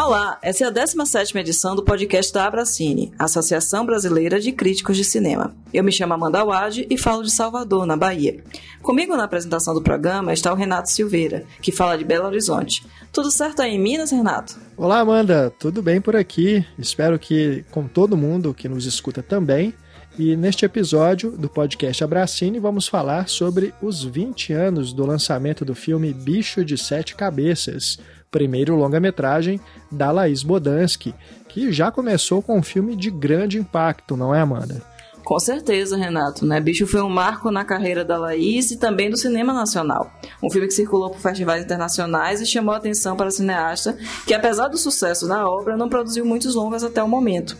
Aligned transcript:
Olá, 0.00 0.38
essa 0.42 0.62
é 0.62 0.66
a 0.68 0.70
17 0.70 1.36
edição 1.38 1.74
do 1.74 1.82
podcast 1.82 2.32
da 2.32 2.46
Abracine, 2.46 3.12
Associação 3.18 3.84
Brasileira 3.84 4.38
de 4.38 4.52
Críticos 4.52 4.96
de 4.96 5.02
Cinema. 5.02 5.52
Eu 5.74 5.82
me 5.82 5.90
chamo 5.90 6.14
Amanda 6.14 6.44
Wade 6.44 6.86
e 6.88 6.96
falo 6.96 7.24
de 7.24 7.32
Salvador, 7.32 7.84
na 7.84 7.96
Bahia. 7.96 8.40
Comigo 8.80 9.16
na 9.16 9.24
apresentação 9.24 9.74
do 9.74 9.82
programa 9.82 10.32
está 10.32 10.52
o 10.52 10.56
Renato 10.56 10.88
Silveira, 10.88 11.44
que 11.60 11.72
fala 11.72 11.98
de 11.98 12.04
Belo 12.04 12.26
Horizonte. 12.26 12.86
Tudo 13.12 13.28
certo 13.28 13.60
aí 13.60 13.74
em 13.74 13.80
Minas, 13.80 14.12
Renato? 14.12 14.56
Olá, 14.76 15.00
Amanda, 15.00 15.52
tudo 15.58 15.82
bem 15.82 16.00
por 16.00 16.14
aqui? 16.14 16.64
Espero 16.78 17.18
que 17.18 17.64
com 17.72 17.88
todo 17.88 18.16
mundo 18.16 18.54
que 18.54 18.68
nos 18.68 18.86
escuta 18.86 19.20
também. 19.20 19.74
E 20.16 20.36
neste 20.36 20.64
episódio 20.64 21.32
do 21.32 21.48
podcast 21.48 22.02
Abracine 22.02 22.58
vamos 22.58 22.88
falar 22.88 23.28
sobre 23.28 23.72
os 23.80 24.02
20 24.02 24.52
anos 24.52 24.92
do 24.92 25.06
lançamento 25.06 25.64
do 25.64 25.76
filme 25.76 26.12
Bicho 26.12 26.64
de 26.64 26.76
Sete 26.76 27.14
Cabeças, 27.14 27.98
primeiro 28.30 28.76
longa-metragem 28.76 29.60
da 29.90 30.10
Laís 30.10 30.42
Bodansky, 30.42 31.14
que 31.48 31.72
já 31.72 31.90
começou 31.90 32.42
com 32.42 32.58
um 32.58 32.62
filme 32.62 32.94
de 32.94 33.10
grande 33.10 33.58
impacto, 33.58 34.16
não 34.16 34.34
é, 34.34 34.40
Amanda? 34.40 34.82
Com 35.28 35.38
certeza, 35.38 35.94
Renato. 35.94 36.46
Né? 36.46 36.58
Bicho 36.58 36.86
foi 36.86 37.02
um 37.02 37.08
marco 37.10 37.50
na 37.50 37.62
carreira 37.62 38.02
da 38.02 38.16
Laís 38.16 38.70
e 38.70 38.78
também 38.78 39.10
do 39.10 39.18
cinema 39.18 39.52
nacional. 39.52 40.10
Um 40.42 40.50
filme 40.50 40.66
que 40.66 40.72
circulou 40.72 41.10
por 41.10 41.20
festivais 41.20 41.62
internacionais 41.62 42.40
e 42.40 42.46
chamou 42.46 42.74
a 42.74 42.78
atenção 42.78 43.14
para 43.14 43.26
a 43.26 43.30
cineasta, 43.30 43.94
que 44.26 44.32
apesar 44.32 44.68
do 44.68 44.78
sucesso 44.78 45.28
na 45.28 45.46
obra, 45.46 45.76
não 45.76 45.88
produziu 45.88 46.24
muitos 46.24 46.54
longas 46.54 46.82
até 46.82 47.02
o 47.02 47.08
momento. 47.08 47.58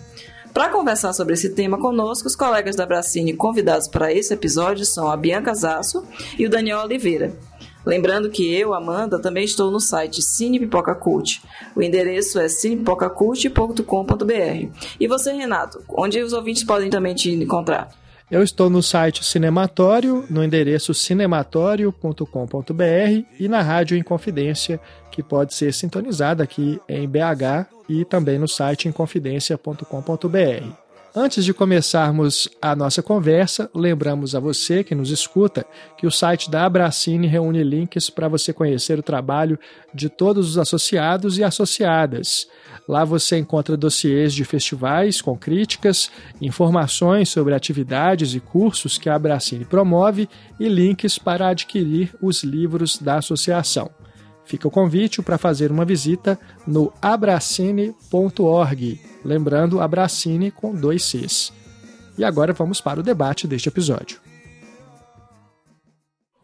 Para 0.54 0.70
conversar 0.70 1.12
sobre 1.12 1.34
esse 1.34 1.50
tema 1.50 1.78
conosco, 1.78 2.26
os 2.26 2.34
colegas 2.34 2.74
da 2.74 2.86
Bracine 2.86 3.34
convidados 3.34 3.86
para 3.86 4.12
esse 4.12 4.32
episódio 4.32 4.86
são 4.86 5.10
a 5.10 5.16
Bianca 5.16 5.52
Zasso 5.54 6.02
e 6.38 6.46
o 6.46 6.50
Daniel 6.50 6.80
Oliveira. 6.80 7.36
Lembrando 7.88 8.28
que 8.28 8.54
eu, 8.54 8.74
Amanda, 8.74 9.18
também 9.18 9.44
estou 9.44 9.70
no 9.70 9.80
site 9.80 10.20
Cine 10.20 10.60
Pipoca 10.60 10.94
Cult. 10.94 11.40
O 11.74 11.80
endereço 11.80 12.38
é 12.38 12.46
cinepipocacult.com.br. 12.46 14.68
E 15.00 15.08
você, 15.08 15.32
Renato, 15.32 15.82
onde 15.88 16.20
os 16.20 16.34
ouvintes 16.34 16.64
podem 16.64 16.90
também 16.90 17.14
te 17.14 17.32
encontrar? 17.32 17.88
Eu 18.30 18.42
estou 18.42 18.68
no 18.68 18.82
site 18.82 19.24
Cinematório, 19.24 20.26
no 20.28 20.44
endereço 20.44 20.92
cinematório.com.br 20.92 23.24
e 23.40 23.48
na 23.48 23.62
Rádio 23.62 23.96
Inconfidência, 23.96 24.78
que 25.10 25.22
pode 25.22 25.54
ser 25.54 25.72
sintonizada 25.72 26.44
aqui 26.44 26.78
em 26.86 27.08
BH 27.08 27.68
e 27.88 28.04
também 28.04 28.38
no 28.38 28.46
site 28.46 28.86
inconfidencia.com.br. 28.86 30.87
Antes 31.14 31.42
de 31.42 31.54
começarmos 31.54 32.48
a 32.60 32.76
nossa 32.76 33.02
conversa, 33.02 33.70
lembramos 33.74 34.34
a 34.34 34.40
você 34.40 34.84
que 34.84 34.94
nos 34.94 35.10
escuta 35.10 35.64
que 35.96 36.06
o 36.06 36.10
site 36.10 36.50
da 36.50 36.66
Abracine 36.66 37.26
reúne 37.26 37.64
links 37.64 38.10
para 38.10 38.28
você 38.28 38.52
conhecer 38.52 38.98
o 38.98 39.02
trabalho 39.02 39.58
de 39.92 40.10
todos 40.10 40.50
os 40.50 40.58
associados 40.58 41.38
e 41.38 41.42
associadas. 41.42 42.46
Lá 42.86 43.04
você 43.04 43.38
encontra 43.38 43.76
dossiês 43.76 44.34
de 44.34 44.44
festivais 44.44 45.22
com 45.22 45.36
críticas, 45.36 46.10
informações 46.42 47.30
sobre 47.30 47.54
atividades 47.54 48.34
e 48.34 48.40
cursos 48.40 48.98
que 48.98 49.08
a 49.08 49.14
Abracine 49.14 49.64
promove 49.64 50.28
e 50.60 50.68
links 50.68 51.18
para 51.18 51.48
adquirir 51.48 52.14
os 52.20 52.44
livros 52.44 52.98
da 52.98 53.16
associação. 53.16 53.97
Fica 54.48 54.66
o 54.66 54.70
convite 54.70 55.20
para 55.20 55.36
fazer 55.36 55.70
uma 55.70 55.84
visita 55.84 56.40
no 56.66 56.90
abracine.org, 57.02 58.98
lembrando 59.22 59.78
Abracine 59.78 60.50
com 60.50 60.74
dois 60.74 61.04
Cs. 61.04 61.52
E 62.16 62.24
agora 62.24 62.54
vamos 62.54 62.80
para 62.80 62.98
o 62.98 63.02
debate 63.02 63.46
deste 63.46 63.68
episódio. 63.68 64.18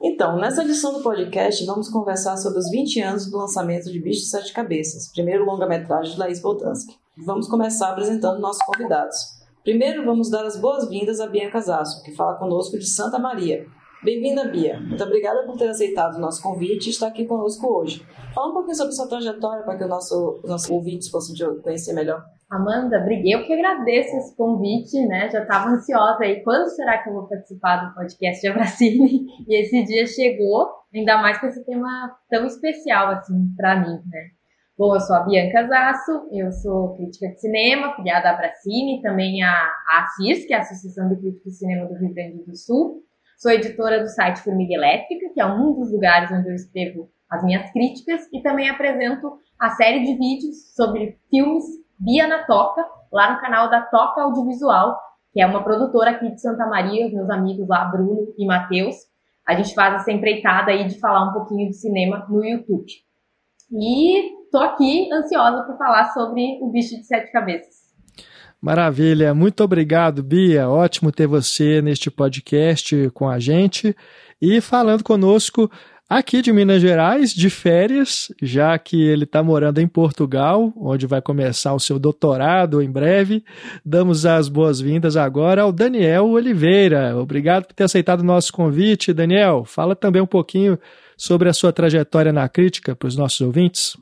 Então, 0.03 0.37
nessa 0.37 0.63
edição 0.63 0.93
do 0.93 1.03
podcast, 1.03 1.65
vamos 1.65 1.89
conversar 1.89 2.37
sobre 2.37 2.59
os 2.59 2.71
20 2.71 3.01
anos 3.01 3.31
do 3.31 3.39
lançamento 3.39 3.91
de 3.91 3.99
Bicho 3.99 4.21
de 4.21 4.29
Sete 4.29 4.53
Cabeças, 4.53 5.11
primeiro 5.11 5.47
longa-metragem 5.47 6.13
de 6.13 6.19
Laís 6.19 6.43
Boltanski. 6.43 6.99
Vamos 7.17 7.49
começar 7.49 7.89
apresentando 7.89 8.39
nossos 8.39 8.63
convidados. 8.67 9.17
Primeiro, 9.63 10.05
vamos 10.05 10.29
dar 10.29 10.45
as 10.45 10.61
boas-vindas 10.61 11.21
a 11.21 11.27
Bianca 11.27 11.59
Zasso, 11.59 12.03
que 12.03 12.15
fala 12.15 12.35
conosco 12.35 12.79
de 12.79 12.87
Santa 12.87 13.19
Maria, 13.19 13.67
Bem-vinda, 14.05 14.45
Bia. 14.49 14.79
Muito 14.79 15.03
obrigada 15.03 15.47
por 15.47 15.57
ter 15.57 15.67
aceitado 15.67 16.17
o 16.17 16.21
nosso 16.21 16.43
convite 16.43 16.89
e 16.89 16.91
estar 16.91 17.07
aqui 17.07 17.25
conosco 17.25 17.67
hoje. 17.67 18.07
Fala 18.35 18.51
um 18.51 18.53
pouquinho 18.53 18.77
sobre 18.77 18.93
sua 18.93 19.09
trajetória 19.09 19.65
para 19.65 19.79
que 19.79 19.85
nosso, 19.87 20.41
os 20.45 20.51
nossos 20.51 20.69
ouvintes 20.69 21.11
possam 21.11 21.35
te 21.35 21.63
conhecer 21.63 21.95
melhor. 21.95 22.23
Amanda, 22.51 23.01
briguei. 23.01 23.35
Eu 23.35 23.47
que 23.47 23.55
agradeço 23.55 24.15
esse 24.19 24.37
convite, 24.37 25.01
né? 25.07 25.31
Já 25.31 25.41
estava 25.41 25.71
ansiosa 25.71 26.19
aí. 26.21 26.43
Quando 26.43 26.69
será 26.69 27.03
que 27.03 27.09
eu 27.09 27.15
vou 27.15 27.27
participar 27.27 27.77
do 27.77 27.95
podcast 27.95 28.43
de 28.43 28.49
Abracine? 28.49 29.27
E 29.49 29.63
esse 29.63 29.83
dia 29.85 30.07
chegou, 30.07 30.69
ainda 30.95 31.17
mais 31.23 31.39
com 31.39 31.47
esse 31.47 31.65
tema 31.65 32.15
tão 32.29 32.45
especial, 32.45 33.09
assim, 33.09 33.55
para 33.57 33.81
mim, 33.81 34.03
né? 34.07 34.29
Bom, 34.77 34.95
eu 34.95 35.01
sou 35.01 35.17
a 35.17 35.21
Bianca 35.21 35.67
Zasso, 35.67 36.29
eu 36.31 36.53
sou 36.53 36.95
crítica 36.97 37.29
de 37.29 37.41
cinema, 37.41 37.97
filiada 37.97 38.29
à 38.29 38.33
Abracine, 38.35 39.01
também 39.01 39.43
a, 39.43 39.51
a 39.51 40.07
que 40.19 40.53
é 40.53 40.57
a 40.59 40.61
Associação 40.61 41.09
de 41.09 41.17
Críticos 41.17 41.53
de 41.53 41.59
Cinema 41.59 41.87
do 41.87 41.95
Rio 41.95 42.13
Grande 42.13 42.45
do 42.45 42.55
Sul. 42.55 43.03
Sou 43.45 43.53
editora 43.53 44.01
do 44.01 44.09
site 44.09 44.41
Formiga 44.41 44.73
Elétrica, 44.73 45.29
que 45.35 45.39
é 45.39 45.45
um 45.45 45.75
dos 45.75 45.93
lugares 45.93 46.33
onde 46.33 46.49
eu 46.49 46.55
escrevo 46.55 47.11
as 47.29 47.45
minhas 47.45 47.71
críticas, 47.73 48.23
e 48.33 48.41
também 48.41 48.71
apresento 48.71 49.39
a 49.61 49.69
série 49.69 50.03
de 50.03 50.17
vídeos 50.17 50.75
sobre 50.75 51.19
filmes 51.29 51.63
Bia 51.99 52.27
na 52.27 52.47
Toca, 52.47 52.83
lá 53.13 53.35
no 53.35 53.41
canal 53.43 53.69
da 53.69 53.83
Toca 53.83 54.23
Audiovisual, 54.23 54.99
que 55.31 55.43
é 55.43 55.47
uma 55.47 55.63
produtora 55.63 56.13
aqui 56.13 56.31
de 56.31 56.41
Santa 56.41 56.65
Maria, 56.65 57.07
os 57.07 57.13
meus 57.13 57.29
amigos 57.29 57.69
lá, 57.69 57.85
Bruno 57.85 58.33
e 58.39 58.47
Matheus. 58.47 58.97
A 59.47 59.55
gente 59.55 59.75
faz 59.75 59.97
essa 59.97 60.11
empreitada 60.11 60.71
aí 60.71 60.87
de 60.87 60.99
falar 60.99 61.29
um 61.29 61.35
pouquinho 61.35 61.69
de 61.69 61.77
cinema 61.77 62.27
no 62.27 62.43
YouTube. 62.43 62.91
E 63.71 64.49
tô 64.51 64.57
aqui 64.57 65.13
ansiosa 65.13 65.65
para 65.65 65.77
falar 65.77 66.15
sobre 66.15 66.61
o 66.63 66.71
bicho 66.71 66.97
de 66.97 67.05
sete 67.05 67.31
cabeças. 67.31 67.84
Maravilha, 68.65 69.35
muito 69.35 69.63
obrigado, 69.63 70.23
Bia. 70.23 70.71
Ótimo 70.71 71.13
ter 71.13 71.27
você 71.27 71.83
neste 71.83 72.11
podcast 72.11 73.11
com 73.13 73.29
a 73.29 73.39
gente 73.39 73.95
e 74.41 74.59
falando 74.59 75.05
conosco 75.05 75.71
aqui 76.09 76.41
de 76.41 76.51
Minas 76.51 76.81
Gerais, 76.81 77.35
de 77.35 77.51
férias, 77.51 78.33
já 78.41 78.79
que 78.79 79.03
ele 79.03 79.25
está 79.25 79.43
morando 79.43 79.83
em 79.83 79.87
Portugal, 79.87 80.73
onde 80.79 81.07
vai 81.07 81.21
começar 81.21 81.75
o 81.75 81.79
seu 81.79 81.99
doutorado 81.99 82.81
em 82.81 82.91
breve. 82.91 83.45
Damos 83.85 84.25
as 84.25 84.49
boas-vindas 84.49 85.15
agora 85.15 85.61
ao 85.61 85.71
Daniel 85.71 86.31
Oliveira. 86.31 87.15
Obrigado 87.19 87.67
por 87.67 87.75
ter 87.75 87.85
aceitado 87.85 88.21
o 88.21 88.25
nosso 88.25 88.51
convite, 88.51 89.13
Daniel. 89.13 89.67
Fala 89.67 89.95
também 89.95 90.23
um 90.23 90.27
pouquinho 90.27 90.79
sobre 91.19 91.51
a 91.51 91.53
sua 91.53 91.71
trajetória 91.71 92.33
na 92.33 92.49
crítica 92.49 92.97
para 92.97 93.09
os 93.09 93.15
nossos 93.15 93.43
ouvintes. 93.43 93.95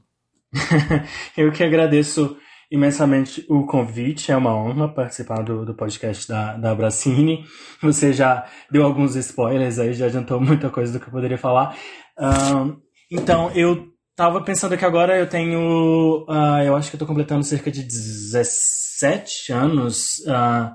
Eu 1.36 1.50
que 1.50 1.64
agradeço 1.64 2.36
imensamente 2.72 3.44
o 3.50 3.66
convite, 3.66 4.32
é 4.32 4.36
uma 4.36 4.56
honra 4.56 4.88
participar 4.88 5.42
do, 5.42 5.62
do 5.66 5.74
podcast 5.74 6.26
da, 6.26 6.56
da 6.56 6.74
Bracine. 6.74 7.44
Você 7.82 8.14
já 8.14 8.46
deu 8.70 8.82
alguns 8.82 9.14
spoilers 9.14 9.78
aí, 9.78 9.92
já 9.92 10.06
adiantou 10.06 10.40
muita 10.40 10.70
coisa 10.70 10.90
do 10.90 10.98
que 10.98 11.06
eu 11.06 11.12
poderia 11.12 11.36
falar. 11.36 11.76
Uh, 12.18 12.80
então, 13.10 13.50
eu 13.54 13.88
tava 14.16 14.42
pensando 14.42 14.76
que 14.78 14.86
agora 14.86 15.18
eu 15.18 15.28
tenho, 15.28 16.24
uh, 16.26 16.62
eu 16.64 16.74
acho 16.74 16.88
que 16.88 16.96
eu 16.96 16.98
tô 16.98 17.06
completando 17.06 17.44
cerca 17.44 17.70
de 17.70 17.82
17 17.82 19.52
anos 19.52 20.20
uh, 20.20 20.74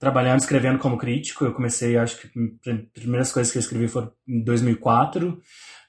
trabalhando, 0.00 0.40
escrevendo 0.40 0.80
como 0.80 0.98
crítico. 0.98 1.44
Eu 1.44 1.54
comecei, 1.54 1.96
acho 1.96 2.16
que 2.16 2.26
as 2.26 2.76
primeiras 2.92 3.32
coisas 3.32 3.52
que 3.52 3.58
eu 3.58 3.60
escrevi 3.60 3.86
foram 3.86 4.10
em 4.28 4.42
2004. 4.42 5.38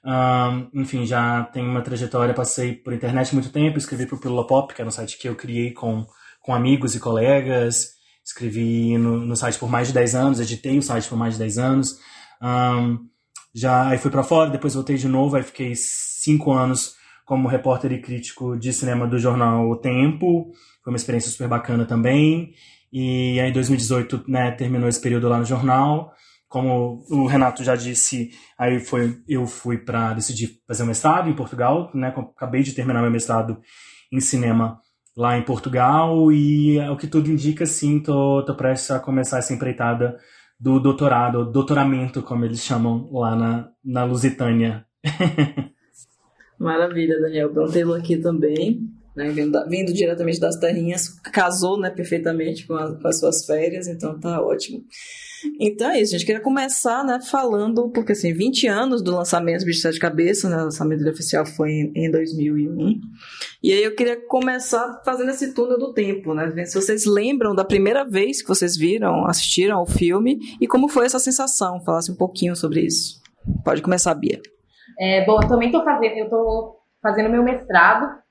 Um, 0.04 0.80
enfim, 0.80 1.06
já 1.06 1.44
tenho 1.44 1.68
uma 1.68 1.80
trajetória, 1.80 2.34
passei 2.34 2.74
por 2.74 2.92
internet 2.92 3.32
muito 3.34 3.50
tempo, 3.50 3.78
escrevi 3.78 4.06
para 4.06 4.16
o 4.16 4.20
Pílula 4.20 4.46
Pop, 4.46 4.74
que 4.74 4.82
é 4.82 4.84
um 4.84 4.90
site 4.90 5.16
que 5.18 5.28
eu 5.28 5.36
criei 5.36 5.72
com, 5.72 6.04
com 6.40 6.52
amigos 6.52 6.94
e 6.94 7.00
colegas, 7.00 7.92
escrevi 8.24 8.98
no, 8.98 9.18
no 9.18 9.36
site 9.36 9.58
por 9.58 9.70
mais 9.70 9.88
de 9.88 9.94
10 9.94 10.14
anos, 10.14 10.40
editei 10.40 10.76
o 10.76 10.82
site 10.82 11.08
por 11.08 11.16
mais 11.16 11.34
de 11.34 11.40
10 11.40 11.58
anos, 11.58 11.98
um, 12.42 12.98
já 13.54 13.88
aí 13.88 13.98
fui 13.98 14.10
para 14.10 14.24
fora, 14.24 14.50
depois 14.50 14.74
voltei 14.74 14.96
de 14.96 15.06
novo, 15.06 15.36
aí 15.36 15.42
fiquei 15.42 15.72
5 15.76 16.50
anos 16.50 16.94
como 17.24 17.48
repórter 17.48 17.92
e 17.92 18.00
crítico 18.00 18.56
de 18.56 18.72
cinema 18.72 19.06
do 19.06 19.18
jornal 19.18 19.70
O 19.70 19.76
Tempo, 19.76 20.52
foi 20.82 20.92
uma 20.92 20.96
experiência 20.96 21.30
super 21.30 21.46
bacana 21.46 21.84
também, 21.84 22.54
e 22.92 23.38
aí 23.38 23.50
em 23.50 23.52
2018, 23.52 24.24
né, 24.26 24.50
terminou 24.50 24.88
esse 24.88 25.00
período 25.00 25.28
lá 25.28 25.38
no 25.38 25.44
jornal, 25.44 26.12
como 26.52 27.02
o 27.08 27.26
Renato 27.26 27.64
já 27.64 27.74
disse, 27.74 28.30
aí 28.58 28.78
foi 28.78 29.16
eu 29.26 29.46
fui 29.46 29.78
para 29.78 30.12
decidir 30.12 30.60
fazer 30.68 30.82
um 30.82 30.86
mestrado 30.86 31.30
em 31.30 31.34
Portugal, 31.34 31.90
né? 31.94 32.08
Acabei 32.08 32.62
de 32.62 32.74
terminar 32.74 33.00
meu 33.00 33.10
mestrado 33.10 33.58
em 34.12 34.20
cinema 34.20 34.78
lá 35.16 35.38
em 35.38 35.42
Portugal 35.42 36.30
e 36.30 36.78
o 36.90 36.96
que 36.98 37.06
tudo 37.06 37.30
indica, 37.30 37.64
sim, 37.64 38.00
tô, 38.00 38.44
tô 38.44 38.54
prestes 38.54 38.90
a 38.90 39.00
começar 39.00 39.38
essa 39.38 39.54
empreitada 39.54 40.18
do 40.60 40.78
doutorado, 40.78 41.50
doutoramento, 41.50 42.20
como 42.20 42.44
eles 42.44 42.60
chamam 42.60 43.08
lá 43.10 43.34
na, 43.34 43.70
na 43.82 44.04
Lusitânia. 44.04 44.84
Maravilha, 46.60 47.18
Daniel. 47.18 47.50
Bom 47.50 47.66
tê-lo 47.66 47.94
aqui 47.94 48.18
também. 48.18 48.90
Né, 49.14 49.28
vindo, 49.30 49.68
vindo, 49.68 49.92
diretamente 49.92 50.40
das 50.40 50.56
terrinhas, 50.56 51.08
casou 51.32 51.78
né, 51.78 51.90
perfeitamente 51.90 52.66
com, 52.66 52.74
a, 52.74 52.98
com, 52.98 53.08
as 53.08 53.18
suas 53.18 53.44
férias, 53.44 53.86
então 53.86 54.18
tá 54.18 54.40
ótimo. 54.40 54.82
Então 55.60 55.90
é 55.90 56.00
isso, 56.00 56.12
gente 56.12 56.24
queria 56.24 56.40
começar 56.40 57.04
né, 57.04 57.18
falando, 57.20 57.90
porque 57.90 58.12
assim, 58.12 58.32
20 58.32 58.68
anos 58.68 59.02
do 59.02 59.14
lançamento 59.14 59.64
do 59.64 59.70
de 59.70 59.80
Sete 59.80 59.98
Cabeças, 59.98 60.50
né, 60.50 60.56
o 60.56 60.64
lançamento 60.64 61.06
oficial 61.08 61.44
foi 61.44 61.70
em, 61.70 61.92
em 61.94 62.10
2001, 62.10 63.00
e 63.62 63.72
aí 63.72 63.82
eu 63.82 63.94
queria 63.94 64.16
começar 64.28 65.02
fazendo 65.04 65.30
esse 65.30 65.52
túnel 65.52 65.78
do 65.78 65.92
tempo, 65.92 66.32
né, 66.32 66.64
se 66.64 66.80
vocês 66.80 67.04
lembram 67.04 67.54
da 67.54 67.64
primeira 67.64 68.04
vez 68.04 68.40
que 68.40 68.48
vocês 68.48 68.76
viram, 68.76 69.26
assistiram 69.26 69.78
ao 69.78 69.86
filme, 69.86 70.38
e 70.60 70.66
como 70.66 70.88
foi 70.88 71.06
essa 71.06 71.18
sensação, 71.18 71.82
falasse 71.84 72.10
um 72.10 72.16
pouquinho 72.16 72.56
sobre 72.56 72.80
isso. 72.80 73.20
Pode 73.64 73.82
começar, 73.82 74.14
Bia. 74.14 74.40
É, 74.98 75.24
bom, 75.26 75.42
eu 75.42 75.48
também 75.48 75.68
estou 75.68 75.82
fazendo, 75.82 76.16
eu 76.18 76.30
tô 76.30 76.76
fazendo 77.02 77.28
meu 77.28 77.42
mestrado 77.42 78.21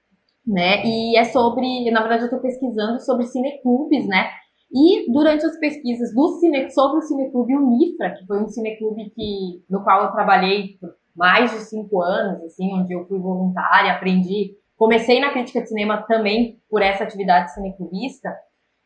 né? 0.45 0.83
E 0.85 1.17
é 1.17 1.23
sobre, 1.25 1.89
na 1.91 2.01
verdade, 2.01 2.23
eu 2.23 2.25
estou 2.25 2.39
pesquisando 2.39 2.99
sobre 3.01 3.25
cineclubes, 3.25 4.07
né? 4.07 4.29
E 4.73 5.11
durante 5.11 5.45
as 5.45 5.57
pesquisas 5.59 6.13
do 6.13 6.39
cine, 6.39 6.69
sobre 6.71 6.99
o 6.99 7.01
cineclube 7.01 7.55
Unifra, 7.55 8.11
que 8.11 8.25
foi 8.25 8.41
um 8.41 8.47
cineclube 8.47 9.09
que, 9.09 9.63
no 9.69 9.83
qual 9.83 10.05
eu 10.05 10.11
trabalhei 10.11 10.77
por 10.79 10.95
mais 11.15 11.51
de 11.51 11.57
cinco 11.59 12.01
anos, 12.01 12.41
assim, 12.43 12.73
onde 12.73 12.93
eu 12.93 13.05
fui 13.05 13.19
voluntária, 13.19 13.91
aprendi, 13.91 14.55
comecei 14.77 15.19
na 15.19 15.31
crítica 15.31 15.61
de 15.61 15.67
cinema 15.67 16.03
também 16.07 16.59
por 16.69 16.81
essa 16.81 17.03
atividade 17.03 17.53
cineclubista, 17.53 18.33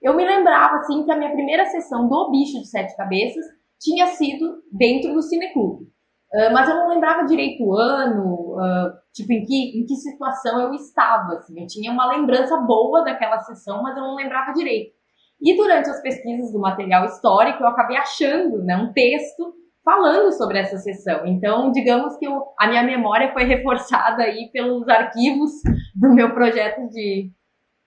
eu 0.01 0.15
me 0.15 0.25
lembrava, 0.25 0.77
assim, 0.77 1.03
que 1.03 1.11
a 1.11 1.17
minha 1.17 1.31
primeira 1.31 1.65
sessão 1.65 2.07
do 2.07 2.31
Bicho 2.31 2.59
de 2.59 2.67
Sete 2.67 2.95
Cabeças 2.95 3.45
tinha 3.79 4.07
sido 4.07 4.63
dentro 4.71 5.13
do 5.13 5.21
cineclube. 5.21 5.85
Uh, 6.33 6.51
mas 6.53 6.67
eu 6.67 6.75
não 6.75 6.89
lembrava 6.89 7.25
direito 7.25 7.63
o 7.63 7.73
ano, 7.75 8.55
uh, 8.55 8.93
tipo, 9.15 9.31
em 9.31 9.45
que, 9.45 9.79
em 9.79 9.85
que 9.85 9.95
situação 9.95 10.59
eu 10.59 10.73
estava, 10.73 11.35
assim. 11.35 11.61
Eu 11.61 11.67
tinha 11.67 11.91
uma 11.91 12.05
lembrança 12.07 12.57
boa 12.57 13.03
daquela 13.03 13.39
sessão, 13.39 13.81
mas 13.81 13.95
eu 13.95 14.03
não 14.03 14.15
lembrava 14.15 14.51
direito. 14.51 14.93
E 15.41 15.55
durante 15.55 15.89
as 15.89 16.01
pesquisas 16.01 16.51
do 16.51 16.59
material 16.59 17.05
histórico, 17.05 17.63
eu 17.63 17.67
acabei 17.67 17.97
achando 17.97 18.61
né, 18.63 18.75
um 18.75 18.91
texto 18.91 19.53
falando 19.83 20.31
sobre 20.33 20.59
essa 20.59 20.77
sessão. 20.77 21.25
Então, 21.25 21.71
digamos 21.71 22.17
que 22.17 22.25
eu, 22.25 22.41
a 22.59 22.67
minha 22.67 22.83
memória 22.83 23.31
foi 23.31 23.43
reforçada 23.45 24.23
aí 24.23 24.49
pelos 24.51 24.87
arquivos 24.89 25.51
do 25.95 26.13
meu 26.13 26.33
projeto 26.33 26.89
de, 26.89 27.31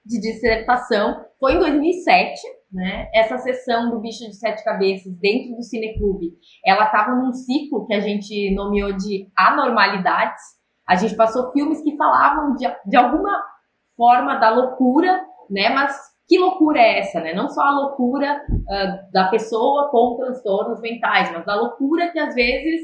de 0.06 0.20
dissertação. 0.20 1.24
Foi 1.38 1.54
em 1.54 1.58
2007, 1.58 2.40
né? 2.72 3.10
Essa 3.14 3.38
sessão 3.38 3.90
do 3.90 4.00
Bicho 4.00 4.24
de 4.24 4.36
Sete 4.36 4.64
Cabeças 4.64 5.12
dentro 5.18 5.56
do 5.56 5.62
Cineclube, 5.62 6.32
ela 6.64 6.84
estava 6.84 7.14
num 7.14 7.32
ciclo 7.32 7.86
que 7.86 7.94
a 7.94 8.00
gente 8.00 8.54
nomeou 8.54 8.92
de 8.92 9.28
anormalidades. 9.36 10.57
A 10.88 10.96
gente 10.96 11.14
passou 11.14 11.52
filmes 11.52 11.82
que 11.82 11.96
falavam 11.96 12.54
de, 12.54 12.66
de 12.86 12.96
alguma 12.96 13.42
forma 13.96 14.36
da 14.36 14.50
loucura, 14.50 15.20
né? 15.50 15.68
Mas 15.68 15.94
que 16.26 16.38
loucura 16.38 16.80
é 16.80 17.00
essa, 17.00 17.20
né? 17.20 17.34
Não 17.34 17.48
só 17.48 17.60
a 17.60 17.70
loucura 17.70 18.42
uh, 18.50 19.12
da 19.12 19.28
pessoa 19.28 19.90
com 19.90 20.16
transtornos 20.16 20.80
mentais, 20.80 21.30
mas 21.32 21.44
da 21.44 21.54
loucura 21.54 22.10
que 22.10 22.18
às 22.18 22.34
vezes 22.34 22.82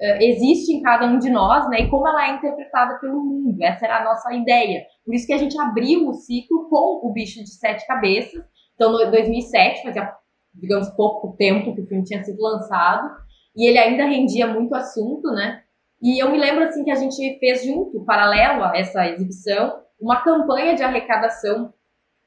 uh, 0.00 0.22
existe 0.22 0.72
em 0.72 0.82
cada 0.82 1.06
um 1.06 1.18
de 1.18 1.30
nós, 1.30 1.68
né? 1.68 1.80
E 1.80 1.90
como 1.90 2.08
ela 2.08 2.28
é 2.28 2.34
interpretada 2.36 2.98
pelo 3.00 3.22
mundo. 3.22 3.62
Essa 3.62 3.86
era 3.86 3.98
a 3.98 4.04
nossa 4.04 4.32
ideia. 4.32 4.84
Por 5.04 5.14
isso 5.14 5.26
que 5.26 5.32
a 5.32 5.38
gente 5.38 5.58
abriu 5.58 6.08
o 6.08 6.14
ciclo 6.14 6.68
com 6.70 7.06
o 7.06 7.12
bicho 7.12 7.42
de 7.42 7.50
sete 7.50 7.86
cabeças. 7.86 8.42
Então, 8.74 9.00
em 9.00 9.10
2007, 9.10 9.82
fazia, 9.82 10.12
digamos, 10.54 10.88
pouco 10.90 11.36
tempo 11.36 11.74
que 11.74 11.82
o 11.82 11.86
filme 11.86 12.04
tinha 12.04 12.22
sido 12.24 12.40
lançado, 12.42 13.10
e 13.56 13.68
ele 13.68 13.78
ainda 13.78 14.04
rendia 14.04 14.46
muito 14.46 14.74
assunto, 14.74 15.30
né? 15.30 15.61
E 16.02 16.22
eu 16.22 16.30
me 16.30 16.38
lembro, 16.38 16.64
assim, 16.64 16.82
que 16.82 16.90
a 16.90 16.96
gente 16.96 17.38
fez 17.38 17.64
junto, 17.64 18.04
paralelo 18.04 18.64
a 18.64 18.76
essa 18.76 19.06
exibição, 19.06 19.80
uma 20.00 20.22
campanha 20.22 20.74
de 20.74 20.82
arrecadação 20.82 21.72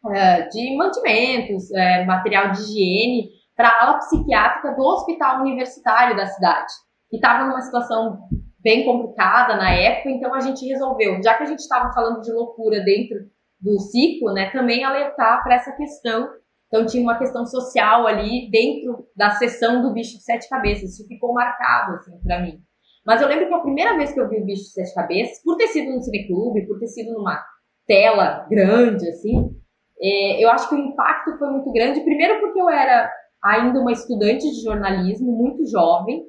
uh, 0.05 0.49
de 0.49 0.77
mantimentos, 0.77 1.69
uh, 1.71 2.05
material 2.07 2.51
de 2.51 2.61
higiene, 2.61 3.29
para 3.55 3.69
a 3.69 3.83
ala 3.83 3.97
psiquiátrica 3.97 4.73
do 4.75 4.81
hospital 4.81 5.41
universitário 5.41 6.15
da 6.15 6.25
cidade, 6.25 6.73
que 7.09 7.17
estava 7.17 7.45
numa 7.45 7.61
situação 7.61 8.19
bem 8.59 8.83
complicada 8.83 9.55
na 9.55 9.71
época, 9.71 10.09
então 10.09 10.33
a 10.33 10.39
gente 10.39 10.65
resolveu, 10.65 11.21
já 11.21 11.35
que 11.35 11.43
a 11.43 11.45
gente 11.45 11.59
estava 11.59 11.93
falando 11.93 12.21
de 12.21 12.31
loucura 12.31 12.81
dentro 12.81 13.17
do 13.59 13.79
ciclo, 13.79 14.33
né, 14.33 14.49
também 14.51 14.83
alertar 14.83 15.43
para 15.43 15.55
essa 15.55 15.71
questão. 15.73 16.29
Então 16.67 16.85
tinha 16.85 17.03
uma 17.03 17.17
questão 17.17 17.45
social 17.45 18.07
ali 18.07 18.49
dentro 18.49 19.07
da 19.15 19.31
sessão 19.31 19.81
do 19.81 19.93
bicho 19.93 20.17
de 20.17 20.23
sete 20.23 20.49
cabeças. 20.49 20.93
Isso 20.93 21.07
ficou 21.07 21.33
marcado 21.33 21.93
assim 21.93 22.19
para 22.23 22.41
mim. 22.41 22.59
Mas 23.05 23.21
eu 23.21 23.27
lembro 23.27 23.47
que 23.47 23.53
a 23.53 23.59
primeira 23.59 23.95
vez 23.95 24.13
que 24.13 24.19
eu 24.19 24.27
vi 24.27 24.41
o 24.41 24.45
bicho 24.45 24.63
de 24.63 24.71
sete 24.71 24.93
cabeças, 24.93 25.41
por 25.43 25.57
ter 25.57 25.67
sido 25.67 25.93
no 25.93 26.01
cineclube, 26.01 26.65
por 26.65 26.79
ter 26.79 26.87
sido 26.87 27.13
numa 27.13 27.39
tela 27.87 28.47
grande 28.49 29.07
assim, 29.07 29.51
é, 30.01 30.43
eu 30.43 30.49
acho 30.49 30.67
que 30.67 30.75
o 30.75 30.79
impacto 30.79 31.37
foi 31.37 31.49
muito 31.51 31.71
grande. 31.71 32.01
Primeiro 32.01 32.39
porque 32.39 32.59
eu 32.59 32.69
era 32.69 33.11
ainda 33.43 33.79
uma 33.79 33.91
estudante 33.91 34.49
de 34.49 34.63
jornalismo, 34.63 35.31
muito 35.31 35.65
jovem, 35.69 36.23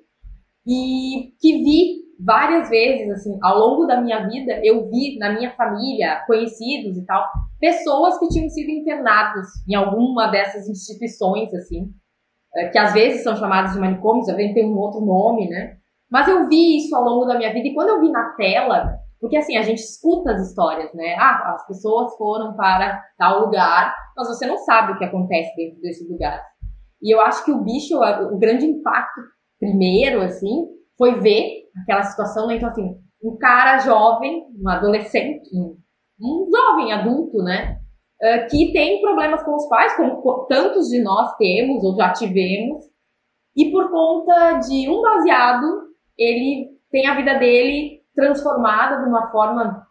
e 0.66 1.32
que 1.40 1.62
vi 1.62 2.06
várias 2.18 2.68
vezes, 2.68 3.10
assim, 3.10 3.38
ao 3.42 3.58
longo 3.58 3.86
da 3.86 4.00
minha 4.00 4.26
vida, 4.26 4.60
eu 4.64 4.88
vi 4.88 5.18
na 5.18 5.32
minha 5.32 5.54
família, 5.54 6.22
conhecidos 6.26 6.96
e 6.96 7.04
tal, 7.04 7.24
pessoas 7.60 8.18
que 8.18 8.28
tinham 8.28 8.48
sido 8.48 8.70
internadas 8.70 9.46
em 9.68 9.74
alguma 9.74 10.28
dessas 10.28 10.68
instituições, 10.68 11.52
assim, 11.54 11.90
é, 12.54 12.68
que 12.68 12.78
às 12.78 12.92
vezes 12.92 13.22
são 13.22 13.36
chamadas 13.36 13.72
de 13.72 13.78
manicômios, 13.78 14.28
às 14.28 14.36
vezes 14.36 14.54
tem 14.54 14.66
um 14.66 14.78
outro 14.78 15.00
nome, 15.00 15.48
né? 15.48 15.76
Mas 16.10 16.28
eu 16.28 16.48
vi 16.48 16.78
isso 16.78 16.94
ao 16.94 17.02
longo 17.02 17.26
da 17.26 17.36
minha 17.36 17.52
vida 17.52 17.68
e 17.68 17.74
quando 17.74 17.88
eu 17.88 18.00
vi 18.00 18.10
na 18.10 18.30
tela, 18.36 18.98
porque 19.20 19.36
assim, 19.36 19.56
a 19.56 19.62
gente 19.62 19.78
escuta 19.78 20.32
as 20.32 20.48
histórias, 20.48 20.92
né? 20.94 21.16
Ah, 21.18 21.54
as 21.54 21.66
pessoas 21.66 22.16
foram 22.16 22.54
para 22.54 23.02
tal 23.18 23.46
lugar, 23.46 23.94
mas 24.16 24.28
você 24.28 24.46
não 24.46 24.58
sabe 24.58 24.92
o 24.92 24.98
que 24.98 25.04
acontece 25.04 25.54
dentro 25.56 25.80
desse 25.80 26.06
lugar. 26.08 26.42
E 27.02 27.14
eu 27.14 27.20
acho 27.20 27.44
que 27.44 27.52
o 27.52 27.62
bicho, 27.62 27.96
o 27.96 28.38
grande 28.38 28.66
impacto 28.66 29.20
primeiro, 29.58 30.22
assim, 30.22 30.66
foi 30.96 31.18
ver 31.20 31.64
aquela 31.82 32.02
situação, 32.02 32.46
né? 32.46 32.56
Então, 32.56 32.68
assim, 32.68 32.96
um 33.22 33.36
cara 33.36 33.78
jovem, 33.78 34.44
um 34.62 34.68
adolescente, 34.68 35.48
um, 36.20 36.48
jovem 36.50 36.92
adulto, 36.92 37.38
né? 37.38 37.78
Uh, 38.22 38.48
que 38.48 38.72
tem 38.72 39.00
problemas 39.02 39.42
com 39.42 39.54
os 39.54 39.68
pais, 39.68 39.94
como 39.96 40.46
tantos 40.46 40.88
de 40.88 41.02
nós 41.02 41.36
temos 41.36 41.84
ou 41.84 41.94
já 41.96 42.12
tivemos, 42.12 42.84
e 43.54 43.70
por 43.70 43.90
conta 43.90 44.58
de 44.60 44.88
um 44.88 45.02
baseado, 45.02 45.85
ele 46.18 46.70
tem 46.90 47.06
a 47.06 47.14
vida 47.14 47.34
dele 47.38 48.02
transformada 48.14 49.02
de 49.02 49.08
uma 49.08 49.30
forma 49.30 49.86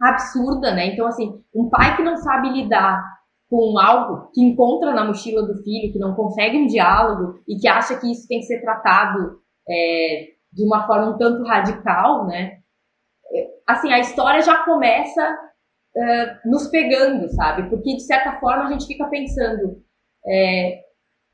absurda, 0.00 0.74
né? 0.74 0.86
Então, 0.86 1.06
assim, 1.06 1.42
um 1.54 1.68
pai 1.68 1.96
que 1.96 2.02
não 2.02 2.16
sabe 2.16 2.50
lidar 2.50 3.02
com 3.48 3.78
algo 3.78 4.30
que 4.32 4.42
encontra 4.42 4.92
na 4.92 5.04
mochila 5.04 5.42
do 5.42 5.62
filho, 5.62 5.92
que 5.92 5.98
não 5.98 6.14
consegue 6.14 6.58
um 6.58 6.66
diálogo 6.66 7.40
e 7.48 7.56
que 7.56 7.66
acha 7.66 7.98
que 7.98 8.10
isso 8.10 8.28
tem 8.28 8.40
que 8.40 8.46
ser 8.46 8.60
tratado 8.60 9.40
é, 9.68 10.28
de 10.52 10.64
uma 10.64 10.86
forma 10.86 11.10
um 11.10 11.18
tanto 11.18 11.42
radical, 11.44 12.26
né? 12.26 12.58
Assim, 13.66 13.92
a 13.92 13.98
história 13.98 14.40
já 14.42 14.64
começa 14.64 15.38
uh, 15.96 16.50
nos 16.50 16.68
pegando, 16.68 17.28
sabe? 17.30 17.68
Porque, 17.68 17.96
de 17.96 18.02
certa 18.02 18.38
forma, 18.38 18.64
a 18.64 18.72
gente 18.72 18.86
fica 18.86 19.06
pensando 19.08 19.82
é, 20.26 20.80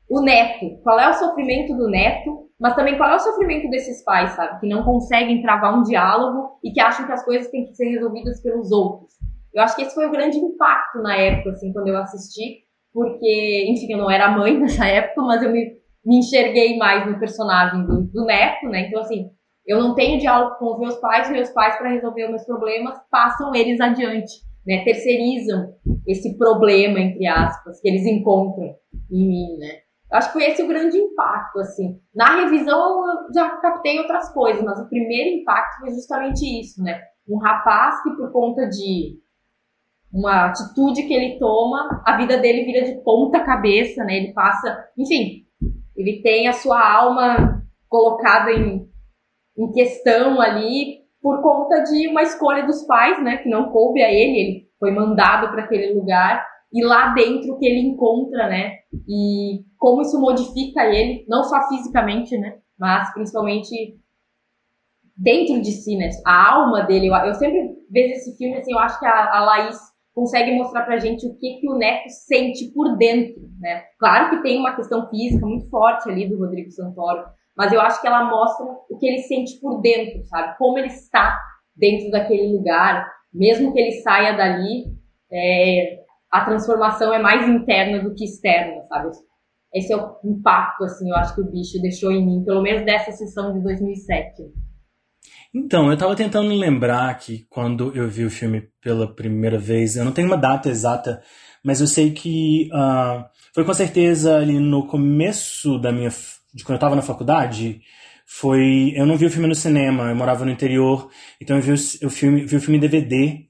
o 0.09 0.21
neto, 0.21 0.77
qual 0.83 0.99
é 0.99 1.09
o 1.09 1.13
sofrimento 1.13 1.75
do 1.75 1.89
neto, 1.89 2.44
mas 2.59 2.75
também 2.75 2.97
qual 2.97 3.09
é 3.09 3.15
o 3.15 3.19
sofrimento 3.19 3.69
desses 3.69 4.03
pais, 4.03 4.31
sabe? 4.31 4.59
Que 4.59 4.67
não 4.67 4.83
conseguem 4.83 5.41
travar 5.41 5.77
um 5.77 5.83
diálogo 5.83 6.59
e 6.63 6.71
que 6.71 6.79
acham 6.79 7.05
que 7.05 7.11
as 7.11 7.23
coisas 7.25 7.49
têm 7.51 7.65
que 7.65 7.75
ser 7.75 7.89
resolvidas 7.89 8.41
pelos 8.41 8.71
outros. 8.71 9.13
Eu 9.53 9.63
acho 9.63 9.75
que 9.75 9.83
esse 9.83 9.95
foi 9.95 10.07
o 10.07 10.11
grande 10.11 10.37
impacto 10.37 11.01
na 11.01 11.15
época, 11.15 11.51
assim, 11.51 11.71
quando 11.73 11.87
eu 11.87 11.97
assisti, 11.97 12.63
porque, 12.93 13.65
enfim, 13.69 13.91
eu 13.91 13.97
não 13.97 14.09
era 14.09 14.31
mãe 14.31 14.55
nessa 14.59 14.85
época, 14.85 15.21
mas 15.21 15.43
eu 15.43 15.51
me 15.51 15.75
me 16.05 16.19
enxerguei 16.19 16.77
mais 16.77 17.07
no 17.07 17.19
personagem 17.19 17.83
do, 17.85 18.03
do 18.03 18.25
neto, 18.25 18.67
né? 18.67 18.87
Então, 18.87 19.01
assim, 19.01 19.31
eu 19.65 19.79
não 19.79 19.95
tenho 19.95 20.19
diálogo 20.19 20.55
com 20.59 20.73
os 20.73 20.79
meus 20.79 20.95
pais, 20.97 21.31
meus 21.31 21.49
pais, 21.49 21.77
para 21.77 21.89
resolver 21.89 22.25
os 22.25 22.29
meus 22.29 22.45
problemas, 22.45 22.95
passam 23.09 23.53
eles 23.55 23.81
adiante, 23.81 24.31
né? 24.65 24.83
Terceirizam 24.83 25.73
esse 26.07 26.37
problema, 26.37 26.99
entre 26.99 27.25
aspas, 27.25 27.81
que 27.81 27.89
eles 27.89 28.05
encontram 28.05 28.75
em 29.11 29.27
mim, 29.27 29.57
né? 29.57 29.79
Acho 30.15 30.27
que 30.27 30.39
foi 30.39 30.45
esse 30.45 30.63
o 30.63 30.67
grande 30.67 30.97
impacto, 30.97 31.59
assim. 31.59 31.99
Na 32.13 32.41
revisão 32.41 33.07
eu 33.07 33.33
já 33.33 33.49
captei 33.57 33.99
outras 33.99 34.33
coisas, 34.33 34.63
mas 34.63 34.79
o 34.79 34.89
primeiro 34.89 35.41
impacto 35.41 35.79
foi 35.79 35.91
justamente 35.91 36.43
isso, 36.59 36.81
né? 36.81 37.01
Um 37.27 37.37
rapaz 37.37 38.01
que, 38.03 38.11
por 38.11 38.31
conta 38.31 38.67
de 38.67 39.19
uma 40.11 40.45
atitude 40.45 41.03
que 41.03 41.13
ele 41.13 41.37
toma, 41.37 42.01
a 42.05 42.17
vida 42.17 42.37
dele 42.37 42.63
vira 42.63 42.85
de 42.85 43.01
ponta 43.03 43.43
cabeça, 43.43 44.03
né? 44.03 44.17
Ele 44.17 44.33
passa, 44.33 44.85
enfim, 44.97 45.45
ele 45.95 46.21
tem 46.21 46.47
a 46.47 46.53
sua 46.53 46.79
alma 46.79 47.63
colocada 47.89 48.51
em, 48.51 48.87
em 49.57 49.71
questão 49.71 50.39
ali 50.39 51.05
por 51.21 51.41
conta 51.41 51.81
de 51.81 52.07
uma 52.07 52.21
escolha 52.21 52.67
dos 52.67 52.85
pais, 52.85 53.23
né, 53.23 53.37
que 53.37 53.49
não 53.49 53.71
coube 53.71 53.99
a 54.03 54.11
ele, 54.11 54.39
ele 54.39 54.69
foi 54.79 54.91
mandado 54.91 55.49
para 55.49 55.63
aquele 55.63 55.91
lugar 55.93 56.45
e 56.73 56.83
lá 56.83 57.13
dentro 57.13 57.57
que 57.57 57.65
ele 57.65 57.87
encontra, 57.87 58.47
né, 58.47 58.71
e 59.07 59.63
como 59.77 60.01
isso 60.01 60.19
modifica 60.19 60.85
ele, 60.85 61.25
não 61.27 61.43
só 61.43 61.67
fisicamente, 61.69 62.37
né, 62.37 62.59
mas 62.77 63.13
principalmente 63.13 63.97
dentro 65.15 65.61
de 65.61 65.71
si, 65.71 65.95
né, 65.95 66.09
a 66.25 66.53
alma 66.55 66.83
dele. 66.83 67.07
Eu, 67.07 67.33
sempre 67.35 67.75
vejo 67.89 68.13
esse 68.13 68.35
filme 68.37 68.57
assim, 68.57 68.73
eu 68.73 68.79
acho 68.79 68.99
que 68.99 69.05
a, 69.05 69.37
a 69.37 69.45
Laís 69.45 69.77
consegue 70.13 70.55
mostrar 70.55 70.83
pra 70.83 70.97
gente 70.97 71.25
o 71.27 71.35
que, 71.37 71.59
que 71.59 71.69
o 71.69 71.77
Neto 71.77 72.09
sente 72.09 72.71
por 72.73 72.97
dentro, 72.97 73.35
né? 73.59 73.83
Claro 73.99 74.29
que 74.29 74.43
tem 74.43 74.57
uma 74.57 74.75
questão 74.75 75.09
física 75.09 75.45
muito 75.45 75.69
forte 75.69 76.09
ali 76.09 76.27
do 76.27 76.39
Rodrigo 76.39 76.71
Santoro, 76.71 77.25
mas 77.55 77.71
eu 77.71 77.81
acho 77.81 78.01
que 78.01 78.07
ela 78.07 78.23
mostra 78.29 78.65
o 78.89 78.97
que 78.97 79.05
ele 79.05 79.19
sente 79.23 79.59
por 79.59 79.81
dentro, 79.81 80.23
sabe? 80.25 80.57
Como 80.57 80.77
ele 80.77 80.87
está 80.87 81.37
dentro 81.75 82.09
daquele 82.11 82.55
lugar, 82.57 83.05
mesmo 83.33 83.73
que 83.73 83.79
ele 83.79 83.91
saia 84.01 84.33
dali, 84.33 84.85
é, 85.31 86.04
a 86.31 86.45
transformação 86.45 87.13
é 87.13 87.19
mais 87.19 87.47
interna 87.47 88.03
do 88.03 88.13
que 88.13 88.25
externa, 88.25 88.83
sabe? 88.87 89.11
Esse 89.73 89.91
é 89.91 89.97
o 89.97 90.15
impacto, 90.23 90.85
assim, 90.85 91.09
eu 91.09 91.15
acho 91.15 91.35
que 91.35 91.41
o 91.41 91.51
bicho 91.51 91.81
deixou 91.81 92.11
em 92.11 92.25
mim, 92.25 92.43
pelo 92.45 92.61
menos 92.61 92.85
dessa 92.85 93.11
sessão 93.11 93.53
de 93.53 93.61
2007. 93.61 94.43
Então, 95.53 95.89
eu 95.89 95.97
tava 95.97 96.15
tentando 96.15 96.53
lembrar 96.53 97.17
que 97.17 97.45
quando 97.49 97.95
eu 97.95 98.07
vi 98.09 98.25
o 98.25 98.29
filme 98.29 98.69
pela 98.81 99.07
primeira 99.07 99.57
vez, 99.57 99.95
eu 99.95 100.03
não 100.03 100.11
tenho 100.11 100.27
uma 100.27 100.37
data 100.37 100.69
exata, 100.69 101.21
mas 101.63 101.79
eu 101.79 101.87
sei 101.87 102.11
que 102.11 102.69
uh, 102.73 103.23
foi 103.53 103.63
com 103.63 103.73
certeza 103.73 104.37
ali 104.37 104.59
no 104.59 104.85
começo 104.85 105.79
da 105.79 105.91
minha. 105.91 106.09
de 106.53 106.63
quando 106.63 106.75
eu 106.75 106.79
tava 106.79 106.95
na 106.95 107.01
faculdade. 107.01 107.81
Foi. 108.25 108.91
Eu 108.95 109.05
não 109.05 109.15
vi 109.17 109.25
o 109.25 109.29
filme 109.29 109.47
no 109.47 109.55
cinema, 109.55 110.09
eu 110.09 110.15
morava 110.15 110.43
no 110.43 110.51
interior, 110.51 111.09
então 111.39 111.55
eu 111.55 111.61
vi 111.61 111.71
o, 111.71 112.09
filme, 112.09 112.43
vi 112.45 112.55
o 112.57 112.61
filme 112.61 112.77
em 112.77 112.81
DVD. 112.81 113.44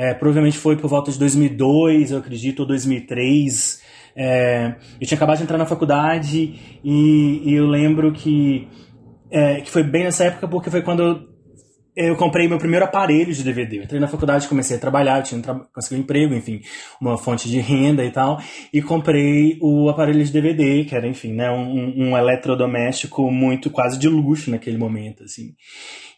É, 0.00 0.14
provavelmente 0.14 0.56
foi 0.56 0.76
por 0.76 0.88
volta 0.88 1.12
de 1.12 1.18
2002, 1.18 2.10
eu 2.10 2.18
acredito, 2.20 2.60
ou 2.60 2.66
2003. 2.66 3.82
É, 4.16 4.74
eu 4.98 5.06
tinha 5.06 5.14
acabado 5.14 5.36
de 5.36 5.42
entrar 5.42 5.58
na 5.58 5.66
faculdade 5.66 6.54
e, 6.82 7.42
e 7.44 7.52
eu 7.52 7.66
lembro 7.66 8.10
que, 8.10 8.66
é, 9.30 9.60
que 9.60 9.70
foi 9.70 9.82
bem 9.82 10.04
nessa 10.04 10.24
época 10.24 10.48
porque 10.48 10.70
foi 10.70 10.80
quando 10.80 11.28
eu 12.06 12.16
comprei 12.16 12.48
meu 12.48 12.58
primeiro 12.58 12.84
aparelho 12.84 13.32
de 13.32 13.42
DVD. 13.42 13.78
Eu 13.78 13.82
entrei 13.84 14.00
na 14.00 14.08
faculdade, 14.08 14.48
comecei 14.48 14.76
a 14.76 14.80
trabalhar, 14.80 15.22
tinha 15.22 15.40
tra 15.40 15.54
consegui 15.72 15.96
um 15.96 16.04
emprego, 16.04 16.34
enfim, 16.34 16.60
uma 17.00 17.16
fonte 17.16 17.48
de 17.48 17.58
renda 17.60 18.04
e 18.04 18.10
tal, 18.10 18.40
e 18.72 18.80
comprei 18.80 19.58
o 19.60 19.88
aparelho 19.88 20.24
de 20.24 20.32
DVD, 20.32 20.84
que 20.84 20.94
era, 20.94 21.06
enfim, 21.06 21.32
né, 21.32 21.50
um, 21.50 22.08
um 22.08 22.16
eletrodoméstico 22.16 23.30
muito 23.30 23.70
quase 23.70 23.98
de 23.98 24.08
luxo 24.08 24.50
naquele 24.50 24.78
momento, 24.78 25.24
assim. 25.24 25.54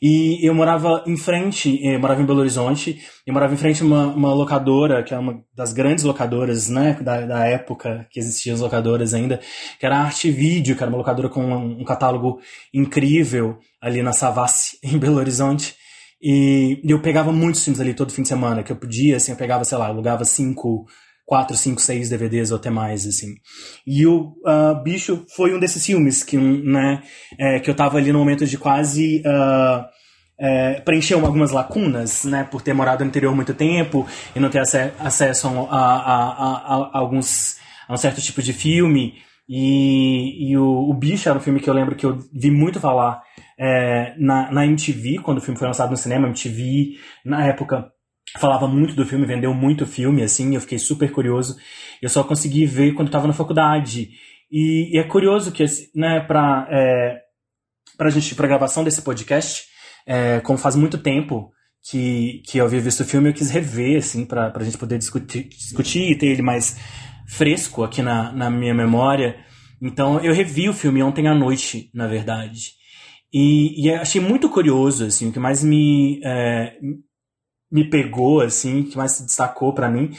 E 0.01 0.45
eu 0.45 0.53
morava 0.53 1.05
em 1.07 1.17
frente, 1.17 1.79
eu 1.81 2.01
morava 2.01 2.21
em 2.21 2.27
Belo 2.27 2.41
Horizonte, 2.41 3.01
eu 3.25 3.33
morava 3.33 3.55
em 3.55 3.57
frente 3.57 3.83
a 3.83 3.87
uma, 3.87 4.07
uma 4.07 4.35
locadora, 4.35 5.03
que 5.03 5.15
é 5.15 5.19
uma 5.19 5.45
das 5.55 5.73
grandes 5.73 6.03
locadoras, 6.03 6.69
né, 6.69 6.99
da, 7.01 7.21
da 7.25 7.47
época 7.47 8.07
que 8.11 8.19
existiam 8.19 8.55
as 8.55 8.61
locadoras 8.61 9.15
ainda, 9.15 9.41
que 9.79 9.87
era 9.87 9.99
Arte 9.99 10.31
Vídeo, 10.31 10.75
que 10.75 10.83
era 10.83 10.91
uma 10.91 10.99
locadora 10.99 11.29
com 11.29 11.45
um, 11.45 11.81
um 11.81 11.85
catálogo 11.85 12.41
incrível 12.75 13.59
ali 13.83 14.03
na 14.03 14.13
Savassi, 14.13 14.79
em 14.85 14.97
Belo 14.97 15.19
Horizonte. 15.19 15.75
E 16.23 16.81
eu 16.85 17.01
pegava 17.01 17.33
muitos 17.33 17.65
filmes 17.65 17.81
ali 17.81 17.93
todo 17.93 18.13
fim 18.13 18.23
de 18.23 18.29
semana, 18.29 18.63
que 18.63 18.71
eu 18.71 18.77
podia, 18.77 19.17
assim, 19.17 19.33
eu 19.33 19.37
pegava, 19.37 19.65
sei 19.65 19.77
lá, 19.77 19.89
alugava 19.89 20.25
cinco, 20.25 20.87
quatro, 21.27 21.57
cinco, 21.57 21.81
seis 21.81 22.09
DVDs 22.09 22.53
ou 22.53 22.59
até 22.59 22.71
mais, 22.71 23.05
assim. 23.05 23.35
E 23.85 24.07
o 24.07 24.35
uh, 24.47 24.81
Bicho 24.85 25.27
foi 25.35 25.53
um 25.53 25.59
desses 25.59 25.85
filmes 25.85 26.23
que, 26.23 26.37
né, 26.37 27.03
é, 27.37 27.59
que 27.59 27.69
eu 27.69 27.75
tava 27.75 27.99
ali 27.99 28.13
no 28.13 28.21
momento 28.21 28.47
de 28.47 28.57
quase 28.57 29.21
uh, 29.27 29.85
é, 30.39 30.81
preencher 30.81 31.15
algumas 31.15 31.51
lacunas, 31.51 32.25
né, 32.25 32.45
por 32.45 32.63
ter 32.63 32.73
morado 32.73 33.03
no 33.03 33.11
interior 33.11 33.35
muito 33.35 33.53
tempo 33.53 34.07
e 34.35 34.39
não 34.39 34.49
ter 34.49 34.61
ac 34.61 34.93
acesso 35.01 35.49
a, 35.49 35.77
a, 35.77 36.17
a, 36.31 36.89
a, 36.95 36.99
alguns 36.99 37.57
a 37.89 37.95
um 37.95 37.97
certo 37.97 38.21
tipo 38.21 38.41
de 38.41 38.53
filme. 38.53 39.15
E, 39.49 40.51
e 40.51 40.57
o, 40.57 40.89
o 40.89 40.95
Bicho 40.95 41.29
era 41.29 41.37
um 41.37 41.43
filme 41.43 41.59
que 41.59 41.69
eu 41.69 41.75
lembro 41.75 41.97
que 41.97 42.07
eu 42.07 42.19
vi 42.33 42.51
muito 42.51 42.79
falar 42.79 43.23
é, 43.65 44.17
na, 44.19 44.51
na 44.51 44.67
MTV, 44.67 45.21
quando 45.23 45.39
o 45.39 45.41
filme 45.41 45.57
foi 45.57 45.69
lançado 45.69 45.91
no 45.91 45.97
cinema. 45.97 46.27
MTV, 46.27 46.99
na 47.25 47.47
época, 47.47 47.93
falava 48.37 48.67
muito 48.67 48.93
do 48.97 49.07
filme, 49.07 49.25
vendeu 49.25 49.55
muito 49.55 49.87
filme, 49.87 50.21
assim, 50.21 50.57
eu 50.57 50.61
fiquei 50.61 50.81
super 50.81 51.13
curioso. 51.13 51.57
Eu 52.03 52.09
só 52.09 52.25
consegui 52.25 52.67
ver 52.67 52.93
quando 52.95 53.07
estava 53.07 53.29
na 53.29 53.33
faculdade. 53.33 54.11
E, 54.51 54.91
e, 54.93 54.99
é 54.99 55.05
curioso 55.05 55.53
que, 55.53 55.65
né, 55.95 56.19
pra, 56.19 56.67
é, 56.73 57.21
pra 57.97 58.11
gente, 58.11 58.35
pra 58.35 58.49
gravação 58.49 58.83
desse 58.83 59.01
podcast, 59.01 59.67
é, 60.05 60.41
como 60.41 60.59
faz 60.59 60.75
muito 60.75 60.99
tempo 60.99 61.53
que, 61.89 62.43
que 62.45 62.59
eu 62.59 62.65
havia 62.65 62.81
visto 62.81 63.03
o 63.03 63.07
filme, 63.07 63.29
eu 63.29 63.35
quis 63.35 63.49
rever, 63.49 63.99
assim, 63.99 64.25
pra, 64.25 64.51
pra 64.51 64.65
gente 64.65 64.77
poder 64.77 64.99
discutir, 64.99 65.49
discutir 65.49 66.11
e 66.11 66.19
ter 66.19 66.27
ele 66.27 66.43
mais 66.43 66.77
fresco 67.29 67.85
aqui 67.85 68.03
na, 68.03 68.33
na 68.33 68.51
minha 68.51 68.75
memória. 68.75 69.37
Então, 69.81 70.19
eu 70.19 70.35
revi 70.35 70.69
o 70.69 70.75
filme 70.75 71.01
ontem 71.01 71.29
à 71.29 71.35
noite, 71.35 71.91
na 71.95 72.09
verdade. 72.09 72.82
E, 73.33 73.87
e 73.87 73.91
achei 73.93 74.21
muito 74.21 74.51
curioso, 74.51 75.07
assim, 75.07 75.29
o 75.29 75.33
que 75.33 75.39
mais 75.39 75.65
me, 75.65 76.21
é, 76.23 76.77
me 77.71 77.89
pegou, 77.89 78.41
assim, 78.41 78.83
que 78.83 78.97
mais 78.97 79.13
se 79.13 79.25
destacou 79.25 79.73
para 79.73 79.91
mim, 79.91 80.11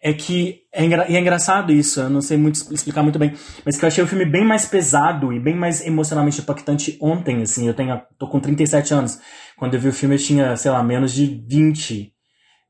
é 0.00 0.12
que 0.12 0.62
é, 0.72 0.84
engra 0.84 1.04
é 1.04 1.18
engraçado 1.18 1.72
isso, 1.72 2.00
eu 2.00 2.10
não 2.10 2.20
sei 2.20 2.36
muito 2.36 2.72
explicar 2.72 3.02
muito 3.02 3.18
bem, 3.18 3.34
mas 3.64 3.76
que 3.76 3.84
eu 3.84 3.88
achei 3.88 4.02
o 4.02 4.06
filme 4.06 4.24
bem 4.24 4.44
mais 4.44 4.66
pesado 4.66 5.32
e 5.32 5.40
bem 5.40 5.56
mais 5.56 5.84
emocionalmente 5.84 6.40
impactante 6.40 6.96
ontem, 7.00 7.42
assim, 7.42 7.66
eu 7.66 7.74
tenho, 7.74 8.00
tô 8.18 8.28
com 8.28 8.40
37 8.40 8.94
anos, 8.94 9.20
quando 9.56 9.74
eu 9.74 9.80
vi 9.80 9.88
o 9.88 9.92
filme 9.92 10.14
eu 10.14 10.20
tinha, 10.20 10.56
sei 10.56 10.70
lá, 10.70 10.82
menos 10.82 11.12
de 11.12 11.26
20, 11.48 12.12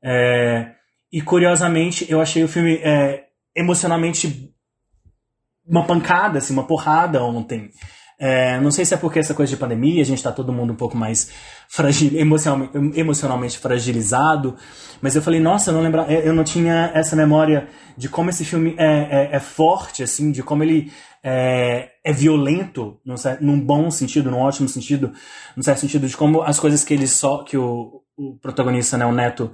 é, 0.03 0.73
e 1.11 1.21
curiosamente 1.21 2.05
eu 2.09 2.19
achei 2.19 2.43
o 2.43 2.47
filme 2.47 2.75
é, 2.83 3.25
emocionalmente 3.55 4.51
uma 5.65 5.85
pancada, 5.85 6.39
assim, 6.39 6.53
uma 6.53 6.67
porrada 6.67 7.23
ontem, 7.23 7.69
é, 8.19 8.59
não 8.59 8.71
sei 8.71 8.85
se 8.85 8.93
é 8.93 8.97
porque 8.97 9.19
essa 9.19 9.33
coisa 9.33 9.49
de 9.49 9.57
pandemia, 9.57 10.01
a 10.01 10.05
gente 10.05 10.19
está 10.19 10.31
todo 10.31 10.53
mundo 10.53 10.73
um 10.73 10.75
pouco 10.75 10.95
mais 10.95 11.29
fragil, 11.67 12.17
emocionalmente, 12.17 12.99
emocionalmente 12.99 13.57
fragilizado, 13.57 14.55
mas 15.01 15.15
eu 15.15 15.21
falei, 15.21 15.39
nossa, 15.39 15.71
eu 15.71 15.73
não 15.73 15.81
lembra, 15.81 16.03
eu 16.11 16.33
não 16.33 16.43
tinha 16.43 16.91
essa 16.93 17.15
memória 17.15 17.67
de 17.97 18.07
como 18.07 18.29
esse 18.29 18.45
filme 18.45 18.75
é, 18.77 18.85
é, 18.85 19.35
é 19.35 19.39
forte, 19.39 20.03
assim, 20.03 20.31
de 20.31 20.41
como 20.43 20.63
ele 20.63 20.91
é, 21.23 21.89
é 22.03 22.13
violento, 22.13 22.99
num, 23.05 23.15
num, 23.41 23.59
bom 23.59 23.89
sentido, 23.89 24.29
num 24.29 24.39
ótimo 24.39 24.67
sentido, 24.69 25.11
num 25.55 25.63
certo 25.63 25.79
sentido, 25.79 26.07
de 26.07 26.15
como 26.15 26.41
as 26.41 26.59
coisas 26.59 26.83
que 26.83 26.93
ele 26.93 27.07
só, 27.07 27.43
que 27.43 27.57
o, 27.57 28.01
o 28.17 28.37
protagonista, 28.41 28.97
né, 28.97 29.05
o 29.05 29.11
Neto, 29.11 29.51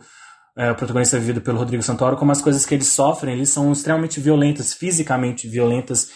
é, 0.57 0.71
o 0.71 0.75
protagonista 0.75 1.17
vivido 1.17 1.41
pelo 1.41 1.57
Rodrigo 1.57 1.81
Santoro, 1.83 2.17
como 2.17 2.31
as 2.31 2.41
coisas 2.41 2.65
que 2.65 2.75
eles 2.75 2.87
sofrem, 2.87 3.33
eles 3.33 3.49
são 3.49 3.71
extremamente 3.71 4.19
violentas, 4.19 4.73
fisicamente 4.73 5.47
violentas, 5.47 6.09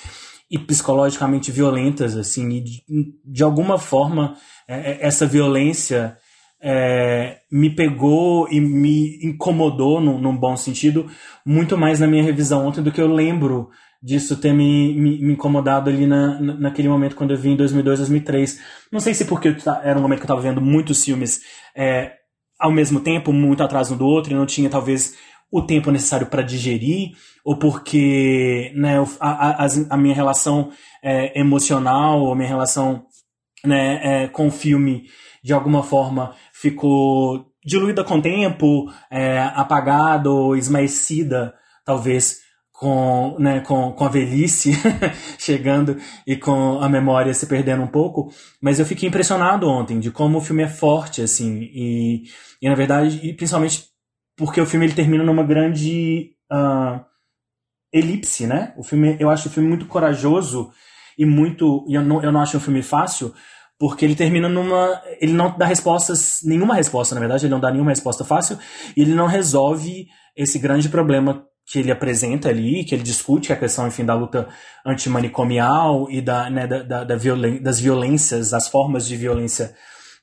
e 0.53 0.59
psicologicamente 0.59 1.51
violentas, 1.51 2.15
assim, 2.15 2.47
e 2.51 2.61
de, 2.61 2.83
de 3.25 3.41
alguma 3.41 3.79
forma 3.79 4.35
é, 4.67 4.91
é, 4.91 4.97
essa 5.01 5.25
violência 5.25 6.15
é, 6.61 7.39
me 7.51 7.71
pegou 7.71 8.47
e 8.51 8.61
me 8.61 9.17
incomodou, 9.25 9.99
num, 9.99 10.19
num, 10.19 10.37
bom 10.37 10.55
sentido, 10.55 11.09
muito 11.43 11.75
mais 11.75 11.99
na 11.99 12.05
minha 12.05 12.21
revisão 12.21 12.67
ontem 12.67 12.83
do 12.83 12.91
que 12.91 13.01
eu 13.01 13.11
lembro 13.11 13.71
disso 13.99 14.37
ter 14.37 14.53
me, 14.53 14.93
me, 14.93 15.17
me 15.23 15.33
incomodado 15.33 15.89
ali 15.89 16.05
na, 16.05 16.39
naquele 16.39 16.87
momento 16.87 17.15
quando 17.15 17.31
eu 17.31 17.37
vi 17.37 17.49
em 17.49 17.55
2002, 17.55 17.97
2003. 17.97 18.59
Não 18.91 18.99
sei 18.99 19.15
se 19.15 19.25
porque 19.25 19.55
era 19.81 19.97
um 19.97 20.03
momento 20.03 20.19
que 20.19 20.23
eu 20.23 20.35
estava 20.35 20.41
vendo 20.41 20.61
muitos 20.61 21.03
filmes 21.03 21.41
é, 21.75 22.11
ao 22.59 22.71
mesmo 22.71 22.99
tempo, 22.99 23.33
muito 23.33 23.63
atrás 23.63 23.89
um 23.89 23.97
do 23.97 24.05
outro, 24.05 24.31
e 24.31 24.35
não 24.35 24.45
tinha 24.45 24.69
talvez 24.69 25.15
o 25.51 25.63
tempo 25.63 25.89
necessário 25.89 26.27
para 26.27 26.43
digerir, 26.43 27.13
ou 27.43 27.57
porque 27.57 28.71
né, 28.75 28.97
a, 29.19 29.65
a, 29.65 29.67
a 29.89 29.97
minha 29.97 30.15
relação 30.15 30.71
é, 31.03 31.39
emocional, 31.39 32.21
ou 32.21 32.35
minha 32.35 32.47
relação 32.47 33.05
né, 33.65 34.23
é, 34.23 34.27
com 34.27 34.47
o 34.47 34.51
filme, 34.51 35.05
de 35.43 35.53
alguma 35.53 35.83
forma, 35.83 36.35
ficou 36.53 37.45
diluída 37.65 38.03
com 38.03 38.17
o 38.17 38.21
tempo, 38.21 38.91
é, 39.11 39.39
apagada 39.39 40.29
ou 40.29 40.55
esmaecida, 40.55 41.53
talvez, 41.85 42.41
com, 42.71 43.37
né, 43.39 43.61
com, 43.61 43.91
com 43.91 44.05
a 44.05 44.09
velhice 44.09 44.73
chegando 45.37 45.97
e 46.25 46.35
com 46.35 46.79
a 46.81 46.89
memória 46.89 47.33
se 47.33 47.45
perdendo 47.45 47.83
um 47.83 47.87
pouco. 47.87 48.31
Mas 48.61 48.79
eu 48.79 48.85
fiquei 48.85 49.07
impressionado 49.07 49.69
ontem 49.69 49.99
de 49.99 50.11
como 50.11 50.37
o 50.37 50.41
filme 50.41 50.63
é 50.63 50.67
forte, 50.67 51.21
assim, 51.21 51.59
e, 51.61 52.23
e 52.61 52.69
na 52.69 52.75
verdade, 52.75 53.19
e 53.23 53.33
principalmente 53.33 53.85
porque 54.35 54.59
o 54.59 54.65
filme 54.65 54.85
ele 54.85 54.95
termina 54.95 55.23
numa 55.23 55.43
grande 55.43 56.31
uh, 56.51 56.99
elipse, 57.93 58.47
né? 58.47 58.73
O 58.75 58.83
filme, 58.83 59.15
eu 59.19 59.29
acho 59.29 59.47
o 59.47 59.51
filme 59.51 59.69
muito 59.69 59.85
corajoso 59.85 60.71
e 61.17 61.25
muito, 61.25 61.85
e 61.87 61.93
eu 61.93 62.01
não, 62.01 62.23
eu 62.23 62.31
não 62.31 62.41
acho 62.41 62.57
um 62.57 62.59
filme 62.59 62.81
fácil, 62.81 63.33
porque 63.77 64.03
ele 64.03 64.15
termina 64.15 64.49
numa, 64.49 65.01
ele 65.21 65.33
não 65.33 65.55
dá 65.57 65.65
respostas, 65.65 66.39
nenhuma 66.43 66.73
resposta, 66.73 67.13
na 67.13 67.21
verdade, 67.21 67.45
ele 67.45 67.53
não 67.53 67.59
dá 67.59 67.69
nenhuma 67.69 67.91
resposta 67.91 68.25
fácil, 68.25 68.57
e 68.97 69.01
ele 69.01 69.13
não 69.13 69.27
resolve 69.27 70.07
esse 70.35 70.57
grande 70.57 70.89
problema 70.89 71.45
que 71.65 71.79
ele 71.79 71.91
apresenta 71.91 72.49
ali, 72.49 72.83
que 72.83 72.95
ele 72.95 73.03
discute, 73.03 73.47
que 73.47 73.53
é 73.53 73.55
a 73.55 73.59
questão, 73.59 73.87
enfim, 73.87 74.03
da 74.03 74.15
luta 74.15 74.47
antimanicomial 74.85 76.09
e 76.09 76.21
da, 76.21 76.49
né, 76.49 76.67
da, 76.67 76.83
da, 76.83 77.03
da 77.03 77.15
violen 77.15 77.61
das 77.61 77.79
violências, 77.79 78.49
das 78.49 78.67
formas 78.67 79.07
de 79.07 79.15
violência 79.15 79.73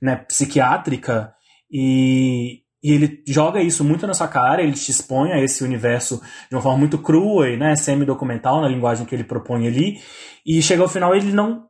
né, 0.02 0.16
psiquiátrica, 0.16 1.32
e, 1.70 2.62
e 2.82 2.92
ele 2.92 3.22
joga 3.26 3.60
isso 3.60 3.84
muito 3.84 4.06
na 4.06 4.14
sua 4.14 4.26
cara, 4.26 4.62
ele 4.62 4.72
te 4.72 4.90
expõe 4.90 5.32
a 5.32 5.42
esse 5.42 5.62
universo 5.62 6.20
de 6.49 6.56
uma 6.56 6.62
forma 6.62 6.78
muito 6.78 6.99
crua 6.99 7.50
e 7.50 7.56
né, 7.56 7.76
semi-documental, 7.76 8.62
na 8.62 8.68
linguagem 8.68 9.04
que 9.04 9.14
ele 9.14 9.25
propõe 9.25 9.66
ali. 9.66 10.00
E 10.46 10.62
chega 10.62 10.82
ao 10.82 10.88
final 10.88 11.14
ele 11.14 11.32
não 11.32 11.66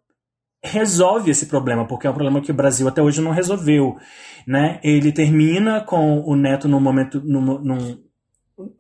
resolve 0.62 1.31
esse 1.31 1.47
problema, 1.47 1.87
porque 1.87 2.07
é 2.07 2.11
um 2.11 2.14
problema 2.14 2.40
que 2.40 2.52
o 2.52 2.55
Brasil 2.55 2.87
até 2.87 3.02
hoje 3.02 3.21
não 3.21 3.33
resolveu. 3.33 3.97
Né? 4.47 4.79
Ele 4.85 5.11
termina 5.11 5.81
com 5.81 6.21
o 6.21 6.37
Neto 6.37 6.69
num 6.69 6.81
momento, 6.81 7.21
num, 7.25 7.59
num, 7.59 7.99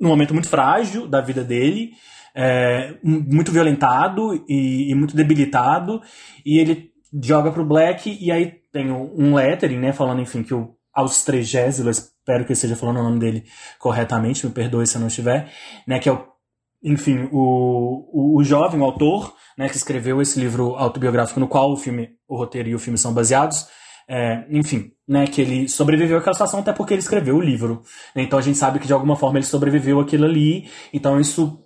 num 0.00 0.08
momento 0.08 0.32
muito 0.32 0.48
frágil 0.48 1.08
da 1.08 1.20
vida 1.20 1.42
dele, 1.42 1.90
é, 2.32 2.94
muito 3.02 3.50
violentado 3.50 4.44
e, 4.48 4.92
e, 4.92 4.94
muito 4.94 5.16
debilitado, 5.16 6.00
e 6.46 6.60
ele 6.60 6.90
joga 7.24 7.50
pro 7.50 7.66
Black, 7.66 8.16
e 8.20 8.30
aí 8.30 8.60
tem 8.72 8.92
um 8.92 9.34
lettering, 9.34 9.78
né, 9.78 9.92
falando, 9.92 10.20
enfim, 10.20 10.44
que 10.44 10.54
o 10.54 10.76
aos 10.92 11.22
trigésilos, 11.24 12.10
espero 12.30 12.44
que 12.44 12.52
eu 12.52 12.54
esteja 12.54 12.76
falando 12.76 13.00
o 13.00 13.02
nome 13.02 13.18
dele 13.18 13.44
corretamente, 13.78 14.46
me 14.46 14.52
perdoe 14.52 14.86
se 14.86 14.96
eu 14.96 15.00
não 15.00 15.08
estiver, 15.08 15.52
né, 15.86 15.98
que 15.98 16.08
é 16.08 16.12
o, 16.12 16.24
enfim, 16.82 17.28
o, 17.32 18.06
o, 18.12 18.38
o 18.38 18.44
jovem 18.44 18.80
o 18.80 18.84
autor, 18.84 19.34
né, 19.58 19.68
que 19.68 19.76
escreveu 19.76 20.22
esse 20.22 20.38
livro 20.38 20.76
autobiográfico 20.76 21.40
no 21.40 21.48
qual 21.48 21.72
o 21.72 21.76
filme, 21.76 22.10
o 22.28 22.36
roteiro 22.36 22.68
e 22.68 22.74
o 22.74 22.78
filme 22.78 22.96
são 22.96 23.12
baseados, 23.12 23.66
é, 24.08 24.46
enfim, 24.50 24.92
né, 25.08 25.26
que 25.26 25.40
ele 25.40 25.68
sobreviveu 25.68 26.18
àquela 26.18 26.34
situação 26.34 26.60
até 26.60 26.72
porque 26.72 26.94
ele 26.94 27.02
escreveu 27.02 27.36
o 27.36 27.40
livro. 27.40 27.82
Então 28.14 28.38
a 28.38 28.42
gente 28.42 28.58
sabe 28.58 28.78
que 28.78 28.86
de 28.86 28.92
alguma 28.92 29.16
forma 29.16 29.38
ele 29.38 29.46
sobreviveu 29.46 30.00
aquilo 30.00 30.24
ali. 30.24 30.68
Então 30.92 31.20
isso, 31.20 31.60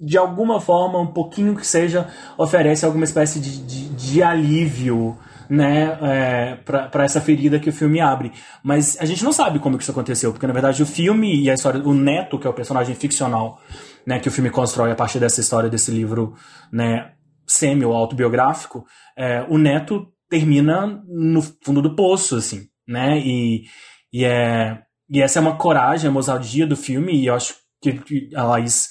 de 0.00 0.16
alguma 0.16 0.60
forma, 0.60 0.98
um 0.98 1.08
pouquinho 1.08 1.54
que 1.54 1.66
seja, 1.66 2.08
oferece 2.38 2.86
alguma 2.86 3.04
espécie 3.04 3.38
de, 3.38 3.62
de, 3.64 3.88
de 3.90 4.22
alívio 4.22 5.18
né, 5.50 5.98
é, 6.00 6.54
para 6.54 7.04
essa 7.04 7.20
ferida 7.20 7.58
que 7.58 7.68
o 7.68 7.72
filme 7.72 8.00
abre. 8.00 8.32
Mas 8.62 8.96
a 9.00 9.04
gente 9.04 9.24
não 9.24 9.32
sabe 9.32 9.58
como 9.58 9.76
que 9.76 9.82
isso 9.82 9.90
aconteceu, 9.90 10.32
porque 10.32 10.46
na 10.46 10.52
verdade 10.52 10.80
o 10.80 10.86
filme 10.86 11.42
e 11.42 11.50
a 11.50 11.54
história, 11.54 11.82
o 11.82 11.92
Neto, 11.92 12.38
que 12.38 12.46
é 12.46 12.50
o 12.50 12.54
personagem 12.54 12.94
ficcional, 12.94 13.60
né, 14.06 14.20
que 14.20 14.28
o 14.28 14.32
filme 14.32 14.48
constrói 14.48 14.92
a 14.92 14.94
partir 14.94 15.18
dessa 15.18 15.40
história 15.40 15.68
desse 15.68 15.90
livro, 15.90 16.34
né, 16.72 17.12
semi 17.46 17.84
ou 17.84 17.92
autobiográfico, 17.92 18.86
é, 19.16 19.44
o 19.48 19.58
Neto 19.58 20.06
termina 20.28 21.02
no 21.08 21.42
fundo 21.42 21.82
do 21.82 21.96
poço, 21.96 22.36
assim, 22.36 22.68
né? 22.86 23.18
E, 23.18 23.64
e, 24.12 24.24
é, 24.24 24.80
e 25.10 25.20
essa 25.20 25.40
é 25.40 25.42
uma 25.42 25.56
coragem, 25.56 26.08
a 26.08 26.14
ousadia 26.14 26.64
do 26.64 26.76
filme, 26.76 27.12
e 27.12 27.26
eu 27.26 27.34
acho 27.34 27.56
que 27.82 28.30
a 28.36 28.44
Laís 28.44 28.90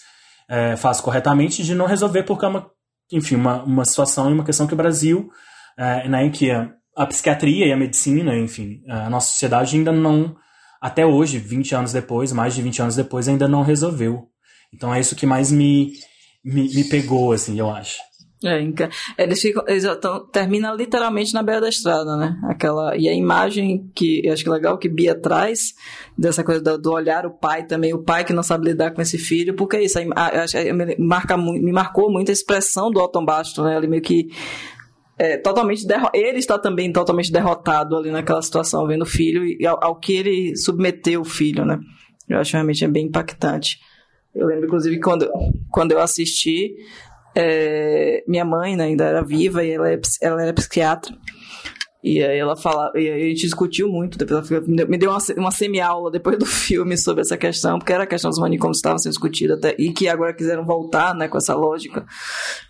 é, 0.50 0.76
faz 0.76 1.00
corretamente 1.00 1.64
de 1.64 1.74
não 1.74 1.86
resolver 1.86 2.24
porque 2.24 2.44
é 2.44 2.50
uma, 2.50 2.70
enfim, 3.14 3.36
uma, 3.36 3.64
uma 3.64 3.86
situação 3.86 4.30
e 4.30 4.34
uma 4.34 4.44
questão 4.44 4.68
que 4.68 4.74
o 4.74 4.78
Brasil, 4.78 5.30
né, 5.78 6.26
em 6.26 6.32
que 6.32 6.52
a, 6.52 6.70
a 6.96 7.06
psiquiatria 7.06 7.68
e 7.68 7.72
a 7.72 7.78
medicina, 7.78 8.36
enfim, 8.38 8.82
a 8.88 9.10
nossa 9.10 9.32
sociedade 9.32 9.76
ainda 9.76 9.92
não, 9.92 10.36
até 10.82 11.06
hoje, 11.06 11.38
20 11.38 11.76
anos 11.76 11.94
depois, 11.94 12.32
mais 12.32 12.56
de 12.56 12.62
20 12.62 12.82
anos 12.82 12.96
depois, 12.96 13.28
ainda 13.28 13.48
não 13.48 13.64
resolveu. 13.64 14.28
Então 14.74 14.94
é 14.94 15.00
isso 15.00 15.16
que 15.16 15.26
mais 15.26 15.52
me, 15.52 15.92
me, 16.44 16.74
me 16.74 16.84
pegou, 16.84 17.32
assim, 17.32 17.60
eu 17.60 17.70
acho. 17.70 17.98
É, 18.46 18.62
eles 19.18 19.42
ficam, 19.42 19.66
eles 19.68 19.84
tão, 20.00 20.26
termina 20.28 20.72
literalmente 20.72 21.34
na 21.34 21.44
beira 21.44 21.60
da 21.60 21.68
estrada, 21.68 22.16
né? 22.16 22.40
Aquela, 22.46 22.96
e 22.96 23.10
a 23.10 23.14
imagem 23.14 23.92
que 23.94 24.22
eu 24.26 24.32
acho 24.32 24.44
que 24.44 24.50
é 24.50 24.54
legal 24.54 24.78
que 24.78 24.88
Bia 24.88 25.14
traz, 25.14 25.74
dessa 26.18 26.42
coisa 26.42 26.62
do, 26.62 26.78
do, 26.78 26.94
olhar 26.94 27.26
o 27.26 27.32
pai 27.32 27.66
também, 27.66 27.94
o 27.94 28.02
pai 28.02 28.24
que 28.24 28.32
não 28.32 28.42
sabe 28.42 28.70
lidar 28.70 28.92
com 28.92 29.02
esse 29.02 29.18
filho, 29.18 29.56
porque 29.56 29.76
é 29.76 29.84
isso, 29.84 30.00
a, 30.00 30.28
a, 30.28 30.74
me, 30.74 30.96
marca, 30.98 31.36
me 31.36 31.72
marcou 31.74 32.10
muito 32.10 32.30
a 32.30 32.34
expressão 32.34 32.90
do 32.90 33.02
Otton 33.02 33.26
Bastos, 33.26 33.62
né? 33.66 33.76
Ele 33.76 33.88
meio 33.88 34.02
que 34.02 34.30
é, 35.20 35.36
totalmente 35.36 35.86
ele 36.14 36.40
está 36.40 36.58
também 36.58 36.92
totalmente 36.94 37.30
derrotado 37.30 37.98
ali 37.98 38.10
naquela 38.10 38.42
situação, 38.42 38.88
vendo 38.88 39.02
o 39.02 39.06
filho 39.06 39.44
e 39.46 39.68
ao, 39.68 39.78
ao 39.84 39.96
que 40.00 40.14
ele 40.14 40.56
submeteu 40.56 41.22
o 41.22 41.26
filho, 41.26 41.66
né? 41.66 41.78
Eu 42.28 42.40
acho 42.40 42.54
realmente 42.54 42.86
é 42.86 42.88
bem 42.88 43.08
impactante. 43.08 43.80
Eu 44.34 44.48
lembro, 44.48 44.68
inclusive, 44.68 44.98
quando, 45.00 45.30
quando 45.70 45.92
eu 45.92 46.00
assisti, 46.00 46.76
é, 47.36 48.24
minha 48.28 48.46
mãe 48.46 48.78
né, 48.78 48.86
ainda 48.86 49.04
era 49.04 49.22
viva 49.22 49.64
e 49.64 49.72
ela, 49.72 49.92
é, 49.92 50.00
ela 50.22 50.42
era 50.42 50.54
psiquiatra. 50.54 51.14
E 52.02 52.24
aí 52.24 52.38
ela 52.38 52.56
fala, 52.56 52.94
e 52.96 53.10
a 53.10 53.20
gente 53.20 53.42
discutiu 53.42 53.90
muito, 53.90 54.18
depois 54.18 54.50
ela 54.50 54.64
me 54.66 54.98
deu 54.98 55.10
uma, 55.10 55.20
uma 55.36 55.52
semi-aula 55.52 56.10
depois 56.10 56.40
do 56.40 56.46
filme 56.48 56.96
sobre 56.98 57.22
essa 57.22 57.36
questão, 57.36 57.78
porque 57.78 57.92
era 57.92 58.04
a 58.04 58.08
questão 58.08 58.30
dos 58.30 58.40
manicômios 58.40 58.78
que 58.78 58.80
estavam 58.80 59.00
sendo 59.00 59.12
discutidos 59.12 59.58
até, 59.58 59.76
e 59.78 59.92
que 59.92 60.08
agora 60.08 60.34
quiseram 60.34 60.64
voltar, 60.64 61.14
né, 61.14 61.28
com 61.28 61.38
essa 61.38 61.54
lógica. 61.54 62.06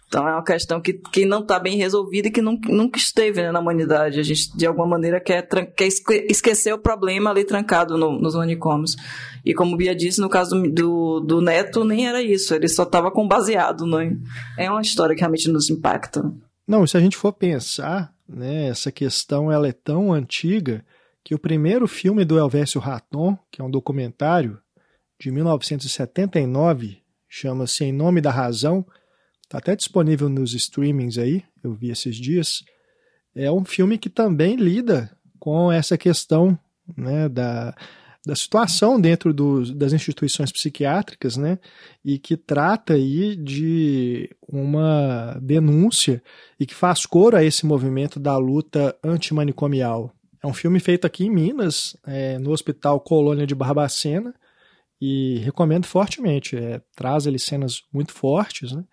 Então 0.10 0.28
é 0.28 0.34
uma 0.34 0.44
questão 0.44 0.82
que, 0.82 0.94
que 0.94 1.24
não 1.24 1.42
está 1.42 1.60
bem 1.60 1.78
resolvida 1.78 2.28
e 2.28 2.32
que 2.32 2.42
nunca, 2.42 2.68
nunca 2.68 2.98
esteve 2.98 3.44
né, 3.44 3.51
na 3.51 3.60
humanidade. 3.60 4.19
A 4.19 4.24
gente, 4.24 4.58
de 4.58 4.65
alguma 4.65 4.88
maneira, 4.88 5.19
quer, 5.19 5.48
quer 5.48 5.88
esquecer 6.28 6.74
o 6.74 6.80
problema 6.80 7.30
ali 7.30 7.45
trancado 7.45 7.95
no, 7.95 8.19
nos 8.19 8.34
manicômios. 8.34 8.95
E 9.45 9.54
como 9.54 9.78
Bia 9.78 9.95
disse, 9.95 10.19
no 10.19 10.28
caso 10.28 10.60
do, 10.63 11.19
do, 11.19 11.41
Neto, 11.41 11.86
nem 11.86 12.08
era 12.08 12.24
isso. 12.24 12.56
Ele 12.56 12.67
só 12.67 12.84
estava 12.84 13.12
com 13.12 13.28
baseado. 13.28 13.86
Né? 13.86 14.17
É 14.58 14.69
uma 14.72 14.82
história 14.82 15.13
que 15.13 15.22
realmente 15.22 15.48
nos 15.48 15.69
impacta. 15.69 16.24
Não, 16.67 16.88
se 16.88 16.98
a 16.98 17.00
gente 17.00 17.15
for 17.15 17.32
pensar, 17.32 18.12
né, 18.28 18.67
essa 18.67 18.91
questão 18.91 19.52
ela 19.52 19.67
é 19.67 19.72
tão 19.72 20.12
antiga 20.12 20.84
que 21.24 21.36
o 21.36 21.39
primeiro 21.39 21.88
filme 21.88 22.26
do 22.26 22.39
Elvésio 22.39 22.82
Raton, 22.82 23.38
que 23.52 23.62
é 23.62 23.63
um 23.63 23.69
documentário 23.69 24.58
de 25.19 25.30
1979, 25.30 26.98
chama-se 27.28 27.84
Em 27.84 27.91
Nome 27.91 28.22
da 28.22 28.32
Razão, 28.32 28.84
Está 29.50 29.58
até 29.58 29.76
disponível 29.76 30.30
nos 30.30 30.54
streamings 30.54 31.18
aí, 31.18 31.44
eu 31.64 31.74
vi 31.74 31.90
esses 31.90 32.16
dias. 32.18 32.64
É 33.34 33.52
um 33.52 33.66
filme 33.66 33.98
que 33.98 34.08
também 34.08 34.56
lida 34.56 35.10
com 35.40 35.72
essa 35.72 35.98
questão 35.98 36.56
né, 36.96 37.28
da, 37.28 37.76
da 38.24 38.36
situação 38.36 39.02
dentro 39.02 39.34
do, 39.34 39.74
das 39.74 39.92
instituições 39.92 40.52
psiquiátricas, 40.52 41.36
né, 41.36 41.58
e 42.06 42.20
que 42.20 42.38
trata 42.38 42.94
aí 42.94 43.36
de 43.36 44.30
uma 44.48 45.36
denúncia 45.42 46.22
e 46.60 46.66
que 46.68 46.76
faz 46.76 47.08
coro 47.08 47.36
a 47.36 47.44
esse 47.44 47.66
movimento 47.66 48.20
da 48.20 48.38
luta 48.38 48.96
antimanicomial. 49.04 50.14
É 50.44 50.46
um 50.46 50.54
filme 50.54 50.80
feito 50.80 51.08
aqui 51.08 51.26
em 51.26 51.32
Minas, 51.32 51.98
é, 52.06 52.38
no 52.38 52.52
Hospital 52.52 53.00
Colônia 53.00 53.48
de 53.48 53.56
Barbacena, 53.56 54.32
e 55.02 55.40
recomendo 55.40 55.88
fortemente. 55.88 56.56
É, 56.56 56.80
traz 56.96 57.26
ali 57.26 57.40
cenas 57.40 57.82
muito 57.92 58.14
fortes, 58.14 58.74
né, 58.74 58.84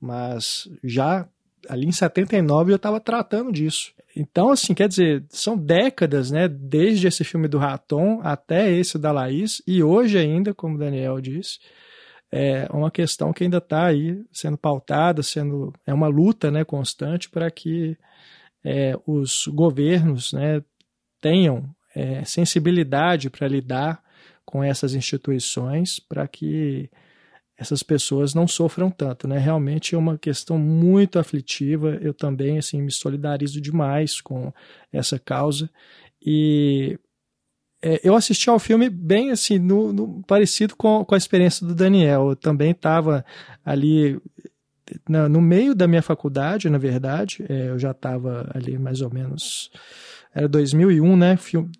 mas 0.00 0.68
já 0.82 1.28
ali 1.68 1.86
em 1.86 1.92
79 1.92 2.72
eu 2.72 2.76
estava 2.76 3.00
tratando 3.00 3.52
disso. 3.52 3.92
Então, 4.14 4.50
assim, 4.50 4.72
quer 4.72 4.88
dizer, 4.88 5.24
são 5.28 5.56
décadas, 5.58 6.30
né, 6.30 6.48
desde 6.48 7.06
esse 7.06 7.22
filme 7.22 7.48
do 7.48 7.58
Raton 7.58 8.20
até 8.22 8.72
esse 8.72 8.98
da 8.98 9.12
Laís, 9.12 9.60
e 9.66 9.82
hoje 9.82 10.16
ainda, 10.16 10.54
como 10.54 10.76
o 10.76 10.78
Daniel 10.78 11.20
disse, 11.20 11.58
é 12.32 12.66
uma 12.72 12.90
questão 12.90 13.32
que 13.32 13.44
ainda 13.44 13.58
está 13.58 13.86
aí 13.86 14.24
sendo 14.32 14.56
pautada, 14.56 15.22
sendo 15.22 15.72
é 15.86 15.92
uma 15.92 16.08
luta, 16.08 16.50
né, 16.50 16.64
constante 16.64 17.28
para 17.28 17.50
que 17.50 17.96
é, 18.64 18.98
os 19.06 19.46
governos, 19.48 20.32
né, 20.32 20.62
tenham 21.20 21.68
é, 21.94 22.24
sensibilidade 22.24 23.28
para 23.28 23.46
lidar 23.46 24.02
com 24.46 24.62
essas 24.64 24.94
instituições, 24.94 26.00
para 26.00 26.26
que 26.26 26.88
essas 27.58 27.82
pessoas 27.82 28.34
não 28.34 28.46
sofram 28.46 28.90
tanto, 28.90 29.26
né? 29.26 29.38
Realmente 29.38 29.94
é 29.94 29.98
uma 29.98 30.18
questão 30.18 30.58
muito 30.58 31.18
aflitiva. 31.18 31.98
Eu 32.02 32.12
também 32.12 32.58
assim 32.58 32.82
me 32.82 32.90
solidarizo 32.90 33.60
demais 33.60 34.20
com 34.20 34.52
essa 34.92 35.18
causa 35.18 35.70
e 36.20 36.98
é, 37.82 38.00
eu 38.02 38.14
assisti 38.14 38.50
ao 38.50 38.58
filme 38.58 38.90
bem 38.90 39.30
assim 39.30 39.58
no, 39.58 39.92
no, 39.92 40.22
parecido 40.24 40.74
com, 40.76 41.04
com 41.04 41.14
a 41.14 41.18
experiência 41.18 41.66
do 41.66 41.74
Daniel. 41.74 42.30
Eu 42.30 42.36
também 42.36 42.72
estava 42.72 43.24
ali 43.64 44.20
na, 45.08 45.28
no 45.28 45.40
meio 45.40 45.74
da 45.74 45.86
minha 45.86 46.02
faculdade, 46.02 46.68
na 46.68 46.78
verdade. 46.78 47.44
É, 47.48 47.68
eu 47.68 47.78
já 47.78 47.92
estava 47.92 48.50
ali 48.54 48.78
mais 48.78 49.00
ou 49.00 49.12
menos 49.12 49.70
era 50.34 50.46
2001, 50.46 51.16
né? 51.16 51.34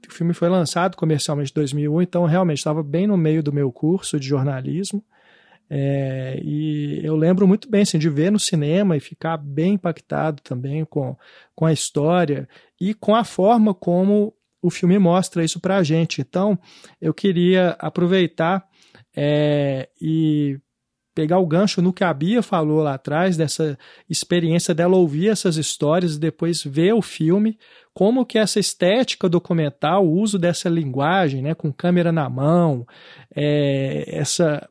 O 0.09 0.13
filme 0.13 0.33
foi 0.33 0.49
lançado 0.49 0.97
comercialmente 0.97 1.51
em 1.51 1.55
2001, 1.55 2.03
então 2.03 2.25
realmente 2.25 2.59
estava 2.59 2.83
bem 2.83 3.07
no 3.07 3.17
meio 3.17 3.43
do 3.43 3.53
meu 3.53 3.71
curso 3.71 4.19
de 4.19 4.27
jornalismo. 4.27 5.05
É, 5.69 6.39
e 6.43 7.01
eu 7.03 7.17
lembro 7.17 7.47
muito 7.47 7.69
bem 7.69 7.83
assim, 7.83 7.99
de 7.99 8.09
ver 8.09 8.31
no 8.31 8.39
cinema 8.39 8.97
e 8.97 9.01
ficar 9.01 9.37
bem 9.37 9.75
impactado 9.75 10.41
também 10.43 10.85
com, 10.85 11.17
com 11.55 11.67
a 11.67 11.73
história 11.73 12.49
e 12.81 12.95
com 12.95 13.15
a 13.15 13.25
forma 13.25 13.75
como 13.75 14.33
o 14.63 14.71
filme 14.71 14.99
mostra 14.99 15.45
isso 15.45 15.61
para 15.61 15.77
a 15.77 15.83
gente. 15.83 16.21
Então, 16.21 16.59
eu 17.01 17.13
queria 17.13 17.77
aproveitar 17.79 18.67
é, 19.15 19.89
e 20.01 20.59
pegar 21.15 21.39
o 21.39 21.47
gancho 21.47 21.81
no 21.81 21.95
que 21.95 22.05
a 22.05 22.13
Bia 22.13 22.43
falou 22.43 22.83
lá 22.83 22.95
atrás, 22.95 23.39
dessa 23.39 23.79
experiência 24.09 24.75
dela 24.75 24.97
ouvir 24.97 25.31
essas 25.31 25.57
histórias 25.57 26.17
e 26.17 26.21
depois 26.21 26.63
ver 26.63 26.93
o 26.93 27.01
filme, 27.01 27.59
como 27.95 28.27
que 28.27 28.39
essa 28.39 28.61
estética 28.61 29.27
documental, 29.27 30.07
o 30.07 30.13
uso 30.13 30.39
dessa 30.39 30.69
linguagem, 30.69 31.41
né, 31.41 31.55
com 31.55 31.73
câmera 31.73 32.13
na 32.13 32.29
mão, 32.29 32.87
é, 33.35 34.05
essa 34.15 34.69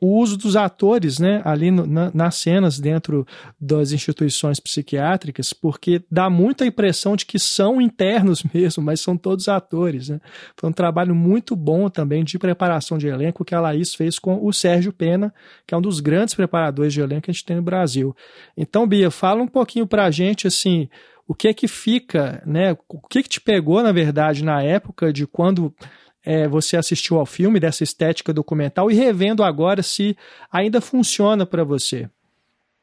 o 0.00 0.18
uso 0.18 0.36
dos 0.36 0.56
atores 0.56 1.18
né, 1.18 1.42
ali 1.44 1.70
no, 1.70 1.86
na, 1.86 2.10
nas 2.14 2.36
cenas 2.36 2.78
dentro 2.78 3.26
das 3.60 3.92
instituições 3.92 4.60
psiquiátricas, 4.60 5.52
porque 5.52 6.02
dá 6.10 6.30
muita 6.30 6.66
impressão 6.66 7.16
de 7.16 7.26
que 7.26 7.38
são 7.38 7.80
internos 7.80 8.42
mesmo, 8.52 8.82
mas 8.82 9.00
são 9.00 9.16
todos 9.16 9.48
atores. 9.48 10.08
Né? 10.08 10.20
Foi 10.56 10.70
um 10.70 10.72
trabalho 10.72 11.14
muito 11.14 11.54
bom 11.56 11.88
também 11.88 12.24
de 12.24 12.38
preparação 12.38 12.98
de 12.98 13.06
elenco 13.06 13.44
que 13.44 13.54
a 13.54 13.60
Laís 13.60 13.94
fez 13.94 14.18
com 14.18 14.44
o 14.44 14.52
Sérgio 14.52 14.92
Pena, 14.92 15.32
que 15.66 15.74
é 15.74 15.76
um 15.76 15.82
dos 15.82 16.00
grandes 16.00 16.34
preparadores 16.34 16.92
de 16.92 17.00
elenco 17.00 17.22
que 17.22 17.30
a 17.30 17.34
gente 17.34 17.44
tem 17.44 17.56
no 17.56 17.62
Brasil. 17.62 18.14
Então, 18.56 18.86
Bia, 18.86 19.10
fala 19.10 19.42
um 19.42 19.48
pouquinho 19.48 19.86
para 19.86 20.04
a 20.04 20.10
gente 20.10 20.46
assim 20.46 20.88
o 21.26 21.34
que 21.34 21.48
é 21.48 21.54
que 21.54 21.66
fica, 21.66 22.42
né? 22.46 22.76
O 22.88 23.00
que, 23.08 23.18
é 23.18 23.22
que 23.22 23.28
te 23.28 23.40
pegou, 23.40 23.82
na 23.82 23.92
verdade, 23.92 24.44
na 24.44 24.62
época 24.62 25.12
de 25.12 25.26
quando 25.26 25.74
é, 26.24 26.48
você 26.48 26.76
assistiu 26.76 27.18
ao 27.18 27.26
filme, 27.26 27.60
dessa 27.60 27.84
estética 27.84 28.32
documental, 28.32 28.90
e 28.90 28.94
revendo 28.94 29.42
agora 29.42 29.82
se 29.82 30.16
ainda 30.50 30.80
funciona 30.80 31.44
para 31.44 31.64
você. 31.64 32.08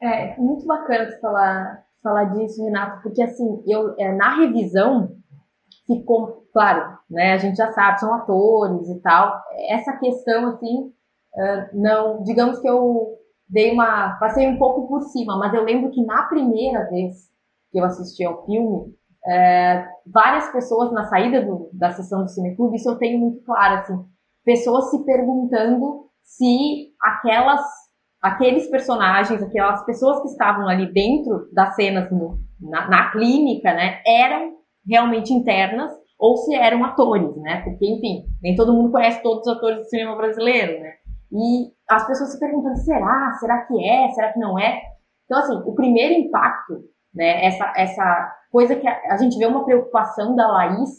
É 0.01 0.35
muito 0.37 0.65
bacana 0.65 1.09
você 1.09 1.19
falar, 1.19 1.83
falar 2.01 2.23
disso, 2.25 2.63
Renato, 2.63 3.01
porque 3.03 3.21
assim, 3.21 3.63
eu 3.67 3.95
é, 3.97 4.13
na 4.13 4.35
revisão 4.35 5.15
ficou 5.85 6.47
claro, 6.53 6.97
né? 7.09 7.33
A 7.33 7.37
gente 7.37 7.57
já 7.57 7.71
sabe, 7.71 7.99
são 7.99 8.13
atores 8.13 8.89
e 8.89 8.99
tal. 9.01 9.41
Essa 9.69 9.97
questão, 9.97 10.49
assim, 10.49 10.91
não, 11.73 12.23
digamos 12.23 12.59
que 12.59 12.67
eu 12.67 13.17
dei 13.47 13.71
uma, 13.71 14.17
passei 14.19 14.47
um 14.47 14.57
pouco 14.57 14.87
por 14.87 15.01
cima, 15.01 15.37
mas 15.37 15.53
eu 15.53 15.63
lembro 15.63 15.91
que 15.91 16.03
na 16.03 16.23
primeira 16.23 16.89
vez 16.89 17.29
que 17.71 17.79
eu 17.79 17.85
assisti 17.85 18.23
ao 18.23 18.45
filme, 18.45 18.93
é, 19.27 19.85
várias 20.05 20.51
pessoas 20.51 20.91
na 20.91 21.05
saída 21.05 21.41
do, 21.41 21.69
da 21.73 21.91
sessão 21.91 22.23
do 22.23 22.29
Cineclube, 22.29 22.75
isso 22.75 22.89
eu 22.89 22.97
tenho 22.97 23.19
muito 23.19 23.43
claro, 23.43 23.75
assim, 23.75 24.05
pessoas 24.43 24.89
se 24.89 25.03
perguntando 25.05 26.09
se 26.23 26.93
aquelas, 27.01 27.61
aqueles 28.21 28.69
personagens, 28.69 29.41
aquelas 29.41 29.85
pessoas 29.85 30.21
que 30.21 30.29
estavam 30.29 30.67
ali 30.67 30.91
dentro 30.91 31.49
das 31.53 31.75
cenas 31.75 32.11
no, 32.11 32.39
na, 32.59 32.87
na 32.89 33.11
clínica, 33.11 33.73
né, 33.73 34.01
eram 34.05 34.55
realmente 34.87 35.33
internas 35.33 35.91
ou 36.17 36.37
se 36.37 36.55
eram 36.55 36.83
atores, 36.83 37.35
né, 37.37 37.61
porque, 37.63 37.85
enfim, 37.85 38.25
nem 38.41 38.55
todo 38.55 38.73
mundo 38.73 38.91
conhece 38.91 39.21
todos 39.21 39.45
os 39.45 39.55
atores 39.55 39.79
do 39.79 39.85
cinema 39.85 40.15
brasileiro, 40.15 40.79
né, 40.79 40.93
e 41.31 41.71
as 41.89 42.05
pessoas 42.05 42.31
se 42.33 42.39
perguntando, 42.39 42.77
será? 42.77 43.33
Será 43.39 43.65
que 43.65 43.87
é? 43.87 44.09
Será 44.11 44.33
que 44.33 44.39
não 44.39 44.59
é? 44.59 44.81
Então, 45.25 45.39
assim, 45.39 45.55
o 45.65 45.73
primeiro 45.73 46.13
impacto, 46.13 46.81
né, 47.13 47.45
essa, 47.45 47.73
essa 47.75 48.35
coisa 48.51 48.75
que 48.75 48.87
a, 48.87 49.13
a 49.13 49.17
gente 49.17 49.37
vê 49.37 49.45
uma 49.45 49.65
preocupação 49.65 50.35
da 50.35 50.47
Laís, 50.47 50.89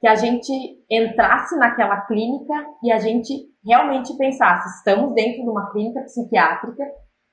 que 0.00 0.06
a 0.06 0.14
gente 0.14 0.52
entrasse 0.90 1.56
naquela 1.56 2.02
clínica 2.02 2.54
e 2.82 2.92
a 2.92 2.98
gente 2.98 3.32
realmente 3.64 4.16
pensasse, 4.16 4.68
estamos 4.78 5.12
dentro 5.14 5.42
de 5.42 5.48
uma 5.48 5.70
clínica 5.72 6.02
psiquiátrica 6.02 6.84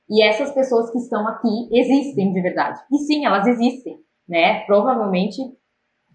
e 0.10 0.24
essas 0.24 0.52
pessoas 0.52 0.92
que 0.92 0.98
estão 0.98 1.28
aqui 1.28 1.70
existem 1.72 2.34
de 2.34 2.42
verdade. 2.42 2.80
E 2.92 2.98
sim, 3.00 3.26
elas 3.26 3.46
existem, 3.48 3.98
né? 4.28 4.62
Provavelmente 4.66 5.38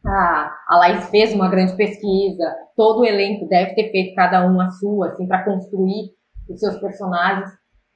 a, 0.04 0.52
a 0.68 0.78
Laís 0.78 1.08
fez 1.10 1.34
uma 1.34 1.48
grande 1.48 1.76
pesquisa, 1.76 2.54
todo 2.76 3.00
o 3.00 3.04
elenco 3.04 3.48
deve 3.48 3.74
ter 3.74 3.90
feito 3.90 4.14
cada 4.14 4.46
um 4.46 4.60
a 4.60 4.70
sua, 4.70 5.08
assim, 5.08 5.26
para 5.26 5.44
construir 5.44 6.10
os 6.48 6.58
seus 6.58 6.78
personagens. 6.80 7.48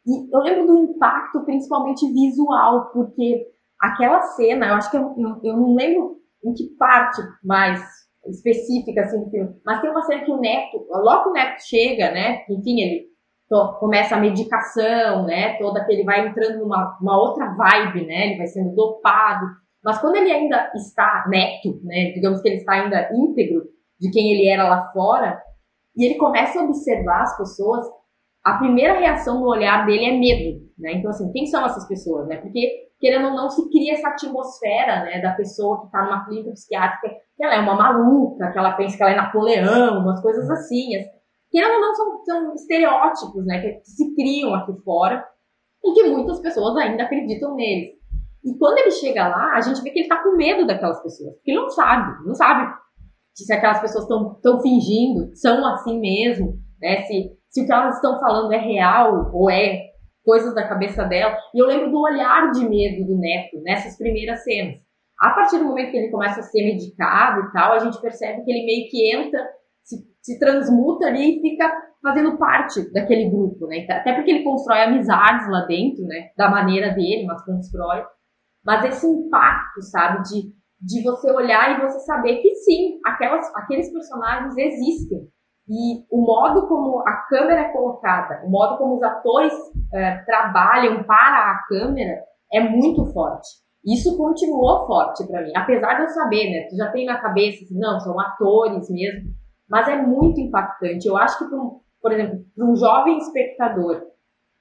E 0.06 0.34
eu 0.34 0.40
lembro 0.40 0.66
do 0.66 0.78
impacto, 0.84 1.44
principalmente 1.44 2.06
visual, 2.12 2.90
porque 2.92 3.46
aquela 3.84 4.22
cena, 4.22 4.66
eu 4.66 4.74
acho 4.74 4.90
que 4.90 4.96
eu, 4.96 5.14
eu, 5.42 5.56
não 5.56 5.74
lembro 5.74 6.16
em 6.44 6.52
que 6.52 6.64
parte 6.78 7.20
mais 7.42 7.80
específica 8.26 9.02
assim 9.02 9.22
do 9.22 9.30
filme, 9.30 9.54
mas 9.64 9.80
tem 9.80 9.90
uma 9.90 10.02
cena 10.02 10.24
que 10.24 10.30
o 10.30 10.40
Neto, 10.40 10.86
logo 10.90 11.30
o 11.30 11.32
Neto 11.32 11.60
chega, 11.60 12.10
né, 12.10 12.42
enfim, 12.48 12.80
ele 12.80 13.06
to, 13.48 13.76
começa 13.78 14.16
a 14.16 14.20
medicação, 14.20 15.26
né, 15.26 15.58
toda 15.58 15.84
que 15.84 15.92
ele 15.92 16.04
vai 16.04 16.26
entrando 16.26 16.60
numa 16.60 16.96
uma 17.00 17.18
outra 17.18 17.54
vibe, 17.54 18.06
né, 18.06 18.28
ele 18.28 18.38
vai 18.38 18.46
sendo 18.46 18.74
dopado, 18.74 19.46
mas 19.82 19.98
quando 19.98 20.16
ele 20.16 20.32
ainda 20.32 20.72
está 20.74 21.26
neto, 21.28 21.80
né, 21.82 22.12
digamos 22.12 22.40
que 22.40 22.48
ele 22.48 22.56
está 22.56 22.72
ainda 22.72 23.10
íntegro 23.12 23.64
de 24.00 24.10
quem 24.10 24.32
ele 24.32 24.48
era 24.48 24.68
lá 24.68 24.90
fora, 24.92 25.38
e 25.96 26.04
ele 26.04 26.16
começa 26.16 26.58
a 26.58 26.64
observar 26.64 27.22
as 27.22 27.36
pessoas, 27.36 27.86
a 28.42 28.58
primeira 28.58 28.98
reação 28.98 29.40
no 29.40 29.48
olhar 29.48 29.86
dele 29.86 30.04
é 30.04 30.12
medo, 30.12 30.60
né? 30.78 30.94
Então 30.94 31.10
assim, 31.10 31.30
quem 31.32 31.46
são 31.46 31.64
essas 31.64 31.86
pessoas, 31.86 32.26
né? 32.26 32.36
Porque 32.36 32.90
querendo 32.98 33.28
ou 33.28 33.34
não, 33.34 33.50
se 33.50 33.68
cria 33.70 33.94
essa 33.94 34.08
atmosfera, 34.08 35.04
né, 35.04 35.20
da 35.20 35.32
pessoa 35.32 35.80
que 35.80 35.86
está 35.86 36.02
numa 36.04 36.24
clínica 36.24 36.52
psiquiátrica, 36.52 37.14
que 37.36 37.44
ela 37.44 37.54
é 37.54 37.60
uma 37.60 37.74
maluca, 37.74 38.50
que 38.52 38.58
ela 38.58 38.72
pensa 38.72 38.96
que 38.96 39.02
ela 39.02 39.12
é 39.12 39.16
Napoleão, 39.16 40.00
umas 40.00 40.20
coisas 40.20 40.48
assim. 40.50 40.90
Querendo 41.50 41.74
ou 41.74 41.80
não, 41.80 41.94
são, 41.94 42.24
são 42.24 42.54
estereótipos, 42.54 43.44
né, 43.46 43.60
que 43.60 43.80
se 43.84 44.14
criam 44.14 44.54
aqui 44.54 44.72
fora 44.84 45.24
e 45.84 45.92
que 45.92 46.04
muitas 46.04 46.40
pessoas 46.40 46.76
ainda 46.76 47.04
acreditam 47.04 47.54
neles. 47.54 47.94
E 48.44 48.56
quando 48.58 48.78
ele 48.78 48.90
chega 48.90 49.28
lá, 49.28 49.54
a 49.54 49.60
gente 49.60 49.82
vê 49.82 49.90
que 49.90 49.98
ele 50.00 50.06
está 50.06 50.22
com 50.22 50.36
medo 50.36 50.66
daquelas 50.66 51.02
pessoas, 51.02 51.34
porque 51.34 51.50
ele 51.50 51.60
não 51.60 51.70
sabe, 51.70 52.26
não 52.26 52.34
sabe 52.34 52.74
se 53.34 53.52
aquelas 53.52 53.80
pessoas 53.80 54.04
estão 54.04 54.60
fingindo, 54.60 55.34
são 55.34 55.66
assim 55.74 55.98
mesmo, 55.98 56.58
né, 56.80 57.02
se, 57.02 57.32
se 57.48 57.62
o 57.62 57.66
que 57.66 57.72
elas 57.72 57.96
estão 57.96 58.20
falando 58.20 58.52
é 58.52 58.58
real 58.58 59.30
ou 59.32 59.50
é 59.50 59.93
coisas 60.24 60.54
da 60.54 60.66
cabeça 60.66 61.04
dela. 61.04 61.36
E 61.54 61.58
eu 61.58 61.66
lembro 61.66 61.90
do 61.90 62.00
olhar 62.00 62.50
de 62.50 62.68
medo 62.68 63.06
do 63.06 63.18
Neto 63.18 63.60
nessas 63.62 63.96
primeiras 63.96 64.42
cenas. 64.42 64.76
A 65.20 65.30
partir 65.30 65.58
do 65.58 65.64
momento 65.64 65.90
que 65.90 65.96
ele 65.96 66.10
começa 66.10 66.40
a 66.40 66.42
ser 66.42 66.64
medicado 66.64 67.42
e 67.42 67.52
tal, 67.52 67.72
a 67.72 67.78
gente 67.78 68.00
percebe 68.00 68.42
que 68.42 68.50
ele 68.50 68.66
meio 68.66 68.90
que 68.90 69.14
entra, 69.14 69.40
se, 69.82 69.96
se 70.20 70.38
transmuta 70.38 71.06
ali 71.06 71.38
e 71.38 71.40
fica 71.40 71.70
fazendo 72.02 72.36
parte 72.36 72.92
daquele 72.92 73.30
grupo, 73.30 73.66
né? 73.66 73.86
Até 73.88 74.12
porque 74.12 74.30
ele 74.30 74.44
constrói 74.44 74.82
amizades 74.82 75.48
lá 75.48 75.64
dentro, 75.66 76.04
né? 76.04 76.30
Da 76.36 76.50
maneira 76.50 76.90
dele, 76.90 77.24
mas 77.26 77.44
constrói. 77.44 78.04
Mas 78.64 78.84
esse 78.86 79.06
impacto, 79.06 79.82
sabe? 79.82 80.22
De, 80.24 80.52
de 80.80 81.02
você 81.02 81.30
olhar 81.30 81.78
e 81.78 81.82
você 81.82 82.00
saber 82.00 82.42
que 82.42 82.54
sim, 82.56 82.98
aquelas, 83.06 83.46
aqueles 83.54 83.92
personagens 83.92 84.56
existem. 84.56 85.28
E 85.68 86.04
o 86.10 86.20
modo 86.20 86.66
como 86.66 87.00
a 87.00 87.12
câmera 87.28 87.62
é 87.62 87.72
colocada, 87.72 88.42
o 88.44 88.50
modo 88.50 88.76
como 88.76 88.96
os 88.96 89.02
atores 89.02 89.52
é, 89.92 90.18
trabalham 90.18 91.02
para 91.04 91.52
a 91.52 91.62
câmera 91.68 92.22
é 92.52 92.60
muito 92.60 93.06
forte. 93.12 93.48
Isso 93.84 94.16
continuou 94.16 94.86
forte 94.86 95.26
para 95.26 95.42
mim, 95.42 95.52
apesar 95.56 95.94
de 95.94 96.02
eu 96.02 96.08
saber, 96.08 96.50
né? 96.50 96.68
Tu 96.68 96.76
já 96.76 96.90
tem 96.90 97.06
na 97.06 97.20
cabeça, 97.20 97.64
assim, 97.64 97.78
não, 97.78 98.00
são 98.00 98.18
atores 98.18 98.88
mesmo, 98.90 99.30
mas 99.68 99.88
é 99.88 100.00
muito 100.00 100.40
impactante. 100.40 101.06
Eu 101.06 101.16
acho 101.16 101.38
que, 101.38 101.44
por, 101.50 101.80
por 102.00 102.12
exemplo, 102.12 102.44
para 102.54 102.66
um 102.66 102.76
jovem 102.76 103.18
espectador 103.18 104.02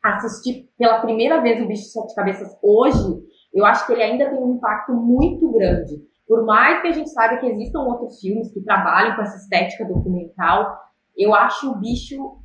assistir 0.04 0.70
pela 0.78 1.00
primeira 1.00 1.42
vez 1.42 1.62
o 1.62 1.68
Bicho 1.68 1.84
de 1.84 1.92
Sete 1.92 2.16
Cabeças 2.16 2.58
hoje, 2.62 3.22
eu 3.54 3.66
acho 3.66 3.86
que 3.86 3.94
ele 3.94 4.04
ainda 4.04 4.30
tem 4.30 4.38
um 4.38 4.56
impacto 4.56 4.94
muito 4.94 5.50
grande. 5.52 6.02
Por 6.28 6.46
mais 6.46 6.82
que 6.82 6.88
a 6.88 6.92
gente 6.92 7.10
saiba 7.10 7.38
que 7.38 7.48
existam 7.48 7.80
outros 7.80 8.20
filmes 8.20 8.52
que 8.54 8.62
trabalham 8.63 9.16
com 9.16 9.22
essa 9.22 9.38
estética 9.38 9.86
documental, 9.86 10.78
eu 11.17 11.34
acho 11.34 11.71
o 11.71 11.80
bicho 11.80 12.39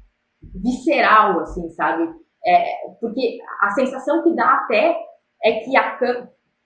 visceral, 0.54 1.40
assim, 1.40 1.68
sabe? 1.70 2.08
É, 2.46 2.64
porque 3.00 3.38
a 3.60 3.70
sensação 3.70 4.22
que 4.22 4.34
dá 4.34 4.54
até 4.54 4.96
é 5.44 5.52
que 5.60 5.76
a 5.76 5.96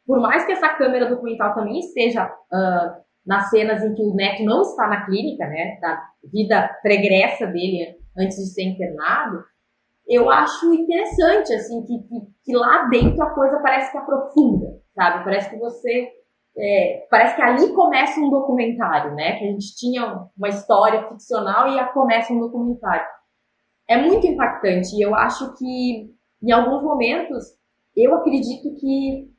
por 0.07 0.21
mais 0.21 0.45
que 0.45 0.53
essa 0.53 0.69
câmera 0.71 1.09
documental 1.09 1.55
também 1.55 1.79
esteja 1.79 2.27
uh, 2.27 3.03
nas 3.25 3.49
cenas 3.51 3.83
em 3.85 3.95
que 3.95 4.03
o 4.03 4.15
Neto 4.15 4.43
não 4.43 4.63
está 4.63 4.89
na 4.89 5.05
clínica, 5.05 5.47
né, 5.47 5.79
da 5.81 6.03
vida 6.25 6.69
pregressa 6.83 7.47
dele 7.47 7.97
antes 8.19 8.37
de 8.37 8.53
ser 8.53 8.65
internado, 8.65 9.45
eu 10.09 10.29
acho 10.29 10.75
interessante, 10.75 11.55
assim, 11.55 11.85
que, 11.85 11.99
que, 12.03 12.21
que 12.45 12.57
lá 12.57 12.89
dentro 12.89 13.23
a 13.23 13.31
coisa 13.31 13.61
parece 13.61 13.93
que 13.93 13.99
aprofunda, 13.99 14.67
sabe? 14.95 15.25
Parece 15.25 15.51
que 15.51 15.57
você 15.57 16.11
é, 16.57 17.07
parece 17.11 17.35
que 17.35 17.43
ali 17.43 17.73
começa 17.73 18.21
um 18.21 18.31
documentário, 18.31 19.15
né? 19.15 19.39
Que 19.39 19.45
a 19.45 19.51
gente 19.53 19.75
tinha 19.75 20.27
uma 20.37 20.49
história 20.49 21.09
ficcional 21.09 21.69
e 21.69 21.93
começa 21.93 22.33
um 22.33 22.41
documentário. 22.41 23.07
É 23.89 23.97
muito 23.97 24.27
impactante 24.27 24.95
e 24.97 25.03
eu 25.03 25.15
acho 25.15 25.55
que 25.55 26.11
em 26.43 26.53
alguns 26.53 26.83
momentos 26.83 27.45
eu 27.97 28.15
acredito 28.15 28.75
que, 28.75 29.31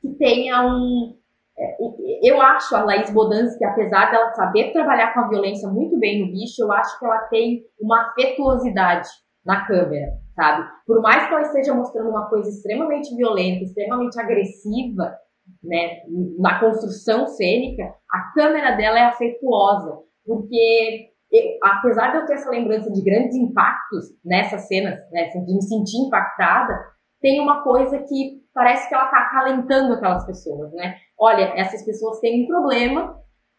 que 0.00 0.08
tenha 0.18 0.62
um. 0.66 1.16
É, 1.58 1.76
eu 2.22 2.40
acho 2.40 2.76
a 2.76 2.84
Laís 2.84 3.10
Bodansky, 3.10 3.64
apesar 3.64 4.10
dela 4.10 4.32
saber 4.34 4.72
trabalhar 4.72 5.14
com 5.14 5.20
a 5.20 5.28
violência 5.28 5.68
muito 5.68 5.98
bem 5.98 6.20
no 6.20 6.32
bicho, 6.32 6.62
eu 6.62 6.72
acho 6.72 6.98
que 6.98 7.06
ela 7.06 7.18
tem 7.28 7.64
uma 7.80 8.10
afetuosidade 8.10 9.08
na 9.44 9.64
câmera, 9.64 10.12
sabe? 10.34 10.68
Por 10.86 11.00
mais 11.00 11.26
que 11.26 11.32
ela 11.32 11.42
esteja 11.42 11.72
mostrando 11.72 12.10
uma 12.10 12.28
coisa 12.28 12.50
extremamente 12.50 13.14
violenta, 13.16 13.64
extremamente 13.64 14.20
agressiva, 14.20 15.16
né, 15.62 16.00
na 16.38 16.60
construção 16.60 17.26
cênica, 17.26 17.94
a 18.10 18.32
câmera 18.34 18.76
dela 18.76 18.98
é 18.98 19.04
afetuosa, 19.04 19.98
porque 20.24 21.10
eu, 21.32 21.42
apesar 21.62 22.10
de 22.10 22.18
eu 22.18 22.26
ter 22.26 22.34
essa 22.34 22.50
lembrança 22.50 22.90
de 22.90 23.02
grandes 23.02 23.34
impactos 23.34 24.06
nessas 24.24 24.66
cenas, 24.68 24.98
né, 25.10 25.24
assim, 25.24 25.44
de 25.44 25.54
me 25.54 25.62
sentir 25.62 25.98
impactada, 26.06 26.78
tem 27.20 27.40
uma 27.40 27.62
coisa 27.62 27.98
que 27.98 28.42
parece 28.54 28.88
que 28.88 28.94
ela 28.94 29.06
está 29.06 29.18
acalentando 29.18 29.94
aquelas 29.94 30.24
pessoas, 30.24 30.72
né? 30.72 30.96
Olha, 31.18 31.52
essas 31.56 31.84
pessoas 31.84 32.20
têm 32.20 32.44
um 32.44 32.46
problema, 32.46 33.12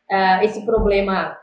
uh, 0.09 0.43
esse 0.43 0.65
problema 0.65 1.37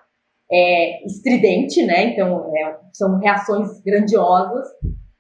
é 0.51 1.05
estridente, 1.07 1.85
né? 1.85 2.13
Então, 2.13 2.51
é, 2.57 2.79
são 2.93 3.19
reações 3.19 3.81
grandiosas, 3.83 4.69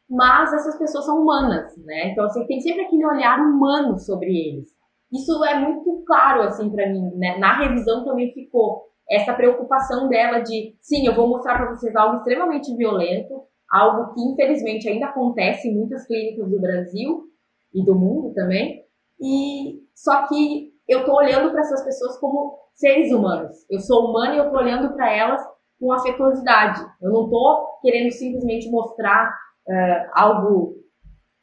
mas 0.08 0.52
essas 0.52 0.78
pessoas 0.78 1.04
são 1.04 1.20
humanas, 1.20 1.76
né? 1.84 2.10
Então, 2.10 2.24
assim, 2.24 2.46
tem 2.46 2.60
sempre 2.60 2.82
aquele 2.82 3.06
olhar 3.06 3.38
humano 3.40 3.98
sobre 3.98 4.30
eles. 4.30 4.73
Isso 5.14 5.44
é 5.44 5.58
muito 5.60 6.02
claro, 6.04 6.42
assim, 6.42 6.68
para 6.70 6.88
mim, 6.88 7.08
né? 7.14 7.38
Na 7.38 7.56
revisão 7.58 8.04
também 8.04 8.32
ficou 8.32 8.82
essa 9.08 9.32
preocupação 9.32 10.08
dela 10.08 10.40
de, 10.40 10.74
sim, 10.80 11.06
eu 11.06 11.14
vou 11.14 11.28
mostrar 11.28 11.56
para 11.56 11.70
vocês 11.70 11.94
algo 11.94 12.16
extremamente 12.16 12.74
violento, 12.74 13.42
algo 13.70 14.12
que 14.12 14.20
infelizmente 14.20 14.88
ainda 14.88 15.06
acontece 15.06 15.68
em 15.68 15.74
muitas 15.74 16.06
clínicas 16.06 16.50
do 16.50 16.60
Brasil 16.60 17.24
e 17.72 17.84
do 17.84 17.94
mundo 17.94 18.32
também, 18.34 18.82
e 19.20 19.82
só 19.94 20.26
que 20.26 20.72
eu 20.88 21.04
tô 21.04 21.16
olhando 21.16 21.50
para 21.50 21.60
essas 21.60 21.84
pessoas 21.84 22.18
como 22.18 22.58
seres 22.74 23.12
humanos. 23.12 23.56
Eu 23.70 23.80
sou 23.80 24.10
humana 24.10 24.34
e 24.34 24.38
eu 24.38 24.50
tô 24.50 24.56
olhando 24.56 24.92
para 24.94 25.12
elas 25.12 25.40
com 25.78 25.92
afetuosidade. 25.92 26.80
Eu 27.00 27.10
não 27.10 27.24
estou 27.24 27.78
querendo 27.82 28.10
simplesmente 28.10 28.70
mostrar 28.70 29.30
uh, 29.66 30.10
algo 30.12 30.74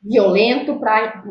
violento 0.04 0.80
para 0.80 1.24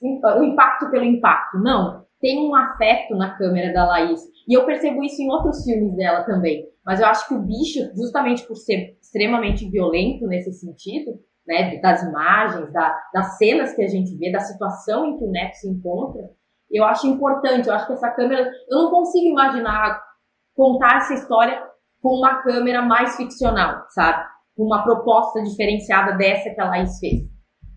o 0.00 0.44
impacto 0.44 0.90
pelo 0.90 1.04
impacto. 1.04 1.58
Não. 1.58 2.04
Tem 2.20 2.38
um 2.38 2.54
afeto 2.54 3.14
na 3.14 3.36
câmera 3.36 3.72
da 3.72 3.86
Laís. 3.86 4.20
E 4.48 4.56
eu 4.56 4.64
percebo 4.64 5.02
isso 5.02 5.20
em 5.20 5.30
outros 5.30 5.64
filmes 5.64 5.94
dela 5.96 6.24
também. 6.24 6.66
Mas 6.84 7.00
eu 7.00 7.06
acho 7.06 7.26
que 7.28 7.34
o 7.34 7.42
bicho, 7.42 7.80
justamente 7.94 8.46
por 8.46 8.56
ser 8.56 8.96
extremamente 9.00 9.68
violento 9.68 10.26
nesse 10.26 10.52
sentido, 10.52 11.12
né, 11.46 11.78
das 11.80 12.02
imagens, 12.02 12.72
da, 12.72 12.96
das 13.12 13.36
cenas 13.36 13.74
que 13.74 13.82
a 13.82 13.88
gente 13.88 14.16
vê, 14.16 14.30
da 14.30 14.40
situação 14.40 15.06
em 15.06 15.18
que 15.18 15.24
o 15.24 15.30
Neto 15.30 15.54
se 15.54 15.68
encontra, 15.68 16.30
eu 16.70 16.84
acho 16.84 17.06
importante. 17.06 17.68
Eu 17.68 17.74
acho 17.74 17.86
que 17.86 17.92
essa 17.92 18.10
câmera. 18.10 18.50
Eu 18.68 18.82
não 18.82 18.90
consigo 18.90 19.26
imaginar 19.26 20.00
contar 20.54 20.96
essa 20.96 21.14
história 21.14 21.62
com 22.00 22.18
uma 22.18 22.42
câmera 22.42 22.82
mais 22.82 23.16
ficcional, 23.16 23.84
sabe? 23.90 24.24
Com 24.56 24.64
uma 24.64 24.82
proposta 24.82 25.42
diferenciada 25.42 26.16
dessa 26.16 26.50
que 26.50 26.60
a 26.60 26.68
Laís 26.68 26.98
fez. 26.98 27.35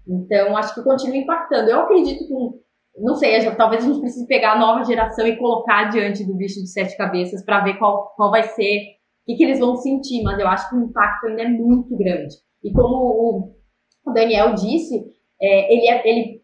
Então, 0.10 0.58
acho 0.58 0.74
que 0.74 0.84
continua 0.84 1.18
impactando. 1.18 1.70
Eu 1.70 1.82
acredito 1.82 2.26
que, 2.26 2.34
não 2.98 3.14
sei, 3.16 3.50
talvez 3.56 3.84
a 3.84 3.88
gente 3.88 4.02
precise 4.02 4.26
pegar 4.26 4.54
a 4.54 4.60
nova 4.60 4.84
geração 4.84 5.28
e 5.28 5.38
colocar 5.38 5.90
diante 5.90 6.26
do 6.26 6.36
bicho 6.36 6.60
de 6.60 6.68
sete 6.68 6.98
cabeças 6.98 7.46
para 7.46 7.64
ver 7.64 7.78
qual, 7.78 8.12
qual 8.16 8.32
vai 8.32 8.44
ser, 8.44 8.80
o 8.80 9.26
que, 9.28 9.36
que 9.36 9.44
eles 9.44 9.60
vão 9.60 9.76
sentir, 9.76 10.24
mas 10.24 10.40
eu 10.40 10.48
acho 10.48 10.68
que 10.70 10.76
o 10.76 10.84
impacto 10.84 11.28
ainda 11.28 11.44
é 11.44 11.48
muito 11.48 11.96
grande. 11.96 12.36
E 12.64 12.74
como 12.74 13.56
o 14.04 14.12
Daniel 14.12 14.56
disse, 14.56 15.06
é, 15.40 15.74
ele, 15.74 15.88
é, 15.88 16.10
ele, 16.10 16.42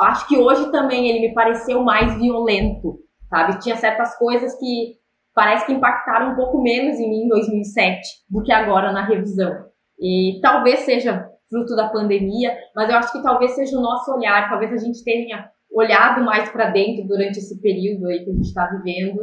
acho 0.00 0.28
que 0.28 0.36
hoje 0.36 0.70
também 0.70 1.08
ele 1.08 1.20
me 1.20 1.34
pareceu 1.34 1.82
mais 1.82 2.18
violento, 2.18 2.98
sabe? 3.30 3.58
Tinha 3.60 3.76
certas 3.76 4.16
coisas 4.18 4.54
que 4.58 4.96
parece 5.34 5.64
que 5.64 5.72
impactaram 5.72 6.32
um 6.32 6.36
pouco 6.36 6.60
menos 6.62 6.98
em 6.98 7.08
mim 7.08 7.24
em 7.24 7.28
2007 7.28 8.00
do 8.28 8.42
que 8.42 8.52
agora 8.52 8.92
na 8.92 9.04
revisão. 9.04 9.66
E 9.98 10.38
talvez 10.42 10.80
seja 10.80 11.26
fruto 11.48 11.74
da 11.76 11.88
pandemia, 11.88 12.56
mas 12.74 12.88
eu 12.88 12.96
acho 12.96 13.12
que 13.12 13.22
talvez 13.22 13.52
seja 13.52 13.78
o 13.78 13.82
nosso 13.82 14.12
olhar, 14.12 14.48
talvez 14.48 14.72
a 14.72 14.84
gente 14.84 15.02
tenha 15.04 15.48
olhado 15.70 16.24
mais 16.24 16.48
para 16.50 16.70
dentro 16.70 17.06
durante 17.06 17.38
esse 17.38 17.60
período 17.60 18.06
aí 18.06 18.24
que 18.24 18.30
a 18.30 18.34
gente 18.34 18.46
está 18.46 18.66
vivendo. 18.66 19.20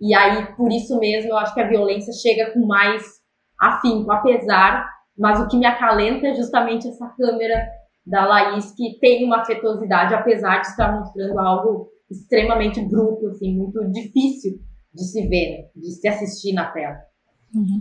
E 0.00 0.14
aí, 0.14 0.54
por 0.56 0.70
isso 0.72 0.98
mesmo, 0.98 1.30
eu 1.30 1.36
acho 1.38 1.54
que 1.54 1.60
a 1.60 1.68
violência 1.68 2.12
chega 2.12 2.52
com 2.52 2.66
mais 2.66 3.02
afinco, 3.58 4.10
apesar, 4.10 4.88
mas 5.16 5.40
o 5.40 5.48
que 5.48 5.56
me 5.56 5.66
acalenta 5.66 6.26
é 6.26 6.34
justamente 6.34 6.88
essa 6.88 7.08
câmera 7.16 7.66
da 8.06 8.26
Laís, 8.26 8.72
que 8.72 8.98
tem 9.00 9.24
uma 9.24 9.40
afetuosidade, 9.40 10.14
apesar 10.14 10.60
de 10.60 10.66
estar 10.66 10.92
mostrando 10.92 11.38
algo 11.38 11.88
extremamente 12.10 12.80
bruto, 12.82 13.28
assim, 13.28 13.56
muito 13.56 13.80
difícil 13.90 14.58
de 14.92 15.04
se 15.04 15.26
ver, 15.26 15.70
de 15.74 15.90
se 15.92 16.06
assistir 16.06 16.52
na 16.52 16.70
tela. 16.70 16.98
Uhum. 17.54 17.80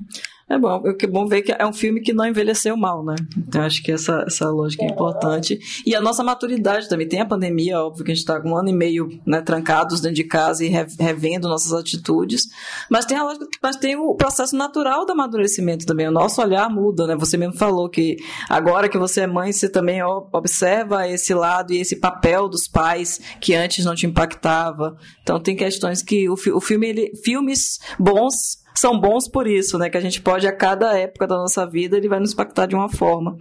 É 0.50 0.60
bom, 0.60 0.84
é 0.86 1.08
bom 1.08 1.26
ver 1.26 1.42
que 1.42 1.56
é 1.58 1.66
um 1.66 1.72
filme 1.72 2.02
que 2.02 2.12
não 2.12 2.26
envelheceu 2.26 2.76
mal, 2.76 3.04
né? 3.04 3.16
Então 3.38 3.62
acho 3.62 3.82
que 3.82 3.92
essa, 3.92 4.26
essa 4.28 4.50
lógica 4.50 4.84
é 4.84 4.88
importante. 4.88 5.58
E 5.86 5.96
a 5.96 6.02
nossa 6.02 6.22
maturidade 6.24 6.90
também. 6.90 7.08
Tem 7.08 7.22
a 7.22 7.26
pandemia, 7.26 7.80
óbvio 7.80 8.04
que 8.04 8.12
a 8.12 8.14
gente 8.14 8.24
está 8.24 8.42
um 8.44 8.56
ano 8.56 8.70
e 8.70 8.74
meio 8.74 9.22
né, 9.26 9.42
trancados 9.42 10.02
dentro 10.02 10.16
de 10.16 10.26
casa 10.26 10.66
e 10.66 10.70
revendo 11.00 11.48
nossas 11.48 11.72
atitudes. 11.72 12.48
Mas 12.90 13.06
tem 13.06 13.18
a 13.18 13.24
lógica, 13.24 13.48
mas 13.62 13.78
tem 13.78 13.96
o 13.96 14.14
processo 14.16 14.56
natural 14.56 15.06
do 15.06 15.14
amadurecimento 15.14 15.86
também. 15.86 16.08
O 16.08 16.12
nosso 16.12 16.42
olhar 16.42 16.70
muda, 16.70 17.08
né? 17.08 17.16
Você 17.16 17.38
mesmo 17.38 17.56
falou 17.56 17.90
que 17.90 18.18
agora 18.50 18.90
que 18.90 18.98
você 18.98 19.22
é 19.22 19.28
mãe, 19.28 19.52
você 19.52 19.70
também 19.70 20.02
observa 20.04 21.08
esse 21.08 21.34
lado 21.34 21.72
e 21.72 21.78
esse 21.78 21.96
papel 21.96 22.50
dos 22.50 22.68
pais 22.68 23.20
que 23.40 23.54
antes 23.54 23.86
não 23.86 23.96
te 23.96 24.06
impactava. 24.06 24.98
Então 25.22 25.40
tem 25.40 25.56
questões 25.56 26.04
que 26.04 26.28
o, 26.30 26.34
o 26.34 26.60
filme, 26.60 26.90
ele, 26.90 27.12
filmes 27.24 27.80
bons 27.98 28.63
são 28.76 29.00
bons 29.00 29.28
por 29.28 29.48
isso, 29.48 29.78
né? 29.78 29.90
Que 29.90 29.98
a 29.98 30.02
gente 30.02 30.22
pode, 30.22 30.48
a 30.48 30.56
cada 30.56 30.98
época 30.98 31.28
da 31.28 31.36
nossa 31.36 31.66
vida, 31.66 31.98
ele 31.98 32.10
vai 32.10 32.20
nos 32.20 32.34
impactar 32.34 32.66
de 32.66 32.76
uma 32.76 32.90
forma. 32.90 33.38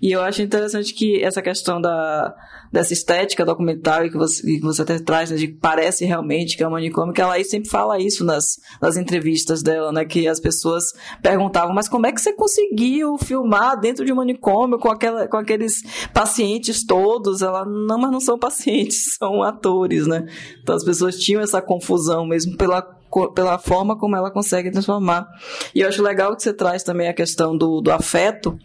E 0.00 0.12
eu 0.12 0.22
acho 0.22 0.42
interessante 0.42 0.94
que 0.94 1.22
essa 1.22 1.42
questão 1.42 1.80
da, 1.80 2.34
dessa 2.72 2.92
estética 2.92 3.44
documental 3.44 4.04
e 4.04 4.10
que 4.10 4.16
você, 4.16 4.42
que 4.42 4.60
você 4.60 4.82
até 4.82 4.98
traz, 4.98 5.30
né, 5.30 5.36
de 5.36 5.48
que 5.48 5.54
parece 5.54 6.04
realmente 6.04 6.56
que 6.56 6.62
é 6.62 6.68
um 6.68 6.70
manicômio, 6.70 7.12
que 7.12 7.20
ela 7.20 7.34
aí 7.34 7.44
sempre 7.44 7.68
fala 7.68 7.98
isso 7.98 8.24
nas, 8.24 8.56
nas 8.80 8.96
entrevistas 8.96 9.62
dela, 9.62 9.92
né? 9.92 10.04
Que 10.04 10.26
as 10.28 10.40
pessoas 10.40 10.84
perguntavam, 11.22 11.74
mas 11.74 11.88
como 11.88 12.06
é 12.06 12.12
que 12.12 12.20
você 12.20 12.32
conseguiu 12.32 13.18
filmar 13.18 13.78
dentro 13.78 14.04
de 14.04 14.12
um 14.12 14.16
manicômio 14.16 14.78
com, 14.78 14.90
aquela, 14.90 15.28
com 15.28 15.36
aqueles 15.36 15.82
pacientes 16.12 16.84
todos? 16.84 17.42
Ela, 17.42 17.64
não, 17.64 17.98
mas 17.98 18.10
não 18.10 18.20
são 18.20 18.38
pacientes, 18.38 19.16
são 19.18 19.42
atores, 19.42 20.06
né? 20.06 20.26
Então 20.62 20.74
as 20.74 20.84
pessoas 20.84 21.16
tinham 21.16 21.42
essa 21.42 21.60
confusão 21.60 22.26
mesmo 22.26 22.56
pela 22.56 22.99
pela 23.34 23.58
forma 23.58 23.96
como 23.96 24.16
ela 24.16 24.30
consegue 24.30 24.70
transformar. 24.70 25.26
E 25.74 25.80
eu 25.80 25.88
acho 25.88 26.02
legal 26.02 26.34
que 26.36 26.42
você 26.42 26.52
traz 26.52 26.82
também 26.82 27.08
a 27.08 27.14
questão 27.14 27.56
do, 27.56 27.80
do 27.80 27.90
afeto, 27.90 28.58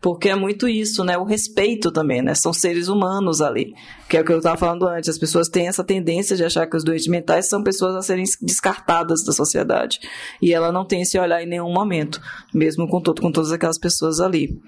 porque 0.00 0.28
é 0.28 0.34
muito 0.34 0.68
isso, 0.68 1.04
né? 1.04 1.16
O 1.16 1.24
respeito 1.24 1.92
também, 1.92 2.20
né? 2.22 2.34
São 2.34 2.52
seres 2.52 2.88
humanos 2.88 3.40
ali. 3.40 3.72
Que 4.12 4.18
é 4.18 4.20
o 4.20 4.24
que 4.26 4.30
eu 4.30 4.36
estava 4.36 4.58
falando 4.58 4.86
antes. 4.86 5.08
As 5.08 5.16
pessoas 5.16 5.48
têm 5.48 5.68
essa 5.68 5.82
tendência 5.82 6.36
de 6.36 6.44
achar 6.44 6.66
que 6.66 6.76
os 6.76 6.84
doentes 6.84 7.06
mentais 7.06 7.48
são 7.48 7.62
pessoas 7.62 7.96
a 7.96 8.02
serem 8.02 8.26
descartadas 8.42 9.24
da 9.24 9.32
sociedade. 9.32 10.00
E 10.42 10.52
ela 10.52 10.70
não 10.70 10.84
tem 10.84 11.00
esse 11.00 11.18
olhar 11.18 11.42
em 11.42 11.46
nenhum 11.46 11.72
momento, 11.72 12.20
mesmo 12.52 12.86
com, 12.86 13.00
todo, 13.00 13.22
com 13.22 13.32
todas 13.32 13.50
aquelas 13.50 13.78
pessoas 13.78 14.20
ali. 14.20 14.60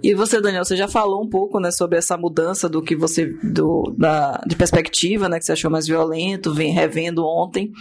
E 0.00 0.14
você, 0.14 0.40
Daniel, 0.40 0.64
você 0.64 0.76
já 0.76 0.86
falou 0.86 1.24
um 1.24 1.28
pouco, 1.28 1.58
né, 1.58 1.72
sobre 1.72 1.98
essa 1.98 2.16
mudança 2.16 2.68
do 2.68 2.80
que 2.80 2.94
você, 2.94 3.26
do, 3.42 3.92
da, 3.98 4.40
de 4.46 4.54
perspectiva, 4.54 5.28
né, 5.28 5.40
que 5.40 5.44
você 5.44 5.50
achou 5.54 5.72
mais 5.72 5.88
violento, 5.88 6.54
vem 6.54 6.72
revendo 6.72 7.26
ontem. 7.26 7.72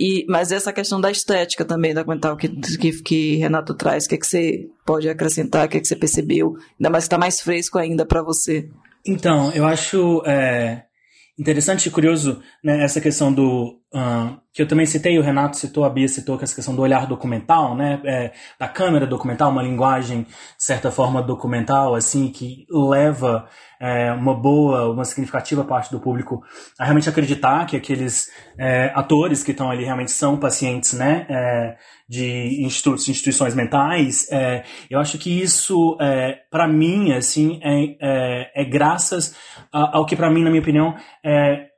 E, 0.00 0.24
mas 0.30 0.50
essa 0.50 0.72
questão 0.72 0.98
da 0.98 1.10
estética 1.10 1.62
também, 1.62 1.92
da 1.92 2.04
mental 2.04 2.38
que, 2.38 2.48
que, 2.48 3.02
que 3.02 3.36
Renato 3.36 3.74
traz, 3.74 4.06
o 4.06 4.08
que, 4.08 4.14
é 4.14 4.18
que 4.18 4.26
você 4.26 4.66
pode 4.86 5.10
acrescentar, 5.10 5.66
o 5.66 5.68
que, 5.68 5.76
é 5.76 5.80
que 5.80 5.86
você 5.86 5.94
percebeu? 5.94 6.56
Ainda 6.80 6.88
mais 6.88 7.04
está 7.04 7.18
mais 7.18 7.42
fresco 7.42 7.78
ainda 7.78 8.06
para 8.06 8.22
você. 8.22 8.66
Então, 9.06 9.52
eu 9.52 9.66
acho 9.66 10.22
é, 10.26 10.84
interessante 11.38 11.86
e 11.86 11.90
curioso 11.90 12.42
né, 12.62 12.82
essa 12.84 13.00
questão 13.00 13.32
do. 13.32 13.80
Uh, 13.94 14.42
que 14.52 14.60
eu 14.60 14.66
também 14.66 14.86
citei, 14.86 15.16
o 15.16 15.22
Renato 15.22 15.56
citou, 15.56 15.84
a 15.84 15.88
Bia 15.88 16.08
citou, 16.08 16.36
que 16.36 16.42
essa 16.42 16.54
questão 16.54 16.74
do 16.74 16.82
olhar 16.82 17.06
documental, 17.06 17.76
né, 17.76 18.00
é, 18.04 18.32
da 18.58 18.66
câmera 18.66 19.06
documental, 19.06 19.50
uma 19.50 19.62
linguagem, 19.62 20.22
de 20.22 20.64
certa 20.64 20.90
forma, 20.90 21.22
documental, 21.22 21.94
assim, 21.94 22.28
que 22.28 22.66
leva 22.70 23.48
é, 23.80 24.12
uma 24.12 24.34
boa, 24.34 24.90
uma 24.90 25.04
significativa 25.04 25.62
parte 25.64 25.92
do 25.92 26.00
público 26.00 26.42
a 26.78 26.84
realmente 26.84 27.08
acreditar 27.08 27.66
que 27.66 27.76
aqueles 27.76 28.30
é, 28.58 28.92
atores 28.94 29.44
que 29.44 29.52
estão 29.52 29.70
ali 29.70 29.84
realmente 29.84 30.10
são 30.10 30.36
pacientes, 30.36 30.92
né, 30.92 31.26
é, 31.28 31.76
de 32.08 32.64
institu 32.64 32.94
instituições 32.94 33.54
mentais, 33.54 34.26
é, 34.30 34.64
eu 34.90 34.98
acho 34.98 35.18
que 35.18 35.40
isso, 35.40 35.96
é, 36.00 36.38
para 36.50 36.66
mim, 36.66 37.12
assim, 37.12 37.60
é 37.62 38.64
graças 38.64 39.36
ao 39.72 40.04
que, 40.04 40.16
para 40.16 40.30
mim, 40.30 40.42
na 40.42 40.50
minha 40.50 40.62
opinião, 40.62 40.94
é, 41.24 41.73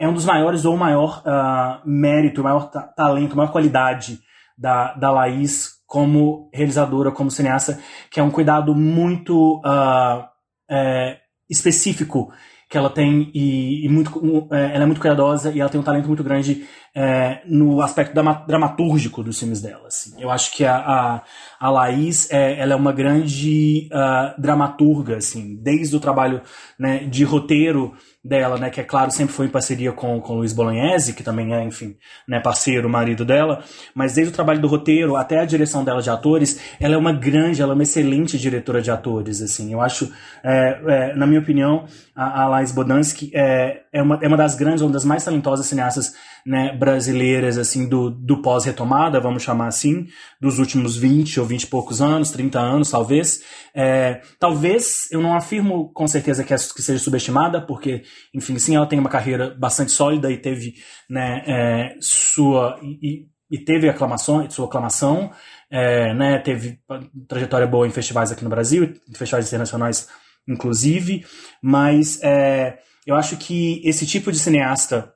é 0.00 0.08
um 0.08 0.14
dos 0.14 0.24
maiores 0.24 0.64
ou 0.64 0.74
o 0.74 0.78
maior 0.78 1.22
uh, 1.26 1.86
mérito, 1.86 2.40
o 2.40 2.44
maior 2.44 2.70
talento, 2.96 3.34
a 3.34 3.36
maior 3.36 3.52
qualidade 3.52 4.18
da, 4.56 4.94
da 4.94 5.10
Laís 5.10 5.78
como 5.86 6.48
realizadora, 6.54 7.10
como 7.10 7.30
cineasta, 7.30 7.78
que 8.10 8.18
é 8.18 8.22
um 8.22 8.30
cuidado 8.30 8.74
muito 8.74 9.58
uh, 9.58 10.24
é, 10.70 11.18
específico 11.50 12.32
que 12.68 12.78
ela 12.78 12.88
tem 12.88 13.30
e, 13.34 13.84
e 13.84 13.88
muito, 13.88 14.48
é, 14.52 14.74
ela 14.74 14.84
é 14.84 14.86
muito 14.86 15.00
cuidadosa 15.00 15.50
e 15.50 15.60
ela 15.60 15.68
tem 15.68 15.80
um 15.80 15.84
talento 15.84 16.06
muito 16.06 16.24
grande 16.24 16.64
é, 16.94 17.40
no 17.46 17.80
aspecto 17.80 18.12
dramaturgico 18.46 19.22
dos 19.22 19.38
filmes 19.38 19.60
dela. 19.60 19.86
Assim. 19.86 20.14
Eu 20.18 20.30
acho 20.30 20.52
que 20.52 20.64
a, 20.64 20.76
a, 20.76 21.22
a 21.60 21.70
Laís 21.70 22.30
é, 22.30 22.58
ela 22.58 22.72
é 22.72 22.76
uma 22.76 22.92
grande 22.92 23.88
uh, 23.92 24.40
dramaturga, 24.40 25.16
assim, 25.16 25.56
desde 25.62 25.94
o 25.96 26.00
trabalho 26.00 26.40
né, 26.78 26.98
de 27.04 27.22
roteiro 27.22 27.94
dela, 28.22 28.58
né, 28.58 28.68
que 28.68 28.80
é 28.80 28.84
claro 28.84 29.10
sempre 29.10 29.32
foi 29.32 29.46
em 29.46 29.48
parceria 29.50 29.92
com 29.92 30.20
com 30.20 30.34
Luiz 30.34 30.52
Bolognese, 30.52 31.14
que 31.14 31.22
também 31.22 31.54
é, 31.54 31.64
enfim, 31.64 31.96
né, 32.28 32.38
parceiro, 32.38 32.86
marido 32.86 33.24
dela, 33.24 33.64
mas 33.94 34.14
desde 34.14 34.30
o 34.30 34.34
trabalho 34.34 34.60
do 34.60 34.68
roteiro 34.68 35.16
até 35.16 35.38
a 35.38 35.44
direção 35.46 35.82
dela 35.82 36.02
de 36.02 36.10
atores, 36.10 36.60
ela 36.78 36.94
é 36.94 36.98
uma 36.98 37.12
grande, 37.12 37.62
ela 37.62 37.72
é 37.72 37.74
uma 37.74 37.82
excelente 37.82 38.38
diretora 38.38 38.82
de 38.82 38.90
atores, 38.90 39.40
assim. 39.40 39.72
Eu 39.72 39.80
acho, 39.80 40.12
é, 40.44 40.80
é, 40.86 41.14
na 41.14 41.26
minha 41.26 41.40
opinião, 41.40 41.86
a, 42.14 42.42
a 42.42 42.48
Laís 42.48 42.72
Bodansky 42.72 43.30
é, 43.34 43.84
é, 43.90 44.02
uma, 44.02 44.18
é 44.20 44.28
uma 44.28 44.36
das 44.36 44.54
grandes, 44.54 44.82
uma 44.82 44.92
das 44.92 45.04
mais 45.04 45.24
talentosas 45.24 45.66
cineastas 45.66 46.12
né, 46.44 46.76
brasileiras 46.76 47.58
assim 47.58 47.88
do, 47.88 48.10
do 48.10 48.42
pós-retomada, 48.42 49.20
vamos 49.20 49.42
chamar 49.42 49.68
assim, 49.68 50.06
dos 50.40 50.58
últimos 50.58 50.96
20 50.96 51.40
ou 51.40 51.46
20 51.46 51.62
e 51.62 51.66
poucos 51.66 52.00
anos, 52.00 52.30
30 52.30 52.58
anos 52.58 52.90
talvez. 52.90 53.42
É, 53.74 54.20
talvez, 54.38 55.08
eu 55.10 55.20
não 55.20 55.34
afirmo 55.34 55.92
com 55.92 56.06
certeza 56.06 56.44
que, 56.44 56.52
é, 56.52 56.56
que 56.56 56.82
seja 56.82 56.98
subestimada, 56.98 57.60
porque, 57.60 58.02
enfim, 58.34 58.58
sim, 58.58 58.76
ela 58.76 58.86
tem 58.86 58.98
uma 58.98 59.10
carreira 59.10 59.54
bastante 59.58 59.92
sólida 59.92 60.30
e 60.30 60.36
teve 60.36 60.74
né, 61.08 61.42
é, 61.46 61.96
sua... 62.00 62.78
E, 62.82 63.28
e 63.50 63.58
teve 63.58 63.88
aclamação, 63.88 64.48
sua 64.48 64.66
aclamação, 64.66 65.32
é, 65.68 66.14
né, 66.14 66.38
teve 66.38 66.78
trajetória 67.26 67.66
boa 67.66 67.84
em 67.84 67.90
festivais 67.90 68.30
aqui 68.30 68.44
no 68.44 68.50
Brasil, 68.50 68.84
em 68.84 69.14
festivais 69.14 69.48
internacionais 69.48 70.08
inclusive, 70.48 71.24
mas 71.62 72.22
é, 72.22 72.78
eu 73.06 73.14
acho 73.14 73.36
que 73.36 73.80
esse 73.84 74.06
tipo 74.06 74.30
de 74.32 74.38
cineasta 74.38 75.12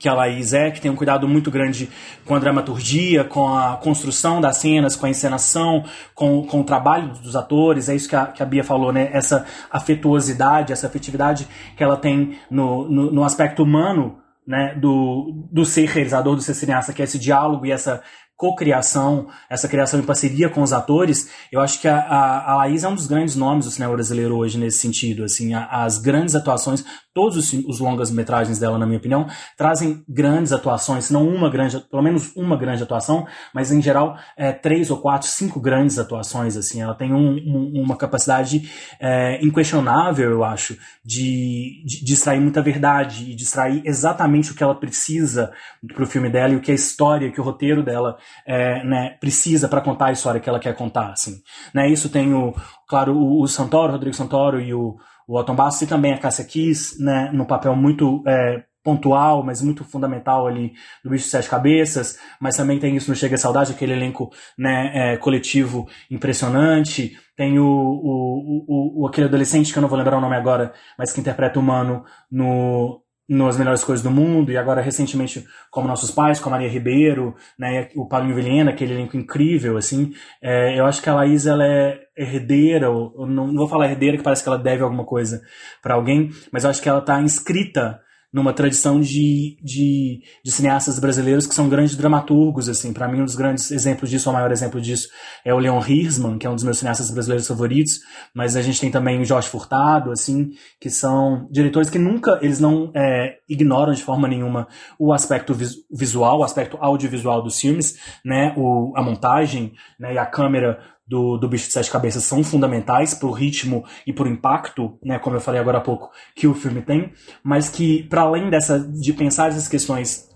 que 0.00 0.08
a 0.08 0.14
Laís 0.14 0.54
é, 0.54 0.70
que 0.70 0.80
tem 0.80 0.90
um 0.90 0.96
cuidado 0.96 1.28
muito 1.28 1.50
grande 1.50 1.90
com 2.24 2.34
a 2.34 2.38
dramaturgia, 2.38 3.22
com 3.22 3.54
a 3.54 3.76
construção 3.76 4.40
das 4.40 4.56
cenas, 4.56 4.96
com 4.96 5.04
a 5.04 5.10
encenação, 5.10 5.84
com, 6.14 6.42
com 6.46 6.62
o 6.62 6.64
trabalho 6.64 7.08
dos 7.22 7.36
atores, 7.36 7.88
é 7.88 7.94
isso 7.94 8.08
que 8.08 8.16
a, 8.16 8.26
que 8.26 8.42
a 8.42 8.46
Bia 8.46 8.64
falou, 8.64 8.92
né? 8.92 9.10
Essa 9.12 9.44
afetuosidade, 9.70 10.72
essa 10.72 10.86
afetividade 10.86 11.46
que 11.76 11.84
ela 11.84 11.98
tem 11.98 12.38
no, 12.50 12.88
no, 12.88 13.12
no 13.12 13.24
aspecto 13.24 13.62
humano 13.62 14.16
né, 14.46 14.74
do, 14.74 15.46
do 15.52 15.66
ser 15.66 15.86
realizador, 15.86 16.34
do 16.34 16.42
ser 16.42 16.54
cineasta, 16.54 16.94
que 16.94 17.02
é 17.02 17.04
esse 17.04 17.18
diálogo 17.18 17.66
e 17.66 17.70
essa 17.70 18.02
cocriação, 18.40 19.28
essa 19.50 19.68
criação 19.68 20.00
em 20.00 20.02
parceria 20.02 20.48
com 20.48 20.62
os 20.62 20.72
atores, 20.72 21.30
eu 21.52 21.60
acho 21.60 21.78
que 21.78 21.86
a, 21.86 21.98
a, 21.98 22.52
a 22.52 22.56
Laís 22.56 22.82
é 22.82 22.88
um 22.88 22.94
dos 22.94 23.06
grandes 23.06 23.36
nomes 23.36 23.66
do 23.66 23.70
cinema 23.70 23.92
brasileiro 23.92 24.34
hoje 24.34 24.56
nesse 24.56 24.78
sentido. 24.78 25.24
Assim, 25.24 25.52
a, 25.52 25.66
as 25.66 25.98
grandes 25.98 26.34
atuações, 26.34 26.82
todos 27.12 27.36
os, 27.36 27.52
os 27.66 27.80
longas-metragens 27.80 28.58
dela, 28.58 28.78
na 28.78 28.86
minha 28.86 28.98
opinião, 28.98 29.26
trazem 29.56 30.04
grandes 30.08 30.52
atuações, 30.52 31.10
não 31.10 31.28
uma 31.28 31.50
grande, 31.50 31.80
pelo 31.90 32.02
menos 32.02 32.34
uma 32.36 32.56
grande 32.56 32.82
atuação, 32.82 33.26
mas 33.54 33.72
em 33.72 33.82
geral 33.82 34.16
é, 34.36 34.52
três 34.52 34.90
ou 34.90 34.98
quatro, 34.98 35.28
cinco 35.28 35.60
grandes 35.60 35.98
atuações. 35.98 36.56
Assim, 36.56 36.80
ela 36.80 36.94
tem 36.94 37.12
um, 37.12 37.36
um, 37.36 37.82
uma 37.82 37.96
capacidade 37.96 38.70
é, 39.00 39.44
inquestionável, 39.44 40.30
eu 40.30 40.44
acho, 40.44 40.76
de, 41.04 41.82
de, 41.84 42.04
de 42.04 42.14
extrair 42.14 42.40
muita 42.40 42.62
verdade 42.62 43.30
e 43.30 43.34
de 43.34 43.42
extrair 43.42 43.82
exatamente 43.84 44.52
o 44.52 44.54
que 44.54 44.62
ela 44.62 44.74
precisa 44.74 45.52
para 45.94 46.04
o 46.04 46.06
filme 46.06 46.28
dela 46.28 46.52
e 46.52 46.56
o 46.56 46.60
que 46.60 46.70
a 46.70 46.74
história, 46.74 47.30
que 47.32 47.40
o 47.40 47.44
roteiro 47.44 47.82
dela 47.82 48.16
é, 48.46 48.84
né, 48.84 49.10
precisa 49.20 49.68
para 49.68 49.80
contar 49.80 50.06
a 50.06 50.12
história 50.12 50.40
que 50.40 50.48
ela 50.48 50.60
quer 50.60 50.74
contar, 50.76 51.12
assim. 51.12 51.40
Né, 51.74 51.88
isso 51.88 52.08
tem 52.08 52.32
o, 52.32 52.54
claro, 52.88 53.16
o, 53.16 53.46
Santoro, 53.46 53.92
Rodrigo 53.92 54.16
Santoro 54.16 54.60
e 54.60 54.72
o, 54.74 54.96
o 55.30 55.38
Otton 55.38 55.54
Bastos 55.54 55.82
e 55.82 55.86
também 55.86 56.12
a 56.12 56.18
Cássia 56.18 56.44
Kiss, 56.44 57.00
né, 57.00 57.30
no 57.32 57.46
papel 57.46 57.76
muito 57.76 58.20
é, 58.26 58.64
pontual, 58.82 59.44
mas 59.44 59.62
muito 59.62 59.84
fundamental 59.84 60.44
ali 60.48 60.72
do 61.04 61.10
Bicho 61.10 61.24
de 61.26 61.30
Sete 61.30 61.48
Cabeças, 61.48 62.18
mas 62.40 62.56
também 62.56 62.80
tem 62.80 62.96
isso 62.96 63.08
no 63.08 63.16
Chega 63.16 63.38
Saudade, 63.38 63.70
aquele 63.70 63.92
elenco 63.92 64.32
né, 64.58 64.90
é, 64.92 65.16
coletivo 65.18 65.88
impressionante, 66.10 67.16
tem 67.36 67.60
o, 67.60 67.64
o, 67.64 68.64
o, 68.66 69.02
o, 69.02 69.06
aquele 69.06 69.28
adolescente 69.28 69.72
que 69.72 69.78
eu 69.78 69.82
não 69.82 69.88
vou 69.88 69.96
lembrar 69.96 70.18
o 70.18 70.20
nome 70.20 70.34
agora, 70.34 70.72
mas 70.98 71.12
que 71.12 71.20
interpreta 71.20 71.60
o 71.60 71.62
Mano 71.62 72.04
no, 72.28 73.00
nas 73.30 73.56
melhores 73.56 73.84
coisas 73.84 74.02
do 74.02 74.10
mundo, 74.10 74.50
e 74.50 74.56
agora 74.56 74.80
recentemente 74.80 75.46
como 75.70 75.86
Nossos 75.86 76.10
Pais, 76.10 76.40
com 76.40 76.48
a 76.48 76.52
Maria 76.52 76.68
Ribeiro, 76.68 77.36
né, 77.56 77.88
o 77.94 78.04
Paulinho 78.08 78.34
Vilhena, 78.34 78.72
aquele 78.72 78.92
elenco 78.92 79.16
incrível, 79.16 79.76
assim, 79.76 80.12
é, 80.42 80.76
eu 80.76 80.84
acho 80.84 81.00
que 81.00 81.08
a 81.08 81.14
Laís, 81.14 81.46
ela 81.46 81.64
é 81.64 82.00
herdeira, 82.16 82.90
ou, 82.90 83.24
não, 83.28 83.46
não, 83.46 83.54
vou 83.54 83.68
falar 83.68 83.88
herdeira, 83.88 84.16
que 84.16 84.22
parece 84.24 84.42
que 84.42 84.48
ela 84.48 84.58
deve 84.58 84.82
alguma 84.82 85.04
coisa 85.04 85.40
para 85.80 85.94
alguém, 85.94 86.30
mas 86.52 86.64
eu 86.64 86.70
acho 86.70 86.82
que 86.82 86.88
ela 86.88 86.98
está 86.98 87.22
inscrita 87.22 88.00
numa 88.32 88.52
tradição 88.52 89.00
de, 89.00 89.58
de, 89.62 90.22
de, 90.44 90.52
cineastas 90.52 90.98
brasileiros 91.00 91.46
que 91.46 91.54
são 91.54 91.68
grandes 91.68 91.96
dramaturgos, 91.96 92.68
assim. 92.68 92.92
Para 92.92 93.08
mim, 93.08 93.20
um 93.20 93.24
dos 93.24 93.34
grandes 93.34 93.70
exemplos 93.70 94.08
disso, 94.08 94.30
o 94.30 94.32
maior 94.32 94.52
exemplo 94.52 94.80
disso, 94.80 95.08
é 95.44 95.52
o 95.52 95.58
Leon 95.58 95.80
Hirschman, 95.80 96.38
que 96.38 96.46
é 96.46 96.50
um 96.50 96.54
dos 96.54 96.62
meus 96.62 96.78
cineastas 96.78 97.10
brasileiros 97.10 97.48
favoritos, 97.48 98.00
mas 98.32 98.56
a 98.56 98.62
gente 98.62 98.80
tem 98.80 98.90
também 98.90 99.20
o 99.20 99.24
Jorge 99.24 99.48
Furtado, 99.48 100.12
assim, 100.12 100.50
que 100.80 100.88
são 100.88 101.48
diretores 101.50 101.90
que 101.90 101.98
nunca, 101.98 102.38
eles 102.40 102.60
não 102.60 102.92
é, 102.94 103.38
ignoram 103.48 103.92
de 103.92 104.02
forma 104.02 104.28
nenhuma 104.28 104.68
o 104.98 105.12
aspecto 105.12 105.52
visual, 105.90 106.38
o 106.38 106.44
aspecto 106.44 106.76
audiovisual 106.80 107.42
dos 107.42 107.58
filmes, 107.58 107.98
né, 108.24 108.54
o, 108.56 108.92
a 108.96 109.02
montagem, 109.02 109.72
né, 109.98 110.14
e 110.14 110.18
a 110.18 110.26
câmera 110.26 110.78
do, 111.10 111.36
do 111.36 111.48
Bicho 111.48 111.66
de 111.66 111.72
Sete 111.72 111.90
Cabeças 111.90 112.22
são 112.22 112.44
fundamentais 112.44 113.14
para 113.14 113.26
o 113.26 113.32
ritmo 113.32 113.84
e 114.06 114.12
para 114.12 114.26
o 114.26 114.28
impacto, 114.28 114.96
né, 115.04 115.18
como 115.18 115.34
eu 115.34 115.40
falei 115.40 115.60
agora 115.60 115.78
há 115.78 115.80
pouco, 115.80 116.08
que 116.36 116.46
o 116.46 116.54
filme 116.54 116.80
tem, 116.80 117.12
mas 117.42 117.68
que, 117.68 118.04
para 118.04 118.20
além 118.22 118.48
dessa, 118.48 118.78
de 118.78 119.12
pensar 119.12 119.48
essas 119.48 119.66
questões, 119.66 120.28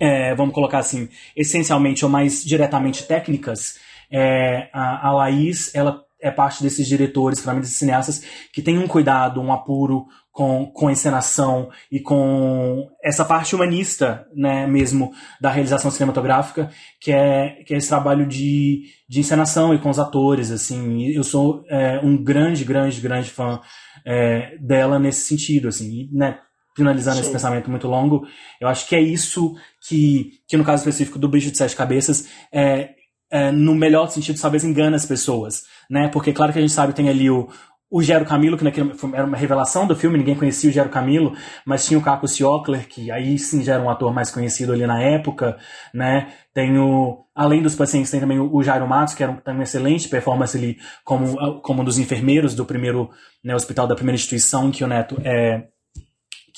é, 0.00 0.34
vamos 0.34 0.52
colocar 0.52 0.78
assim, 0.78 1.08
essencialmente 1.36 2.04
ou 2.04 2.10
mais 2.10 2.44
diretamente 2.44 3.04
técnicas, 3.04 3.78
é, 4.10 4.68
a, 4.72 5.06
a 5.06 5.12
Laís, 5.12 5.72
ela 5.76 6.04
é 6.20 6.28
parte 6.28 6.60
desses 6.60 6.88
diretores, 6.88 7.40
para 7.40 7.54
mim, 7.54 7.60
desses 7.60 7.76
cineastas, 7.76 8.24
que 8.52 8.60
tem 8.60 8.78
um 8.78 8.88
cuidado, 8.88 9.40
um 9.40 9.52
apuro, 9.52 10.06
com, 10.32 10.66
com 10.66 10.88
a 10.88 10.92
encenação 10.92 11.70
e 11.90 12.00
com 12.00 12.88
essa 13.02 13.24
parte 13.24 13.54
humanista, 13.54 14.26
né, 14.34 14.66
mesmo, 14.66 15.12
da 15.40 15.50
realização 15.50 15.90
cinematográfica, 15.90 16.70
que 17.00 17.10
é, 17.10 17.62
que 17.66 17.74
é 17.74 17.76
esse 17.76 17.88
trabalho 17.88 18.26
de, 18.26 18.82
de 19.08 19.20
encenação 19.20 19.74
e 19.74 19.78
com 19.78 19.90
os 19.90 19.98
atores, 19.98 20.50
assim. 20.50 21.08
Eu 21.08 21.24
sou 21.24 21.64
é, 21.68 22.00
um 22.02 22.16
grande, 22.16 22.64
grande, 22.64 23.00
grande 23.00 23.30
fã 23.30 23.60
é, 24.06 24.56
dela 24.58 24.98
nesse 24.98 25.26
sentido, 25.26 25.68
assim. 25.68 26.02
E, 26.02 26.10
né, 26.12 26.38
finalizando 26.76 27.16
Sim. 27.16 27.22
esse 27.22 27.32
pensamento 27.32 27.70
muito 27.70 27.88
longo, 27.88 28.26
eu 28.60 28.68
acho 28.68 28.88
que 28.88 28.94
é 28.94 29.00
isso 29.00 29.54
que, 29.86 30.30
que 30.48 30.56
no 30.56 30.64
caso 30.64 30.82
específico 30.82 31.18
do 31.18 31.28
Bicho 31.28 31.50
de 31.50 31.58
Sete 31.58 31.74
Cabeças, 31.74 32.28
é, 32.52 32.94
é, 33.30 33.52
no 33.52 33.74
melhor 33.74 34.08
sentido, 34.10 34.40
talvez 34.40 34.64
engana 34.64 34.96
as 34.96 35.06
pessoas, 35.06 35.64
né? 35.88 36.08
Porque 36.08 36.32
claro 36.32 36.52
que 36.52 36.58
a 36.58 36.62
gente 36.62 36.72
sabe 36.72 36.92
tem 36.92 37.08
ali 37.08 37.30
o, 37.30 37.48
o 37.90 38.00
Gero 38.02 38.24
Camilo, 38.24 38.56
que 38.56 38.62
naquele, 38.62 38.92
era 39.12 39.26
uma 39.26 39.36
revelação 39.36 39.84
do 39.84 39.96
filme, 39.96 40.16
ninguém 40.16 40.36
conhecia 40.36 40.70
o 40.70 40.72
Gero 40.72 40.88
Camilo, 40.88 41.34
mas 41.66 41.84
tinha 41.84 41.98
o 41.98 42.02
Caco 42.02 42.28
Siocler, 42.28 42.86
que 42.86 43.10
aí 43.10 43.36
sim 43.36 43.64
já 43.64 43.74
era 43.74 43.82
um 43.82 43.90
ator 43.90 44.14
mais 44.14 44.30
conhecido 44.30 44.72
ali 44.72 44.86
na 44.86 45.02
época, 45.02 45.58
né? 45.92 46.32
Tem 46.54 46.78
o, 46.78 47.24
além 47.34 47.60
dos 47.62 47.74
pacientes, 47.74 48.10
tem 48.10 48.20
também 48.20 48.38
o 48.38 48.62
Jairo 48.62 48.86
Matos, 48.86 49.14
que 49.14 49.22
era 49.22 49.32
um, 49.32 49.36
tem 49.36 49.54
uma 49.54 49.64
excelente 49.64 50.08
performance 50.08 50.56
ali 50.56 50.78
como, 51.04 51.60
como 51.62 51.82
um 51.82 51.84
dos 51.84 51.98
enfermeiros 51.98 52.54
do 52.54 52.64
primeiro 52.64 53.10
né, 53.42 53.54
hospital 53.56 53.88
da 53.88 53.96
primeira 53.96 54.16
instituição 54.16 54.70
que 54.70 54.84
o 54.84 54.86
Neto 54.86 55.20
é, 55.24 55.64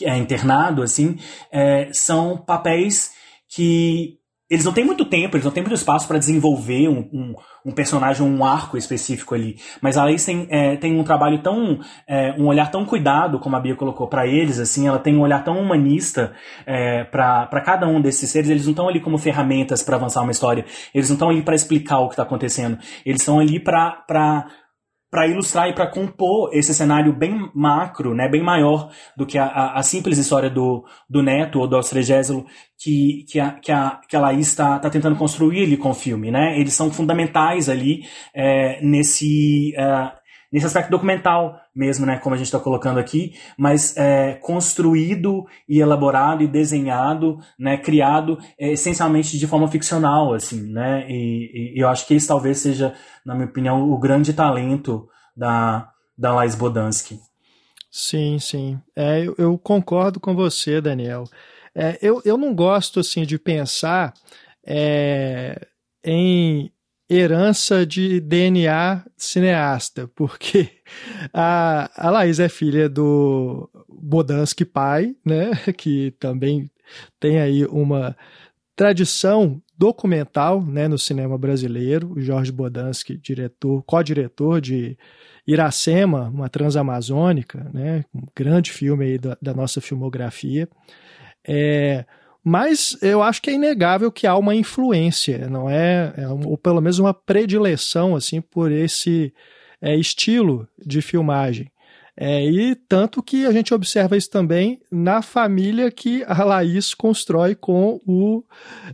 é 0.02 0.16
internado, 0.18 0.82
assim, 0.82 1.18
é, 1.50 1.88
são 1.92 2.36
papéis 2.36 3.12
que 3.48 4.18
eles 4.52 4.66
não 4.66 4.72
têm 4.74 4.84
muito 4.84 5.06
tempo, 5.06 5.34
eles 5.34 5.46
não 5.46 5.50
têm 5.50 5.62
muito 5.62 5.74
espaço 5.74 6.06
para 6.06 6.18
desenvolver 6.18 6.86
um, 6.86 7.08
um, 7.10 7.34
um, 7.64 7.72
personagem, 7.72 8.26
um 8.26 8.44
arco 8.44 8.76
específico 8.76 9.34
ali. 9.34 9.56
Mas 9.80 9.96
a 9.96 10.02
Alice 10.02 10.26
tem, 10.26 10.46
é, 10.50 10.76
tem 10.76 11.00
um 11.00 11.02
trabalho 11.02 11.38
tão. 11.38 11.80
É, 12.06 12.34
um 12.38 12.48
olhar 12.48 12.70
tão 12.70 12.84
cuidado, 12.84 13.38
como 13.38 13.56
a 13.56 13.60
Bia 13.60 13.74
colocou 13.74 14.06
para 14.08 14.26
eles, 14.26 14.58
assim, 14.58 14.86
ela 14.86 14.98
tem 14.98 15.16
um 15.16 15.22
olhar 15.22 15.42
tão 15.42 15.58
humanista 15.58 16.34
é, 16.66 17.02
para 17.04 17.62
cada 17.64 17.88
um 17.88 17.98
desses 17.98 18.28
seres. 18.28 18.50
Eles 18.50 18.64
não 18.64 18.72
estão 18.72 18.90
ali 18.90 19.00
como 19.00 19.16
ferramentas 19.16 19.82
para 19.82 19.96
avançar 19.96 20.20
uma 20.20 20.32
história, 20.32 20.66
eles 20.92 21.08
não 21.08 21.14
estão 21.14 21.30
ali 21.30 21.40
para 21.40 21.54
explicar 21.54 22.00
o 22.00 22.08
que 22.08 22.12
está 22.12 22.22
acontecendo, 22.22 22.76
eles 23.06 23.22
estão 23.22 23.40
ali 23.40 23.58
para 23.58 24.46
para 25.12 25.26
ilustrar 25.26 25.68
e 25.68 25.74
para 25.74 25.86
compor 25.86 26.48
esse 26.54 26.72
cenário 26.72 27.12
bem 27.12 27.50
macro, 27.54 28.14
né, 28.14 28.26
bem 28.30 28.42
maior 28.42 28.90
do 29.14 29.26
que 29.26 29.36
a, 29.36 29.74
a, 29.74 29.82
simples 29.82 30.16
história 30.16 30.48
do, 30.48 30.86
do 31.06 31.22
Neto 31.22 31.60
ou 31.60 31.68
do 31.68 31.76
Austregésilo 31.76 32.46
que, 32.78 33.26
que, 33.28 33.38
a, 33.38 33.50
que, 33.50 33.70
a, 33.70 34.00
que 34.08 34.16
a 34.16 34.20
Laís 34.20 34.48
está 34.48 34.78
tá 34.78 34.88
tentando 34.88 35.14
construir 35.16 35.64
ali 35.64 35.76
com 35.76 35.90
o 35.90 35.94
filme. 35.94 36.30
Né? 36.30 36.58
Eles 36.58 36.72
são 36.72 36.90
fundamentais 36.90 37.68
ali 37.68 38.04
é, 38.34 38.80
nesse, 38.82 39.74
é, 39.76 40.12
nesse 40.52 40.66
aspecto 40.66 40.90
documental 40.90 41.58
mesmo, 41.74 42.04
né, 42.04 42.18
como 42.18 42.34
a 42.34 42.38
gente 42.38 42.46
está 42.46 42.60
colocando 42.60 43.00
aqui, 43.00 43.34
mas 43.56 43.96
é, 43.96 44.34
construído 44.34 45.46
e 45.66 45.80
elaborado 45.80 46.42
e 46.42 46.46
desenhado, 46.46 47.38
né, 47.58 47.78
criado 47.78 48.38
é, 48.58 48.72
essencialmente 48.72 49.38
de 49.38 49.46
forma 49.46 49.66
ficcional, 49.68 50.34
assim, 50.34 50.70
né, 50.70 51.06
e, 51.08 51.74
e, 51.74 51.82
eu 51.82 51.88
acho 51.88 52.06
que 52.06 52.14
esse 52.14 52.28
talvez 52.28 52.58
seja, 52.58 52.94
na 53.24 53.34
minha 53.34 53.46
opinião, 53.46 53.90
o 53.90 53.98
grande 53.98 54.34
talento 54.34 55.08
da, 55.34 55.88
da 56.16 56.34
Lais 56.34 56.54
Bodansky. 56.54 57.18
Sim, 57.90 58.38
sim, 58.38 58.78
é, 58.94 59.26
eu, 59.26 59.34
eu 59.38 59.58
concordo 59.58 60.20
com 60.20 60.34
você, 60.34 60.80
Daniel. 60.80 61.24
É, 61.74 61.98
eu, 62.02 62.20
eu 62.24 62.36
não 62.36 62.54
gosto, 62.54 63.00
assim, 63.00 63.24
de 63.24 63.38
pensar 63.38 64.12
é, 64.66 65.66
em 66.04 66.70
herança 67.14 67.84
de 67.84 68.20
DNA 68.20 69.04
cineasta, 69.16 70.08
porque 70.14 70.70
a, 71.32 71.90
a 71.94 72.10
Laís 72.10 72.40
é 72.40 72.48
filha 72.48 72.88
do 72.88 73.68
Bodansky 73.88 74.64
pai, 74.64 75.14
né, 75.24 75.50
que 75.76 76.12
também 76.18 76.70
tem 77.20 77.38
aí 77.38 77.64
uma 77.66 78.16
tradição 78.74 79.60
documental 79.76 80.62
né, 80.62 80.88
no 80.88 80.98
cinema 80.98 81.36
brasileiro. 81.36 82.12
O 82.12 82.20
Jorge 82.20 82.50
Bodansky, 82.50 83.16
diretor, 83.16 83.82
co-diretor 83.82 84.60
de 84.60 84.96
Iracema, 85.46 86.28
uma 86.28 86.48
transamazônica, 86.48 87.70
né, 87.74 88.04
um 88.14 88.22
grande 88.34 88.70
filme 88.70 89.04
aí 89.04 89.18
da, 89.18 89.36
da 89.40 89.52
nossa 89.52 89.80
filmografia. 89.80 90.68
É, 91.46 92.04
mas 92.44 92.96
eu 93.00 93.22
acho 93.22 93.40
que 93.40 93.50
é 93.50 93.54
inegável 93.54 94.10
que 94.10 94.26
há 94.26 94.36
uma 94.36 94.54
influência, 94.54 95.48
não 95.48 95.70
é? 95.70 96.12
é 96.16 96.28
ou 96.28 96.58
pelo 96.58 96.80
menos 96.80 96.98
uma 96.98 97.14
predileção 97.14 98.16
assim 98.16 98.40
por 98.40 98.72
esse 98.72 99.32
é, 99.80 99.96
estilo 99.96 100.68
de 100.78 101.00
filmagem. 101.00 101.70
É, 102.14 102.44
e 102.44 102.74
tanto 102.74 103.22
que 103.22 103.46
a 103.46 103.52
gente 103.52 103.72
observa 103.72 104.18
isso 104.18 104.28
também 104.28 104.82
na 104.90 105.22
família 105.22 105.90
que 105.90 106.22
a 106.26 106.44
Laís 106.44 106.92
constrói 106.92 107.54
com 107.54 108.00
o 108.06 108.44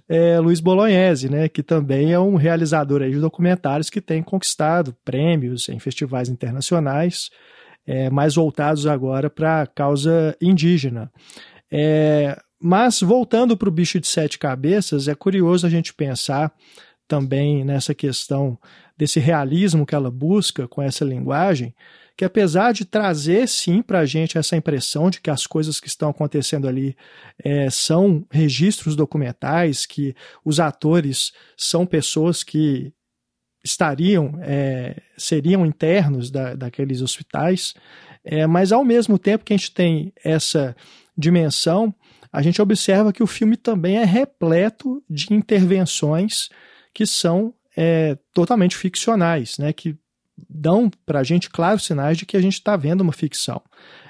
é, 0.09 0.38
Luiz 0.38 0.61
Bolognese, 0.61 1.28
né, 1.28 1.49
que 1.49 1.62
também 1.62 2.12
é 2.12 2.18
um 2.18 2.36
realizador 2.36 3.03
aí 3.03 3.11
de 3.11 3.18
documentários 3.18 3.90
que 3.90 4.01
tem 4.01 4.22
conquistado 4.22 4.94
prêmios 5.05 5.68
em 5.68 5.80
festivais 5.80 6.28
internacionais, 6.28 7.28
é, 7.84 8.09
mais 8.09 8.36
voltados 8.36 8.86
agora 8.86 9.28
para 9.28 9.62
a 9.62 9.66
causa 9.66 10.36
indígena. 10.40 11.11
É, 11.72 12.38
mas 12.61 13.00
voltando 13.00 13.56
para 13.56 13.68
o 13.68 13.72
bicho 13.72 14.00
de 14.00 14.06
sete 14.06 14.38
cabeças, 14.38 15.09
é 15.09 15.14
curioso 15.14 15.66
a 15.66 15.70
gente 15.70 15.94
pensar 15.94 16.52
também 17.06 17.64
nessa 17.64 17.94
questão 17.94 18.59
desse 18.96 19.20
realismo 19.20 19.86
que 19.86 19.94
ela 19.94 20.11
busca 20.11 20.68
com 20.68 20.82
essa 20.82 21.04
linguagem, 21.04 21.74
que 22.16 22.24
apesar 22.24 22.72
de 22.72 22.84
trazer 22.84 23.48
sim 23.48 23.80
para 23.80 24.00
a 24.00 24.04
gente 24.04 24.36
essa 24.36 24.56
impressão 24.56 25.09
de 25.09 25.20
que 25.20 25.30
as 25.30 25.46
coisas 25.46 25.78
que 25.78 25.86
estão 25.86 26.11
acontecendo 26.11 26.66
ali 26.66 26.96
é, 27.42 27.70
são 27.70 28.26
registros 28.30 28.96
documentais, 28.96 29.86
que 29.86 30.14
os 30.44 30.59
atores 30.59 31.32
são 31.56 31.86
pessoas 31.86 32.42
que 32.42 32.92
estariam, 33.64 34.36
é, 34.42 35.00
seriam 35.16 35.64
internos 35.64 36.28
da, 36.30 36.54
daqueles 36.54 37.00
hospitais, 37.02 37.74
é, 38.24 38.46
mas 38.46 38.72
ao 38.72 38.84
mesmo 38.84 39.16
tempo 39.16 39.44
que 39.44 39.52
a 39.52 39.56
gente 39.56 39.72
tem 39.72 40.12
essa 40.24 40.76
dimensão, 41.16 41.94
a 42.33 42.43
gente 42.43 42.61
observa 42.61 43.12
que 43.12 43.22
o 43.22 43.26
filme 43.26 43.57
também 43.57 43.99
é 43.99 44.05
repleto 44.05 45.03
de 45.09 45.33
intervenções 45.33 46.49
que 46.93 47.07
são 47.07 47.55
é, 47.76 48.18
totalmente 48.33 48.76
ficcionais, 48.76 49.59
né, 49.59 49.72
que 49.72 49.97
dão 50.49 50.91
para 51.07 51.20
a 51.20 51.24
gente 51.24 51.51
claros 51.51 51.85
sinais 51.85 52.18
de 52.18 52.26
que 52.26 52.37
a 52.37 52.41
gente 52.41 52.55
está 52.55 52.76
vendo 52.76 53.01
uma 53.01 53.12
ficção. 53.12 53.62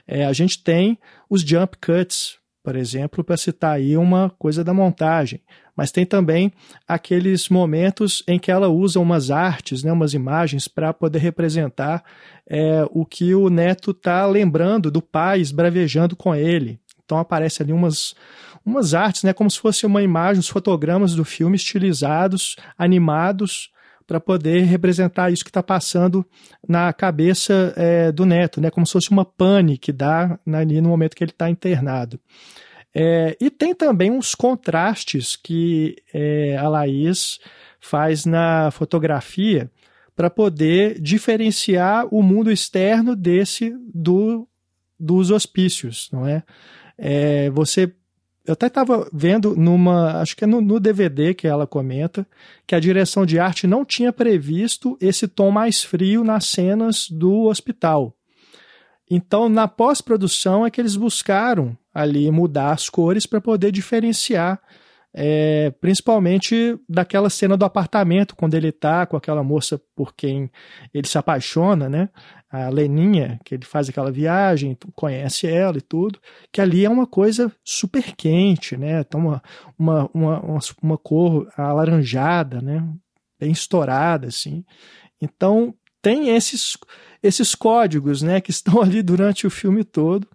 É, 0.07 0.25
a 0.25 0.33
gente 0.33 0.62
tem 0.62 0.99
os 1.29 1.43
jump 1.43 1.77
cuts, 1.79 2.39
por 2.62 2.77
exemplo, 2.77 3.23
para 3.23 3.37
citar 3.37 3.77
aí 3.77 3.97
uma 3.97 4.31
coisa 4.39 4.64
da 4.64 4.75
montagem, 4.75 5.41
mas 5.77 5.93
tem 5.93 6.05
também 6.05 6.53
aqueles 6.87 7.49
momentos 7.49 8.23
em 8.27 8.39
que 8.39 8.51
ela 8.51 8.69
usa 8.69 8.99
umas 8.99 9.31
artes, 9.31 9.83
né, 9.83 9.93
umas 9.93 10.12
imagens 10.12 10.66
para 10.66 10.93
poder 10.93 11.19
representar 11.19 12.03
é, 12.49 12.85
o 12.91 13.07
que 13.07 13.35
o 13.35 13.49
neto 13.49 13.93
está 13.93 14.27
lembrando 14.27 14.91
do 14.91 15.01
pai 15.01 15.41
esbravejando 15.41 16.16
com 16.16 16.35
ele. 16.35 16.81
Então 17.09 17.19
aparece 17.19 17.63
ali 17.63 17.73
umas, 17.73 18.15
umas 18.65 18.93
artes, 18.93 19.23
né, 19.23 19.33
como 19.33 19.51
se 19.51 19.59
fosse 19.59 19.87
uma 19.87 20.03
imagem, 20.03 20.41
os 20.41 20.49
fotogramas 20.49 21.15
do 21.15 21.25
filme 21.25 21.57
estilizados, 21.57 22.55
animados, 22.77 23.71
para 24.07 24.21
poder 24.21 24.65
representar 24.65 25.31
isso 25.31 25.43
que 25.45 25.51
está 25.51 25.63
passando 25.63 26.25
na 26.67 26.93
cabeça 26.93 27.73
é, 27.77 28.13
do 28.13 28.25
neto, 28.25 28.59
né? 28.59 28.71
como 28.71 28.87
se 28.87 28.93
fosse 28.95 29.11
uma 29.11 29.25
pane 29.25 29.77
que 29.77 29.93
dá 29.93 30.39
ali 30.51 30.81
no 30.81 30.89
momento 30.89 31.15
que 31.15 31.23
ele 31.23 31.31
está 31.31 31.51
internado. 31.51 32.19
É, 32.95 33.37
e 33.39 33.51
tem 33.51 33.75
também 33.75 34.11
uns 34.11 34.35
contrastes 34.35 35.37
que 35.37 35.97
é, 36.13 36.57
a 36.57 36.69
Laís 36.69 37.39
faz 37.81 38.25
na 38.25 38.71
fotografia 38.71 39.71
para 40.17 40.31
poder 40.31 40.99
diferenciar 41.01 42.07
o 42.11 42.23
mundo 42.23 42.51
externo 42.51 43.15
desse 43.15 43.75
do, 43.95 44.49
dos 44.99 45.31
hospícios, 45.31 46.09
não 46.11 46.27
é? 46.27 46.43
É 46.99 47.49
você 47.51 47.92
eu 48.49 48.55
até 48.55 48.66
estava 48.66 49.07
vendo 49.12 49.55
numa, 49.55 50.22
acho 50.22 50.34
que 50.34 50.42
é 50.42 50.46
no, 50.46 50.62
no, 50.62 50.80
DVD 50.80 51.34
que 51.34 51.46
ela 51.46 51.66
comenta, 51.66 52.26
que 52.66 52.74
a 52.74 52.80
direção 52.80 53.26
de 53.26 53.38
arte 53.38 53.66
não 53.66 53.84
tinha 53.84 54.11
previsto 54.11 54.96
esse 55.03 55.28
tom 55.28 55.51
mais 55.51 55.84
frio 55.84 56.24
nas 56.24 56.46
cenas 56.46 57.11
do 57.11 57.42
hospital. 57.42 58.16
Então, 59.11 59.51
na 59.51 59.68
pós-produção 59.68 60.64
é 60.64 60.70
que 60.70 60.80
eles 60.80 60.96
buscaram 60.96 61.76
ali 61.92 62.30
mudar 62.30 62.72
as 62.72 62.88
cores 62.88 63.26
para 63.26 63.38
poder 63.38 63.70
diferenciar, 63.70 64.59
é, 65.12 65.70
principalmente 65.78 66.78
daquela 66.88 67.28
cena 67.28 67.55
do 67.55 67.66
apartamento, 67.66 68.34
quando 68.34 68.55
ele 68.55 68.68
está 68.68 69.05
com 69.05 69.16
aquela 69.16 69.42
moça 69.42 69.78
por 69.94 70.14
quem 70.14 70.51
ele 70.94 71.07
se 71.07 71.18
apaixona, 71.18 71.88
né? 71.88 72.09
A 72.51 72.68
Leninha, 72.70 73.38
que 73.44 73.55
ele 73.55 73.64
faz 73.64 73.88
aquela 73.88 74.11
viagem, 74.11 74.76
conhece 74.94 75.46
ela 75.46 75.76
e 75.76 75.82
tudo, 75.82 76.18
que 76.51 76.61
ali 76.61 76.84
é 76.84 76.90
uma 76.90 77.07
coisa 77.07 77.53
super 77.62 78.16
quente, 78.16 78.76
né? 78.76 79.01
Então, 79.01 79.20
uma, 79.20 79.42
uma, 79.78 80.11
uma, 80.14 80.59
uma 80.82 80.99
cor 80.99 81.46
alaranjada, 81.57 82.62
né? 82.62 82.88
Bem 83.38 83.53
estourada, 83.53 84.28
assim. 84.28 84.64
Então, 85.20 85.74
tem 86.01 86.30
esses, 86.34 86.76
esses 87.22 87.55
códigos, 87.55 88.22
né? 88.22 88.40
Que 88.40 88.51
estão 88.53 88.80
ali 88.80 89.03
durante 89.03 89.46
o 89.46 89.51
filme 89.51 89.84
todo 89.84 90.26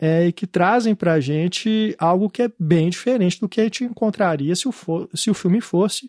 é, 0.00 0.26
e 0.26 0.32
que 0.32 0.48
trazem 0.48 0.96
para 0.96 1.12
a 1.12 1.20
gente 1.20 1.94
algo 1.96 2.28
que 2.28 2.42
é 2.42 2.50
bem 2.58 2.90
diferente 2.90 3.38
do 3.38 3.48
que 3.48 3.60
a 3.60 3.64
gente 3.64 3.84
encontraria 3.84 4.56
se 4.56 4.66
o, 4.66 4.72
for, 4.72 5.08
se 5.14 5.30
o 5.30 5.34
filme 5.34 5.60
fosse 5.60 6.08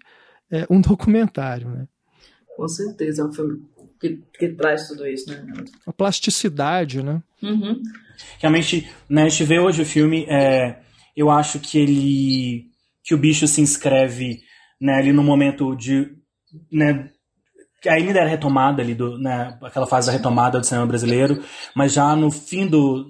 é, 0.52 0.66
um 0.68 0.82
documentário, 0.82 1.70
né? 1.70 1.88
Com 2.56 2.68
certeza, 2.68 3.22
é 3.22 3.26
um 3.26 3.34
filme 3.34 3.62
que, 4.00 4.22
que 4.38 4.50
traz 4.50 4.88
tudo 4.88 5.08
isso, 5.08 5.30
né? 5.30 5.46
A 5.88 5.94
plasticidade, 5.94 7.02
né? 7.02 7.22
Uhum. 7.42 7.82
Realmente, 8.40 8.90
né, 9.10 9.24
a 9.24 9.30
gente 9.30 9.44
vê 9.44 9.60
hoje 9.60 9.82
o 9.82 9.86
filme, 9.86 10.26
é, 10.30 10.80
eu 11.16 11.30
acho 11.30 11.60
que 11.60 11.78
ele. 11.78 12.66
que 13.04 13.14
o 13.14 13.18
bicho 13.18 13.48
se 13.48 13.62
inscreve 13.62 14.42
né, 14.80 14.96
ali 14.96 15.12
no 15.14 15.24
momento 15.24 15.76
de. 15.76 16.12
Né, 16.72 17.10
ainda 17.88 18.20
era 18.20 18.30
retomada 18.30 18.82
ali, 18.82 18.96
do, 18.96 19.18
né, 19.18 19.58
aquela 19.62 19.86
fase 19.86 20.08
da 20.08 20.14
retomada 20.14 20.60
do 20.60 20.66
cinema 20.66 20.88
brasileiro, 20.88 21.44
mas 21.76 21.94
já 21.94 22.16
no 22.16 22.32
fim 22.32 22.68
do, 22.68 23.04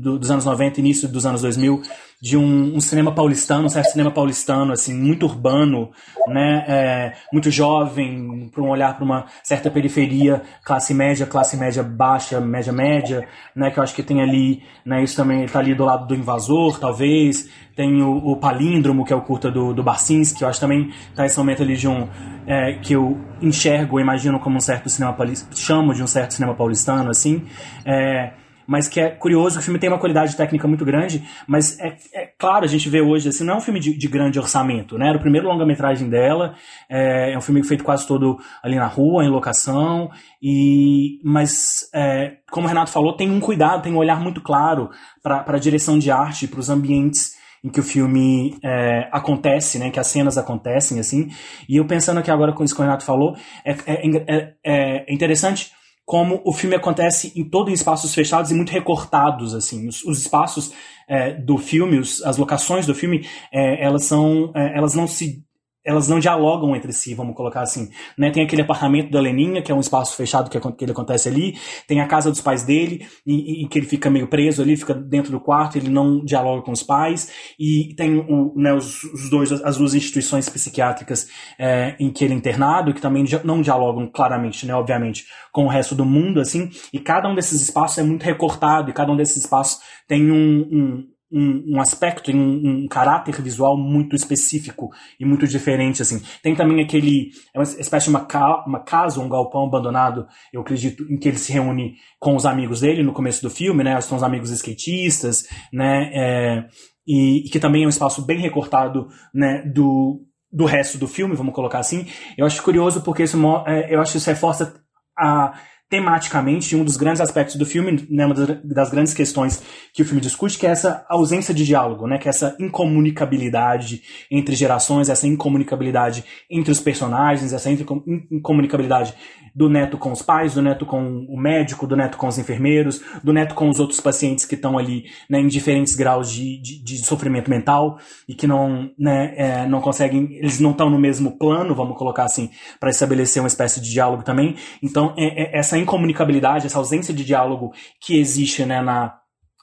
do, 0.00 0.18
dos 0.18 0.30
anos 0.30 0.44
90, 0.44 0.80
início 0.80 1.08
dos 1.08 1.26
anos 1.26 1.42
2000, 1.42 1.82
de 2.20 2.36
um, 2.36 2.76
um, 2.76 2.80
cinema 2.80 3.10
paulistano, 3.12 3.64
um 3.64 3.68
certo 3.70 3.92
cinema 3.92 4.10
paulistano, 4.10 4.72
assim, 4.72 4.94
muito 4.94 5.24
urbano, 5.24 5.90
né, 6.28 6.64
é, 6.68 7.12
muito 7.32 7.50
jovem, 7.50 8.50
para 8.52 8.62
um 8.62 8.68
olhar 8.68 8.94
para 8.94 9.04
uma 9.04 9.24
certa 9.42 9.70
periferia, 9.70 10.42
classe 10.62 10.92
média, 10.92 11.24
classe 11.24 11.56
média 11.56 11.82
baixa, 11.82 12.38
média 12.38 12.72
média, 12.72 13.26
né, 13.56 13.70
que 13.70 13.78
eu 13.78 13.82
acho 13.82 13.94
que 13.94 14.02
tem 14.02 14.20
ali, 14.20 14.62
né, 14.84 15.02
isso 15.02 15.16
também 15.16 15.44
está 15.44 15.60
ali 15.60 15.74
do 15.74 15.84
lado 15.84 16.06
do 16.06 16.14
invasor, 16.14 16.78
talvez, 16.78 17.48
tem 17.74 18.02
o, 18.02 18.16
o 18.16 18.36
Palíndromo, 18.36 19.02
que 19.02 19.14
é 19.14 19.16
o 19.16 19.22
curta 19.22 19.50
do, 19.50 19.72
do 19.72 19.82
Barcinski, 19.82 20.38
que 20.38 20.44
eu 20.44 20.48
acho 20.48 20.60
também 20.60 20.90
está 21.08 21.24
esse 21.24 21.38
momento 21.38 21.62
ali 21.62 21.74
de 21.74 21.88
um, 21.88 22.06
é, 22.46 22.74
que 22.74 22.92
eu 22.92 23.18
enxergo, 23.40 23.98
imagino 23.98 24.38
como 24.38 24.58
um 24.58 24.60
certo 24.60 24.90
cinema 24.90 25.14
paulistano, 25.14 25.56
chamo 25.56 25.94
de 25.94 26.02
um 26.02 26.06
certo 26.06 26.34
cinema 26.34 26.54
paulistano, 26.54 27.08
assim, 27.08 27.46
é, 27.86 28.32
mas 28.70 28.86
que 28.86 29.00
é 29.00 29.10
curioso, 29.10 29.58
o 29.58 29.62
filme 29.62 29.80
tem 29.80 29.90
uma 29.90 29.98
qualidade 29.98 30.36
técnica 30.36 30.68
muito 30.68 30.84
grande, 30.84 31.28
mas 31.44 31.76
é, 31.80 31.96
é 32.14 32.26
claro, 32.38 32.64
a 32.64 32.68
gente 32.68 32.88
vê 32.88 33.00
hoje, 33.00 33.28
assim, 33.28 33.42
não 33.42 33.54
é 33.54 33.56
um 33.56 33.60
filme 33.60 33.80
de, 33.80 33.98
de 33.98 34.06
grande 34.06 34.38
orçamento, 34.38 34.96
né? 34.96 35.08
Era 35.08 35.18
o 35.18 35.20
primeiro 35.20 35.48
longa-metragem 35.48 36.08
dela, 36.08 36.54
é, 36.88 37.32
é, 37.32 37.36
um 37.36 37.40
filme 37.40 37.64
feito 37.64 37.82
quase 37.82 38.06
todo 38.06 38.38
ali 38.62 38.76
na 38.76 38.86
rua, 38.86 39.24
em 39.24 39.28
locação, 39.28 40.08
e 40.40 41.18
mas, 41.24 41.90
é, 41.92 42.34
como 42.48 42.66
o 42.66 42.68
Renato 42.68 42.92
falou, 42.92 43.16
tem 43.16 43.28
um 43.28 43.40
cuidado, 43.40 43.82
tem 43.82 43.92
um 43.92 43.98
olhar 43.98 44.20
muito 44.20 44.40
claro 44.40 44.88
para 45.20 45.44
a 45.48 45.58
direção 45.58 45.98
de 45.98 46.12
arte, 46.12 46.46
para 46.46 46.60
os 46.60 46.70
ambientes 46.70 47.34
em 47.64 47.70
que 47.70 47.80
o 47.80 47.82
filme 47.82 48.56
é, 48.62 49.08
acontece, 49.10 49.80
né, 49.80 49.90
que 49.90 49.98
as 49.98 50.06
cenas 50.06 50.38
acontecem, 50.38 51.00
assim, 51.00 51.28
e 51.68 51.78
eu 51.78 51.84
pensando 51.88 52.18
aqui 52.18 52.30
agora 52.30 52.52
com 52.52 52.62
isso 52.62 52.72
que 52.72 52.80
o 52.80 52.84
Renato 52.84 53.04
falou, 53.04 53.34
é, 53.64 53.72
é, 53.72 54.24
é, 54.28 54.54
é 54.64 55.12
interessante 55.12 55.72
como 56.10 56.42
o 56.44 56.52
filme 56.52 56.74
acontece 56.74 57.32
em 57.36 57.48
todo 57.48 57.70
em 57.70 57.72
espaços 57.72 58.12
fechados 58.12 58.50
e 58.50 58.54
muito 58.54 58.72
recortados 58.72 59.54
assim. 59.54 59.86
Os, 59.86 60.02
os 60.02 60.18
espaços 60.18 60.72
é, 61.06 61.34
do 61.34 61.56
filme 61.56 62.00
os, 62.00 62.20
as 62.24 62.36
locações 62.36 62.84
do 62.84 62.96
filme 62.96 63.24
é, 63.52 63.84
elas 63.84 64.06
são 64.06 64.50
é, 64.52 64.76
elas 64.76 64.92
não 64.92 65.06
se 65.06 65.44
elas 65.84 66.08
não 66.08 66.18
dialogam 66.18 66.76
entre 66.76 66.92
si, 66.92 67.14
vamos 67.14 67.34
colocar 67.34 67.62
assim. 67.62 67.90
Né? 68.16 68.30
Tem 68.30 68.44
aquele 68.44 68.62
apartamento 68.62 69.10
da 69.10 69.20
Leninha, 69.20 69.62
que 69.62 69.72
é 69.72 69.74
um 69.74 69.80
espaço 69.80 70.14
fechado 70.14 70.50
que, 70.50 70.60
que 70.60 70.84
ele 70.84 70.92
acontece 70.92 71.28
ali, 71.28 71.54
tem 71.86 72.00
a 72.00 72.06
casa 72.06 72.30
dos 72.30 72.40
pais 72.40 72.62
dele, 72.62 73.06
e, 73.26 73.64
e, 73.64 73.68
que 73.68 73.78
ele 73.78 73.86
fica 73.86 74.10
meio 74.10 74.28
preso 74.28 74.60
ali, 74.62 74.76
fica 74.76 74.94
dentro 74.94 75.32
do 75.32 75.40
quarto, 75.40 75.78
ele 75.78 75.88
não 75.88 76.22
dialoga 76.22 76.62
com 76.62 76.72
os 76.72 76.82
pais, 76.82 77.32
e 77.58 77.94
tem 77.96 78.18
o, 78.18 78.52
né, 78.56 78.74
os, 78.74 79.02
os, 79.04 79.30
dois, 79.30 79.52
as 79.52 79.78
duas 79.78 79.94
instituições 79.94 80.48
psiquiátricas 80.48 81.28
é, 81.58 81.96
em 81.98 82.10
que 82.12 82.24
ele 82.24 82.34
é 82.34 82.36
internado, 82.36 82.92
que 82.92 83.00
também 83.00 83.24
não 83.42 83.62
dialogam 83.62 84.10
claramente, 84.12 84.66
né, 84.66 84.74
obviamente, 84.74 85.24
com 85.50 85.64
o 85.64 85.68
resto 85.68 85.94
do 85.94 86.04
mundo, 86.04 86.40
assim, 86.40 86.68
e 86.92 87.00
cada 87.00 87.28
um 87.28 87.34
desses 87.34 87.62
espaços 87.62 87.98
é 87.98 88.02
muito 88.02 88.22
recortado, 88.22 88.90
e 88.90 88.92
cada 88.92 89.10
um 89.10 89.16
desses 89.16 89.38
espaços 89.38 89.80
tem 90.06 90.30
um, 90.30 90.68
um 90.70 91.19
um, 91.32 91.76
um 91.76 91.80
aspecto, 91.80 92.30
um, 92.32 92.82
um, 92.84 92.88
caráter 92.88 93.40
visual 93.40 93.76
muito 93.76 94.16
específico 94.16 94.90
e 95.18 95.24
muito 95.24 95.46
diferente, 95.46 96.02
assim. 96.02 96.20
Tem 96.42 96.54
também 96.54 96.82
aquele, 96.82 97.30
é 97.54 97.58
uma 97.58 97.64
espécie 97.64 98.04
de 98.06 98.10
uma, 98.10 98.24
ca, 98.24 98.64
uma 98.66 98.80
casa, 98.80 99.20
um 99.20 99.28
galpão 99.28 99.64
abandonado, 99.64 100.26
eu 100.52 100.60
acredito, 100.60 101.04
em 101.10 101.16
que 101.16 101.28
ele 101.28 101.38
se 101.38 101.52
reúne 101.52 101.94
com 102.18 102.34
os 102.34 102.44
amigos 102.44 102.80
dele 102.80 103.02
no 103.02 103.12
começo 103.12 103.42
do 103.42 103.50
filme, 103.50 103.84
né, 103.84 104.00
são 104.00 104.16
os 104.16 104.22
amigos 104.22 104.50
skatistas, 104.50 105.46
né, 105.72 106.10
é, 106.12 106.64
e, 107.06 107.46
e, 107.46 107.50
que 107.50 107.60
também 107.60 107.84
é 107.84 107.86
um 107.86 107.90
espaço 107.90 108.24
bem 108.24 108.38
recortado, 108.40 109.08
né, 109.32 109.62
do, 109.62 110.26
do 110.52 110.64
resto 110.64 110.98
do 110.98 111.06
filme, 111.06 111.36
vamos 111.36 111.54
colocar 111.54 111.78
assim. 111.78 112.06
Eu 112.36 112.44
acho 112.46 112.62
curioso 112.62 113.02
porque 113.02 113.22
isso, 113.22 113.38
é, 113.66 113.94
eu 113.94 114.00
acho 114.00 114.12
que 114.12 114.18
isso 114.18 114.30
reforça 114.30 114.74
a 115.16 115.52
tematicamente 115.90 116.76
um 116.76 116.84
dos 116.84 116.96
grandes 116.96 117.20
aspectos 117.20 117.56
do 117.56 117.66
filme, 117.66 118.06
né, 118.08 118.24
uma 118.24 118.34
das 118.62 118.90
grandes 118.90 119.12
questões 119.12 119.60
que 119.92 120.02
o 120.02 120.04
filme 120.04 120.20
discute, 120.20 120.56
que 120.56 120.64
é 120.64 120.70
essa 120.70 121.04
ausência 121.08 121.52
de 121.52 121.66
diálogo, 121.66 122.06
né, 122.06 122.16
que 122.16 122.28
é 122.28 122.30
essa 122.30 122.56
incomunicabilidade 122.60 124.00
entre 124.30 124.54
gerações, 124.54 125.08
essa 125.08 125.26
incomunicabilidade 125.26 126.24
entre 126.48 126.70
os 126.70 126.80
personagens, 126.80 127.52
essa 127.52 127.68
incomunicabilidade 127.68 129.14
do 129.54 129.68
neto 129.68 129.98
com 129.98 130.12
os 130.12 130.22
pais, 130.22 130.54
do 130.54 130.62
neto 130.62 130.86
com 130.86 131.26
o 131.28 131.36
médico, 131.38 131.86
do 131.86 131.96
neto 131.96 132.16
com 132.16 132.28
os 132.28 132.38
enfermeiros, 132.38 133.00
do 133.22 133.32
neto 133.32 133.54
com 133.54 133.68
os 133.68 133.80
outros 133.80 134.00
pacientes 134.00 134.44
que 134.44 134.54
estão 134.54 134.78
ali 134.78 135.04
né, 135.28 135.40
em 135.40 135.48
diferentes 135.48 135.94
graus 135.94 136.30
de, 136.30 136.60
de, 136.60 136.82
de, 136.82 136.98
sofrimento 136.98 137.50
mental 137.50 137.98
e 138.28 138.34
que 138.34 138.46
não, 138.46 138.90
né, 138.98 139.34
é, 139.36 139.66
não 139.66 139.80
conseguem, 139.80 140.34
eles 140.34 140.60
não 140.60 140.70
estão 140.72 140.88
no 140.88 140.98
mesmo 140.98 141.38
plano, 141.38 141.74
vamos 141.74 141.96
colocar 141.96 142.24
assim, 142.24 142.50
para 142.78 142.90
estabelecer 142.90 143.42
uma 143.42 143.48
espécie 143.48 143.80
de 143.80 143.90
diálogo 143.90 144.22
também. 144.22 144.56
Então, 144.82 145.14
é, 145.16 145.56
é, 145.56 145.58
essa 145.58 145.78
incomunicabilidade, 145.78 146.66
essa 146.66 146.78
ausência 146.78 147.12
de 147.12 147.24
diálogo 147.24 147.72
que 148.00 148.18
existe 148.18 148.64
né, 148.64 148.80
na, 148.80 149.14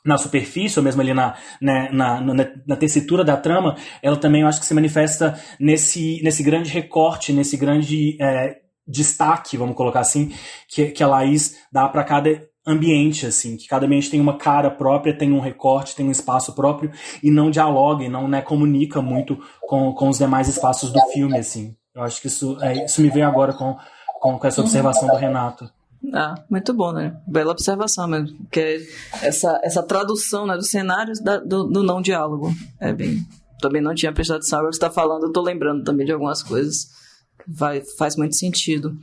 na 0.08 0.18
superfície, 0.18 0.80
ou 0.80 0.84
mesmo 0.84 1.02
ali 1.02 1.14
na, 1.14 1.36
né, 1.62 1.90
na, 1.92 2.22
na, 2.22 2.34
na, 2.66 2.76
tessitura 2.76 3.24
da 3.24 3.36
trama, 3.36 3.76
ela 4.02 4.16
também 4.16 4.42
eu 4.42 4.48
acho 4.48 4.60
que 4.60 4.66
se 4.66 4.74
manifesta 4.74 5.40
nesse, 5.60 6.22
nesse 6.24 6.44
grande 6.44 6.72
recorte, 6.72 7.34
nesse 7.34 7.58
grande 7.58 8.18
é, 8.22 8.67
destaque, 8.88 9.58
vamos 9.58 9.76
colocar 9.76 10.00
assim, 10.00 10.34
que, 10.68 10.88
que 10.88 11.04
a 11.04 11.08
Laís 11.08 11.58
dá 11.72 11.90
para 11.90 12.04
cada 12.04 12.48
ambiente, 12.66 13.26
assim, 13.26 13.56
que 13.56 13.68
cada 13.68 13.86
ambiente 13.86 14.10
tem 14.10 14.20
uma 14.20 14.38
cara 14.38 14.70
própria, 14.70 15.18
tem 15.18 15.32
um 15.32 15.40
recorte, 15.40 15.96
tem 15.96 16.06
um 16.06 16.12
espaço 16.12 16.54
próprio, 16.54 16.92
e 17.24 17.32
não 17.32 17.50
dialoga, 17.50 18.04
e 18.04 18.10
não 18.10 18.28
né, 18.28 18.42
comunica 18.42 19.02
muito 19.02 19.38
com, 19.62 19.94
com 19.94 20.10
os 20.10 20.18
demais 20.18 20.50
espaços 20.50 20.92
do 20.92 21.00
filme, 21.14 21.38
assim. 21.38 21.76
Eu 21.96 22.04
acho 22.04 22.22
que 22.22 22.28
isso, 22.28 22.58
é, 22.62 22.86
isso 22.86 23.02
me 23.02 23.10
veio 23.10 23.26
agora 23.26 23.54
com, 23.54 23.76
com, 24.20 24.38
com 24.38 24.48
essa 24.48 24.62
observação 24.62 25.08
do 25.08 25.16
Renato. 25.16 25.72
Ah, 26.14 26.36
muito 26.50 26.74
bom, 26.74 26.92
né? 26.92 27.18
Bela 27.26 27.52
observação 27.52 28.08
mesmo. 28.08 28.38
Que 28.52 28.60
é 28.60 28.78
essa, 29.24 29.60
essa 29.64 29.82
tradução 29.82 30.46
né, 30.46 30.56
dos 30.56 30.70
cenários 30.70 31.20
da, 31.20 31.38
do, 31.38 31.64
do, 31.64 31.84
não 31.84 32.02
diálogo. 32.02 32.52
É 32.80 32.94
bem. 32.94 33.26
Também 33.60 33.82
não 33.82 33.96
tinha 33.96 34.14
prestado 34.14 34.38
atenção. 34.38 34.60
Agora 34.60 34.72
você 34.72 34.78
está 34.78 34.92
falando, 34.92 35.24
eu 35.24 35.32
tô 35.32 35.42
lembrando 35.42 35.84
também 35.84 36.06
de 36.06 36.12
algumas 36.12 36.44
coisas 36.44 36.88
vai, 37.48 37.82
faz 37.98 38.18
muito 38.18 38.36
sentido. 38.36 38.98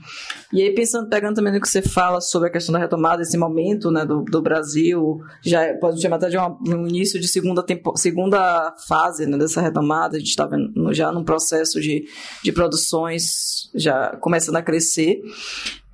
E 0.52 0.60
aí, 0.60 0.74
pensando, 0.74 1.08
pegando 1.08 1.36
também 1.36 1.52
no 1.52 1.60
que 1.60 1.68
você 1.68 1.80
fala 1.80 2.20
sobre 2.20 2.48
a 2.48 2.52
questão 2.52 2.72
da 2.72 2.78
retomada, 2.78 3.22
esse 3.22 3.38
momento 3.38 3.90
né, 3.90 4.04
do, 4.04 4.22
do 4.22 4.42
Brasil, 4.42 5.18
já 5.42 5.74
pode 5.78 6.00
chamar 6.00 6.16
até 6.16 6.28
de 6.28 6.36
uma, 6.36 6.56
um 6.68 6.86
início 6.86 7.18
de 7.18 7.26
segunda, 7.26 7.62
tempo, 7.62 7.96
segunda 7.96 8.74
fase 8.86 9.26
né, 9.26 9.38
dessa 9.38 9.62
retomada, 9.62 10.16
a 10.16 10.18
gente 10.18 10.28
está 10.28 10.48
já 10.90 11.10
num 11.10 11.24
processo 11.24 11.80
de, 11.80 12.04
de 12.42 12.52
produções 12.52 13.70
já 13.74 14.16
começando 14.16 14.56
a 14.56 14.62
crescer. 14.62 15.22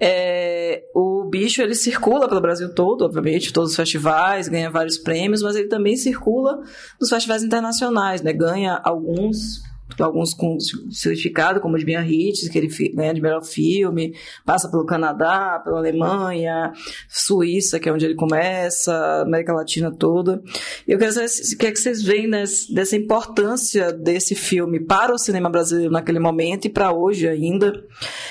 É, 0.02 0.82
o 0.94 1.28
bicho 1.30 1.60
ele 1.60 1.74
circula 1.74 2.26
pelo 2.26 2.40
Brasil 2.40 2.74
todo, 2.74 3.04
obviamente, 3.04 3.52
todos 3.52 3.70
os 3.70 3.76
festivais, 3.76 4.48
ganha 4.48 4.70
vários 4.70 4.96
prêmios, 4.96 5.42
mas 5.42 5.54
ele 5.54 5.68
também 5.68 5.94
circula 5.94 6.58
nos 6.98 7.10
festivais 7.10 7.42
internacionais, 7.42 8.22
né? 8.22 8.32
Ganha 8.32 8.80
alguns 8.82 9.60
alguns 10.02 10.34
com 10.34 10.58
certificado, 10.90 11.60
como 11.60 11.76
os 11.76 11.84
Biarritz, 11.84 12.48
que 12.48 12.58
ele 12.58 12.68
ganha 12.94 13.14
de 13.14 13.20
melhor 13.20 13.42
filme, 13.42 14.14
passa 14.44 14.70
pelo 14.70 14.84
Canadá, 14.84 15.60
pela 15.62 15.78
Alemanha, 15.78 16.72
Suíça, 17.08 17.78
que 17.78 17.88
é 17.88 17.92
onde 17.92 18.04
ele 18.04 18.14
começa, 18.14 19.22
América 19.22 19.52
Latina 19.52 19.90
toda. 19.90 20.42
E 20.86 20.92
eu 20.92 20.98
quero 20.98 21.12
saber 21.12 21.26
o 21.26 21.58
que 21.58 21.66
é 21.66 21.70
que 21.72 21.78
vocês 21.78 22.02
veem 22.02 22.28
nesse, 22.28 22.72
dessa 22.74 22.96
importância 22.96 23.92
desse 23.92 24.34
filme 24.34 24.80
para 24.80 25.14
o 25.14 25.18
cinema 25.18 25.48
brasileiro 25.48 25.92
naquele 25.92 26.18
momento 26.18 26.66
e 26.66 26.70
para 26.70 26.92
hoje 26.92 27.28
ainda. 27.28 27.72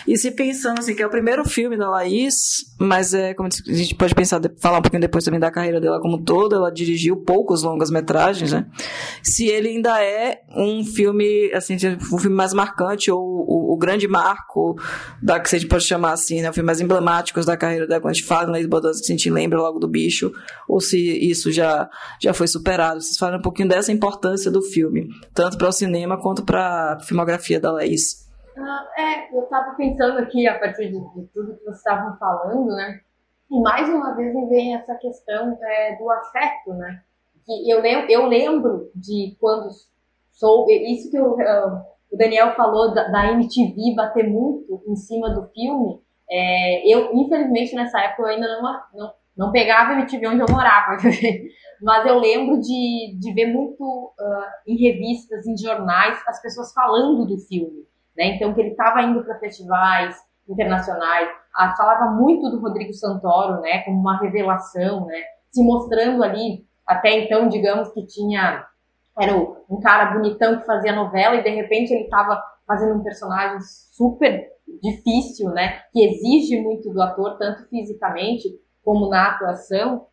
E 0.08 0.18
se 0.18 0.32
pensando 0.32 0.80
assim, 0.80 0.96
que 0.96 1.02
é 1.02 1.08
o 1.08 1.10
primeiro 1.10 1.48
filme 1.48 1.78
da 1.78 1.90
Laís, 1.90 2.66
mas 2.80 3.14
é 3.14 3.34
como 3.34 3.50
a 3.50 3.74
gente 3.74 3.96
pode 3.96 4.16
pensar, 4.16 4.42
falar 4.60 4.80
um 4.80 4.82
pouquinho 4.82 5.02
depois 5.02 5.24
também 5.24 5.40
da 5.40 5.52
carreira 5.52 5.80
dela 5.80 6.00
como 6.00 6.24
toda, 6.24 6.56
ela 6.56 6.72
dirigiu 6.72 7.18
poucos 7.18 7.64
longas 7.64 7.90
metragens, 7.92 8.52
né? 8.52 8.66
Se 9.24 9.48
ele 9.48 9.70
ainda 9.70 10.02
é 10.04 10.42
um 10.56 10.84
filme 10.84 11.52
assim, 11.60 11.76
o 12.12 12.18
filme 12.18 12.36
mais 12.36 12.54
marcante 12.54 13.12
ou 13.12 13.22
o, 13.22 13.74
o, 13.74 13.78
grande 13.78 14.08
marco 14.08 14.76
da 15.22 15.40
que 15.40 15.56
a 15.56 15.60
gente 15.60 15.70
pode 15.70 15.84
chamar 15.84 16.14
assim, 16.14 16.42
né, 16.42 16.50
o 16.50 16.54
filme 16.54 16.66
mais 16.66 16.82
emblemático 16.82 17.44
da 17.46 17.56
carreira 17.56 17.88
dela, 17.88 18.02
quando 18.02 18.12
a 18.12 18.14
gente 18.14 18.26
fala 18.26 18.50
em 18.50 18.52
Lady 18.54 18.68
Bodança, 18.68 19.00
que 19.00 19.12
a 19.12 19.16
gente 19.16 19.30
lembra 19.30 19.60
logo 19.60 19.80
do 19.80 19.88
bicho, 19.88 20.32
ou 20.68 20.82
se 20.82 20.98
isso 20.98 21.52
já, 21.52 21.90
já 22.22 22.34
foi 22.34 22.48
superado. 22.48 23.02
Vocês 23.02 23.18
falam 23.18 23.40
um 23.40 23.42
pouquinho 23.42 23.70
dessa 23.70 23.92
importância 23.92 24.50
do 24.50 24.62
filme, 24.62 25.08
tanto 25.34 25.58
para 25.58 25.70
o 25.70 25.72
cinema 25.72 26.20
quanto 26.20 26.44
para 26.44 26.94
a 26.94 27.00
filmografia 27.00 27.60
da 27.60 27.72
Laís. 27.72 28.28
Ah, 28.58 28.88
é, 28.98 29.36
eu 29.36 29.44
estava 29.44 29.76
pensando 29.76 30.18
aqui, 30.20 30.48
a 30.48 30.60
partir 30.60 30.90
de, 30.90 31.00
de 31.00 31.28
tudo 31.34 31.56
que 31.56 31.64
vocês 31.64 31.78
estavam 31.78 32.18
falando, 32.18 32.68
né, 32.76 33.00
e 33.52 33.62
mais 33.62 33.90
uma 33.90 34.16
vez 34.16 34.34
me 34.34 34.48
vem 34.48 34.76
essa 34.76 34.96
questão 34.96 35.58
é, 35.62 35.96
do 35.98 36.10
afeto, 36.12 36.74
né, 36.74 37.02
que 37.46 37.70
eu, 37.70 37.80
eu 37.84 38.28
lembro 38.28 38.92
de 38.96 39.36
quando 39.40 39.70
isso 40.70 41.12
que 41.12 41.20
o, 41.20 41.34
uh, 41.34 41.82
o 42.12 42.18
Daniel 42.18 42.56
falou 42.56 42.94
da, 42.94 43.08
da, 43.10 43.32
MTV 43.34 43.96
bater 43.96 44.28
muito 44.28 44.82
em 44.88 44.96
cima 44.96 45.30
do 45.30 45.48
filme. 45.50 46.02
É, 46.30 46.94
eu, 46.94 47.14
infelizmente, 47.14 47.76
nessa 47.76 48.00
época 48.00 48.24
eu 48.24 48.28
ainda 48.28 48.48
não, 48.48 48.80
não, 48.94 49.14
não 49.36 49.52
pegava 49.52 49.94
MTV 49.94 50.28
onde 50.28 50.42
eu 50.42 50.52
morava, 50.52 50.98
mas 51.82 52.06
eu 52.06 52.20
lembro 52.20 52.60
de, 52.60 53.18
de 53.20 53.34
ver 53.34 53.48
muito 53.48 53.84
uh, 53.84 54.46
em 54.68 54.78
revistas, 54.78 55.46
em 55.48 55.58
jornais, 55.58 56.22
as 56.28 56.42
pessoas 56.42 56.72
falando 56.74 57.26
do 57.26 57.38
filme. 57.40 57.88
Né? 58.18 58.36
Então, 58.36 58.54
que 58.54 58.62
ele 58.62 58.72
estava 58.72 59.02
indo 59.02 59.24
para 59.24 59.40
festivais 59.40 60.16
internacionais, 60.48 61.30
ah, 61.56 61.76
falava 61.76 62.12
muito 62.12 62.50
do 62.50 62.60
Rodrigo 62.60 62.94
Santoro, 62.94 63.62
né, 63.62 63.80
como 63.84 64.00
uma 64.00 64.20
revelação, 64.20 65.06
né, 65.06 65.22
se 65.52 65.64
mostrando 65.64 66.24
ali, 66.24 66.66
até 66.86 67.24
então, 67.24 67.48
digamos 67.48 67.92
que 67.94 68.06
tinha 68.06 68.66
era 69.18 69.36
um 69.36 69.80
cara 69.82 70.14
bonitão 70.14 70.60
que 70.60 70.66
fazia 70.66 70.96
novela 70.96 71.36
e 71.36 71.44
de 71.44 71.50
repente 71.50 71.94
ele 71.94 72.04
estava 72.04 72.42
fazendo 72.66 73.00
um 73.00 73.04
personagem 73.04 73.60
super 73.62 74.48
difícil, 74.82 75.50
né? 75.50 75.82
Que 75.92 76.06
exige 76.06 76.62
muito 76.62 76.92
do 76.92 77.02
ator, 77.02 77.38
tanto 77.38 77.68
fisicamente 77.70 78.48
como 78.84 79.10
na 79.10 79.32
atuação. 79.32 80.08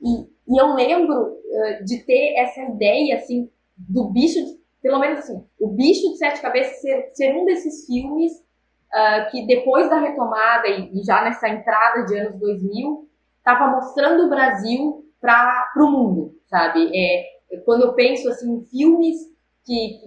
E, 0.00 0.54
e 0.54 0.60
eu 0.60 0.74
lembro 0.74 1.14
uh, 1.14 1.84
de 1.84 2.04
ter 2.04 2.34
essa 2.38 2.62
ideia, 2.62 3.16
assim, 3.16 3.50
do 3.76 4.10
bicho, 4.10 4.38
de, 4.44 4.58
pelo 4.82 4.98
menos 4.98 5.20
assim, 5.20 5.44
o 5.60 5.68
bicho 5.68 6.10
de 6.10 6.16
sete 6.16 6.40
cabeças 6.40 6.80
ser, 6.80 7.10
ser 7.12 7.34
um 7.36 7.44
desses 7.44 7.86
filmes 7.86 8.32
uh, 8.32 9.30
que 9.30 9.46
depois 9.46 9.88
da 9.88 9.98
retomada 9.98 10.66
e, 10.68 10.98
e, 10.98 11.04
já 11.04 11.22
nessa 11.22 11.48
entrada 11.48 12.04
de 12.04 12.18
anos 12.18 12.40
2000, 12.40 13.08
estava 13.38 13.70
mostrando 13.70 14.26
o 14.26 14.30
Brasil 14.30 15.04
para 15.20 15.72
o 15.76 15.90
mundo, 15.90 16.34
sabe? 16.46 16.90
É, 16.94 17.24
quando 17.64 17.82
eu 17.82 17.94
penso 17.94 18.28
assim, 18.28 18.64
filmes 18.70 19.16
que, 19.64 20.00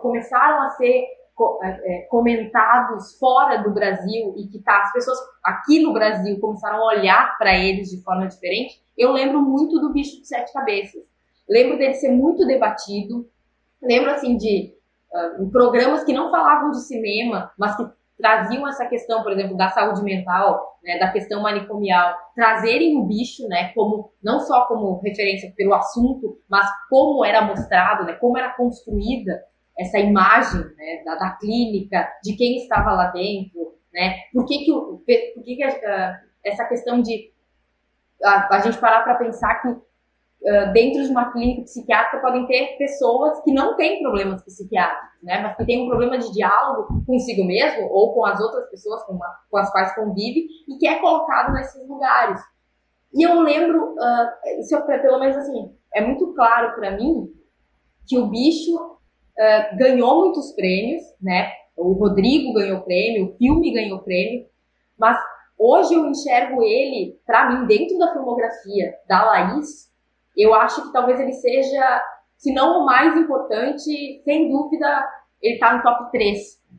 começaram 0.00 0.62
a 0.62 0.70
ser 0.70 1.04
é, 1.62 1.68
é, 1.68 2.02
comentados 2.10 3.16
fora 3.16 3.62
do 3.62 3.70
Brasil 3.70 4.34
e 4.36 4.48
que 4.48 4.58
tá, 4.58 4.82
as 4.82 4.92
pessoas 4.92 5.18
aqui 5.44 5.80
no 5.80 5.92
Brasil 5.92 6.40
começaram 6.40 6.82
a 6.82 6.86
olhar 6.86 7.38
para 7.38 7.56
eles 7.56 7.90
de 7.90 8.02
forma 8.02 8.26
diferente, 8.26 8.82
eu 8.96 9.12
lembro 9.12 9.40
muito 9.40 9.78
do 9.78 9.92
Bicho 9.92 10.20
de 10.20 10.26
Sete 10.26 10.52
Cabeças. 10.52 11.04
Lembro 11.48 11.78
dele 11.78 11.94
ser 11.94 12.10
muito 12.10 12.44
debatido. 12.44 13.30
Lembro 13.80 14.10
assim 14.10 14.36
de 14.36 14.74
uh, 15.38 15.48
programas 15.50 16.02
que 16.02 16.12
não 16.12 16.30
falavam 16.30 16.72
de 16.72 16.82
cinema, 16.82 17.52
mas 17.56 17.76
que 17.76 17.88
traziam 18.18 18.68
essa 18.68 18.84
questão, 18.86 19.22
por 19.22 19.32
exemplo, 19.32 19.56
da 19.56 19.70
saúde 19.70 20.02
mental, 20.02 20.78
né, 20.82 20.98
da 20.98 21.10
questão 21.10 21.40
manicomial, 21.40 22.16
trazerem 22.34 22.98
o 22.98 23.04
bicho, 23.04 23.46
né, 23.48 23.72
como 23.74 24.12
não 24.22 24.40
só 24.40 24.66
como 24.66 25.00
referência 25.00 25.52
pelo 25.56 25.72
assunto, 25.74 26.40
mas 26.48 26.68
como 26.90 27.24
era 27.24 27.42
mostrado, 27.42 28.04
né, 28.04 28.14
como 28.14 28.36
era 28.36 28.50
construída 28.50 29.40
essa 29.78 29.98
imagem 29.98 30.60
né, 30.60 31.02
da, 31.04 31.14
da, 31.14 31.30
clínica, 31.36 32.08
de 32.22 32.34
quem 32.34 32.56
estava 32.56 32.92
lá 32.92 33.06
dentro, 33.12 33.74
né, 33.94 34.16
por 34.32 34.44
que 34.44 34.64
que, 34.64 34.72
por 34.72 35.44
que, 35.44 35.56
que 35.56 35.64
uh, 35.64 36.12
essa 36.44 36.64
questão 36.64 37.00
de 37.00 37.32
a, 38.24 38.56
a 38.56 38.58
gente 38.60 38.78
parar 38.78 39.04
para 39.04 39.14
pensar 39.14 39.54
que 39.62 39.68
dentro 40.72 41.02
de 41.02 41.10
uma 41.10 41.32
clínica 41.32 41.62
psiquiátrica 41.62 42.22
podem 42.22 42.46
ter 42.46 42.76
pessoas 42.78 43.42
que 43.42 43.52
não 43.52 43.76
têm 43.76 44.00
problemas 44.00 44.42
psiquiátricos, 44.42 45.22
né? 45.22 45.42
Mas 45.42 45.56
que 45.56 45.66
têm 45.66 45.82
um 45.82 45.88
problema 45.88 46.16
de 46.16 46.32
diálogo 46.32 47.04
consigo 47.04 47.44
mesmo 47.44 47.88
ou 47.88 48.14
com 48.14 48.24
as 48.24 48.40
outras 48.40 48.70
pessoas 48.70 49.02
com, 49.04 49.14
uma, 49.14 49.26
com 49.50 49.58
as 49.58 49.70
quais 49.72 49.94
convive 49.94 50.46
e 50.68 50.78
que 50.78 50.86
é 50.86 51.00
colocado 51.00 51.52
nesses 51.52 51.86
lugares. 51.88 52.40
E 53.12 53.26
eu 53.26 53.40
lembro, 53.40 53.94
uh, 53.94 54.60
isso 54.60 54.76
é, 54.76 54.98
pelo 54.98 55.18
menos 55.18 55.36
assim, 55.36 55.74
é 55.94 56.00
muito 56.00 56.34
claro 56.34 56.74
para 56.74 56.92
mim 56.92 57.32
que 58.06 58.18
o 58.18 58.28
bicho 58.28 58.76
uh, 58.76 59.76
ganhou 59.76 60.20
muitos 60.20 60.52
prêmios, 60.52 61.02
né? 61.20 61.50
O 61.76 61.92
Rodrigo 61.92 62.52
ganhou 62.52 62.82
prêmio, 62.82 63.26
o 63.26 63.36
filme 63.36 63.72
ganhou 63.72 64.00
prêmio, 64.00 64.46
mas 64.98 65.16
hoje 65.58 65.94
eu 65.94 66.06
enxergo 66.06 66.62
ele, 66.62 67.18
para 67.24 67.50
mim, 67.50 67.66
dentro 67.66 67.96
da 67.98 68.12
filmografia 68.12 68.94
da 69.08 69.24
Laís, 69.24 69.88
eu 70.38 70.54
acho 70.54 70.82
que 70.82 70.92
talvez 70.92 71.18
ele 71.18 71.32
seja, 71.32 72.02
se 72.36 72.52
não 72.54 72.80
o 72.80 72.86
mais 72.86 73.16
importante, 73.16 74.22
sem 74.24 74.48
dúvida, 74.48 75.06
ele 75.42 75.54
está 75.54 75.76
no 75.76 75.82
top 75.82 76.10
3 76.12 76.38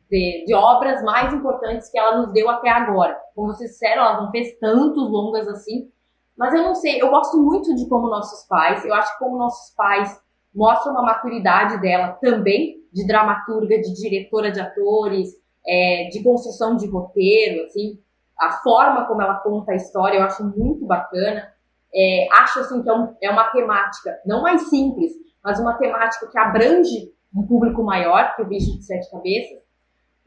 de, 0.10 0.46
de, 0.46 0.54
obras 0.54 1.04
mais 1.04 1.34
importantes 1.34 1.90
que 1.90 2.00
ela 2.00 2.18
nos 2.18 2.32
deu 2.34 2.50
até 2.50 2.70
agora. 2.70 3.20
Como 3.36 3.48
vocês 3.54 3.72
disseram, 3.72 4.04
ela 4.04 4.22
não 4.22 4.32
fez 4.32 4.58
tantos 4.60 5.10
longas 5.10 5.48
assim, 5.48 5.92
mas 6.38 6.54
eu 6.54 6.64
não 6.64 6.74
sei, 6.74 7.02
eu 7.02 7.10
gosto 7.10 7.38
muito 7.38 7.76
de 7.76 7.88
como 7.90 8.08
nossos 8.08 8.48
pais, 8.48 8.86
eu 8.86 8.94
acho 8.94 9.12
que 9.14 9.20
como 9.20 9.38
nossos 9.38 9.76
pais 9.76 10.18
mostram 10.56 10.94
uma 10.94 11.04
maturidade 11.04 11.80
dela 11.82 12.18
também, 12.22 12.80
de 12.92 13.06
dramaturga, 13.06 13.78
de 13.78 13.94
diretora 13.94 14.52
de 14.52 14.60
atores, 14.60 15.30
é, 15.68 16.10
de 16.12 16.24
construção 16.24 16.76
de 16.76 16.88
roteiro, 16.88 17.66
assim, 17.66 18.00
a 18.40 18.52
forma 18.64 19.06
como 19.06 19.22
ela 19.22 19.36
conta 19.36 19.74
a 19.74 19.76
história 19.76 20.18
eu 20.18 20.24
acho 20.24 20.44
muito 20.44 20.86
bacana. 20.86 21.54
É, 21.94 22.28
acho 22.34 22.60
assim 22.60 22.84
que 22.84 22.90
é, 22.90 22.94
um, 22.94 23.16
é, 23.22 23.30
uma 23.32 23.46
temática 23.46 24.20
não 24.26 24.44
mais 24.44 24.70
simples, 24.70 25.12
mas 25.44 25.60
uma 25.60 25.78
temática 25.78 26.28
que 26.28 26.38
abrange 26.38 27.12
um 27.36 27.46
público 27.46 27.84
maior 27.84 28.36
que 28.36 28.42
o 28.42 28.48
bicho 28.48 28.78
de 28.78 28.84
sete 28.84 29.10
cabeças. 29.10 29.60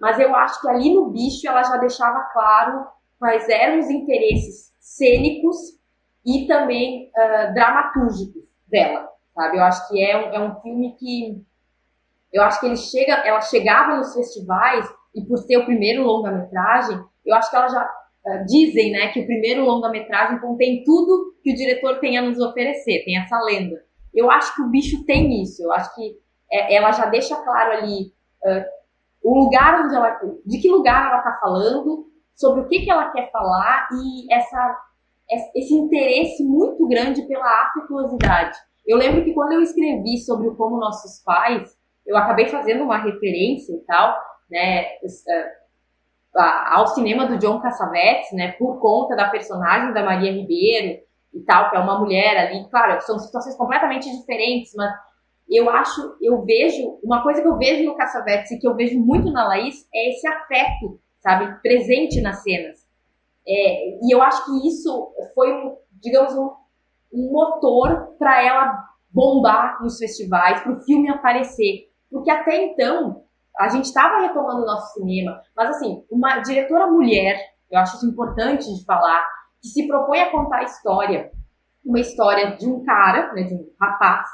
Mas 0.00 0.18
eu 0.18 0.34
acho 0.34 0.60
que 0.60 0.68
ali 0.68 0.92
no 0.92 1.10
bicho 1.10 1.46
ela 1.46 1.62
já 1.62 1.76
deixava 1.76 2.20
claro 2.32 2.86
quais 3.18 3.48
eram 3.48 3.78
os 3.78 3.88
interesses 3.88 4.72
cênicos 4.80 5.56
e 6.26 6.46
também 6.46 7.10
uh, 7.10 7.54
dramatúrgicos 7.54 8.42
dela, 8.66 9.08
sabe? 9.34 9.58
Eu 9.58 9.62
acho 9.62 9.88
que 9.88 10.02
é 10.02 10.16
um, 10.16 10.34
é 10.34 10.40
um 10.40 10.60
filme 10.60 10.96
que 10.96 11.44
eu 12.32 12.42
acho 12.42 12.58
que 12.60 12.66
ele 12.66 12.76
chega, 12.76 13.12
ela 13.26 13.40
chegava 13.40 13.96
nos 13.96 14.14
festivais 14.14 14.88
e 15.14 15.22
por 15.22 15.36
ser 15.38 15.58
o 15.58 15.64
primeiro 15.66 16.02
longa-metragem, 16.02 16.98
eu 17.24 17.34
acho 17.36 17.50
que 17.50 17.56
ela 17.56 17.68
já 17.68 17.88
uh, 18.26 18.44
dizem, 18.46 18.92
né, 18.92 19.08
que 19.08 19.20
o 19.20 19.26
primeiro 19.26 19.64
longa-metragem 19.64 20.38
contém 20.40 20.82
tudo 20.84 21.34
que 21.42 21.52
o 21.52 21.56
diretor 21.56 21.98
tem 21.98 22.18
a 22.18 22.22
nos 22.22 22.38
oferecer, 22.38 23.04
tem 23.04 23.18
essa 23.18 23.40
lenda. 23.42 23.82
Eu 24.14 24.30
acho 24.30 24.54
que 24.54 24.62
o 24.62 24.68
bicho 24.68 25.04
tem 25.04 25.42
isso. 25.42 25.62
Eu 25.62 25.72
acho 25.72 25.94
que 25.94 26.16
é, 26.50 26.74
ela 26.74 26.92
já 26.92 27.06
deixa 27.06 27.36
claro 27.36 27.72
ali 27.72 28.12
uh, 28.44 28.64
o 29.22 29.44
lugar 29.44 29.84
onde 29.84 29.94
ela, 29.94 30.20
de 30.44 30.58
que 30.58 30.70
lugar 30.70 31.08
ela 31.08 31.18
está 31.18 31.38
falando, 31.40 32.06
sobre 32.34 32.62
o 32.62 32.68
que 32.68 32.80
que 32.80 32.90
ela 32.90 33.10
quer 33.10 33.30
falar 33.30 33.88
e 33.92 34.32
essa 34.32 34.78
esse 35.54 35.72
interesse 35.72 36.44
muito 36.44 36.86
grande 36.86 37.22
pela 37.22 37.66
afetuosidade. 37.66 38.58
Eu 38.86 38.98
lembro 38.98 39.24
que 39.24 39.32
quando 39.32 39.52
eu 39.52 39.62
escrevi 39.62 40.18
sobre 40.18 40.48
o 40.48 40.56
como 40.56 40.78
nossos 40.78 41.22
pais, 41.24 41.74
eu 42.04 42.16
acabei 42.16 42.48
fazendo 42.48 42.84
uma 42.84 42.98
referência 42.98 43.72
e 43.72 43.80
tal, 43.86 44.14
né, 44.50 44.84
ao 46.34 46.86
cinema 46.88 47.26
do 47.26 47.38
John 47.38 47.60
Cassavetes, 47.60 48.32
né, 48.32 48.52
por 48.52 48.80
conta 48.80 49.14
da 49.14 49.28
personagem 49.28 49.92
da 49.92 50.02
Maria 50.02 50.32
Ribeiro 50.32 51.02
e 51.34 51.40
tal, 51.40 51.70
que 51.70 51.76
é 51.76 51.80
uma 51.80 51.98
mulher 51.98 52.36
ali, 52.36 52.68
claro, 52.70 53.00
são 53.02 53.18
situações 53.18 53.56
completamente 53.56 54.10
diferentes, 54.10 54.72
mas 54.74 54.92
eu 55.50 55.68
acho, 55.68 56.16
eu 56.20 56.42
vejo, 56.44 56.98
uma 57.02 57.22
coisa 57.22 57.42
que 57.42 57.48
eu 57.48 57.58
vejo 57.58 57.84
no 57.84 57.96
Cassavetes 57.96 58.50
e 58.50 58.58
que 58.58 58.66
eu 58.66 58.74
vejo 58.74 58.98
muito 58.98 59.30
na 59.30 59.46
Laís 59.46 59.86
é 59.94 60.10
esse 60.10 60.26
afeto, 60.26 60.98
sabe, 61.20 61.60
presente 61.60 62.20
nas 62.20 62.42
cenas. 62.42 62.80
É, 63.46 63.98
e 64.02 64.14
eu 64.14 64.22
acho 64.22 64.44
que 64.44 64.68
isso 64.68 65.12
foi, 65.34 65.52
digamos, 66.00 66.34
um, 66.34 66.50
um 67.12 67.32
motor 67.32 68.14
para 68.18 68.42
ela 68.42 68.78
bombar 69.10 69.82
nos 69.82 69.98
festivais, 69.98 70.60
para 70.62 70.72
o 70.72 70.80
filme 70.80 71.10
aparecer. 71.10 71.90
Porque 72.10 72.30
até 72.30 72.64
então, 72.64 73.24
a 73.58 73.68
gente 73.68 73.86
estava 73.86 74.20
retomando 74.20 74.62
o 74.62 74.66
nosso 74.66 74.94
cinema, 74.94 75.40
mas 75.56 75.70
assim, 75.70 76.04
uma 76.10 76.38
diretora 76.40 76.86
mulher, 76.86 77.38
eu 77.70 77.78
acho 77.78 77.96
isso 77.96 78.06
importante 78.06 78.64
de 78.64 78.84
falar, 78.84 79.26
que 79.60 79.68
se 79.68 79.86
propõe 79.86 80.20
a 80.20 80.30
contar 80.30 80.58
a 80.58 80.64
história, 80.64 81.30
uma 81.84 82.00
história 82.00 82.56
de 82.56 82.66
um 82.66 82.84
cara, 82.84 83.32
né, 83.34 83.42
de 83.44 83.54
um 83.54 83.68
rapaz, 83.80 84.28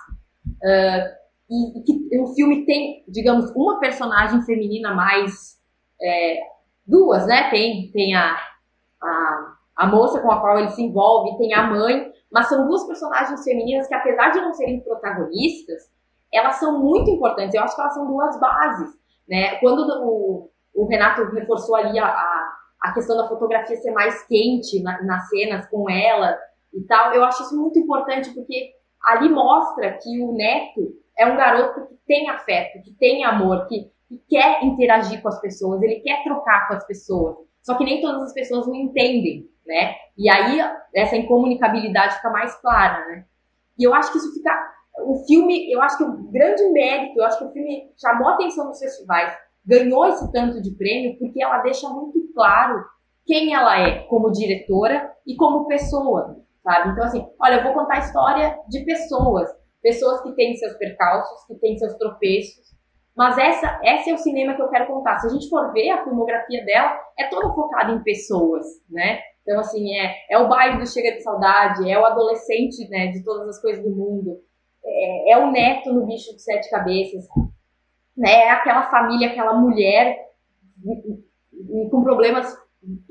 uh, 0.47 1.19
e, 1.51 1.81
e, 1.81 1.83
que 1.83 2.19
o 2.21 2.27
filme 2.35 2.65
tem, 2.67 3.05
digamos, 3.09 3.51
uma 3.57 3.81
personagem 3.81 4.43
feminina 4.43 4.95
mais, 4.95 5.59
é, 6.01 6.41
duas, 6.87 7.27
né, 7.27 7.51
tem, 7.51 7.91
tem 7.93 8.15
a, 8.15 8.37
a, 9.03 9.55
a 9.77 9.87
moça 9.87 10.21
com 10.21 10.31
a 10.31 10.41
qual 10.41 10.59
ele 10.59 10.71
se 10.71 10.83
envolve, 10.83 11.39
tem 11.39 11.55
a 11.55 11.67
mãe, 11.67 12.13
mas 12.31 12.49
são 12.49 12.67
duas 12.67 12.87
personagens 12.87 13.43
femininas 13.43 13.89
que, 13.89 13.95
apesar 13.95 14.31
de 14.31 14.41
não 14.41 14.53
serem 14.53 14.81
protagonistas, 14.81 15.91
elas 16.33 16.57
são 16.57 16.79
muito 16.79 17.11
importantes. 17.11 17.55
Eu 17.55 17.63
acho 17.63 17.75
que 17.75 17.81
elas 17.81 17.95
são 17.95 18.07
duas 18.07 18.39
bases. 18.39 18.98
Né? 19.29 19.57
Quando 19.57 19.81
o, 20.03 20.51
o 20.75 20.87
Renato 20.87 21.25
reforçou 21.35 21.77
ali 21.77 21.99
a, 21.99 22.07
a, 22.07 22.57
a, 22.83 22.93
questão 22.93 23.17
da 23.17 23.29
fotografia 23.29 23.77
ser 23.77 23.91
mais 23.91 24.27
quente 24.27 24.83
na, 24.83 25.03
nas 25.03 25.29
cenas 25.29 25.67
com 25.69 25.89
ela 25.91 26.37
e 26.73 26.81
tal, 26.83 27.13
eu 27.13 27.25
acho 27.25 27.43
isso 27.43 27.61
muito 27.61 27.79
importante 27.79 28.31
porque 28.31 28.71
ali 29.05 29.29
mostra 29.29 29.99
que 30.03 30.23
o 30.23 30.33
Neto 30.33 30.95
é 31.17 31.27
um 31.27 31.37
garoto 31.37 31.87
que 31.87 31.97
tem 32.07 32.31
afeto, 32.31 32.83
que 32.83 32.93
tem 32.93 33.25
amor, 33.25 33.67
que, 33.67 33.91
que 34.09 34.23
quer 34.29 34.65
interagir 34.65 35.21
com 35.21 35.29
as 35.29 35.41
pessoas, 35.41 35.83
ele 35.83 36.01
quer 36.01 36.23
trocar 36.25 36.67
com 36.67 36.75
as 36.75 36.87
pessoas. 36.87 37.37
Só 37.63 37.75
que 37.77 37.85
nem 37.85 38.01
todas 38.01 38.23
as 38.23 38.33
pessoas 38.33 38.67
o 38.67 38.75
entendem, 38.75 39.47
né? 39.67 39.95
E 40.17 40.31
aí 40.31 40.59
essa 40.95 41.17
incomunicabilidade 41.17 42.17
fica 42.17 42.31
mais 42.31 42.55
clara, 42.61 43.07
né? 43.07 43.25
E 43.79 43.85
eu 43.85 43.95
acho 43.95 44.11
que 44.11 44.19
isso 44.19 44.33
fica 44.33 44.51
o 45.05 45.25
filme, 45.27 45.71
eu 45.73 45.81
acho 45.83 45.97
que 45.99 46.05
o 46.05 46.31
grande 46.31 46.69
mérito, 46.71 47.19
eu 47.19 47.25
acho 47.25 47.39
que 47.39 47.45
o 47.45 47.53
filme 47.53 47.91
chamou 47.97 48.29
atenção 48.29 48.67
nos 48.67 48.79
festivais, 48.79 49.37
ganhou 49.65 50.07
esse 50.07 50.31
tanto 50.33 50.63
de 50.63 50.71
prêmio, 50.77 51.19
porque 51.19 51.43
ela 51.43 51.59
deixa 51.59 51.89
muito 51.89 52.19
claro 52.35 52.85
quem 53.27 53.55
ela 53.55 53.79
é 53.79 54.05
como 54.05 54.33
diretora 54.33 55.13
e 55.27 55.37
como 55.37 55.67
pessoa, 55.67 56.37
sabe? 56.63 56.91
Então, 56.91 57.05
assim, 57.05 57.27
olha, 57.41 57.57
eu 57.57 57.65
vou 57.65 57.75
contar 57.75 57.97
a 57.97 58.01
história 58.01 58.59
de 58.69 58.85
pessoas, 58.85 59.49
pessoas 59.83 60.23
que 60.23 60.33
têm 60.33 60.57
seus 60.57 60.75
percalços, 60.79 61.45
que 61.47 61.55
têm 61.57 61.77
seus 61.77 61.95
tropeços, 61.95 62.69
mas 63.15 63.37
essa, 63.37 63.81
esse 63.83 64.11
é 64.11 64.15
o 64.15 64.19
cinema 64.19 64.55
que 64.55 64.63
eu 64.63 64.69
quero 64.69 64.87
contar. 64.87 65.19
Se 65.19 65.27
a 65.27 65.31
gente 65.31 65.49
for 65.49 65.73
ver 65.73 65.91
a 65.91 66.05
filmografia 66.05 66.65
dela, 66.65 66.99
é 67.19 67.27
toda 67.29 67.53
focada 67.53 67.93
em 67.93 68.03
pessoas, 68.03 68.65
né? 68.89 69.19
Então, 69.43 69.61
assim, 69.61 69.99
é, 69.99 70.15
é 70.31 70.39
o 70.39 70.49
bairro 70.49 70.79
do 70.79 70.87
Chega 70.87 71.13
de 71.13 71.23
Saudade, 71.23 71.91
é 71.91 71.99
o 71.99 72.05
adolescente, 72.05 72.89
né, 72.89 73.09
de 73.09 73.25
todas 73.25 73.49
as 73.49 73.61
coisas 73.61 73.83
do 73.83 73.91
mundo, 73.91 74.39
é, 74.89 75.33
é 75.33 75.39
o 75.39 75.51
neto 75.51 75.93
no 75.93 76.07
bicho 76.07 76.35
de 76.35 76.43
sete 76.43 76.71
cabeças, 76.71 77.27
né? 78.17 78.33
É 78.33 78.51
aquela 78.51 78.91
família, 78.91 79.29
aquela 79.29 79.55
mulher 79.55 80.17
com 81.91 82.03
problemas 82.03 82.57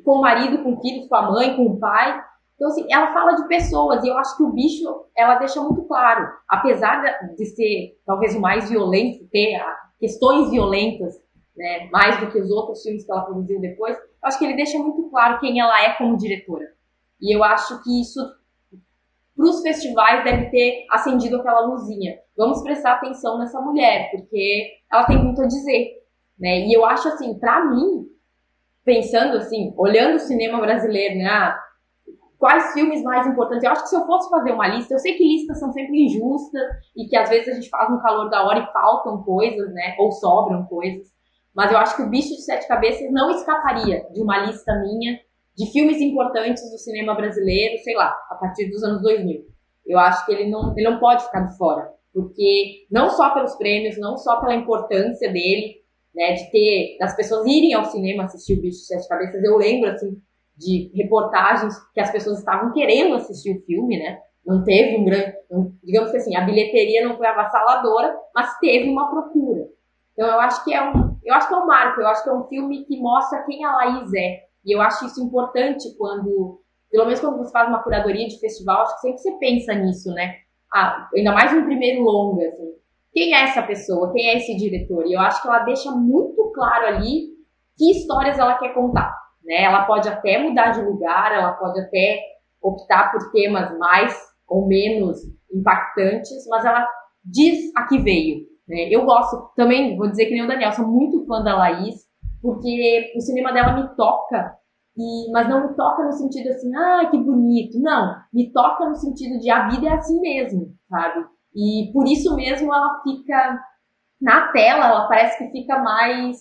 com 0.03 0.11
o 0.13 0.21
marido, 0.21 0.63
com 0.63 0.80
filhos, 0.82 1.07
com 1.07 1.15
a 1.15 1.32
mãe, 1.32 1.55
com 1.55 1.65
o 1.65 1.80
pai. 1.80 2.21
Então, 2.55 2.69
assim, 2.69 2.88
ela 2.89 3.13
fala 3.13 3.36
de 3.36 3.47
pessoas 3.47 4.03
e 4.03 4.07
eu 4.07 4.17
acho 4.17 4.36
que 4.36 4.43
o 4.43 4.51
bicho, 4.51 5.05
ela 5.15 5.36
deixa 5.36 5.61
muito 5.61 5.84
claro, 5.84 6.28
apesar 6.49 7.03
de 7.36 7.45
ser 7.45 7.99
talvez 8.05 8.36
o 8.36 8.41
mais 8.41 8.69
violento, 8.69 9.28
ter 9.32 9.61
questões 9.99 10.49
violentas, 10.49 11.15
né, 11.55 11.88
mais 11.91 12.19
do 12.19 12.32
que 12.32 12.39
os 12.39 12.49
outros 12.49 12.82
filmes 12.82 13.05
que 13.05 13.11
ela 13.11 13.25
produziu 13.25 13.59
depois, 13.59 13.95
eu 13.95 14.03
acho 14.23 14.39
que 14.39 14.45
ele 14.45 14.55
deixa 14.55 14.78
muito 14.80 15.09
claro 15.09 15.39
quem 15.39 15.59
ela 15.59 15.84
é 15.84 15.93
como 15.93 16.17
diretora. 16.17 16.65
E 17.21 17.36
eu 17.36 17.43
acho 17.43 17.84
que 17.84 18.01
isso 18.01 18.19
para 19.38 19.45
os 19.45 19.61
festivais 19.61 20.23
deve 20.23 20.49
ter 20.49 20.88
acendido 20.89 21.38
aquela 21.38 21.61
luzinha. 21.61 22.17
Vamos 22.35 22.63
prestar 22.63 22.93
atenção 22.93 23.38
nessa 23.38 23.61
mulher, 23.61 24.09
porque 24.11 24.71
ela 24.91 25.05
tem 25.05 25.23
muito 25.23 25.43
a 25.43 25.47
dizer. 25.47 25.91
Né? 26.39 26.61
E 26.61 26.73
eu 26.73 26.83
acho 26.83 27.07
assim, 27.07 27.38
para 27.38 27.63
mim, 27.65 28.07
pensando 28.83 29.38
assim, 29.38 29.73
olhando 29.77 30.15
o 30.15 30.19
cinema 30.19 30.59
brasileiro, 30.59 31.19
né? 31.19 31.27
Ah, 31.27 31.59
quais 32.39 32.73
filmes 32.73 33.03
mais 33.03 33.27
importantes? 33.27 33.63
Eu 33.63 33.71
acho 33.71 33.83
que 33.83 33.89
se 33.89 33.95
eu 33.95 34.05
fosse 34.07 34.27
fazer 34.29 34.51
uma 34.51 34.67
lista, 34.67 34.95
eu 34.95 34.99
sei 34.99 35.13
que 35.13 35.23
listas 35.23 35.59
são 35.59 35.71
sempre 35.71 36.05
injustas 36.05 36.63
e 36.95 37.05
que 37.05 37.15
às 37.15 37.29
vezes 37.29 37.49
a 37.49 37.53
gente 37.53 37.69
faz 37.69 37.91
no 37.91 38.01
calor 38.01 38.29
da 38.29 38.43
hora 38.43 38.59
e 38.59 38.73
faltam 38.73 39.21
coisas, 39.21 39.71
né? 39.71 39.95
Ou 39.99 40.11
sobram 40.11 40.65
coisas. 40.65 41.07
Mas 41.55 41.71
eu 41.71 41.77
acho 41.77 41.95
que 41.95 42.03
o 42.03 42.09
Bicho 42.09 42.29
de 42.29 42.41
Sete 42.41 42.67
Cabeças 42.67 43.11
não 43.11 43.29
escaparia 43.31 44.03
de 44.13 44.21
uma 44.21 44.45
lista 44.45 44.73
minha 44.81 45.19
de 45.58 45.72
filmes 45.72 45.99
importantes 45.99 46.70
do 46.70 46.78
cinema 46.78 47.16
brasileiro, 47.16 47.82
sei 47.84 47.95
lá, 47.95 48.16
a 48.30 48.36
partir 48.36 48.70
dos 48.70 48.84
anos 48.84 49.01
2000. 49.01 49.43
Eu 49.86 49.97
acho 49.97 50.26
que 50.26 50.32
ele 50.32 50.49
não, 50.49 50.78
ele 50.78 50.88
não 50.88 50.99
pode 50.99 51.24
ficar 51.26 51.41
de 51.41 51.58
fora, 51.58 51.91
porque 52.14 52.86
não 52.91 53.10
só 53.10 53.32
pelos 53.34 53.55
prêmios, 53.55 53.97
não 53.97 54.18
só 54.18 54.39
pela 54.39 54.55
importância 54.55 55.32
dele, 55.32 55.78
né, 56.14 56.34
de 56.34 56.51
ter, 56.51 56.97
das 56.99 57.16
pessoas 57.16 57.45
irem 57.47 57.74
ao 57.74 57.86
cinema 57.86 58.26
assistir 58.26 58.53
o 58.53 58.62
Bicho 58.62 58.80
de 58.80 58.86
Sete 58.86 59.08
Cabeças, 59.08 59.43
eu 59.43 59.58
lembro, 59.58 59.89
assim, 59.89 60.22
de 60.55 60.91
reportagens 60.95 61.74
que 61.93 61.99
as 61.99 62.12
pessoas 62.12 62.39
estavam 62.39 62.72
querendo 62.74 63.16
assistir 63.16 63.55
o 63.55 63.62
filme, 63.66 63.97
né, 63.97 64.20
não 64.45 64.64
teve 64.64 64.97
um 64.97 65.05
grande, 65.05 65.34
digamos 65.84 66.12
que 66.12 66.18
assim, 66.18 66.36
a 66.36 66.41
bilheteria 66.41 67.05
não 67.05 67.18
foi 67.18 67.28
avassaladora, 67.28 68.16
mas 68.34 68.58
teve 68.60 68.89
uma 68.89 69.10
procura. 69.10 69.68
Então 70.14 70.26
eu 70.26 70.39
acho 70.39 70.64
que 70.64 70.74
é 70.74 70.82
um, 70.82 71.18
eu 71.24 71.34
acho 71.34 71.47
que 71.47 71.53
é 71.53 71.58
um 71.58 71.68
marco, 71.68 71.99
eu 71.99 72.08
acho 72.08 72.24
que 72.24 72.30
é 72.30 72.34
um 72.34 72.47
filme 72.47 72.86
que 72.86 72.99
mostra 72.99 73.43
quem 73.43 73.66
a 73.66 73.76
Laís 73.76 74.12
é, 74.14 74.47
e 74.68 74.76
eu 74.76 74.82
acho 74.82 75.05
isso 75.05 75.24
importante 75.24 75.88
quando, 75.97 76.61
pelo 76.91 77.05
menos 77.05 77.22
quando 77.22 77.38
você 77.38 77.51
faz 77.51 77.70
uma 77.70 77.82
curadoria 77.82 78.28
de 78.28 78.38
festival, 78.38 78.82
acho 78.82 78.95
que 78.95 79.01
sempre 79.01 79.18
você 79.20 79.32
pensa 79.39 79.74
nisso, 79.74 80.13
né? 80.13 80.36
Ah, 80.74 81.07
ainda 81.15 81.32
mais 81.32 81.53
um 81.53 81.63
primeiro 81.63 82.03
longa, 82.03 82.45
assim. 82.49 82.74
Quem 83.13 83.34
é 83.34 83.43
essa 83.43 83.63
pessoa? 83.63 84.11
Quem 84.11 84.28
é 84.28 84.36
esse 84.36 84.57
diretor? 84.57 85.05
E 85.07 85.13
eu 85.13 85.22
acho 85.22 85.41
que 85.41 85.47
ela 85.47 85.59
deixa 85.59 85.89
muito 85.91 86.51
claro 86.53 86.86
ali 86.88 87.30
que 87.78 87.91
histórias 87.91 88.38
ela 88.38 88.57
quer 88.57 88.74
contar, 88.74 89.15
né? 89.45 89.63
Ela 89.63 89.86
pode 89.86 90.09
até 90.09 90.38
mudar 90.38 90.72
de 90.72 90.82
lugar, 90.82 91.32
ela 91.32 91.53
pode 91.53 91.80
até 91.80 92.20
optar 92.61 93.11
por 93.11 93.32
temas 93.32 93.78
mais 93.78 94.13
ou 94.45 94.68
menos 94.68 95.18
impactantes, 95.49 96.45
mas 96.49 96.65
ela 96.65 96.86
diz 97.24 97.72
a 97.76 97.88
que 97.88 97.99
veio. 97.99 98.45
Né? 98.68 98.89
Eu 98.91 99.05
gosto, 99.05 99.49
também, 99.55 99.95
vou 99.95 100.09
dizer 100.09 100.26
que 100.26 100.34
nem 100.34 100.43
o 100.43 100.47
Daniel, 100.47 100.74
sou 100.74 100.86
muito 100.86 101.26
fã 101.26 101.41
da 101.41 101.55
Laís, 101.55 102.07
porque 102.41 103.13
o 103.15 103.21
cinema 103.21 103.51
dela 103.51 103.73
me 103.73 103.95
toca, 103.95 104.57
e, 104.97 105.31
mas 105.31 105.47
não 105.47 105.67
me 105.67 105.75
toca 105.75 106.03
no 106.03 106.11
sentido 106.11 106.49
assim, 106.49 106.75
ah, 106.75 107.07
que 107.09 107.17
bonito. 107.17 107.79
Não, 107.79 108.15
me 108.33 108.51
toca 108.51 108.89
no 108.89 108.95
sentido 108.95 109.39
de 109.39 109.49
a 109.49 109.67
vida 109.69 109.88
é 109.88 109.93
assim 109.93 110.19
mesmo, 110.19 110.73
sabe? 110.89 111.25
E 111.55 111.91
por 111.93 112.07
isso 112.07 112.35
mesmo 112.35 112.73
ela 112.73 113.01
fica 113.03 113.59
na 114.19 114.51
tela, 114.51 114.88
ela 114.88 115.07
parece 115.07 115.38
que 115.38 115.51
fica 115.51 115.77
mais 115.79 116.38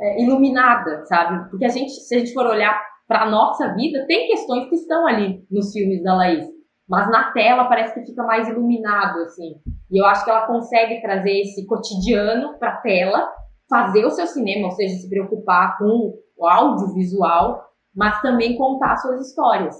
é, 0.00 0.22
iluminada, 0.22 1.04
sabe? 1.06 1.48
Porque 1.50 1.64
a 1.64 1.68
gente, 1.68 1.92
se 1.92 2.14
a 2.14 2.18
gente 2.18 2.32
for 2.32 2.46
olhar 2.46 2.80
para 3.06 3.30
nossa 3.30 3.74
vida, 3.74 4.04
tem 4.06 4.26
questões 4.26 4.68
que 4.68 4.74
estão 4.74 5.06
ali 5.06 5.44
nos 5.50 5.72
filmes 5.72 6.02
da 6.02 6.16
Laís, 6.16 6.46
mas 6.88 7.08
na 7.10 7.32
tela 7.32 7.68
parece 7.68 7.94
que 7.94 8.06
fica 8.06 8.24
mais 8.24 8.48
iluminado, 8.48 9.20
assim. 9.20 9.54
E 9.90 10.00
eu 10.00 10.06
acho 10.06 10.24
que 10.24 10.30
ela 10.30 10.46
consegue 10.46 11.00
trazer 11.00 11.40
esse 11.40 11.66
cotidiano 11.66 12.58
para 12.58 12.78
tela, 12.78 13.30
fazer 13.68 14.04
o 14.04 14.10
seu 14.10 14.26
cinema, 14.26 14.66
ou 14.66 14.72
seja, 14.72 14.96
se 14.96 15.08
preocupar 15.08 15.78
com 15.78 16.14
o 16.36 16.46
audiovisual, 16.46 17.64
mas 17.94 18.20
também 18.20 18.56
contar 18.56 18.96
suas 18.96 19.28
histórias. 19.28 19.76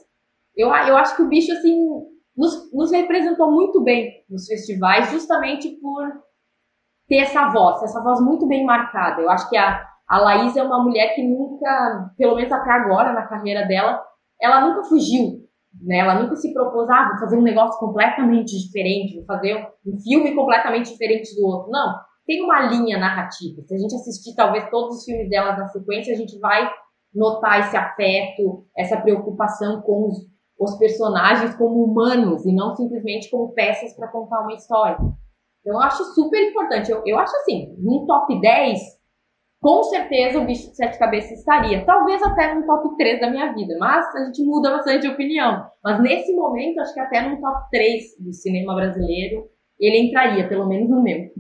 Eu, 0.57 0.69
eu 0.69 0.97
acho 0.97 1.17
que 1.17 1.23
o 1.23 1.29
bicho, 1.29 1.53
assim, 1.53 1.77
nos, 2.37 2.73
nos 2.73 2.91
representou 2.93 3.51
muito 3.51 3.83
bem 3.83 4.25
nos 4.29 4.47
festivais, 4.47 5.11
justamente 5.11 5.69
por 5.81 6.03
ter 7.09 7.19
essa 7.19 7.49
voz, 7.49 7.83
essa 7.83 8.03
voz 8.03 8.21
muito 8.21 8.47
bem 8.47 8.65
marcada. 8.65 9.21
Eu 9.21 9.31
acho 9.31 9.49
que 9.49 9.57
a, 9.57 9.85
a 10.09 10.19
Laís 10.19 10.57
é 10.57 10.63
uma 10.63 10.83
mulher 10.83 11.15
que 11.15 11.23
nunca, 11.23 12.11
pelo 12.17 12.37
menos 12.37 12.53
até 12.53 12.71
agora 12.71 13.13
na 13.13 13.27
carreira 13.27 13.67
dela, 13.67 14.03
ela 14.41 14.61
nunca 14.67 14.85
fugiu, 14.85 15.45
né? 15.83 15.99
Ela 15.99 16.23
nunca 16.23 16.37
se 16.37 16.53
propôs, 16.53 16.89
ah, 16.91 17.09
vou 17.11 17.19
fazer 17.19 17.37
um 17.37 17.43
negócio 17.43 17.79
completamente 17.79 18.57
diferente, 18.59 19.17
vou 19.17 19.25
fazer 19.25 19.69
um 19.87 19.99
filme 20.01 20.35
completamente 20.35 20.91
diferente 20.91 21.35
do 21.37 21.47
outro. 21.47 21.71
Não, 21.71 21.95
tem 22.27 22.43
uma 22.43 22.63
linha 22.63 22.99
narrativa. 22.99 23.63
Se 23.63 23.75
a 23.75 23.79
gente 23.79 23.95
assistir 23.95 24.35
talvez 24.35 24.69
todos 24.71 24.99
os 24.99 25.05
filmes 25.05 25.29
dela 25.29 25.57
na 25.57 25.69
sequência, 25.69 26.15
a 26.15 26.17
gente 26.17 26.39
vai 26.39 26.71
notar 27.15 27.61
esse 27.61 27.77
afeto, 27.77 28.67
essa 28.77 29.01
preocupação 29.01 29.83
com 29.83 30.09
os, 30.09 30.19
os 30.59 30.79
personagens 30.79 31.55
como 31.57 31.85
humanos 31.85 32.45
e 32.45 32.53
não 32.53 32.75
simplesmente 32.75 33.31
como 33.31 33.53
peças 33.53 33.95
para 33.95 34.09
contar 34.09 34.41
uma 34.41 34.55
história. 34.55 34.97
Então, 35.61 35.75
eu 35.75 35.81
acho 35.81 36.05
super 36.15 36.51
importante. 36.51 36.91
Eu, 36.91 37.03
eu 37.07 37.19
acho 37.19 37.35
assim, 37.37 37.75
num 37.79 38.05
top 38.07 38.39
10, 38.41 38.81
com 39.61 39.83
certeza 39.85 40.39
o 40.39 40.45
bicho 40.45 40.69
de 40.69 40.77
sete 40.77 40.99
cabeças 40.99 41.39
estaria. 41.39 41.85
Talvez 41.87 42.23
até 42.23 42.55
no 42.55 42.67
top 42.67 42.97
3 42.97 43.21
da 43.21 43.31
minha 43.31 43.53
vida, 43.55 43.75
mas 43.79 44.15
a 44.15 44.27
gente 44.27 44.45
muda 44.45 44.71
bastante 44.71 45.03
de 45.03 45.09
opinião. 45.09 45.67
Mas 45.83 46.03
nesse 46.03 46.35
momento, 46.35 46.81
acho 46.81 46.93
que 46.93 47.01
até 47.01 47.27
no 47.27 47.41
top 47.41 47.71
3 47.71 48.03
do 48.21 48.33
cinema 48.33 48.75
brasileiro, 48.75 49.49
ele 49.81 50.09
entraria, 50.09 50.49
pelo 50.49 50.69
menos 50.69 50.91
no 50.91 51.03
meu. 51.03 51.31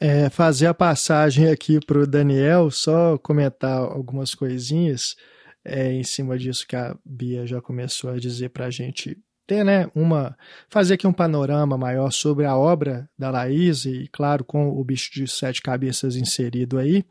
É, 0.00 0.30
fazer 0.30 0.66
a 0.66 0.74
passagem 0.74 1.48
aqui 1.48 1.78
para 1.78 1.98
o 1.98 2.06
Daniel, 2.06 2.70
só 2.70 3.18
comentar 3.18 3.78
algumas 3.78 4.34
coisinhas 4.34 5.14
é, 5.62 5.92
em 5.92 6.02
cima 6.02 6.38
disso 6.38 6.66
que 6.66 6.74
a 6.74 6.96
Bia 7.04 7.46
já 7.46 7.60
começou 7.60 8.10
a 8.10 8.18
dizer 8.18 8.48
para 8.48 8.66
a 8.66 8.70
gente 8.70 9.18
ter, 9.46 9.64
né, 9.64 9.90
uma 9.94 10.36
fazer 10.68 10.94
aqui 10.94 11.06
um 11.06 11.12
panorama 11.12 11.76
maior 11.76 12.12
sobre 12.12 12.46
a 12.46 12.56
obra 12.56 13.10
da 13.18 13.30
Laís 13.30 13.84
e, 13.84 14.08
claro, 14.12 14.44
com 14.44 14.68
o 14.68 14.84
bicho 14.84 15.12
de 15.12 15.26
sete 15.26 15.60
cabeças 15.60 16.14
inserido 16.16 16.78
aí. 16.78 17.04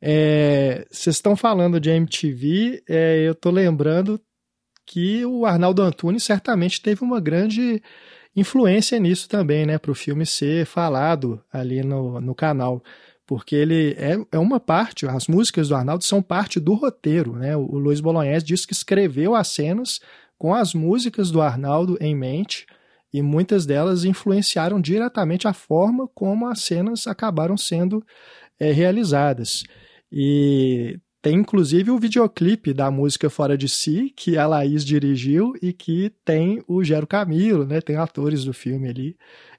É, 0.00 0.86
vocês 0.90 1.16
estão 1.16 1.36
falando 1.36 1.78
de 1.78 1.90
MTV, 1.90 2.82
é, 2.88 3.26
eu 3.26 3.32
estou 3.32 3.52
lembrando 3.52 4.20
que 4.86 5.24
o 5.24 5.46
Arnaldo 5.46 5.82
Antunes 5.82 6.24
certamente 6.24 6.80
teve 6.80 7.02
uma 7.04 7.20
grande 7.20 7.82
influência 8.36 8.98
nisso 8.98 9.28
também, 9.28 9.64
né, 9.66 9.78
para 9.78 9.90
o 9.90 9.94
filme 9.94 10.26
ser 10.26 10.66
falado 10.66 11.42
ali 11.52 11.82
no, 11.82 12.20
no 12.20 12.34
canal 12.34 12.82
porque 13.26 13.54
ele 13.54 13.96
é, 13.98 14.16
é 14.32 14.38
uma 14.38 14.60
parte, 14.60 15.06
as 15.06 15.26
músicas 15.26 15.68
do 15.68 15.74
Arnaldo 15.74 16.04
são 16.04 16.22
parte 16.22 16.60
do 16.60 16.74
roteiro, 16.74 17.36
né? 17.36 17.56
O, 17.56 17.62
o 17.62 17.78
Luiz 17.78 18.00
Bolognese 18.00 18.44
disse 18.44 18.66
que 18.66 18.72
escreveu 18.72 19.34
as 19.34 19.48
cenas 19.48 20.00
com 20.36 20.54
as 20.54 20.74
músicas 20.74 21.30
do 21.30 21.40
Arnaldo 21.40 21.96
em 22.00 22.14
mente 22.14 22.66
e 23.12 23.22
muitas 23.22 23.64
delas 23.64 24.04
influenciaram 24.04 24.80
diretamente 24.80 25.48
a 25.48 25.52
forma 25.52 26.08
como 26.14 26.46
as 26.46 26.60
cenas 26.60 27.06
acabaram 27.06 27.56
sendo 27.56 28.04
é, 28.58 28.72
realizadas. 28.72 29.62
E 30.12 30.98
tem 31.24 31.36
inclusive 31.36 31.90
o 31.90 31.98
videoclipe 31.98 32.74
da 32.74 32.90
música 32.90 33.30
Fora 33.30 33.56
de 33.56 33.66
Si, 33.66 34.12
que 34.14 34.36
a 34.36 34.46
Laís 34.46 34.84
dirigiu 34.84 35.54
e 35.62 35.72
que 35.72 36.12
tem 36.22 36.62
o 36.68 36.84
Gero 36.84 37.06
Camilo, 37.06 37.64
né? 37.64 37.80
Tem 37.80 37.96
atores 37.96 38.44
do 38.44 38.52
filme 38.52 38.90
ali. 38.90 39.16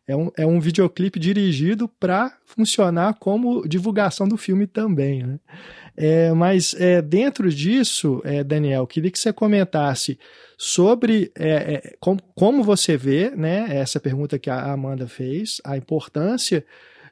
É 0.07 0.15
um, 0.15 0.29
é 0.37 0.45
um 0.45 0.59
videoclipe 0.59 1.19
dirigido 1.19 1.89
para 1.99 2.37
funcionar 2.45 3.15
como 3.15 3.67
divulgação 3.67 4.27
do 4.27 4.37
filme 4.37 4.67
também, 4.67 5.23
né? 5.23 5.39
É, 5.97 6.31
mas 6.33 6.75
é, 6.75 7.01
dentro 7.01 7.49
disso, 7.49 8.21
é, 8.23 8.43
Daniel, 8.43 8.85
queria 8.85 9.09
que 9.09 9.17
você 9.17 9.33
comentasse 9.33 10.19
sobre 10.55 11.31
é, 11.35 11.49
é, 11.49 11.95
com, 11.99 12.15
como 12.35 12.63
você 12.63 12.95
vê, 12.95 13.31
né, 13.31 13.65
essa 13.69 13.99
pergunta 13.99 14.37
que 14.37 14.51
a 14.51 14.71
Amanda 14.71 15.07
fez, 15.07 15.59
a 15.65 15.75
importância 15.75 16.63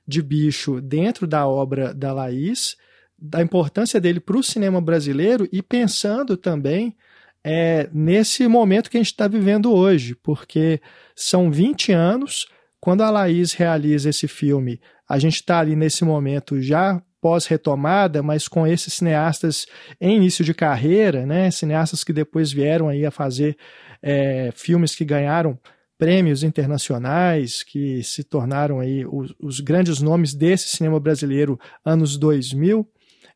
de 0.07 0.21
bicho 0.21 0.79
dentro 0.79 1.25
da 1.25 1.47
obra 1.47 1.91
da 1.91 2.13
Laís, 2.13 2.77
da 3.25 3.41
importância 3.41 4.01
dele 4.01 4.19
para 4.19 4.37
o 4.37 4.43
cinema 4.43 4.81
brasileiro 4.81 5.47
e 5.49 5.61
pensando 5.61 6.35
também 6.35 6.93
é, 7.41 7.89
nesse 7.93 8.45
momento 8.49 8.89
que 8.89 8.97
a 8.97 8.99
gente 8.99 9.11
está 9.11 9.29
vivendo 9.29 9.73
hoje, 9.73 10.13
porque 10.15 10.81
são 11.15 11.49
20 11.49 11.93
anos, 11.93 12.47
quando 12.81 13.01
a 13.01 13.09
Laís 13.09 13.53
realiza 13.53 14.09
esse 14.09 14.27
filme, 14.27 14.81
a 15.07 15.17
gente 15.17 15.35
está 15.35 15.59
ali 15.59 15.73
nesse 15.73 16.03
momento 16.03 16.61
já 16.61 17.01
pós-retomada, 17.21 18.21
mas 18.21 18.49
com 18.49 18.67
esses 18.67 18.93
cineastas 18.93 19.65
em 20.01 20.17
início 20.17 20.43
de 20.43 20.53
carreira, 20.53 21.25
né? 21.25 21.49
Cineastas 21.49 22.03
que 22.03 22.11
depois 22.11 22.51
vieram 22.51 22.89
aí 22.89 23.05
a 23.05 23.11
fazer 23.11 23.55
é, 24.01 24.49
filmes 24.53 24.93
que 24.93 25.05
ganharam 25.05 25.57
prêmios 25.97 26.43
internacionais, 26.43 27.63
que 27.63 28.03
se 28.03 28.25
tornaram 28.25 28.81
aí 28.81 29.05
os, 29.05 29.33
os 29.39 29.61
grandes 29.61 30.01
nomes 30.01 30.33
desse 30.33 30.67
cinema 30.75 30.99
brasileiro 30.99 31.57
anos 31.85 32.17
2000. 32.17 32.85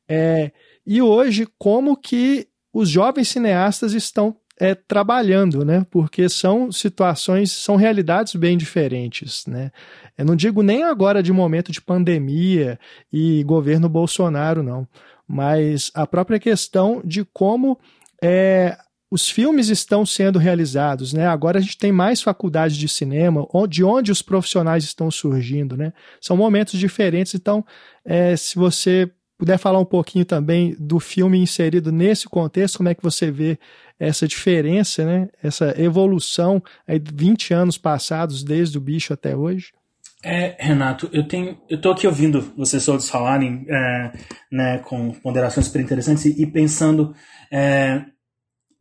É, 0.09 0.51
e 0.85 1.01
hoje, 1.01 1.47
como 1.57 1.97
que 1.97 2.47
os 2.73 2.89
jovens 2.89 3.29
cineastas 3.29 3.93
estão 3.93 4.35
é, 4.59 4.73
trabalhando, 4.73 5.63
né? 5.63 5.85
Porque 5.89 6.27
são 6.27 6.71
situações, 6.71 7.51
são 7.51 7.75
realidades 7.75 8.35
bem 8.35 8.57
diferentes, 8.57 9.45
né? 9.45 9.71
Eu 10.17 10.25
não 10.25 10.35
digo 10.35 10.63
nem 10.63 10.83
agora 10.83 11.21
de 11.21 11.31
momento 11.31 11.71
de 11.71 11.81
pandemia 11.81 12.79
e 13.11 13.43
governo 13.43 13.87
Bolsonaro, 13.87 14.63
não, 14.63 14.87
mas 15.27 15.91
a 15.93 16.07
própria 16.07 16.39
questão 16.39 17.01
de 17.05 17.23
como 17.25 17.77
é, 18.21 18.77
os 19.11 19.29
filmes 19.29 19.69
estão 19.69 20.05
sendo 20.05 20.39
realizados, 20.39 21.13
né? 21.13 21.27
Agora 21.27 21.59
a 21.59 21.61
gente 21.61 21.77
tem 21.77 21.91
mais 21.91 22.21
faculdades 22.21 22.75
de 22.75 22.87
cinema, 22.87 23.47
de 23.69 23.83
onde 23.83 24.11
os 24.11 24.21
profissionais 24.21 24.83
estão 24.83 25.09
surgindo, 25.11 25.77
né? 25.77 25.93
São 26.19 26.35
momentos 26.35 26.79
diferentes, 26.79 27.35
então, 27.35 27.63
é, 28.03 28.35
se 28.35 28.55
você 28.55 29.11
puder 29.37 29.57
falar 29.57 29.79
um 29.79 29.85
pouquinho 29.85 30.25
também 30.25 30.75
do 30.79 30.99
filme 30.99 31.37
inserido 31.37 31.91
nesse 31.91 32.27
contexto, 32.27 32.77
como 32.77 32.89
é 32.89 32.95
que 32.95 33.03
você 33.03 33.29
vê 33.29 33.59
essa 33.99 34.27
diferença, 34.27 35.05
né? 35.05 35.29
Essa 35.41 35.79
evolução 35.79 36.61
aí 36.87 36.99
20 36.99 37.53
anos 37.53 37.77
passados 37.77 38.43
desde 38.43 38.77
o 38.77 38.81
bicho 38.81 39.13
até 39.13 39.35
hoje? 39.35 39.71
É, 40.23 40.55
Renato, 40.59 41.09
eu 41.13 41.27
tenho, 41.27 41.57
eu 41.69 41.79
tô 41.79 41.91
aqui 41.91 42.07
ouvindo 42.07 42.41
vocês 42.57 42.83
todos 42.83 43.09
falarem, 43.09 43.65
é, 43.69 44.11
né, 44.51 44.79
com 44.79 45.11
ponderações 45.11 45.67
super 45.67 45.79
interessantes 45.79 46.25
e, 46.25 46.41
e 46.41 46.45
pensando, 46.45 47.13
é, 47.51 48.01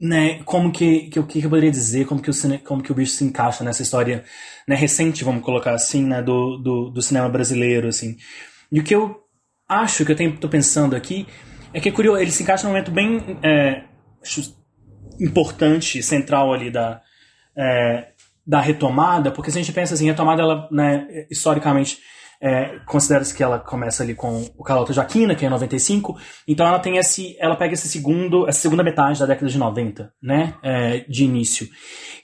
né, 0.01 0.43
como 0.45 0.73
que, 0.73 1.11
que, 1.11 1.23
que 1.23 1.45
eu 1.45 1.51
poderia 1.51 1.71
dizer, 1.71 2.07
como 2.07 2.23
que 2.23 2.31
o, 2.31 2.35
como 2.65 2.83
que 2.83 2.91
o 2.91 2.95
bicho 2.95 3.13
se 3.13 3.25
encaixa 3.25 3.63
nessa 3.63 3.83
história, 3.83 4.25
né, 4.67 4.75
recente, 4.75 5.25
vamos 5.25 5.45
colocar 5.45 5.75
assim, 5.75 6.05
né, 6.05 6.23
do, 6.23 6.57
do, 6.57 6.91
do 6.91 7.03
cinema 7.03 7.29
brasileiro, 7.29 7.89
assim. 7.89 8.17
E 8.73 8.81
o 8.81 8.83
que 8.83 8.95
eu 8.95 9.26
acho 9.69 10.05
que 10.05 10.13
eu 10.13 10.39
tô 10.39 10.49
pensando 10.49 10.95
aqui 10.95 11.27
é 11.73 11.81
que 11.81 11.89
é 11.89 11.93
curioso, 11.93 12.21
ele 12.21 12.31
se 12.31 12.43
encaixa 12.43 12.65
num 12.65 12.71
momento 12.71 12.91
bem 12.91 13.39
é, 13.43 13.85
importante, 15.21 16.03
central 16.03 16.53
ali 16.53 16.71
da, 16.71 17.03
é, 17.57 18.09
da 18.47 18.61
retomada, 18.61 19.31
porque 19.31 19.51
se 19.51 19.59
a 19.59 19.63
gente 19.63 19.75
pensa 19.75 19.95
assim, 19.95 20.07
retomada, 20.07 20.43
ela, 20.43 20.69
né, 20.71 21.27
historicamente, 21.31 21.99
é, 22.41 22.79
considera-se 22.87 23.35
que 23.35 23.43
ela 23.43 23.59
começa 23.59 24.03
ali 24.03 24.15
com 24.15 24.49
o 24.57 24.63
Calota 24.63 24.93
Jaquina, 24.93 25.35
que 25.35 25.45
é 25.45 25.49
95, 25.49 26.19
então 26.47 26.67
ela 26.67 26.79
tem 26.79 26.97
esse, 26.97 27.37
ela 27.39 27.57
pega 27.57 27.75
esse 27.75 27.89
segundo, 27.89 28.49
essa 28.49 28.61
segunda 28.61 28.83
metade 28.83 29.19
da 29.19 29.27
década 29.27 29.49
de 29.49 29.59
90, 29.59 30.13
né, 30.23 30.55
é, 30.63 31.01
de 31.01 31.25
início. 31.25 31.69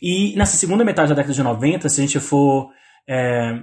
E 0.01 0.35
nessa 0.37 0.57
segunda 0.57 0.85
metade 0.85 1.09
da 1.11 1.15
década 1.15 1.35
de 1.35 1.43
90, 1.43 1.89
se 1.89 2.01
a 2.01 2.05
gente 2.05 2.21
for 2.21 2.71
é, 3.09 3.63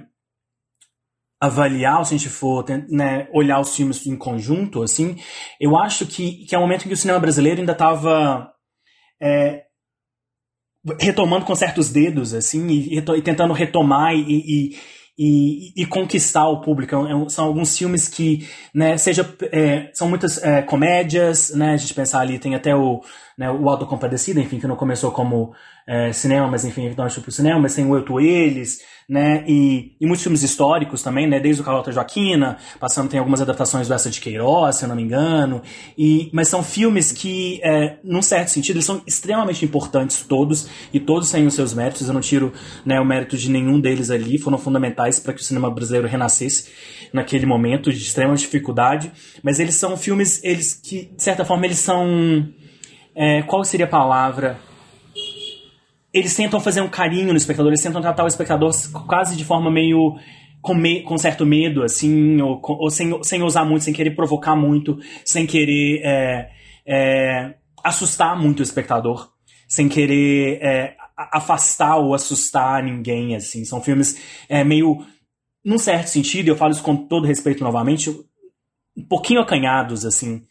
avaliar, 1.40 2.04
se 2.04 2.14
a 2.14 2.18
gente 2.18 2.28
for 2.28 2.64
né, 2.90 3.26
olhar 3.32 3.58
os 3.60 3.74
filmes 3.74 4.06
em 4.06 4.16
conjunto, 4.16 4.82
assim, 4.82 5.16
eu 5.58 5.76
acho 5.78 6.06
que, 6.06 6.44
que 6.44 6.54
é 6.54 6.58
um 6.58 6.62
momento 6.62 6.84
em 6.84 6.88
que 6.88 6.94
o 6.94 6.96
cinema 6.96 7.18
brasileiro 7.18 7.60
ainda 7.60 7.72
estava 7.72 8.52
é, 9.20 9.62
retomando 10.98 11.46
com 11.46 11.54
certos 11.54 11.90
dedos, 11.90 12.34
assim, 12.34 12.66
e, 12.68 12.98
e 12.98 13.22
tentando 13.22 13.54
retomar 13.54 14.14
e, 14.14 14.74
e, 15.18 15.82
e, 15.82 15.86
conquistar 15.86 16.48
o 16.48 16.60
público. 16.60 16.94
É 16.94 17.28
são 17.28 17.46
alguns 17.46 17.76
filmes 17.76 18.08
que, 18.08 18.48
né, 18.74 18.96
seja, 18.96 19.28
é, 19.52 19.90
são 19.92 20.08
muitas 20.08 20.42
é, 20.42 20.62
comédias, 20.62 21.54
né, 21.54 21.72
a 21.72 21.76
gente 21.76 21.94
pensar 21.94 22.20
ali, 22.20 22.38
tem 22.38 22.54
até 22.54 22.74
o, 22.74 23.02
né, 23.36 23.50
o 23.50 23.68
Auto 23.68 23.86
Compadecida, 23.86 24.40
enfim, 24.40 24.58
que 24.58 24.66
não 24.66 24.76
começou 24.76 25.10
como 25.10 25.54
é, 25.90 26.12
cinema, 26.12 26.46
mas 26.46 26.64
enfim, 26.64 26.86
então 26.86 27.04
acho 27.04 27.20
pro 27.20 27.32
cinema, 27.32 27.58
mas 27.58 27.74
tem 27.74 27.84
o 27.84 27.96
Eu, 27.96 28.04
Tu, 28.04 28.20
Eles, 28.20 28.80
né, 29.08 29.42
e, 29.44 29.96
e 30.00 30.06
muitos 30.06 30.22
filmes 30.22 30.40
históricos 30.44 31.02
também, 31.02 31.26
né, 31.26 31.40
desde 31.40 31.62
o 31.62 31.64
Carlota 31.64 31.90
Joaquina, 31.90 32.58
passando 32.78 33.10
tem 33.10 33.18
algumas 33.18 33.40
adaptações 33.42 33.88
do 33.88 33.94
Essa 33.94 34.08
de 34.08 34.20
Queiroz, 34.20 34.76
se 34.76 34.84
eu 34.84 34.88
não 34.88 34.94
me 34.94 35.02
engano, 35.02 35.60
e, 35.98 36.30
mas 36.32 36.46
são 36.46 36.62
filmes 36.62 37.10
que, 37.10 37.60
é, 37.64 37.96
num 38.04 38.22
certo 38.22 38.52
sentido, 38.52 38.76
eles 38.76 38.84
são 38.84 39.02
extremamente 39.04 39.64
importantes 39.64 40.22
todos, 40.22 40.68
e 40.92 41.00
todos 41.00 41.28
têm 41.28 41.44
os 41.44 41.54
seus 41.54 41.74
méritos, 41.74 42.06
eu 42.06 42.14
não 42.14 42.20
tiro, 42.20 42.52
né, 42.86 43.00
o 43.00 43.04
mérito 43.04 43.36
de 43.36 43.50
nenhum 43.50 43.80
deles 43.80 44.12
ali, 44.12 44.38
foram 44.38 44.58
fundamentais 44.58 45.18
para 45.18 45.32
que 45.32 45.40
o 45.40 45.44
cinema 45.44 45.68
brasileiro 45.72 46.06
renascesse 46.06 46.68
naquele 47.12 47.46
momento 47.46 47.92
de 47.92 47.98
extrema 47.98 48.36
dificuldade, 48.36 49.10
mas 49.42 49.58
eles 49.58 49.74
são 49.74 49.96
filmes, 49.96 50.40
eles 50.44 50.72
que, 50.72 51.10
de 51.16 51.20
certa 51.20 51.44
forma, 51.44 51.66
eles 51.66 51.80
são, 51.80 52.48
é, 53.12 53.42
qual 53.42 53.64
seria 53.64 53.86
a 53.86 53.88
palavra 53.88 54.69
eles 56.12 56.34
tentam 56.34 56.60
fazer 56.60 56.80
um 56.80 56.88
carinho 56.88 57.28
no 57.28 57.36
espectador, 57.36 57.70
eles 57.70 57.82
tentam 57.82 58.00
tratar 58.00 58.24
o 58.24 58.28
espectador 58.28 58.72
quase 59.06 59.36
de 59.36 59.44
forma 59.44 59.70
meio 59.70 60.16
com, 60.60 60.74
me, 60.74 61.02
com 61.02 61.16
certo 61.16 61.46
medo, 61.46 61.82
assim, 61.82 62.40
ou, 62.40 62.60
ou, 62.62 62.90
sem, 62.90 63.22
sem 63.22 63.42
usar 63.42 63.64
muito, 63.64 63.84
sem 63.84 63.94
querer 63.94 64.10
provocar 64.10 64.54
muito, 64.54 64.98
sem 65.24 65.46
querer 65.46 66.02
é, 66.04 66.50
é, 66.86 67.54
assustar 67.82 68.38
muito 68.38 68.60
o 68.60 68.62
espectador, 68.62 69.30
sem 69.68 69.88
querer 69.88 70.58
é, 70.62 70.96
afastar 71.16 71.96
ou 71.96 72.14
assustar 72.14 72.82
ninguém, 72.82 73.34
assim. 73.36 73.64
São 73.64 73.80
filmes 73.80 74.20
é, 74.48 74.62
meio, 74.64 75.04
num 75.64 75.78
certo 75.78 76.08
sentido, 76.08 76.48
eu 76.48 76.56
falo 76.56 76.72
isso 76.72 76.82
com 76.82 76.96
todo 76.96 77.26
respeito 77.26 77.64
novamente, 77.64 78.10
um 78.10 79.06
pouquinho 79.08 79.40
acanhados, 79.40 80.04
assim. 80.04 80.42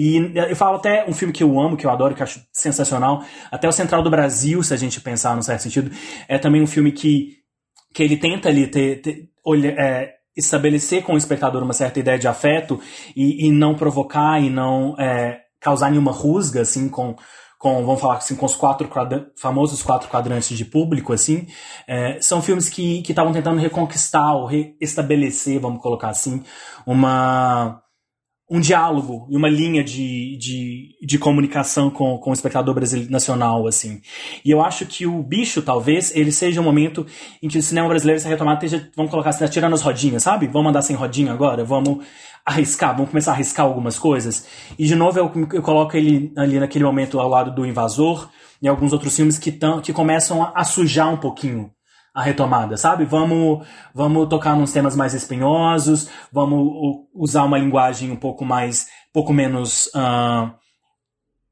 E 0.00 0.32
eu 0.32 0.54
falo 0.54 0.76
até 0.76 1.04
um 1.08 1.12
filme 1.12 1.34
que 1.34 1.42
eu 1.42 1.58
amo, 1.58 1.76
que 1.76 1.84
eu 1.84 1.90
adoro, 1.90 2.14
que 2.14 2.22
eu 2.22 2.24
acho 2.24 2.40
sensacional, 2.52 3.24
até 3.50 3.68
o 3.68 3.72
Central 3.72 4.00
do 4.00 4.08
Brasil, 4.08 4.62
se 4.62 4.72
a 4.72 4.76
gente 4.76 5.00
pensar 5.00 5.34
num 5.34 5.42
certo 5.42 5.62
sentido, 5.62 5.90
é 6.28 6.38
também 6.38 6.62
um 6.62 6.68
filme 6.68 6.92
que, 6.92 7.38
que 7.92 8.04
ele 8.04 8.16
tenta 8.16 8.48
ali 8.48 8.68
ter, 8.68 9.02
ter 9.02 9.28
olha, 9.44 9.74
é, 9.76 10.14
estabelecer 10.36 11.02
com 11.02 11.14
o 11.14 11.18
espectador 11.18 11.64
uma 11.64 11.72
certa 11.72 11.98
ideia 11.98 12.16
de 12.16 12.28
afeto 12.28 12.80
e, 13.16 13.48
e 13.48 13.50
não 13.50 13.74
provocar 13.74 14.40
e 14.40 14.48
não 14.48 14.94
é, 15.00 15.40
causar 15.60 15.90
nenhuma 15.90 16.12
rusga, 16.12 16.60
assim, 16.60 16.88
com, 16.88 17.16
com, 17.58 17.84
vamos 17.84 18.00
falar 18.00 18.18
assim, 18.18 18.36
com 18.36 18.46
os 18.46 18.54
quatro 18.54 18.88
famosos 19.36 19.82
quatro 19.82 20.08
quadrantes 20.08 20.56
de 20.56 20.64
público, 20.64 21.12
assim, 21.12 21.48
é, 21.88 22.20
são 22.20 22.40
filmes 22.40 22.68
que 22.68 23.02
estavam 23.02 23.32
tentando 23.32 23.58
reconquistar 23.58 24.36
ou 24.36 24.46
reestabelecer, 24.46 25.58
vamos 25.58 25.82
colocar 25.82 26.10
assim, 26.10 26.40
uma 26.86 27.82
um 28.50 28.60
diálogo 28.60 29.26
e 29.30 29.36
uma 29.36 29.48
linha 29.48 29.84
de, 29.84 30.36
de, 30.38 30.96
de 31.02 31.18
comunicação 31.18 31.90
com, 31.90 32.16
com 32.16 32.30
o 32.30 32.32
espectador 32.32 32.74
brasileiro 32.74 33.10
nacional, 33.10 33.66
assim. 33.66 34.00
E 34.44 34.50
eu 34.50 34.62
acho 34.62 34.86
que 34.86 35.06
o 35.06 35.22
bicho, 35.22 35.60
talvez, 35.60 36.14
ele 36.16 36.32
seja 36.32 36.60
um 36.60 36.64
momento 36.64 37.06
em 37.42 37.48
que 37.48 37.58
o 37.58 37.62
cinema 37.62 37.88
brasileiro, 37.88 38.18
essa 38.18 38.28
retomada, 38.28 38.64
esteja, 38.64 38.90
vamos 38.96 39.10
colocar 39.10 39.30
assim, 39.30 39.46
tirando 39.48 39.74
as 39.74 39.82
rodinhas, 39.82 40.22
sabe? 40.22 40.46
Vamos 40.46 40.70
andar 40.70 40.82
sem 40.82 40.96
rodinha 40.96 41.32
agora? 41.32 41.62
Vamos 41.62 42.04
arriscar, 42.44 42.94
vamos 42.94 43.10
começar 43.10 43.32
a 43.32 43.34
arriscar 43.34 43.66
algumas 43.66 43.98
coisas. 43.98 44.46
E, 44.78 44.86
de 44.86 44.94
novo, 44.94 45.18
eu, 45.18 45.30
eu 45.52 45.62
coloco 45.62 45.94
ele 45.94 46.32
ali 46.34 46.58
naquele 46.58 46.84
momento 46.84 47.20
ao 47.20 47.28
lado 47.28 47.54
do 47.54 47.66
Invasor 47.66 48.30
e 48.62 48.66
alguns 48.66 48.94
outros 48.94 49.14
filmes 49.14 49.38
que, 49.38 49.52
tão, 49.52 49.82
que 49.82 49.92
começam 49.92 50.42
a, 50.42 50.52
a 50.54 50.64
sujar 50.64 51.12
um 51.12 51.18
pouquinho 51.18 51.70
a 52.18 52.22
retomada, 52.22 52.76
sabe? 52.76 53.04
Vamos, 53.04 53.64
vamos 53.94 54.28
tocar 54.28 54.56
nos 54.56 54.72
temas 54.72 54.96
mais 54.96 55.14
espinhosos, 55.14 56.10
vamos 56.32 57.06
usar 57.14 57.44
uma 57.44 57.56
linguagem 57.56 58.10
um 58.10 58.16
pouco 58.16 58.44
mais, 58.44 58.88
pouco 59.12 59.32
menos 59.32 59.86
uh, 59.94 60.52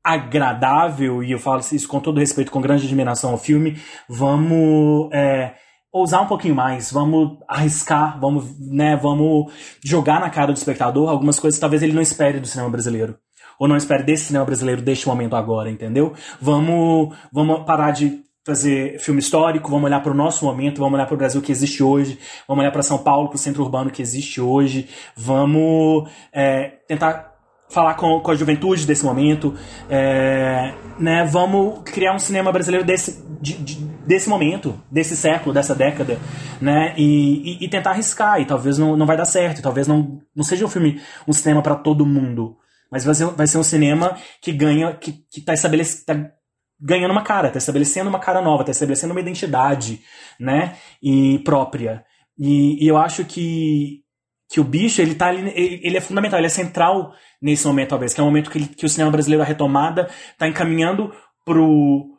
agradável, 0.03 1.23
e 1.23 1.31
eu 1.31 1.39
falo 1.39 1.61
isso 1.61 1.87
com 1.87 2.01
todo 2.01 2.19
respeito, 2.19 2.51
com 2.51 2.61
grande 2.61 2.85
admiração 2.85 3.31
ao 3.31 3.39
filme, 3.39 3.81
vamos 4.09 5.09
é, 5.13 5.55
ousar 5.93 6.23
um 6.23 6.27
pouquinho 6.27 6.57
mais, 6.57 6.91
vamos 6.91 7.39
arriscar, 7.47 8.19
vamos, 8.19 8.59
né, 8.59 8.97
vamos 8.97 9.53
jogar 9.85 10.19
na 10.19 10.31
cara 10.31 10.53
do 10.53 10.57
espectador 10.57 11.09
algumas 11.09 11.39
coisas 11.39 11.59
que 11.59 11.61
talvez 11.61 11.81
ele 11.81 11.93
não 11.93 12.03
espere 12.03 12.41
do 12.41 12.47
cinema 12.49 12.71
brasileiro 12.71 13.17
ou 13.57 13.69
não 13.69 13.77
espere 13.77 14.03
desse 14.03 14.25
cinema 14.25 14.45
brasileiro 14.45 14.83
deste 14.83 15.07
momento 15.07 15.37
agora, 15.37 15.71
entendeu? 15.71 16.13
Vamos, 16.41 17.17
vamos 17.33 17.65
parar 17.65 17.93
de 17.93 18.26
fazer 18.47 19.01
filme 19.01 19.19
histórico, 19.19 19.69
vamos 19.69 19.87
olhar 19.87 20.01
para 20.01 20.13
o 20.13 20.15
nosso 20.15 20.45
momento, 20.45 20.79
vamos 20.79 20.95
olhar 20.95 21.07
para 21.07 21.15
o 21.15 21.19
Brasil 21.19 21.43
que 21.43 21.51
existe 21.51 21.83
hoje, 21.83 22.17
vamos 22.47 22.63
olhar 22.63 22.71
para 22.71 22.81
São 22.81 22.97
Paulo, 22.97 23.29
para 23.29 23.35
o 23.35 23.39
centro 23.39 23.61
urbano 23.65 23.91
que 23.91 24.01
existe 24.01 24.41
hoje, 24.41 24.89
vamos 25.17 26.09
é, 26.33 26.75
tentar 26.87 27.35
falar 27.69 27.95
com, 27.95 28.21
com, 28.21 28.31
a 28.31 28.37
juventude 28.37 28.87
desse 28.87 29.05
momento, 29.05 29.53
é, 29.91 30.73
né? 30.97 31.25
Vamos 31.25 31.81
criar 31.87 32.15
um 32.15 32.21
cinema 32.21 32.53
brasileiro 32.53 32.87
desse, 32.87 33.21
de, 33.41 33.55
de, 33.55 33.75
desse 34.07 34.29
momento, 34.29 34.81
desse 34.89 35.17
século, 35.17 35.53
dessa 35.53 35.75
década, 35.75 36.17
né? 36.61 36.95
E, 36.97 37.59
e, 37.59 37.65
e, 37.65 37.69
tentar 37.69 37.91
arriscar, 37.91 38.41
e 38.41 38.45
talvez 38.45 38.79
não, 38.79 38.97
não 38.97 39.07
vai 39.07 39.17
dar 39.17 39.25
certo, 39.25 39.61
talvez 39.61 39.89
não, 39.89 40.21
não 40.37 40.45
seja 40.45 40.65
um 40.65 40.69
filme, 40.69 41.01
um 41.27 41.33
cinema 41.33 41.63
para 41.63 41.75
todo 41.75 42.07
mundo, 42.07 42.57
mas 42.93 43.05
vai 43.05 43.15
ser, 43.17 43.27
vai 43.27 43.49
ser 43.49 43.59
um 43.59 43.65
cinema 43.65 44.17
que 44.41 44.53
ganha, 44.53 44.95
que, 44.95 45.13
que 45.29 45.41
tá 45.41 45.53
estabelecido, 45.53 46.05
tá 46.05 46.36
ganhando 46.81 47.13
uma 47.13 47.23
cara, 47.23 47.51
tá 47.51 47.59
estabelecendo 47.59 48.09
uma 48.09 48.19
cara 48.19 48.43
nova, 48.43 48.65
tá 48.65 48.71
estabelecendo 48.71 49.13
uma 49.13 49.21
identidade, 49.21 50.01
né, 50.39 50.77
e 51.03 51.39
própria. 51.41 52.05
E, 52.39 52.85
e 52.85 52.89
eu 52.89 52.97
acho 52.97 53.25
que, 53.25 54.03
que 54.49 54.61
o 54.61 54.65
bicho, 54.65 55.01
ele 55.01 55.15
tá 55.15 55.29
ali, 55.29 55.53
ele 55.57 55.97
é 55.97 56.01
fundamental, 56.01 56.39
ele 56.39 56.47
é 56.47 56.51
central 56.51 57.13
nesse 57.41 57.67
momento, 57.67 57.91
talvez, 57.91 58.13
que 58.13 58.21
é 58.21 58.23
o 58.23 58.27
momento 58.27 58.51
que, 58.51 58.59
ele, 58.59 58.67
que 58.67 58.85
o 58.85 58.89
cinema 58.89 59.11
brasileiro, 59.11 59.43
a 59.43 59.47
retomada, 59.47 60.09
tá 60.39 60.47
encaminhando 60.47 61.13
pro 61.45 62.17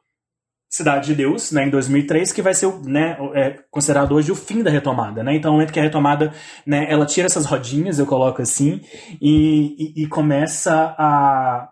Cidade 0.69 1.07
de 1.07 1.15
Deus, 1.15 1.51
né, 1.51 1.65
em 1.65 1.69
2003, 1.69 2.33
que 2.33 2.41
vai 2.41 2.53
ser 2.53 2.67
né, 2.83 3.17
é, 3.35 3.57
considerado 3.71 4.13
hoje 4.13 4.31
o 4.33 4.35
fim 4.35 4.61
da 4.61 4.69
retomada, 4.69 5.23
né? 5.23 5.33
Então, 5.33 5.49
é 5.49 5.51
o 5.51 5.53
momento 5.53 5.71
que 5.71 5.79
a 5.79 5.83
retomada, 5.83 6.33
né, 6.65 6.85
ela 6.89 7.05
tira 7.05 7.25
essas 7.25 7.45
rodinhas, 7.45 7.99
eu 7.99 8.05
coloco 8.05 8.41
assim, 8.41 8.81
e, 9.21 9.93
e, 9.95 10.03
e 10.03 10.07
começa 10.07 10.93
a 10.97 11.69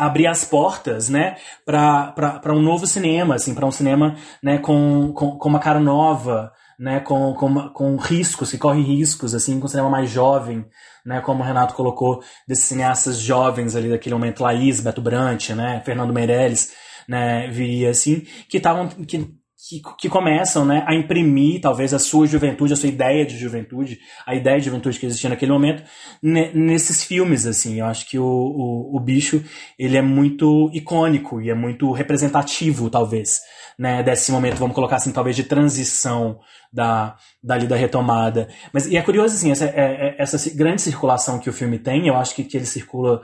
abrir 0.00 0.26
as 0.26 0.44
portas, 0.44 1.08
né, 1.08 1.36
para 1.64 2.54
um 2.54 2.62
novo 2.62 2.86
cinema, 2.86 3.34
assim, 3.34 3.54
para 3.54 3.66
um 3.66 3.70
cinema, 3.70 4.16
né, 4.42 4.58
com, 4.58 5.12
com, 5.12 5.38
com, 5.38 5.48
uma 5.48 5.58
cara 5.58 5.78
nova, 5.78 6.50
né, 6.78 7.00
com, 7.00 7.34
com, 7.34 7.68
com 7.68 7.96
riscos, 7.96 8.50
que 8.50 8.58
corre 8.58 8.82
riscos, 8.82 9.34
assim, 9.34 9.60
com 9.60 9.66
um 9.66 9.68
cinema 9.68 9.90
mais 9.90 10.10
jovem, 10.10 10.64
né, 11.04 11.20
como 11.20 11.42
o 11.42 11.46
Renato 11.46 11.74
colocou, 11.74 12.22
desses 12.48 12.64
cineastas 12.64 13.18
jovens 13.18 13.76
ali 13.76 13.90
daquele 13.90 14.14
momento, 14.14 14.42
Laís, 14.42 14.80
Beto 14.80 15.02
Brant, 15.02 15.50
né, 15.50 15.82
Fernando 15.84 16.14
Meirelles, 16.14 16.72
né, 17.06 17.48
viria 17.48 17.90
assim, 17.90 18.20
que 18.48 18.56
estavam, 18.56 18.88
que 18.88 19.39
que, 19.68 19.80
que 19.98 20.08
começam 20.08 20.64
né, 20.64 20.82
a 20.86 20.94
imprimir 20.94 21.60
talvez 21.60 21.92
a 21.92 21.98
sua 21.98 22.26
juventude, 22.26 22.72
a 22.72 22.76
sua 22.76 22.88
ideia 22.88 23.26
de 23.26 23.36
juventude, 23.36 23.98
a 24.26 24.34
ideia 24.34 24.58
de 24.58 24.64
juventude 24.64 24.98
que 24.98 25.06
existia 25.06 25.28
naquele 25.28 25.52
momento, 25.52 25.82
nesses 26.22 27.04
filmes. 27.04 27.46
assim 27.46 27.78
Eu 27.78 27.86
acho 27.86 28.08
que 28.08 28.18
o, 28.18 28.24
o, 28.24 28.96
o, 28.96 29.00
bicho 29.00 29.44
ele 29.78 29.96
é 29.96 30.02
muito 30.02 30.70
icônico 30.72 31.40
e 31.40 31.50
é 31.50 31.54
muito 31.54 31.92
representativo, 31.92 32.88
talvez, 32.88 33.40
né, 33.78 34.02
desse 34.02 34.32
momento, 34.32 34.56
vamos 34.56 34.74
colocar 34.74 34.96
assim, 34.96 35.12
talvez 35.12 35.36
de 35.36 35.44
transição 35.44 36.40
da, 36.72 37.16
dali 37.42 37.66
da 37.66 37.76
retomada. 37.76 38.48
Mas 38.72 38.86
e 38.86 38.96
é 38.96 39.02
curioso 39.02 39.34
assim, 39.34 39.50
essa, 39.50 39.66
é, 39.66 39.70
é, 39.76 40.16
essa 40.18 40.38
grande 40.56 40.80
circulação 40.80 41.38
que 41.38 41.50
o 41.50 41.52
filme 41.52 41.78
tem, 41.78 42.06
eu 42.06 42.16
acho 42.16 42.34
que, 42.34 42.44
que 42.44 42.56
ele 42.56 42.66
circula 42.66 43.20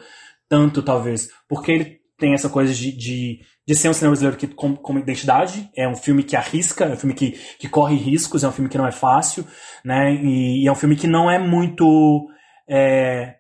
tanto, 0.49 0.83
talvez, 0.83 1.29
porque 1.49 1.73
ele 1.73 2.01
tem 2.19 2.35
essa 2.35 2.49
coisa 2.49 2.73
de, 2.73 2.93
de 2.93 3.41
de 3.67 3.75
ser 3.75 3.89
um 3.89 3.93
cinema 3.93 4.13
brasileiro 4.13 4.37
que, 4.37 4.47
com, 4.47 4.99
identidade, 4.99 5.69
é 5.77 5.89
um 5.89 5.97
filme 5.97 6.23
que 6.23 6.37
arrisca, 6.37 6.85
é 6.85 6.93
um 6.93 6.97
filme 6.97 7.15
que, 7.15 7.33
que 7.59 7.69
corre 7.69 7.97
riscos, 7.97 8.45
é 8.45 8.49
um 8.49 8.53
filme 8.53 8.71
que 8.71 8.79
não 8.79 8.87
é 8.87 8.93
fácil, 8.93 9.45
né? 9.85 10.15
E, 10.15 10.63
e 10.63 10.69
é 10.69 10.73
um 10.73 10.77
filme 10.77 10.95
que 10.95 11.07
não 11.07 11.31
é 11.31 11.39
muito 11.39 12.29
é, 12.69 13.37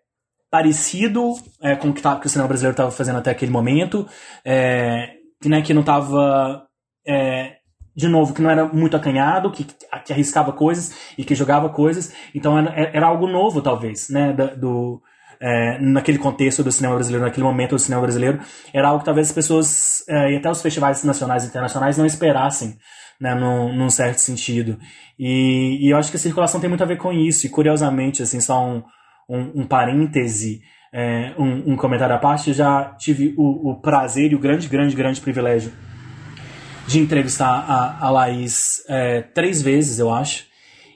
parecido 0.51 1.35
é, 1.63 1.77
com 1.77 1.91
o 1.91 1.93
que, 1.93 2.03
tá, 2.03 2.19
que 2.19 2.27
o 2.27 2.31
cinema 2.31 2.49
brasileiro 2.49 2.73
estava 2.73 2.91
fazendo 2.91 3.19
até 3.19 3.31
aquele 3.31 3.53
momento, 3.53 4.09
é, 4.45 5.13
né, 5.45 5.63
que 5.63 5.73
não 5.73 5.83
estava 5.83 6.67
é, 7.07 7.57
de 7.95 8.09
novo, 8.09 8.35
que 8.35 8.43
não 8.43 8.51
era 8.51 8.67
muito 8.67 8.97
acanhado, 8.97 9.51
que, 9.51 9.65
que 9.65 10.13
arriscava 10.13 10.53
coisas 10.53 10.95
e 11.17 11.25
que 11.25 11.35
jogava 11.35 11.69
coisas. 11.71 12.13
Então 12.35 12.59
era, 12.59 12.91
era 12.93 13.07
algo 13.07 13.27
novo, 13.27 13.63
talvez, 13.63 14.11
né? 14.11 14.33
do, 14.33 15.01
é, 15.41 15.79
naquele 15.81 16.19
contexto 16.19 16.63
do 16.63 16.73
cinema 16.73 16.95
brasileiro, 16.95 17.25
naquele 17.25 17.45
momento 17.45 17.71
do 17.71 17.79
cinema 17.79 18.03
brasileiro, 18.03 18.41
era 18.73 18.89
algo 18.89 19.01
que 19.01 19.05
talvez 19.05 19.29
as 19.29 19.33
pessoas, 19.33 20.05
é, 20.09 20.33
e 20.33 20.37
até 20.37 20.51
os 20.51 20.63
festivais 20.63 21.03
nacionais 21.05 21.45
e 21.45 21.49
internacionais, 21.49 21.99
não 21.99 22.07
esperassem, 22.07 22.77
né, 23.21 23.35
num, 23.35 23.75
num 23.75 23.91
certo 23.91 24.19
sentido. 24.19 24.79
E, 25.19 25.79
e, 25.87 25.91
eu 25.91 25.97
acho 25.97 26.11
que 26.11 26.17
a 26.17 26.21
circulação 26.21 26.61
tem 26.61 26.69
muito 26.69 26.83
a 26.83 26.87
ver 26.87 26.99
com 26.99 27.13
isso, 27.13 27.47
e 27.47 27.51
curiosamente, 27.51 28.23
assim, 28.23 28.41
só 28.41 28.65
um, 28.65 28.83
um, 29.29 29.63
um 29.63 29.67
parêntese, 29.67 30.61
é, 30.93 31.35
um, 31.39 31.73
um, 31.73 31.77
comentário 31.77 32.15
à 32.15 32.19
parte, 32.19 32.53
já 32.53 32.95
tive 32.99 33.35
o, 33.37 33.71
o, 33.71 33.81
prazer 33.81 34.33
e 34.33 34.35
o 34.35 34.39
grande, 34.39 34.69
grande, 34.69 34.95
grande 34.95 35.21
privilégio 35.21 35.73
de 36.87 37.01
entrevistar 37.01 37.65
a, 37.69 38.07
a 38.07 38.11
Laís 38.11 38.83
é, 38.89 39.21
três 39.21 39.61
vezes, 39.61 39.99
eu 39.99 40.13
acho, 40.13 40.47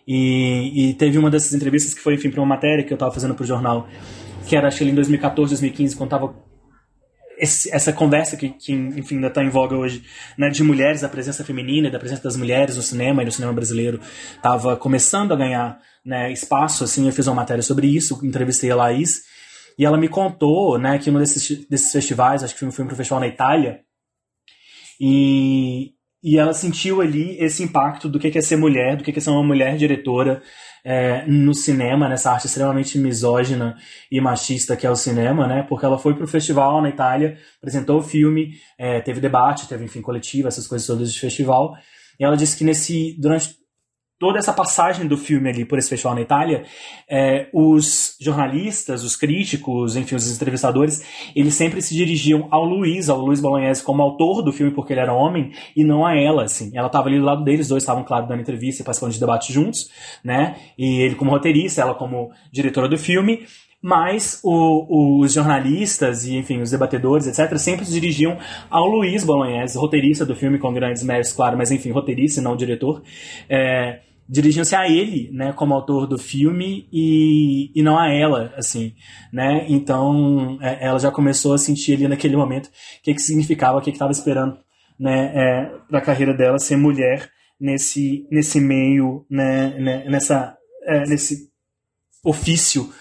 E, 0.06 0.90
e 0.90 0.94
teve 0.94 1.18
uma 1.18 1.30
dessas 1.30 1.52
entrevistas 1.52 1.94
que 1.94 2.00
foi, 2.00 2.14
enfim, 2.14 2.30
para 2.30 2.40
uma 2.40 2.46
matéria 2.46 2.84
que 2.84 2.92
eu 2.92 2.96
estava 2.96 3.12
fazendo 3.12 3.34
para 3.34 3.44
o 3.44 3.46
jornal, 3.46 3.86
que 4.50 4.56
era, 4.56 4.66
acho 4.66 4.78
que 4.78 4.84
em 4.84 4.94
2014, 4.96 5.50
2015, 5.50 5.94
quando 5.94 6.08
estava 6.08 6.34
essa 7.38 7.92
conversa 7.92 8.36
que, 8.36 8.50
que 8.50 8.72
enfim, 8.72 9.14
ainda 9.14 9.28
está 9.28 9.44
em 9.44 9.48
voga 9.48 9.76
hoje, 9.76 10.02
né, 10.36 10.50
de 10.50 10.64
mulheres, 10.64 11.02
da 11.02 11.08
presença 11.08 11.44
feminina 11.44 11.86
e 11.86 11.90
da 11.90 12.00
presença 12.00 12.24
das 12.24 12.36
mulheres 12.36 12.76
no 12.76 12.82
cinema 12.82 13.22
e 13.22 13.24
no 13.24 13.30
cinema 13.30 13.52
brasileiro, 13.52 14.00
estava 14.34 14.76
começando 14.76 15.32
a 15.32 15.36
ganhar 15.36 15.78
né, 16.04 16.32
espaço, 16.32 16.82
assim, 16.82 17.06
eu 17.06 17.12
fiz 17.12 17.28
uma 17.28 17.36
matéria 17.36 17.62
sobre 17.62 17.86
isso, 17.86 18.18
entrevistei 18.26 18.72
a 18.72 18.76
Laís, 18.76 19.20
e 19.78 19.86
ela 19.86 19.96
me 19.96 20.08
contou, 20.08 20.76
né, 20.78 20.98
que 20.98 21.08
um 21.08 21.18
desses, 21.18 21.64
desses 21.68 21.92
festivais, 21.92 22.42
acho 22.42 22.52
que 22.52 22.58
foi 22.58 22.68
um 22.68 22.72
filme 22.72 22.88
para 22.88 22.96
festival 22.96 23.20
na 23.20 23.28
Itália, 23.28 23.82
e, 25.00 25.92
e 26.24 26.36
ela 26.36 26.52
sentiu 26.52 27.00
ali 27.00 27.38
esse 27.38 27.62
impacto 27.62 28.08
do 28.08 28.18
que 28.18 28.36
é 28.36 28.42
ser 28.42 28.56
mulher, 28.56 28.96
do 28.96 29.04
que 29.04 29.16
é 29.16 29.20
ser 29.20 29.30
uma 29.30 29.44
mulher 29.44 29.76
diretora 29.76 30.42
é, 30.84 31.24
no 31.26 31.54
cinema, 31.54 32.08
nessa 32.08 32.32
arte 32.32 32.46
extremamente 32.46 32.98
misógina 32.98 33.76
e 34.10 34.20
machista 34.20 34.76
que 34.76 34.86
é 34.86 34.90
o 34.90 34.96
cinema, 34.96 35.46
né? 35.46 35.64
Porque 35.68 35.84
ela 35.84 35.98
foi 35.98 36.14
para 36.14 36.24
o 36.24 36.28
festival 36.28 36.80
na 36.80 36.88
Itália, 36.88 37.38
apresentou 37.58 37.98
o 38.00 38.02
filme, 38.02 38.54
é, 38.78 39.00
teve 39.00 39.20
debate, 39.20 39.68
teve, 39.68 39.84
enfim, 39.84 40.00
coletiva, 40.00 40.48
essas 40.48 40.66
coisas 40.66 40.86
todas 40.86 41.12
de 41.12 41.20
festival. 41.20 41.76
E 42.18 42.24
ela 42.24 42.36
disse 42.36 42.56
que 42.56 42.64
nesse, 42.64 43.16
durante 43.18 43.59
toda 44.20 44.38
essa 44.38 44.52
passagem 44.52 45.08
do 45.08 45.16
filme 45.16 45.48
ali 45.48 45.64
por 45.64 45.78
esse 45.78 45.88
festival 45.88 46.14
na 46.14 46.20
Itália, 46.20 46.64
é, 47.08 47.48
os 47.54 48.16
jornalistas, 48.20 49.02
os 49.02 49.16
críticos, 49.16 49.96
enfim, 49.96 50.14
os 50.14 50.30
entrevistadores, 50.30 51.02
eles 51.34 51.54
sempre 51.54 51.80
se 51.80 51.94
dirigiam 51.94 52.46
ao 52.50 52.62
Luiz, 52.62 53.08
ao 53.08 53.18
Luiz 53.18 53.40
Bolognese 53.40 53.82
como 53.82 54.02
autor 54.02 54.42
do 54.42 54.52
filme 54.52 54.72
porque 54.72 54.92
ele 54.92 55.00
era 55.00 55.14
homem, 55.14 55.52
e 55.74 55.82
não 55.82 56.04
a 56.04 56.14
ela, 56.14 56.44
assim. 56.44 56.70
Ela 56.74 56.88
estava 56.88 57.08
ali 57.08 57.18
do 57.18 57.24
lado 57.24 57.42
deles, 57.42 57.68
dois 57.68 57.82
estavam, 57.82 58.04
claro, 58.04 58.28
dando 58.28 58.42
entrevista 58.42 58.82
e 58.82 58.84
participando 58.84 59.14
de 59.14 59.20
debate 59.20 59.54
juntos, 59.54 59.90
né? 60.22 60.54
E 60.76 61.00
ele 61.00 61.14
como 61.14 61.30
roteirista, 61.30 61.80
ela 61.80 61.94
como 61.94 62.30
diretora 62.52 62.90
do 62.90 62.98
filme, 62.98 63.46
mas 63.82 64.38
o, 64.44 65.22
os 65.22 65.32
jornalistas 65.32 66.26
e, 66.26 66.36
enfim, 66.36 66.60
os 66.60 66.70
debatedores, 66.70 67.26
etc., 67.26 67.56
sempre 67.56 67.86
se 67.86 67.92
dirigiam 67.92 68.36
ao 68.68 68.86
Luiz 68.86 69.24
Bolognese, 69.24 69.78
roteirista 69.78 70.26
do 70.26 70.36
filme 70.36 70.58
com 70.58 70.74
grandes 70.74 71.02
méritos, 71.02 71.32
claro, 71.32 71.56
mas, 71.56 71.70
enfim, 71.70 71.90
roteirista 71.90 72.40
e 72.40 72.44
não 72.44 72.54
diretor. 72.54 73.02
É, 73.48 74.00
dirigiam-se 74.30 74.76
a 74.76 74.88
ele, 74.88 75.28
né, 75.32 75.52
como 75.52 75.74
autor 75.74 76.06
do 76.06 76.16
filme 76.16 76.88
e, 76.92 77.72
e 77.74 77.82
não 77.82 77.98
a 77.98 78.08
ela, 78.08 78.54
assim, 78.56 78.94
né? 79.32 79.66
Então, 79.68 80.56
é, 80.62 80.86
ela 80.86 81.00
já 81.00 81.10
começou 81.10 81.52
a 81.52 81.58
sentir 81.58 81.94
ali 81.94 82.06
naquele 82.06 82.36
momento 82.36 82.66
o 82.66 82.70
que 83.02 83.12
que 83.12 83.20
significava, 83.20 83.78
o 83.78 83.80
que 83.80 83.90
estava 83.90 84.12
esperando, 84.12 84.56
né, 84.98 85.32
é, 85.34 85.64
para 85.88 85.98
a 85.98 86.02
carreira 86.02 86.32
dela 86.32 86.60
ser 86.60 86.76
mulher 86.76 87.28
nesse 87.58 88.24
nesse 88.30 88.60
meio, 88.60 89.26
né, 89.28 89.70
né 89.80 90.04
nessa 90.08 90.56
é, 90.86 91.00
nesse 91.08 91.50
ofício 92.24 92.92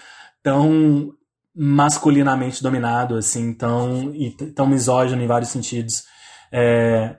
tão 0.42 1.12
masculinamente 1.54 2.60
dominado, 2.60 3.16
assim, 3.16 3.54
tão 3.54 4.12
e 4.14 4.30
tão 4.32 4.66
misógino 4.66 5.22
em 5.22 5.28
vários 5.28 5.50
sentidos, 5.50 6.02
é, 6.50 7.16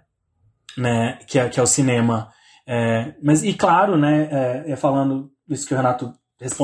né, 0.78 1.18
que 1.28 1.40
é, 1.40 1.48
que 1.48 1.62
é 1.62 1.64
o 1.64 1.68
cinema. 1.68 2.30
É, 2.68 3.14
mas, 3.22 3.44
e 3.44 3.54
claro, 3.54 3.98
né, 3.98 4.30
é, 4.32 4.72
é, 4.72 4.76
falando 4.76 5.32
isso 5.50 5.68
que 5.68 5.74
o 5.74 5.78
Renato, 5.78 6.14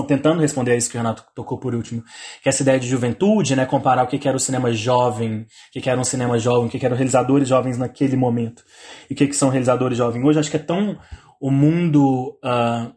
tentando 0.08 0.42
responder 0.42 0.72
a 0.72 0.76
isso 0.76 0.90
que 0.90 0.98
o 0.98 1.00
Renato 1.00 1.24
tocou 1.36 1.58
por 1.58 1.76
último, 1.76 2.04
que 2.42 2.50
essa 2.50 2.62
ideia 2.62 2.80
de 2.80 2.88
juventude, 2.88 3.56
né, 3.56 3.66
comparar 3.66 4.04
o 4.04 4.08
que, 4.08 4.28
era 4.28 4.38
o 4.38 4.40
cinema 4.40 4.72
jovem, 4.72 5.42
o 5.42 5.82
que, 5.82 5.90
era 5.90 6.00
um 6.00 6.04
cinema 6.04 6.38
jovem, 6.40 6.68
o 6.68 6.70
que, 6.70 6.86
eram 6.86 6.96
realizadores 6.96 7.48
jovens 7.48 7.78
naquele 7.78 8.16
momento, 8.16 8.64
e 9.10 9.14
o 9.14 9.18
que, 9.18 9.32
são 9.34 9.50
realizadores 9.50 9.98
jovens 9.98 10.24
hoje, 10.24 10.40
acho 10.40 10.52
que 10.52 10.58
é 10.58 10.60
tão 10.60 10.98
o 11.40 11.52
mundo 11.52 12.40
uh, 12.44 12.92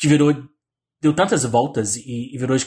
que 0.00 0.08
virou, 0.08 0.34
deu 1.00 1.14
tantas 1.14 1.44
voltas 1.44 1.96
e, 1.96 2.34
e 2.34 2.38
virou 2.38 2.56
de, 2.56 2.66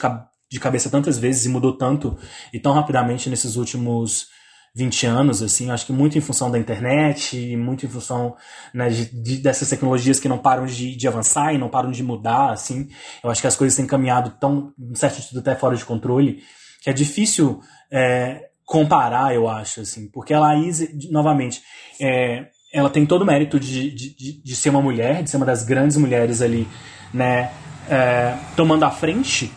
de 0.52 0.60
cabeça 0.60 0.90
tantas 0.90 1.18
vezes 1.20 1.46
e 1.46 1.50
mudou 1.50 1.78
tanto 1.78 2.18
e 2.52 2.60
tão 2.60 2.74
rapidamente 2.74 3.30
nesses 3.30 3.56
últimos 3.56 4.28
20 4.76 5.06
anos, 5.06 5.42
assim, 5.42 5.70
acho 5.72 5.86
que 5.86 5.92
muito 5.92 6.18
em 6.18 6.22
função 6.22 6.50
da 6.52 6.60
internet, 6.60 7.56
muito 7.56 7.86
em 7.86 7.90
função 7.90 8.36
né, 8.74 8.90
de, 8.90 9.06
de, 9.06 9.38
dessas 9.38 9.70
tecnologias 9.70 10.20
que 10.20 10.30
não 10.30 10.38
param 10.38 10.66
de, 10.66 10.96
de, 10.96 11.08
avançar 11.08 11.54
e 11.54 11.58
não 11.58 11.70
param 11.70 11.92
de 11.92 12.04
mudar, 12.04 12.52
assim, 12.52 12.88
eu 13.24 13.30
acho 13.30 13.42
que 13.42 13.48
as 13.48 13.56
coisas 13.56 13.76
têm 13.76 13.88
caminhado 13.88 14.34
tão, 14.40 14.74
em 14.80 14.96
certo 14.96 15.16
sentido, 15.16 15.40
até 15.40 15.56
fora 15.56 15.76
de 15.76 15.86
controle, 15.86 16.44
que 16.82 16.90
é 16.90 16.94
difícil 16.94 17.62
é, 17.92 18.50
comparar, 18.64 19.34
eu 19.34 19.50
acho, 19.50 19.82
assim, 19.82 20.08
porque 20.08 20.34
a 20.34 20.40
Laís, 20.40 20.88
novamente, 21.10 21.62
é, 22.00 22.48
ela 22.72 22.90
tem 22.90 23.06
todo 23.06 23.24
o 23.24 23.26
mérito 23.26 23.60
de, 23.60 23.90
de, 23.92 24.42
de, 24.44 24.56
ser 24.56 24.70
uma 24.70 24.82
mulher, 24.82 25.24
de 25.24 25.30
ser 25.30 25.38
uma 25.38 25.46
das 25.46 25.64
grandes 25.64 25.98
mulheres 25.98 26.42
ali, 26.42 26.68
né, 27.14 27.52
é, 27.90 28.38
tomando 28.56 28.84
a 28.84 28.92
frente 28.92 29.52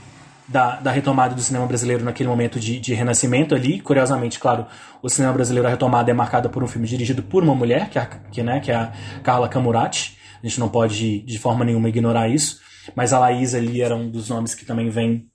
da, 0.49 0.77
da, 0.77 0.91
retomada 0.91 1.35
do 1.35 1.41
cinema 1.41 1.67
brasileiro 1.67 2.05
naquele 2.05 2.29
momento 2.29 2.59
de, 2.59 2.79
de, 2.79 2.95
renascimento 2.95 3.55
ali. 3.55 3.81
Curiosamente, 3.81 4.39
claro, 4.39 4.67
o 5.03 5.09
cinema 5.09 5.33
brasileiro, 5.33 5.67
a 5.67 5.71
retomada 5.71 6.11
é 6.11 6.15
marcada 6.15 6.49
por 6.49 6.63
um 6.63 6.67
filme 6.67 6.87
dirigido 6.87 7.23
por 7.23 7.43
uma 7.43 7.55
mulher, 7.55 7.89
que 7.89 7.99
é 7.99 8.03
a, 8.03 8.07
que, 8.07 8.43
né, 8.43 8.61
que 8.61 8.71
é 8.71 8.75
a 8.75 8.93
Carla 9.23 9.49
Camurati. 9.49 10.19
A 10.43 10.47
gente 10.47 10.59
não 10.59 10.69
pode, 10.69 11.21
de 11.21 11.39
forma 11.39 11.65
nenhuma, 11.65 11.89
ignorar 11.89 12.29
isso. 12.29 12.61
Mas 12.95 13.13
a 13.13 13.19
Laís 13.19 13.55
ali 13.55 13.81
era 13.81 13.95
um 13.95 14.11
dos 14.11 14.29
nomes 14.29 14.55
que 14.55 14.65
também 14.65 14.91
vem 14.91 15.29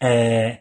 é, 0.00 0.60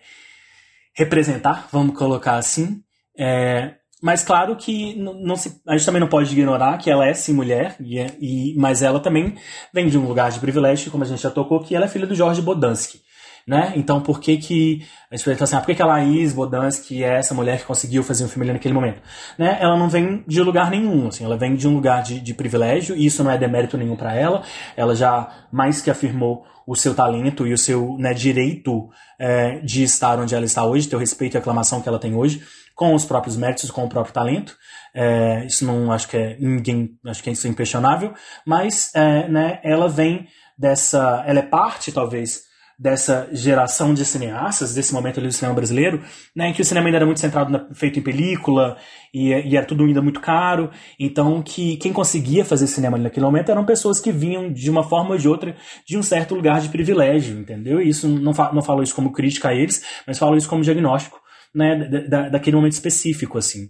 representar, 0.94 1.70
vamos 1.72 1.98
colocar 1.98 2.36
assim. 2.36 2.84
É, 3.18 3.76
mas 4.02 4.24
claro 4.24 4.56
que 4.56 4.96
não 4.96 5.36
se, 5.36 5.62
a 5.68 5.78
gente 5.78 5.86
também 5.86 6.00
não 6.00 6.08
pode 6.08 6.32
ignorar 6.32 6.78
que 6.78 6.90
ela 6.90 7.06
é 7.06 7.14
sim 7.14 7.34
mulher, 7.34 7.76
e, 7.80 8.00
é, 8.00 8.16
e, 8.20 8.54
mas 8.58 8.82
ela 8.82 9.00
também 9.00 9.36
vem 9.74 9.88
de 9.88 9.98
um 9.98 10.06
lugar 10.06 10.32
de 10.32 10.40
privilégio, 10.40 10.92
como 10.92 11.04
a 11.04 11.08
gente 11.08 11.22
já 11.22 11.32
tocou, 11.32 11.62
que 11.62 11.76
ela 11.76 11.86
é 11.86 11.88
filha 11.88 12.08
do 12.08 12.16
Jorge 12.16 12.42
Bodansky 12.42 13.02
né? 13.50 13.74
Então 13.76 14.00
por 14.00 14.20
que 14.20 14.38
que 14.38 14.86
pergunta 15.10 15.44
assim, 15.44 15.56
ah, 15.56 15.60
por 15.60 15.66
que, 15.66 15.76
que 15.76 15.82
a 15.82 15.86
Laís 15.88 16.34
Bodansky 16.34 17.04
é 17.04 17.18
essa 17.18 17.34
mulher 17.34 17.58
que 17.58 17.66
conseguiu 17.66 18.04
fazer 18.04 18.24
um 18.24 18.28
filme 18.28 18.46
ali 18.46 18.54
naquele 18.54 18.76
momento? 18.76 19.02
Né? 19.40 19.58
Ela 19.60 19.76
não 19.76 19.90
vem 19.90 20.24
de 20.28 20.40
lugar 20.44 20.70
nenhum, 20.70 21.08
assim, 21.08 21.26
ela 21.26 21.36
vem 21.36 21.56
de 21.56 21.68
um 21.68 21.74
lugar 21.74 22.04
de, 22.04 22.20
de 22.20 22.32
privilégio, 22.36 22.96
e 22.96 23.08
isso 23.08 23.24
não 23.24 23.32
é 23.32 23.40
demérito 23.40 23.76
nenhum 23.76 23.96
para 23.96 24.14
ela, 24.14 24.44
ela 24.78 24.96
já 24.96 25.48
mais 25.52 25.82
que 25.82 25.90
afirmou 25.90 26.46
o 26.68 26.76
seu 26.76 26.94
talento 26.94 27.48
e 27.48 27.52
o 27.52 27.58
seu 27.58 27.98
né, 27.98 28.14
direito 28.14 28.88
é, 29.18 29.58
de 29.62 29.82
estar 29.82 30.20
onde 30.20 30.36
ela 30.36 30.46
está 30.46 30.64
hoje, 30.64 30.88
ter 30.88 30.96
o 30.96 31.00
respeito 31.00 31.34
e 31.34 31.38
a 31.38 31.40
aclamação 31.40 31.82
que 31.82 31.90
ela 31.90 31.98
tem 31.98 32.14
hoje, 32.14 32.44
com 32.76 32.94
os 32.94 33.04
próprios 33.04 33.36
méritos, 33.36 33.72
com 33.72 33.84
o 33.84 33.90
próprio 33.90 34.14
talento. 34.14 34.56
É, 34.94 35.44
isso 35.48 35.66
não 35.66 35.92
acho 35.92 36.08
que 36.08 36.18
é 36.18 36.38
ninguém, 36.40 36.92
acho 37.08 37.24
que 37.24 37.32
é 37.32 37.34
isso 37.34 37.48
é 37.48 37.50
impressionável, 37.50 38.14
mas 38.46 38.94
é, 38.94 39.28
né, 39.28 39.60
ela 39.64 39.90
vem 39.90 40.28
dessa, 40.56 41.24
ela 41.26 41.40
é 41.40 41.44
parte 41.44 41.92
talvez 41.92 42.48
dessa 42.80 43.28
geração 43.34 43.94
de 43.94 44.06
cineastas, 44.06 44.74
desse 44.74 44.94
momento 44.94 45.20
ali 45.20 45.28
do 45.28 45.34
cinema 45.34 45.54
brasileiro, 45.54 46.02
né, 46.34 46.48
em 46.48 46.54
que 46.54 46.62
o 46.62 46.66
cinema 46.66 46.88
ainda 46.88 47.00
era 47.00 47.06
muito 47.06 47.20
centrado 47.20 47.52
na, 47.52 47.68
feito 47.74 48.00
em 48.00 48.02
película 48.02 48.78
e, 49.14 49.34
e, 49.34 49.58
era 49.58 49.66
tudo 49.66 49.84
ainda 49.84 50.02
muito 50.02 50.22
caro, 50.22 50.72
então 50.98 51.42
que 51.42 51.76
quem 51.76 51.92
conseguia 51.92 52.46
fazer 52.46 52.68
cinema 52.68 52.96
ali 52.96 53.04
naquele 53.04 53.26
momento 53.26 53.52
eram 53.52 53.66
pessoas 53.66 54.00
que 54.00 54.14
vinham 54.14 54.54
de 54.54 54.70
uma 54.70 54.82
forma 54.82 55.12
ou 55.12 55.18
de 55.18 55.28
outra 55.28 55.58
de 55.86 55.98
um 55.98 56.04
certo 56.04 56.34
lugar 56.34 56.62
de 56.62 56.70
privilégio, 56.70 57.38
entendeu? 57.38 57.82
E 57.82 57.90
isso 57.90 58.08
não, 58.08 58.34
fa 58.34 58.54
não 58.54 58.62
falo 58.62 58.82
isso 58.82 58.96
como 58.96 59.12
crítica 59.12 59.50
a 59.50 59.54
eles, 59.54 59.84
mas 60.08 60.18
falo 60.18 60.38
isso 60.38 60.48
como 60.48 60.64
diagnóstico, 60.64 61.20
né, 61.54 61.76
da, 62.08 62.30
daquele 62.30 62.56
momento 62.56 62.74
específico, 62.74 63.38
assim. 63.38 63.68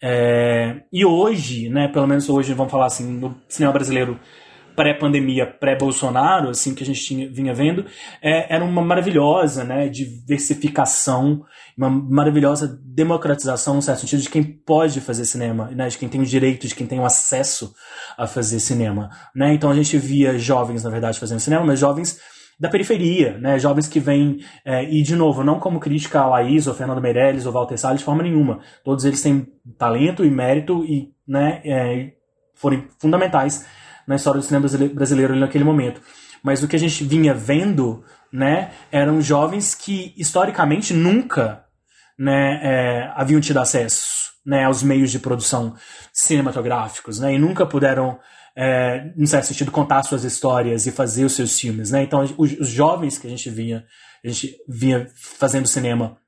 É, 0.00 0.82
e 0.92 1.04
hoje, 1.04 1.68
né, 1.68 1.88
pelo 1.88 2.06
menos 2.06 2.28
hoje, 2.28 2.54
vamos 2.54 2.70
falar 2.70 2.86
assim, 2.86 3.06
no 3.06 3.36
cinema 3.48 3.72
brasileiro 3.72 4.20
pré-pandemia, 4.74 5.46
pré-Bolsonaro, 5.46 6.50
assim 6.50 6.74
que 6.74 6.82
a 6.82 6.86
gente 6.86 7.00
tinha, 7.02 7.30
vinha 7.30 7.54
vendo, 7.54 7.84
é, 8.20 8.54
era 8.54 8.64
uma 8.64 8.82
maravilhosa 8.82 9.64
né, 9.64 9.88
diversificação, 9.88 11.44
uma 11.76 11.90
maravilhosa 11.90 12.78
democratização, 12.84 13.74
no 13.74 13.82
certo 13.82 14.00
sentido, 14.00 14.22
de 14.22 14.30
quem 14.30 14.42
pode 14.42 15.00
fazer 15.00 15.24
cinema, 15.24 15.70
né, 15.70 15.88
de 15.88 15.98
quem 15.98 16.08
tem 16.08 16.20
o 16.20 16.26
direito, 16.26 16.66
de 16.66 16.74
quem 16.74 16.86
tem 16.86 17.00
o 17.00 17.04
acesso 17.04 17.72
a 18.16 18.26
fazer 18.26 18.60
cinema. 18.60 19.10
Né? 19.34 19.54
Então 19.54 19.70
a 19.70 19.74
gente 19.74 19.96
via 19.98 20.38
jovens, 20.38 20.84
na 20.84 20.90
verdade, 20.90 21.18
fazendo 21.18 21.40
cinema, 21.40 21.64
mas 21.64 21.78
jovens 21.78 22.18
da 22.62 22.68
periferia, 22.68 23.38
né? 23.38 23.58
Jovens 23.58 23.88
que 23.88 23.98
vêm, 23.98 24.38
é, 24.64 24.84
e 24.84 25.02
de 25.02 25.16
novo, 25.16 25.42
não 25.42 25.58
como 25.58 25.80
crítica 25.80 26.20
a 26.20 26.28
Laís, 26.28 26.68
ou 26.68 26.74
Fernando 26.74 27.00
Meirelles, 27.00 27.44
ou 27.44 27.52
Walter 27.52 27.76
Salles, 27.76 27.98
de 27.98 28.04
forma 28.04 28.22
nenhuma. 28.22 28.60
Todos 28.84 29.04
eles 29.04 29.20
têm 29.20 29.48
talento 29.76 30.24
e 30.24 30.30
mérito 30.30 30.84
e 30.84 31.08
né, 31.26 31.60
é, 31.64 32.12
foram 32.54 32.84
fundamentais 33.00 33.66
na 34.06 34.16
história 34.16 34.40
do 34.40 34.46
cinema 34.46 34.66
brasileiro 34.94 35.36
naquele 35.36 35.64
momento. 35.64 36.00
Mas 36.42 36.62
o 36.62 36.68
que 36.68 36.76
a 36.76 36.78
gente 36.78 37.04
vinha 37.04 37.32
vendo, 37.32 38.04
né, 38.32 38.72
eram 38.90 39.20
jovens 39.20 39.74
que 39.74 40.12
historicamente 40.16 40.92
nunca, 40.92 41.64
né, 42.18 42.60
é, 42.62 43.12
haviam 43.14 43.40
tido 43.40 43.60
acesso, 43.60 44.32
né, 44.44 44.64
aos 44.64 44.82
meios 44.82 45.10
de 45.10 45.18
produção 45.18 45.74
cinematográficos, 46.12 47.20
né, 47.20 47.34
e 47.34 47.38
nunca 47.38 47.64
puderam 47.64 48.18
é, 48.56 49.12
em 49.16 49.26
certo 49.26 49.46
sentido, 49.46 49.70
contar 49.70 50.02
suas 50.02 50.24
histórias 50.24 50.86
e 50.86 50.92
fazer 50.92 51.24
os 51.24 51.34
seus 51.34 51.58
filmes, 51.58 51.90
né? 51.90 52.02
Então, 52.02 52.22
os, 52.36 52.52
os, 52.58 52.68
jovens 52.68 53.18
que 53.18 53.26
a 53.26 53.30
gente 53.30 53.48
vinha, 53.48 53.84
a 54.22 54.28
gente 54.28 54.56
vinha 54.68 55.08
fazendo 55.14 55.66
cinema 55.66 56.18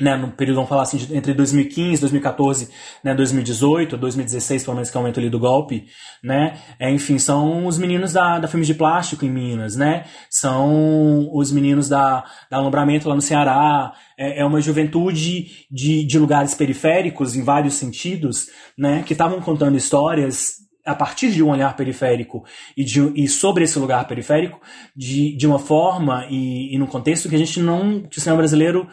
né, 0.00 0.16
no 0.16 0.30
período, 0.30 0.56
vamos 0.56 0.68
falar 0.68 0.82
assim, 0.82 0.98
entre 1.12 1.34
2015, 1.34 2.00
2014, 2.00 2.70
né, 3.02 3.14
2018, 3.14 3.96
2016, 3.96 4.64
pelo 4.64 4.76
menos 4.76 4.90
que 4.90 4.96
é 4.96 4.98
o 4.98 5.02
momento 5.02 5.18
ali 5.18 5.28
do 5.28 5.38
golpe, 5.38 5.86
né, 6.22 6.58
é, 6.78 6.90
enfim, 6.90 7.18
são 7.18 7.66
os 7.66 7.78
meninos 7.78 8.12
da, 8.12 8.38
da 8.38 8.48
Filmes 8.48 8.66
de 8.66 8.74
Plástico 8.74 9.24
em 9.24 9.30
Minas, 9.30 9.76
né, 9.76 10.04
são 10.30 11.28
os 11.32 11.50
meninos 11.50 11.88
da, 11.88 12.24
da 12.50 12.58
Alumbramento 12.58 13.08
lá 13.08 13.14
no 13.14 13.22
Ceará, 13.22 13.92
é, 14.16 14.40
é 14.40 14.44
uma 14.44 14.60
juventude 14.60 15.66
de, 15.70 16.04
de 16.04 16.18
lugares 16.18 16.54
periféricos, 16.54 17.34
em 17.34 17.42
vários 17.42 17.74
sentidos, 17.74 18.46
né, 18.76 19.02
que 19.04 19.12
estavam 19.12 19.40
contando 19.40 19.76
histórias 19.76 20.58
a 20.88 20.94
partir 20.94 21.30
de 21.30 21.42
um 21.42 21.50
olhar 21.50 21.76
periférico 21.76 22.44
e, 22.74 22.82
de, 22.82 23.12
e 23.14 23.28
sobre 23.28 23.64
esse 23.64 23.78
lugar 23.78 24.06
periférico, 24.08 24.58
de, 24.96 25.36
de 25.36 25.46
uma 25.46 25.58
forma 25.58 26.26
e, 26.30 26.74
e 26.74 26.78
num 26.78 26.86
contexto 26.86 27.28
que 27.28 27.34
a 27.34 27.38
gente 27.38 27.60
não, 27.60 28.02
que 28.02 28.16
o 28.16 28.20
cinema 28.20 28.38
brasileiro 28.38 28.88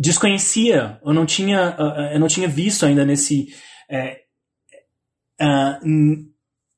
desconhecia, 0.00 1.00
eu 1.04 1.12
não 1.12 1.26
tinha, 1.26 1.76
eu 2.12 2.20
não 2.20 2.28
tinha 2.28 2.48
visto 2.48 2.84
ainda 2.84 3.04
nesse, 3.04 3.46
é, 3.90 4.20
uh, 5.40 5.86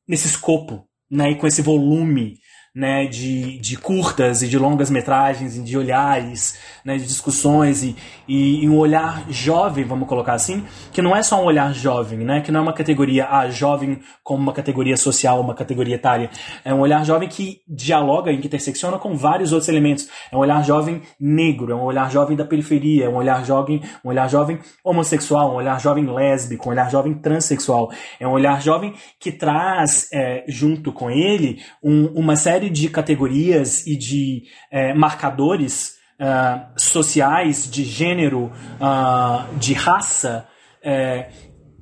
nesse 0.06 0.26
escopo, 0.26 0.86
né, 1.10 1.30
e 1.30 1.36
com 1.36 1.46
esse 1.46 1.62
volume 1.62 2.38
né, 2.76 3.06
de, 3.06 3.58
de 3.58 3.74
curtas 3.78 4.42
e 4.42 4.48
de 4.48 4.58
longas 4.58 4.90
metragens, 4.90 5.56
e 5.56 5.62
de 5.62 5.78
olhares, 5.78 6.58
né, 6.84 6.98
de 6.98 7.06
discussões 7.06 7.82
e, 7.82 7.96
e, 8.28 8.64
e, 8.64 8.68
um 8.68 8.76
olhar 8.76 9.24
jovem, 9.30 9.82
vamos 9.82 10.06
colocar 10.06 10.34
assim, 10.34 10.62
que 10.92 11.00
não 11.00 11.16
é 11.16 11.22
só 11.22 11.40
um 11.40 11.46
olhar 11.46 11.72
jovem, 11.72 12.18
né, 12.18 12.42
que 12.42 12.52
não 12.52 12.60
é 12.60 12.62
uma 12.64 12.74
categoria 12.74 13.28
ah, 13.30 13.48
jovem 13.48 14.00
como 14.22 14.42
uma 14.42 14.52
categoria 14.52 14.94
social, 14.98 15.40
uma 15.40 15.54
categoria 15.54 15.94
etária, 15.94 16.28
é 16.66 16.74
um 16.74 16.80
olhar 16.80 17.02
jovem 17.02 17.30
que 17.30 17.62
dialoga 17.66 18.30
e 18.30 18.36
que 18.36 18.46
intersecciona 18.46 18.98
com 18.98 19.16
vários 19.16 19.52
outros 19.52 19.70
elementos. 19.70 20.08
É 20.30 20.36
um 20.36 20.40
olhar 20.40 20.62
jovem 20.62 21.00
negro, 21.18 21.72
é 21.72 21.74
um 21.74 21.84
olhar 21.84 22.10
jovem 22.10 22.36
da 22.36 22.44
periferia, 22.44 23.06
é 23.06 23.08
um 23.08 23.16
olhar 23.16 23.42
jovem, 23.42 23.80
um 24.04 24.10
olhar 24.10 24.28
jovem 24.28 24.58
homossexual, 24.84 25.52
um 25.52 25.56
olhar 25.56 25.80
jovem 25.80 26.04
lésbico, 26.04 26.68
um 26.68 26.72
olhar 26.72 26.90
jovem 26.90 27.14
transexual, 27.14 27.90
é 28.20 28.28
um 28.28 28.32
olhar 28.32 28.60
jovem 28.60 28.92
que 29.18 29.32
traz 29.32 30.08
é, 30.12 30.44
junto 30.46 30.92
com 30.92 31.10
ele 31.10 31.62
um, 31.82 32.08
uma 32.08 32.36
série 32.36 32.65
série 32.66 32.70
de 32.70 32.88
categorias 32.88 33.86
e 33.86 33.96
de 33.96 34.44
é, 34.70 34.92
marcadores 34.92 35.94
uh, 36.20 36.66
sociais, 36.76 37.70
de 37.70 37.84
gênero, 37.84 38.52
uh, 38.80 39.56
de 39.58 39.72
raça, 39.72 40.46
é, 40.82 41.28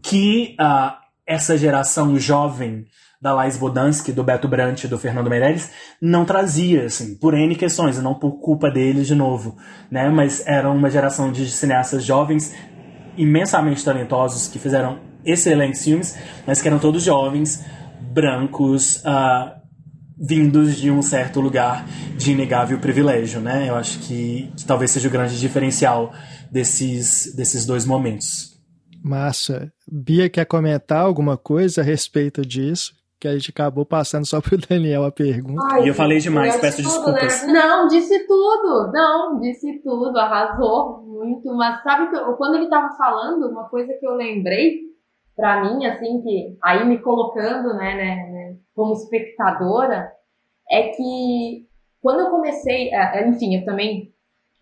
que 0.02 0.56
uh, 0.60 0.92
essa 1.26 1.56
geração 1.56 2.18
jovem 2.18 2.84
da 3.20 3.32
Lais 3.32 3.56
Bodansky, 3.56 4.12
do 4.12 4.22
Beto 4.22 4.46
Brant 4.46 4.84
do 4.84 4.98
Fernando 4.98 5.30
Meirelles, 5.30 5.70
não 6.00 6.26
trazia, 6.26 6.84
assim, 6.84 7.16
por 7.16 7.32
N 7.32 7.54
questões, 7.56 8.00
não 8.02 8.14
por 8.14 8.38
culpa 8.38 8.70
deles 8.70 9.06
de 9.06 9.14
novo, 9.14 9.56
né? 9.90 10.10
Mas 10.10 10.46
era 10.46 10.70
uma 10.70 10.90
geração 10.90 11.32
de 11.32 11.50
cineastas 11.50 12.04
jovens 12.04 12.54
imensamente 13.16 13.82
talentosos 13.82 14.48
que 14.48 14.58
fizeram 14.58 14.98
excelentes 15.24 15.82
filmes, 15.82 16.18
mas 16.46 16.60
que 16.60 16.68
eram 16.68 16.78
todos 16.78 17.02
jovens, 17.02 17.64
brancos, 18.12 18.96
uh, 18.96 19.63
vindos 20.26 20.76
de 20.76 20.90
um 20.90 21.02
certo 21.02 21.40
lugar 21.40 21.86
de 22.16 22.32
inegável 22.32 22.78
privilégio, 22.78 23.40
né? 23.40 23.68
Eu 23.68 23.74
acho 23.74 23.98
que, 24.00 24.50
que 24.56 24.64
talvez 24.64 24.90
seja 24.90 25.08
o 25.08 25.10
grande 25.10 25.38
diferencial 25.38 26.12
desses, 26.50 27.34
desses 27.34 27.66
dois 27.66 27.84
momentos. 27.84 28.54
Massa. 29.02 29.70
Bia 29.86 30.30
quer 30.30 30.46
comentar 30.46 31.00
alguma 31.00 31.36
coisa 31.36 31.82
a 31.82 31.84
respeito 31.84 32.40
disso? 32.40 32.94
Que 33.20 33.28
a 33.28 33.34
gente 33.34 33.50
acabou 33.50 33.84
passando 33.84 34.26
só 34.26 34.40
pro 34.40 34.56
Daniel 34.66 35.04
a 35.04 35.12
pergunta. 35.12 35.62
Ai, 35.72 35.84
e 35.84 35.88
eu 35.88 35.94
falei 35.94 36.18
demais, 36.18 36.56
peço 36.56 36.78
tudo, 36.78 36.88
desculpas. 36.88 37.46
Né? 37.46 37.52
Não, 37.52 37.86
disse 37.88 38.26
tudo. 38.26 38.92
Não, 38.92 39.40
disse 39.40 39.82
tudo, 39.82 40.18
arrasou 40.18 41.02
muito. 41.02 41.54
Mas 41.54 41.82
sabe 41.82 42.08
que 42.08 42.16
eu, 42.16 42.32
quando 42.34 42.56
ele 42.56 42.68
tava 42.68 42.96
falando, 42.96 43.46
uma 43.50 43.68
coisa 43.68 43.92
que 43.92 44.06
eu 44.06 44.14
lembrei 44.14 44.93
para 45.36 45.62
mim, 45.62 45.84
assim, 45.86 46.22
que 46.22 46.56
aí 46.62 46.86
me 46.86 46.98
colocando, 46.98 47.74
né, 47.74 47.94
né, 47.94 48.30
né, 48.30 48.56
como 48.74 48.92
espectadora, 48.92 50.10
é 50.70 50.88
que 50.88 51.66
quando 52.00 52.20
eu 52.20 52.30
comecei, 52.30 52.90
é, 52.92 53.22
é, 53.22 53.28
enfim, 53.28 53.56
eu 53.56 53.64
também 53.64 54.12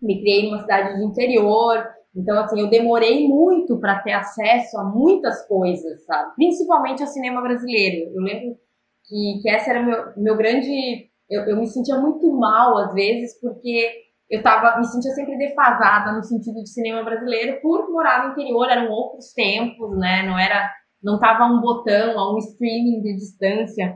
me 0.00 0.20
criei 0.20 0.48
numa 0.48 0.62
cidade 0.62 0.96
de 0.96 1.04
interior, 1.04 1.84
então, 2.14 2.38
assim, 2.38 2.60
eu 2.60 2.68
demorei 2.68 3.26
muito 3.26 3.78
para 3.78 4.00
ter 4.00 4.12
acesso 4.12 4.78
a 4.78 4.84
muitas 4.84 5.46
coisas, 5.46 6.04
sabe? 6.04 6.34
Principalmente 6.36 7.02
ao 7.02 7.08
cinema 7.08 7.40
brasileiro. 7.40 8.12
Eu 8.14 8.22
lembro 8.22 8.58
que, 9.06 9.40
que 9.42 9.48
essa 9.48 9.70
era 9.70 9.82
meu, 9.82 10.12
meu 10.16 10.36
grande. 10.36 11.10
Eu, 11.30 11.42
eu 11.44 11.56
me 11.56 11.66
sentia 11.66 11.98
muito 11.98 12.30
mal, 12.32 12.76
às 12.76 12.92
vezes, 12.92 13.40
porque 13.40 13.90
eu 14.32 14.42
tava, 14.42 14.78
me 14.78 14.86
sentia 14.86 15.10
sempre 15.10 15.36
defasada 15.36 16.10
no 16.10 16.22
sentido 16.22 16.62
de 16.62 16.70
cinema 16.70 17.04
brasileiro 17.04 17.60
por 17.60 17.90
morar 17.90 18.24
no 18.24 18.32
interior, 18.32 18.66
eram 18.66 18.90
outros 18.90 19.34
tempos, 19.34 19.94
né? 19.98 20.22
Não 20.22 20.38
era, 20.38 20.70
não 21.02 21.20
tava 21.20 21.44
um 21.44 21.60
botão, 21.60 22.18
a 22.18 22.34
um 22.34 22.38
streaming 22.38 23.02
de 23.02 23.14
distância, 23.14 23.94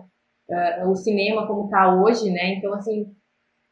uh, 0.51 0.91
o 0.91 0.95
cinema 0.95 1.47
como 1.47 1.71
tá 1.71 1.95
hoje, 1.95 2.31
né? 2.31 2.53
Então, 2.53 2.75
assim, 2.75 3.07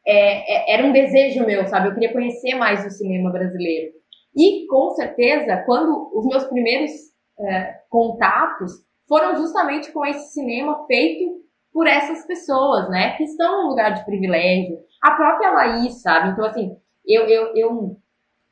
é, 0.07 0.71
é, 0.71 0.73
era 0.73 0.87
um 0.87 0.91
desejo 0.91 1.45
meu, 1.45 1.67
sabe? 1.67 1.89
Eu 1.89 1.93
queria 1.93 2.11
conhecer 2.11 2.55
mais 2.55 2.83
o 2.83 2.89
cinema 2.89 3.31
brasileiro. 3.31 3.93
E, 4.35 4.65
com 4.65 4.89
certeza, 4.89 5.61
quando 5.67 6.11
os 6.15 6.25
meus 6.25 6.45
primeiros 6.45 6.89
uh, 7.37 7.73
contatos 7.91 8.71
foram 9.07 9.35
justamente 9.35 9.91
com 9.91 10.03
esse 10.03 10.33
cinema 10.33 10.83
feito 10.87 11.45
por 11.75 11.87
essas 11.87 12.25
pessoas, 12.25 12.89
né? 12.89 13.17
Que 13.17 13.23
estão 13.25 13.63
num 13.63 13.69
lugar 13.71 13.93
de 13.93 14.05
privilégio, 14.05 14.79
a 15.01 15.11
própria 15.11 15.51
Laís, 15.51 16.01
sabe? 16.01 16.29
Então, 16.29 16.45
assim, 16.45 16.73
eu, 17.05 17.25
eu, 17.25 17.53
eu, 17.53 17.97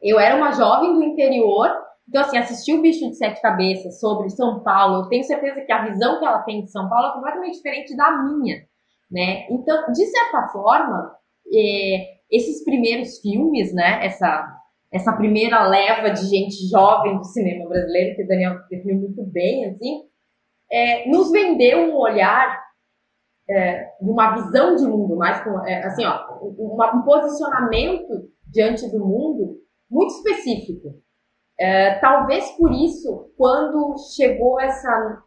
eu 0.01 0.19
era 0.19 0.35
uma 0.35 0.51
jovem 0.51 0.93
do 0.93 1.01
interior, 1.01 1.69
então, 2.05 2.19
assim, 2.19 2.37
assistir 2.37 2.73
o 2.73 2.81
Bicho 2.81 3.09
de 3.09 3.15
Sete 3.15 3.41
Cabeças 3.41 3.97
sobre 4.01 4.29
São 4.29 4.59
Paulo, 4.59 5.03
eu 5.05 5.07
tenho 5.07 5.23
certeza 5.23 5.61
que 5.61 5.71
a 5.71 5.85
visão 5.85 6.19
que 6.19 6.25
ela 6.25 6.39
tem 6.39 6.65
de 6.65 6.69
São 6.69 6.89
Paulo 6.89 7.07
é 7.07 7.13
completamente 7.13 7.55
diferente 7.55 7.95
da 7.95 8.11
minha, 8.11 8.57
né? 9.09 9.47
Então, 9.49 9.89
de 9.93 10.05
certa 10.05 10.49
forma, 10.49 11.15
é, 11.47 12.15
esses 12.29 12.61
primeiros 12.65 13.19
filmes, 13.19 13.73
né, 13.73 14.05
essa, 14.05 14.53
essa 14.91 15.13
primeira 15.13 15.65
leva 15.65 16.09
de 16.09 16.25
gente 16.25 16.69
jovem 16.69 17.17
do 17.17 17.23
cinema 17.23 17.69
brasileiro, 17.69 18.17
que 18.17 18.23
o 18.23 18.27
Daniel 18.27 18.59
definiu 18.69 18.97
muito 18.97 19.23
bem, 19.23 19.63
assim, 19.69 20.01
é, 20.69 21.07
nos 21.09 21.31
vendeu 21.31 21.89
um 21.89 21.95
olhar 21.95 22.62
é, 23.53 23.93
uma 24.01 24.33
visão 24.35 24.75
de 24.75 24.85
mundo, 24.85 25.15
mais 25.15 25.43
com, 25.43 25.65
é, 25.65 25.85
assim, 25.85 26.03
ó, 26.05 26.39
um, 26.41 26.75
um, 26.75 27.01
posicionamento 27.03 28.29
diante 28.47 28.89
do 28.89 28.99
mundo 28.99 29.57
muito 29.89 30.13
específico. 30.15 30.95
É, 31.59 31.99
talvez 31.99 32.49
por 32.57 32.71
isso, 32.71 33.31
quando 33.37 33.95
chegou 34.15 34.59
essa, 34.59 35.21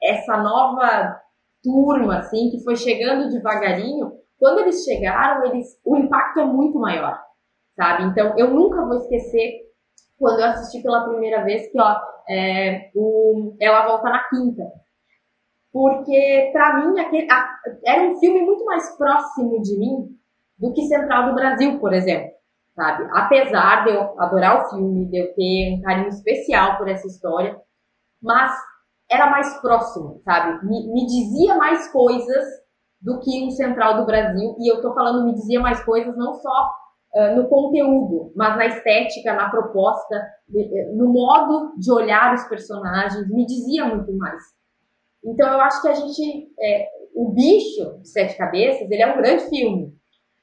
essa 0.00 0.36
nova 0.36 1.20
turma, 1.62 2.18
assim, 2.18 2.50
que 2.50 2.62
foi 2.62 2.76
chegando 2.76 3.30
devagarinho, 3.30 4.12
quando 4.38 4.60
eles 4.60 4.84
chegaram, 4.84 5.46
eles, 5.46 5.66
o 5.84 5.96
impacto 5.96 6.40
é 6.40 6.44
muito 6.44 6.78
maior, 6.78 7.18
sabe? 7.76 8.04
Então, 8.04 8.34
eu 8.38 8.50
nunca 8.50 8.84
vou 8.84 8.98
esquecer 8.98 9.60
quando 10.18 10.38
eu 10.38 10.46
assisti 10.46 10.82
pela 10.82 11.04
primeira 11.08 11.44
vez 11.44 11.70
que, 11.70 11.80
ó, 11.80 11.96
é, 12.28 12.90
o, 12.94 13.56
ela 13.60 13.86
volta 13.86 14.08
na 14.08 14.28
quinta 14.28 14.62
porque 15.72 16.50
para 16.52 16.78
mim 16.78 17.00
aquele, 17.00 17.30
a, 17.30 17.48
era 17.86 18.02
um 18.02 18.18
filme 18.18 18.42
muito 18.42 18.64
mais 18.64 18.96
próximo 18.96 19.60
de 19.62 19.78
mim 19.78 20.08
do 20.58 20.72
que 20.72 20.86
Central 20.86 21.28
do 21.28 21.34
Brasil, 21.34 21.80
por 21.80 21.92
exemplo, 21.92 22.30
sabe? 22.74 23.08
Apesar 23.12 23.84
de 23.84 23.90
eu 23.90 24.20
adorar 24.20 24.62
o 24.62 24.70
filme, 24.70 25.08
de 25.08 25.18
eu 25.18 25.34
ter 25.34 25.74
um 25.76 25.82
carinho 25.82 26.08
especial 26.08 26.76
por 26.76 26.88
essa 26.88 27.06
história, 27.06 27.58
mas 28.22 28.54
era 29.10 29.30
mais 29.30 29.60
próximo, 29.60 30.20
sabe? 30.24 30.64
Me, 30.66 30.92
me 30.92 31.06
dizia 31.06 31.56
mais 31.56 31.90
coisas 31.90 32.44
do 33.00 33.18
que 33.18 33.44
um 33.44 33.50
Central 33.50 33.96
do 33.96 34.06
Brasil, 34.06 34.54
e 34.60 34.70
eu 34.70 34.80
tô 34.80 34.94
falando 34.94 35.24
me 35.24 35.34
dizia 35.34 35.58
mais 35.58 35.82
coisas 35.84 36.16
não 36.16 36.34
só 36.34 36.70
uh, 37.14 37.34
no 37.34 37.48
conteúdo, 37.48 38.32
mas 38.36 38.56
na 38.56 38.66
estética, 38.66 39.34
na 39.34 39.50
proposta, 39.50 40.22
no 40.94 41.12
modo 41.12 41.74
de 41.78 41.90
olhar 41.90 42.34
os 42.34 42.44
personagens, 42.44 43.28
me 43.28 43.44
dizia 43.44 43.86
muito 43.86 44.16
mais. 44.16 44.40
Então 45.24 45.48
eu 45.52 45.60
acho 45.60 45.82
que 45.82 45.88
a 45.88 45.94
gente, 45.94 46.48
é, 46.60 46.88
o 47.14 47.32
bicho 47.32 48.00
de 48.00 48.08
sete 48.08 48.36
cabeças, 48.36 48.90
ele 48.90 49.02
é 49.02 49.12
um 49.12 49.16
grande 49.16 49.48
filme, 49.48 49.92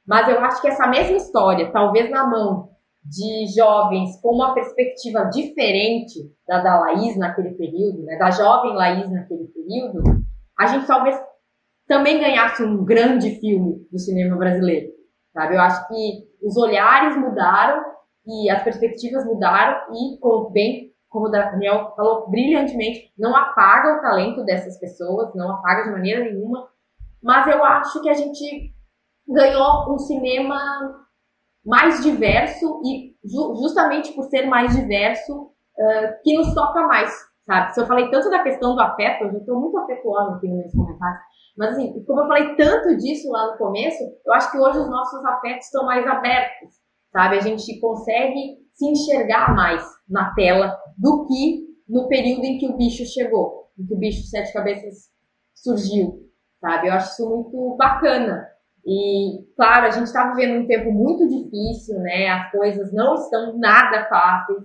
mas 0.08 0.28
eu 0.28 0.40
acho 0.40 0.62
que 0.62 0.68
essa 0.68 0.88
mesma 0.88 1.18
história, 1.18 1.72
talvez 1.72 2.10
na 2.10 2.26
mão 2.28 2.70
de 3.04 3.48
jovens 3.56 4.20
com 4.22 4.36
uma 4.36 4.54
perspectiva 4.54 5.26
diferente 5.26 6.20
da 6.48 6.62
da 6.62 6.80
Laís 6.82 7.18
naquele 7.18 7.52
período, 7.52 8.04
né, 8.04 8.18
da 8.18 8.30
jovem 8.30 8.76
Laís 8.76 9.10
naquele 9.10 9.46
período, 9.48 10.04
a 10.58 10.68
gente 10.68 10.86
talvez 10.86 11.20
também 11.88 12.20
ganhasse 12.20 12.64
um 12.64 12.86
grande 12.86 13.40
filme 13.40 13.88
do 13.92 13.98
cinema 13.98 14.36
brasileiro, 14.38 14.92
sabe? 15.34 15.56
Eu 15.56 15.62
acho 15.62 15.88
que 15.88 16.30
os 16.44 16.56
olhares 16.56 17.18
mudaram 17.18 17.84
e 18.28 18.50
as 18.50 18.64
perspectivas 18.64 19.26
mudaram 19.26 19.92
e, 19.94 20.20
como 20.20 20.52
bem 20.52 20.92
como 21.10 21.28
o 21.28 21.32
Daniel 21.32 21.94
falou 21.96 22.30
brilhantemente, 22.30 23.12
não 23.18 23.36
apaga 23.36 23.98
o 23.98 24.02
talento 24.02 24.44
dessas 24.46 24.80
pessoas, 24.80 25.34
não 25.34 25.52
apaga 25.52 25.84
de 25.84 25.92
maneira 25.92 26.24
nenhuma, 26.24 26.70
mas 27.22 27.48
eu 27.48 27.64
acho 27.64 28.02
que 28.02 28.10
a 28.10 28.14
gente 28.14 28.74
ganhou 29.28 29.94
um 29.94 29.98
cinema 29.98 30.58
mais 31.66 32.02
diverso 32.02 32.82
e 32.86 33.16
ju 33.24 33.56
justamente 33.56 34.14
por 34.14 34.24
ser 34.26 34.46
mais 34.46 34.76
diverso 34.76 35.44
uh, 35.44 36.24
que 36.24 36.38
nos 36.38 36.54
toca 36.54 36.88
mais, 36.88 37.12
sabe? 37.46 37.74
Se 37.74 37.82
eu 37.82 37.86
falei 37.86 38.10
tanto 38.10 38.30
da 38.30 38.44
questão 38.44 38.76
do 38.76 38.82
afeto, 38.82 39.26
eu 39.26 39.32
já 39.32 39.38
estou 39.40 39.60
muito 39.60 39.78
afetuando 39.78 40.36
aqui 40.36 40.48
nos 40.48 40.72
comentários, 40.72 41.22
mas 41.58 41.72
assim, 41.72 42.04
como 42.06 42.22
eu 42.22 42.28
falei 42.28 42.56
tanto 42.56 42.96
disso 42.98 43.30
lá 43.32 43.52
no 43.52 43.58
começo, 43.58 44.04
eu 44.26 44.34
acho 44.34 44.52
que 44.52 44.58
hoje 44.58 44.80
os 44.80 44.90
nossos 44.90 45.24
afetos 45.26 45.66
estão 45.66 45.86
mais 45.86 46.06
abertos, 46.08 46.70
sabe? 47.12 47.38
A 47.38 47.42
gente 47.42 47.80
consegue 47.80 48.60
se 48.74 48.90
enxergar 48.90 49.54
mais 49.54 49.84
na 50.10 50.34
tela 50.34 50.78
do 50.98 51.26
que 51.28 51.70
no 51.88 52.08
período 52.08 52.44
em 52.44 52.58
que 52.58 52.68
o 52.68 52.78
bicho 52.78 53.06
chegou, 53.06 53.70
em 53.78 53.86
que 53.86 53.94
o 53.94 53.98
bicho 53.98 54.22
de 54.22 54.30
sete 54.30 54.54
cabeças 54.54 55.10
surgiu, 55.56 56.30
sabe? 56.60 56.88
Eu 56.88 56.94
acho 56.94 57.12
isso 57.12 57.30
muito 57.30 57.76
bacana. 57.78 58.48
E, 58.86 59.46
claro, 59.56 59.88
a 59.88 59.92
gente 59.92 60.06
está 60.06 60.32
vivendo 60.34 60.62
um 60.62 60.68
tempo 60.68 60.92
muito 60.92 61.28
difícil, 61.28 62.00
né? 62.00 62.30
As 62.30 62.52
coisas 62.52 62.94
não 62.94 63.16
estão 63.16 63.58
nada 63.58 64.08
fáceis, 64.08 64.64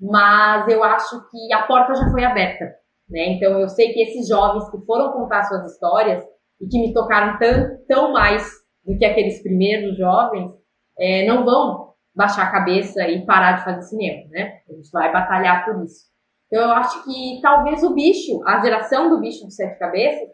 mas 0.00 0.68
eu 0.68 0.82
acho 0.84 1.28
que 1.30 1.52
a 1.52 1.62
porta 1.62 1.94
já 1.94 2.10
foi 2.10 2.24
aberta, 2.24 2.64
né? 3.08 3.32
Então, 3.32 3.58
eu 3.60 3.68
sei 3.68 3.92
que 3.92 4.02
esses 4.02 4.28
jovens 4.28 4.70
que 4.70 4.78
foram 4.84 5.12
contar 5.12 5.44
suas 5.44 5.72
histórias 5.72 6.24
e 6.60 6.66
que 6.66 6.78
me 6.78 6.92
tocaram 6.92 7.38
tão, 7.38 7.78
tão 7.88 8.12
mais 8.12 8.48
do 8.84 8.96
que 8.96 9.04
aqueles 9.04 9.42
primeiros 9.42 9.96
jovens, 9.96 10.52
é, 10.98 11.26
não 11.26 11.44
vão 11.44 11.85
baixar 12.16 12.44
a 12.44 12.50
cabeça 12.50 13.06
e 13.06 13.26
parar 13.26 13.58
de 13.58 13.64
fazer 13.64 13.82
cinema, 13.82 14.26
né? 14.30 14.60
A 14.68 14.72
gente 14.72 14.90
vai 14.90 15.12
batalhar 15.12 15.66
por 15.66 15.84
isso. 15.84 16.06
Então, 16.46 16.62
eu 16.64 16.70
acho 16.70 17.04
que 17.04 17.40
talvez 17.42 17.82
o 17.82 17.92
bicho, 17.92 18.42
a 18.46 18.58
geração 18.60 19.10
do 19.10 19.20
bicho 19.20 19.46
de 19.46 19.54
sete 19.54 19.78
cabeças, 19.78 20.28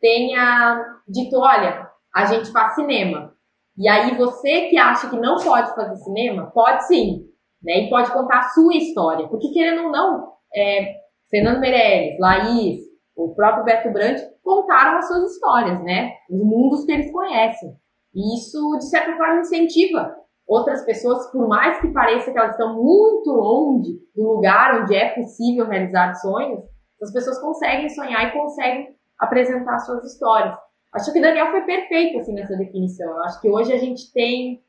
tenha 0.00 0.82
dito, 1.06 1.38
olha, 1.38 1.86
a 2.14 2.24
gente 2.24 2.50
faz 2.50 2.74
cinema. 2.74 3.34
E 3.76 3.88
aí 3.88 4.16
você 4.16 4.68
que 4.68 4.78
acha 4.78 5.10
que 5.10 5.16
não 5.16 5.36
pode 5.36 5.74
fazer 5.74 5.96
cinema, 5.96 6.50
pode 6.52 6.86
sim, 6.86 7.26
né? 7.62 7.80
E 7.80 7.90
pode 7.90 8.10
contar 8.10 8.38
a 8.38 8.48
sua 8.50 8.74
história. 8.74 9.28
Porque 9.28 9.52
querendo 9.52 9.84
ou 9.84 9.92
não, 9.92 10.32
é, 10.54 10.94
Fernando 11.30 11.60
Meirelles, 11.60 12.18
Laís, 12.18 12.80
o 13.14 13.34
próprio 13.34 13.64
Beto 13.64 13.92
Brandt 13.92 14.22
contaram 14.42 14.98
as 14.98 15.08
suas 15.08 15.32
histórias, 15.32 15.82
né? 15.82 16.12
Os 16.30 16.42
mundos 16.42 16.84
que 16.84 16.92
eles 16.92 17.12
conhecem. 17.12 17.76
E 18.14 18.36
isso, 18.36 18.78
de 18.78 18.88
certa 18.88 19.16
forma, 19.16 19.40
incentiva 19.40 20.16
outras 20.48 20.82
pessoas, 20.84 21.30
por 21.30 21.46
mais 21.46 21.78
que 21.80 21.92
pareça 21.92 22.32
que 22.32 22.38
elas 22.38 22.52
estão 22.52 22.74
muito 22.74 23.30
longe 23.30 23.98
do 24.16 24.32
lugar 24.32 24.80
onde 24.80 24.96
é 24.96 25.10
possível 25.10 25.66
realizar 25.66 26.14
sonhos, 26.14 26.64
as 27.02 27.12
pessoas 27.12 27.38
conseguem 27.38 27.88
sonhar 27.90 28.26
e 28.26 28.32
conseguem 28.32 28.88
apresentar 29.20 29.78
suas 29.80 30.04
histórias. 30.04 30.56
Acho 30.94 31.12
que 31.12 31.18
o 31.18 31.22
Daniel 31.22 31.50
foi 31.50 31.60
perfeito 31.62 32.18
assim 32.18 32.32
nessa 32.32 32.56
definição. 32.56 33.08
Eu 33.08 33.22
acho 33.24 33.40
que 33.40 33.50
hoje 33.50 33.72
a 33.72 33.78
gente 33.78 34.10
tem 34.12 34.62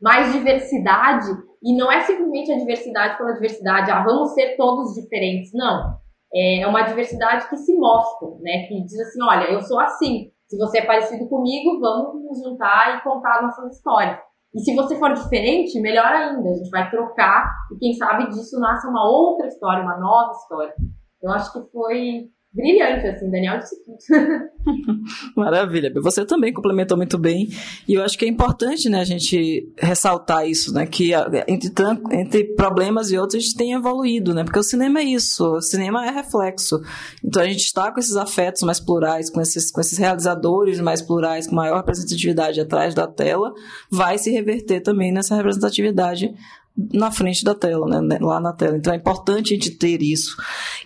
mais 0.00 0.32
diversidade 0.32 1.28
e 1.62 1.76
não 1.76 1.90
é 1.90 2.00
simplesmente 2.00 2.52
a 2.52 2.58
diversidade 2.58 3.16
pela 3.16 3.32
diversidade, 3.32 3.90
ah, 3.90 4.02
vamos 4.02 4.32
ser 4.32 4.56
todos 4.56 4.94
diferentes. 4.94 5.52
Não. 5.54 5.96
É 6.34 6.66
uma 6.66 6.82
diversidade 6.82 7.48
que 7.48 7.56
se 7.56 7.74
mostra, 7.76 8.28
né? 8.40 8.66
Que 8.66 8.84
diz 8.84 8.98
assim, 9.00 9.22
olha, 9.22 9.50
eu 9.50 9.62
sou 9.62 9.78
assim. 9.80 10.30
Se 10.46 10.58
você 10.58 10.78
é 10.78 10.86
parecido 10.86 11.28
comigo, 11.28 11.78
vamos 11.80 12.22
nos 12.22 12.42
juntar 12.42 12.98
e 12.98 13.02
contar 13.02 13.42
nossas 13.42 13.76
histórias. 13.76 14.18
E 14.54 14.60
se 14.60 14.74
você 14.74 14.96
for 14.98 15.12
diferente, 15.12 15.80
melhor 15.80 16.06
ainda. 16.06 16.48
A 16.48 16.54
gente 16.54 16.70
vai 16.70 16.90
trocar 16.90 17.52
e 17.72 17.78
quem 17.78 17.94
sabe 17.94 18.28
disso 18.28 18.58
nasce 18.58 18.86
uma 18.86 19.04
outra 19.08 19.46
história, 19.46 19.82
uma 19.82 19.98
nova 19.98 20.32
história. 20.32 20.74
Eu 21.22 21.32
acho 21.32 21.52
que 21.52 21.70
foi 21.70 22.28
brilhante, 22.52 23.06
assim, 23.06 23.30
Daniel 23.30 23.58
disse 23.58 23.76
tudo. 23.84 23.98
Maravilha. 25.36 25.92
Você 26.02 26.24
também 26.24 26.52
complementou 26.52 26.96
muito 26.96 27.18
bem. 27.18 27.48
E 27.86 27.94
eu 27.94 28.02
acho 28.02 28.18
que 28.18 28.24
é 28.24 28.28
importante, 28.28 28.88
né, 28.88 29.00
a 29.00 29.04
gente 29.04 29.70
ressaltar 29.78 30.48
isso, 30.48 30.72
né, 30.72 30.86
que 30.86 31.12
entre, 31.46 31.70
entre 32.12 32.44
problemas 32.54 33.10
e 33.10 33.18
outros 33.18 33.36
a 33.36 33.44
gente 33.44 33.56
tem 33.56 33.72
evoluído, 33.72 34.34
né, 34.34 34.44
porque 34.44 34.58
o 34.58 34.62
cinema 34.62 35.00
é 35.00 35.04
isso, 35.04 35.44
o 35.44 35.60
cinema 35.60 36.06
é 36.06 36.10
reflexo. 36.10 36.80
Então 37.24 37.42
a 37.42 37.46
gente 37.46 37.64
está 37.64 37.92
com 37.92 38.00
esses 38.00 38.16
afetos 38.16 38.62
mais 38.62 38.80
plurais, 38.80 39.30
com 39.30 39.40
esses, 39.40 39.70
com 39.70 39.80
esses 39.80 39.98
realizadores 39.98 40.80
mais 40.80 41.02
plurais, 41.02 41.46
com 41.46 41.54
maior 41.54 41.76
representatividade 41.76 42.60
atrás 42.60 42.94
da 42.94 43.06
tela, 43.06 43.52
vai 43.90 44.18
se 44.18 44.30
reverter 44.30 44.80
também 44.80 45.12
nessa 45.12 45.36
representatividade 45.36 46.34
na 46.92 47.10
frente 47.10 47.42
da 47.42 47.54
tela, 47.54 47.86
né, 47.88 48.00
né, 48.00 48.18
lá 48.20 48.38
na 48.40 48.52
tela. 48.52 48.76
Então 48.76 48.92
é 48.92 48.96
importante 48.96 49.52
a 49.52 49.56
gente 49.56 49.72
ter 49.72 50.00
isso. 50.00 50.36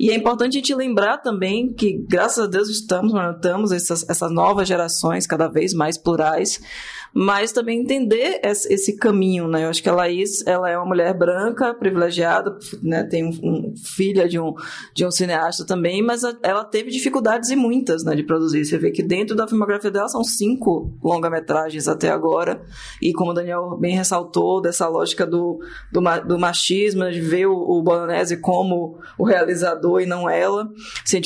E 0.00 0.10
é 0.10 0.14
importante 0.14 0.56
a 0.56 0.60
gente 0.60 0.74
lembrar 0.74 1.18
também 1.18 1.72
que, 1.72 1.98
graças 2.08 2.44
a 2.44 2.46
Deus, 2.46 2.70
estamos, 2.70 3.12
estamos 3.34 3.72
essas, 3.72 4.08
essas 4.08 4.32
novas 4.32 4.66
gerações 4.66 5.26
cada 5.26 5.48
vez 5.48 5.74
mais 5.74 5.98
plurais, 5.98 6.60
mas 7.14 7.52
também 7.52 7.80
entender 7.80 8.40
esse 8.42 8.96
caminho, 8.96 9.46
né? 9.46 9.64
Eu 9.64 9.68
acho 9.68 9.82
que 9.82 9.88
a 9.88 9.94
Laís, 9.94 10.46
ela 10.46 10.70
é 10.70 10.76
uma 10.76 10.86
mulher 10.86 11.12
branca, 11.12 11.74
privilegiada, 11.74 12.56
né? 12.82 13.04
Tem 13.04 13.24
um, 13.24 13.30
um 13.42 13.74
filha 13.76 14.28
de 14.28 14.38
um, 14.38 14.54
de 14.94 15.04
um 15.04 15.10
cineasta 15.10 15.64
também, 15.64 16.02
mas 16.02 16.24
a, 16.24 16.34
ela 16.42 16.64
teve 16.64 16.90
dificuldades 16.90 17.50
e 17.50 17.56
muitas, 17.56 18.04
né, 18.04 18.14
de 18.14 18.22
produzir. 18.22 18.64
Você 18.64 18.78
vê 18.78 18.90
que 18.90 19.02
dentro 19.02 19.36
da 19.36 19.46
filmografia 19.46 19.90
dela 19.90 20.08
são 20.08 20.24
cinco 20.24 20.92
longa-metragens 21.02 21.88
até 21.88 22.10
agora, 22.10 22.62
e 23.00 23.12
como 23.12 23.32
o 23.32 23.34
Daniel 23.34 23.76
bem 23.78 23.94
ressaltou, 23.94 24.60
dessa 24.60 24.88
lógica 24.88 25.26
do, 25.26 25.60
do, 25.92 26.00
do 26.26 26.38
machismo, 26.38 27.10
de 27.10 27.20
ver 27.20 27.46
o, 27.46 27.54
o 27.54 27.82
Bolognese 27.82 28.38
como 28.38 28.98
o 29.18 29.24
realizador 29.24 30.00
e 30.00 30.06
não 30.06 30.28
ela. 30.28 30.68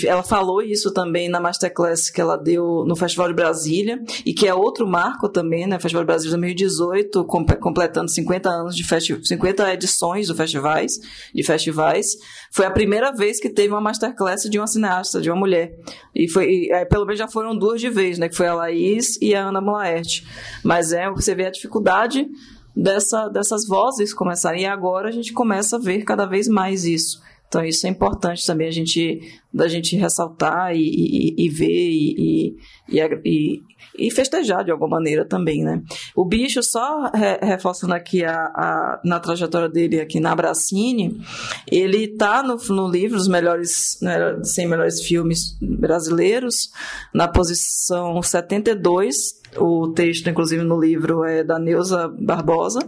Ela 0.07 0.23
falou 0.23 0.63
isso 0.63 0.93
também 0.93 1.29
na 1.29 1.41
masterclass 1.41 2.11
que 2.11 2.21
ela 2.21 2.37
deu 2.37 2.85
no 2.87 2.97
Festival 2.97 3.29
de 3.29 3.35
Brasília, 3.35 4.03
e 4.25 4.33
que 4.33 4.47
é 4.47 4.55
outro 4.55 4.87
marco 4.87 5.29
também, 5.29 5.67
né? 5.67 5.76
Né? 5.77 5.81
Festival 5.81 6.05
Brasil 6.05 6.31
2018, 6.31 7.25
completando 7.25 8.11
50 8.11 8.49
anos 8.49 8.75
de 8.75 8.85
festi 8.85 9.19
50 9.23 9.75
edições 9.75 10.29
do 10.29 10.35
festivais, 10.35 10.99
de 11.35 11.43
festivais. 11.43 12.17
Foi 12.51 12.67
a 12.67 12.71
primeira 12.71 13.13
vez 13.13 13.39
que 13.39 13.49
teve 13.49 13.73
uma 13.73 13.81
masterclass 13.81 14.43
de 14.45 14.59
uma 14.59 14.67
cineasta, 14.67 15.21
de 15.21 15.31
uma 15.31 15.39
mulher. 15.39 15.73
E 16.15 16.29
foi, 16.29 16.49
e, 16.49 16.73
é, 16.73 16.85
pelo 16.85 17.05
menos 17.05 17.19
já 17.19 17.29
foram 17.29 17.57
duas 17.57 17.81
de 17.81 17.91
vez, 17.91 18.19
né? 18.19 18.29
Que 18.29 18.37
foi 18.37 18.47
a 18.47 18.55
Laís 18.55 19.21
e 19.21 19.35
a 19.35 19.49
Ana 19.49 19.61
Molaerte. 19.61 20.27
Mas 20.65 20.93
é, 20.93 21.09
você 21.11 21.35
vê 21.35 21.47
a 21.47 21.51
dificuldade 21.51 22.27
dessa, 22.75 23.29
dessas 23.29 23.67
vozes 23.67 24.13
começarem. 24.13 24.63
E 24.63 24.67
agora 24.67 25.09
a 25.09 25.13
gente 25.13 25.33
começa 25.33 25.77
a 25.77 25.81
ver 25.81 26.03
cada 26.05 26.27
vez 26.27 26.49
mais 26.49 26.85
isso. 26.85 27.21
Então 27.49 27.65
isso 27.65 27.87
é 27.87 27.91
importante 27.91 28.45
também 28.45 28.69
a 28.69 28.73
gente 28.73 29.21
da 29.53 29.69
gente 29.69 29.97
ressaltar 29.97 30.77
e, 30.77 30.81
e, 30.81 31.47
e 31.47 31.49
ver 31.49 31.91
e, 31.91 32.57
e, 33.25 33.63
e, 33.99 34.11
festejar 34.11 34.63
de 34.63 34.71
alguma 34.71 34.97
maneira 34.97 35.25
também, 35.25 35.65
né? 35.65 35.83
O 36.15 36.27
bicho 36.27 36.63
só 36.63 37.11
re, 37.15 37.39
reforçando 37.41 37.95
aqui 37.95 38.23
a, 38.23 38.35
a, 38.35 39.01
na 39.03 39.19
trajetória 39.19 39.69
dele 39.69 39.99
aqui 39.99 40.21
na 40.21 40.35
Bracine, 40.35 41.19
ele 41.71 42.09
tá 42.09 42.43
no, 42.43 42.57
no 42.69 42.87
livro 42.87 43.17
dos 43.17 43.29
melhores 43.29 43.99
né, 44.03 44.39
100 44.43 44.69
melhores 44.69 45.01
filmes 45.01 45.57
brasileiros 45.63 46.71
na 47.15 47.27
posição 47.27 48.21
72 48.23 49.41
o 49.59 49.93
texto, 49.93 50.29
inclusive, 50.29 50.63
no 50.63 50.79
livro 50.79 51.25
é 51.25 51.43
da 51.43 51.59
Neuza 51.59 52.09
Barbosa. 52.09 52.81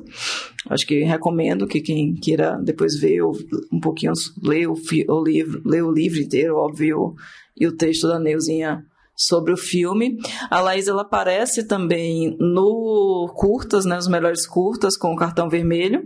Acho 0.68 0.86
que 0.86 1.02
recomendo 1.04 1.66
que 1.66 1.80
quem 1.80 2.14
queira 2.14 2.58
depois 2.62 2.98
ver 2.98 3.22
um 3.22 3.80
pouquinho, 3.80 4.12
ler 4.42 4.68
o, 4.68 4.74
o 4.74 5.24
livro, 5.24 5.62
ler 5.64 5.82
o 5.82 5.92
livro 5.92 6.20
inteiro, 6.20 6.56
óbvio, 6.56 7.14
e 7.56 7.66
o 7.66 7.76
texto 7.76 8.06
da 8.06 8.18
Neuzinha 8.18 8.84
sobre 9.16 9.52
o 9.52 9.56
filme. 9.56 10.16
A 10.48 10.60
Laís 10.60 10.86
ela 10.86 11.02
aparece 11.02 11.66
também 11.66 12.36
no 12.38 13.32
curtas, 13.34 13.84
né, 13.84 13.98
os 13.98 14.08
melhores 14.08 14.46
curtas 14.46 14.96
com 14.96 15.12
o 15.12 15.16
cartão 15.16 15.48
vermelho. 15.48 16.02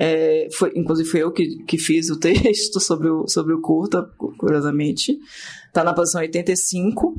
É, 0.00 0.46
foi, 0.52 0.72
inclusive 0.76 1.08
fui 1.08 1.22
eu 1.22 1.32
que, 1.32 1.64
que 1.64 1.76
fiz 1.76 2.08
o 2.08 2.18
texto 2.20 2.80
sobre 2.80 3.10
o, 3.10 3.26
sobre 3.28 3.52
o 3.52 3.60
curta, 3.60 4.02
curiosamente. 4.38 5.18
Está 5.66 5.84
na 5.84 5.92
posição 5.92 6.20
85 6.20 7.14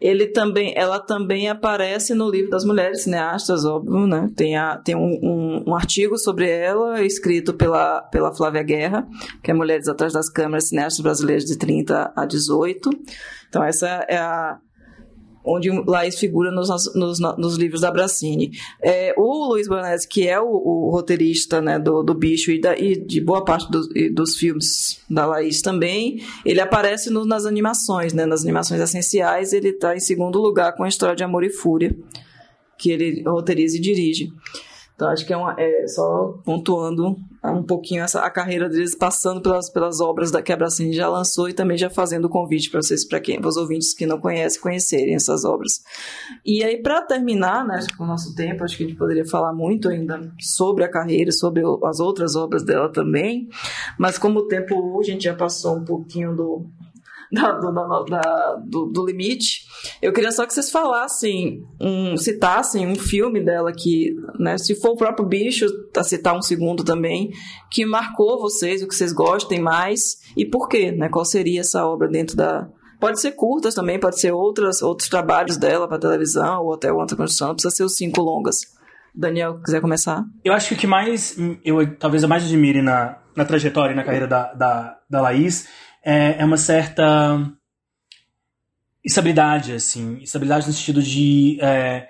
ele 0.00 0.26
também, 0.26 0.74
ela 0.76 0.98
também 0.98 1.48
aparece 1.48 2.14
no 2.14 2.30
livro 2.30 2.50
das 2.50 2.64
mulheres 2.64 3.04
cineastas, 3.04 3.64
óbvio, 3.64 4.06
né? 4.06 4.30
Tem, 4.36 4.56
a, 4.56 4.76
tem 4.76 4.94
um, 4.94 5.18
um, 5.22 5.64
um, 5.68 5.74
artigo 5.74 6.18
sobre 6.18 6.48
ela, 6.48 7.02
escrito 7.02 7.54
pela, 7.54 8.02
pela 8.02 8.34
Flávia 8.34 8.62
Guerra, 8.62 9.06
que 9.42 9.50
é 9.50 9.54
Mulheres 9.54 9.88
Atrás 9.88 10.12
das 10.12 10.28
Câmeras 10.28 10.68
Cineastas 10.68 11.00
Brasileiras 11.00 11.44
de 11.44 11.56
30 11.56 12.12
a 12.14 12.26
18. 12.26 12.90
Então, 13.48 13.62
essa 13.62 13.86
é 14.08 14.16
a, 14.16 14.58
onde 15.44 15.70
Laís 15.86 16.18
figura 16.18 16.50
nos, 16.50 16.68
nos, 16.94 17.20
nos 17.20 17.56
livros 17.56 17.82
da 17.82 17.90
Bracini. 17.90 18.52
É, 18.82 19.14
o 19.16 19.48
Luiz 19.48 19.68
Boanese, 19.68 20.08
que 20.08 20.26
é 20.26 20.40
o, 20.40 20.46
o, 20.46 20.90
roteirista 20.90 21.60
né, 21.60 21.78
do, 21.78 22.02
do 22.02 22.14
Bicho 22.14 22.50
e, 22.50 22.60
da, 22.60 22.76
e 22.76 22.96
de 22.96 23.20
boa 23.20 23.44
parte 23.44 23.70
do, 23.70 23.86
dos 24.12 24.36
filmes 24.36 25.00
da 25.08 25.26
Laís 25.26 25.60
também, 25.60 26.22
ele 26.44 26.60
aparece 26.60 27.10
no, 27.10 27.26
nas 27.26 27.44
animações, 27.44 28.14
né, 28.14 28.24
nas 28.24 28.42
animações 28.42 28.80
essenciais, 28.80 29.52
ele 29.52 29.68
está 29.68 29.94
em 29.94 30.00
segundo 30.00 30.40
lugar 30.40 30.74
com 30.74 30.84
a 30.84 30.88
história 30.88 31.14
de 31.14 31.22
Amor 31.22 31.44
e 31.44 31.50
Fúria, 31.50 31.94
que 32.78 32.90
ele 32.90 33.22
roteiriza 33.22 33.76
e 33.76 33.80
dirige. 33.80 34.32
Então 34.94 35.08
acho 35.08 35.26
que 35.26 35.32
é, 35.32 35.36
uma, 35.36 35.54
é 35.58 35.88
só 35.88 36.38
pontuando 36.44 37.16
um 37.42 37.62
pouquinho 37.62 38.02
essa, 38.02 38.20
a 38.20 38.30
carreira 38.30 38.68
deles, 38.68 38.94
passando 38.94 39.40
pelas, 39.40 39.68
pelas 39.68 40.00
obras 40.00 40.30
da 40.30 40.40
que 40.40 40.52
a 40.52 40.56
Bracini 40.56 40.92
já 40.92 41.08
lançou 41.08 41.48
e 41.48 41.52
também 41.52 41.76
já 41.76 41.90
fazendo 41.90 42.26
o 42.26 42.28
convite 42.28 42.70
para 42.70 42.80
vocês, 42.80 43.04
para 43.04 43.20
quem, 43.20 43.38
os 43.44 43.56
ouvintes 43.56 43.92
que 43.92 44.06
não 44.06 44.18
conhecem, 44.18 44.60
conhecerem 44.60 45.14
essas 45.14 45.44
obras. 45.44 45.82
E 46.44 46.62
aí, 46.62 46.80
para 46.80 47.02
terminar, 47.02 47.66
né, 47.66 47.80
com 47.98 48.04
o 48.04 48.06
nosso 48.06 48.34
tempo, 48.34 48.64
acho 48.64 48.76
que 48.76 48.84
a 48.84 48.86
gente 48.86 48.96
poderia 48.96 49.26
falar 49.26 49.52
muito 49.52 49.88
ainda 49.88 50.32
sobre 50.40 50.84
a 50.84 50.88
carreira, 50.88 51.32
sobre 51.32 51.62
as 51.84 52.00
outras 52.00 52.36
obras 52.36 52.62
dela 52.62 52.90
também, 52.90 53.48
mas 53.98 54.16
como 54.16 54.40
o 54.40 54.48
tempo 54.48 54.74
hoje 54.96 55.10
a 55.10 55.12
gente 55.14 55.24
já 55.24 55.34
passou 55.34 55.76
um 55.76 55.84
pouquinho 55.84 56.34
do, 56.34 56.66
da, 57.40 57.52
do, 57.52 58.04
da, 58.04 58.56
do, 58.64 58.86
do, 58.86 59.06
limite. 59.06 59.66
Eu 60.00 60.12
queria 60.12 60.30
só 60.30 60.46
que 60.46 60.54
vocês 60.54 60.70
falassem, 60.70 61.64
um, 61.80 62.16
citassem 62.16 62.86
um 62.86 62.94
filme 62.94 63.40
dela 63.40 63.72
que, 63.72 64.14
né, 64.38 64.56
se 64.56 64.74
for 64.76 64.90
o 64.90 64.96
próprio 64.96 65.26
bicho, 65.26 65.66
a 65.96 66.04
citar 66.04 66.36
um 66.36 66.42
segundo 66.42 66.84
também, 66.84 67.32
que 67.70 67.84
marcou 67.84 68.40
vocês, 68.40 68.82
o 68.82 68.88
que 68.88 68.94
vocês 68.94 69.12
gostem 69.12 69.60
mais 69.60 70.20
e 70.36 70.44
por 70.46 70.68
quê, 70.68 70.92
né? 70.92 71.08
Qual 71.08 71.24
seria 71.24 71.60
essa 71.60 71.84
obra 71.86 72.08
dentro 72.08 72.36
da. 72.36 72.68
Pode 73.00 73.20
ser 73.20 73.32
curtas 73.32 73.74
também, 73.74 73.98
pode 73.98 74.18
ser 74.18 74.32
outras, 74.32 74.80
outros 74.80 75.08
trabalhos 75.08 75.56
dela 75.56 75.88
para 75.88 75.98
televisão 75.98 76.64
ou 76.64 76.74
até 76.74 76.92
outra 76.92 77.16
construção, 77.16 77.48
não 77.48 77.54
precisa 77.54 77.74
ser 77.74 77.84
os 77.84 77.96
cinco 77.96 78.22
longas. 78.22 78.60
Daniel, 79.14 79.60
quiser 79.60 79.80
começar? 79.80 80.24
Eu 80.44 80.52
acho 80.52 80.68
que 80.68 80.74
o 80.74 80.78
que 80.78 80.86
mais, 80.86 81.36
eu 81.64 81.96
talvez 81.96 82.22
eu 82.22 82.28
mais 82.28 82.44
admire 82.44 82.82
na, 82.82 83.18
na 83.36 83.44
trajetória 83.44 83.92
e 83.92 83.96
na 83.96 84.02
carreira 84.02 84.26
da, 84.26 84.52
da, 84.54 84.98
da 85.08 85.20
Laís 85.20 85.68
é, 86.04 86.36
é 86.38 86.44
uma 86.44 86.56
certa 86.56 87.50
estabilidade, 89.04 89.72
assim. 89.72 90.18
Estabilidade 90.22 90.66
no 90.66 90.72
sentido 90.72 91.02
de. 91.02 91.58
É, 91.60 92.08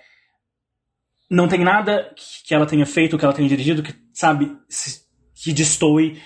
não 1.31 1.49
tem 1.49 1.65
nada 1.65 2.13
que 2.47 2.55
ela 2.55 2.67
tenha 2.67 2.87
feito, 2.87 3.17
que 3.19 3.25
ela 3.25 3.35
tenha 3.35 3.49
dirigido, 3.49 3.83
que, 3.83 3.95
sabe, 4.13 4.57
que 5.35 5.53
destoe 5.53 6.21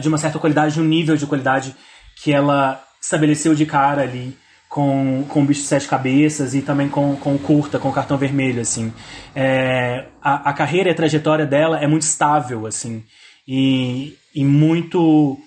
de 0.00 0.08
uma 0.08 0.18
certa 0.18 0.38
qualidade, 0.38 0.74
de 0.74 0.80
um 0.80 0.84
nível 0.84 1.16
de 1.16 1.26
qualidade 1.26 1.74
que 2.22 2.32
ela 2.32 2.82
estabeleceu 3.00 3.54
de 3.54 3.66
cara 3.66 4.02
ali 4.02 4.36
com, 4.68 5.24
com 5.28 5.42
o 5.42 5.44
Bicho 5.44 5.62
de 5.62 5.66
Sete 5.66 5.88
Cabeças 5.88 6.54
e 6.54 6.62
também 6.62 6.88
com, 6.88 7.16
com 7.16 7.34
o 7.34 7.38
Curta, 7.38 7.78
com 7.78 7.88
o 7.88 7.92
Cartão 7.92 8.16
Vermelho, 8.16 8.62
assim. 8.62 8.92
É, 9.34 10.06
a, 10.22 10.50
a 10.50 10.52
carreira 10.52 10.88
e 10.88 10.92
a 10.92 10.94
trajetória 10.94 11.44
dela 11.44 11.78
é 11.78 11.86
muito 11.86 12.02
estável, 12.02 12.66
assim, 12.66 13.04
e, 13.46 14.16
e 14.34 14.44
muito 14.44 15.38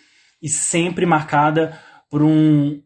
e 0.45 0.49
sempre 0.49 1.07
marcada 1.07 1.75
por 2.07 2.21
um, 2.21 2.79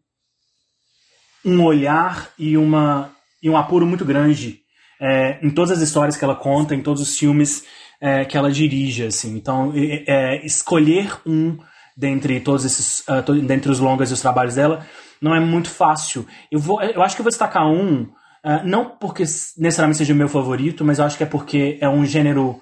um 1.44 1.62
olhar 1.62 2.30
e, 2.40 2.56
uma, 2.56 3.12
e 3.44 3.50
um 3.50 3.58
apuro 3.58 3.86
muito 3.86 4.06
grande 4.06 4.62
é, 4.98 5.46
em 5.46 5.50
todas 5.50 5.72
as 5.72 5.82
histórias 5.82 6.16
que 6.16 6.24
ela 6.24 6.38
conta, 6.38 6.74
em 6.74 6.82
todos 6.82 7.02
os 7.02 7.18
filmes 7.20 7.66
é, 8.00 8.24
que 8.24 8.38
ela 8.38 8.50
dirige. 8.50 9.04
Assim. 9.04 9.36
Então, 9.36 9.74
é, 9.76 10.46
escolher 10.46 11.20
um 11.26 11.58
dentre 11.98 12.40
todos 12.40 12.64
esses, 12.64 13.04
uh, 13.10 13.42
dentre 13.42 13.70
os 13.70 13.80
longas 13.80 14.10
e 14.10 14.14
os 14.14 14.22
trabalhos 14.22 14.56
dela 14.56 14.88
não 15.22 15.36
é 15.36 15.40
muito 15.42 15.70
fácil. 15.70 16.26
Eu, 16.50 16.62
vou, 16.62 16.82
eu 16.82 17.02
acho 17.02 17.14
que 17.14 17.22
eu 17.22 17.26
vou 17.26 17.30
destacar 17.30 17.68
um, 17.68 18.04
uh, 18.04 18.64
não 18.64 18.92
porque 18.92 19.24
necessariamente 19.58 19.98
seja 19.98 20.14
o 20.14 20.16
meu 20.16 20.30
favorito, 20.30 20.86
mas 20.86 20.98
eu 20.98 21.04
acho 21.04 21.18
que 21.18 21.24
é 21.24 21.26
porque 21.26 21.78
é 21.82 21.90
um 21.90 22.06
gênero 22.06 22.62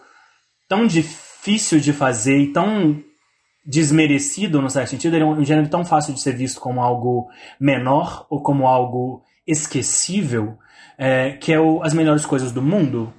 tão 0.68 0.88
difícil 0.88 1.80
de 1.80 1.94
fazer 1.94 2.40
e 2.40 2.52
tão 2.52 3.04
desmerecido, 3.68 4.62
no 4.62 4.70
certo 4.70 4.92
sentido, 4.92 5.16
ele 5.16 5.24
é 5.24 5.28
um 5.28 5.44
gênero 5.44 5.68
tão 5.68 5.84
fácil 5.84 6.14
de 6.14 6.22
ser 6.22 6.34
visto 6.34 6.62
como 6.62 6.80
algo 6.80 7.28
menor 7.60 8.26
ou 8.30 8.42
como 8.42 8.66
algo 8.66 9.22
esquecível, 9.46 10.58
é, 10.98 11.32
que 11.32 11.52
é 11.52 11.60
o 11.60 11.84
As 11.84 11.94
Melhores 11.94 12.26
Coisas 12.26 12.54
do 12.54 12.62
Mundo. 12.62 13.12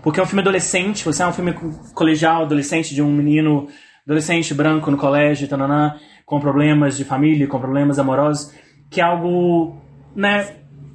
Porque 0.00 0.20
é 0.20 0.22
um 0.22 0.26
filme 0.26 0.40
adolescente, 0.40 1.04
você 1.04 1.24
é 1.24 1.26
um 1.26 1.32
filme 1.32 1.52
colegial, 1.94 2.44
adolescente, 2.44 2.94
de 2.94 3.02
um 3.02 3.12
menino 3.12 3.66
adolescente 4.06 4.54
branco 4.54 4.88
no 4.88 4.96
colégio, 4.96 5.48
tananã, 5.48 5.96
com 6.24 6.38
problemas 6.38 6.96
de 6.96 7.04
família, 7.04 7.48
com 7.48 7.58
problemas 7.58 7.98
amorosos, 7.98 8.52
que 8.88 9.00
é 9.00 9.04
algo, 9.04 9.76
né, 10.14 10.54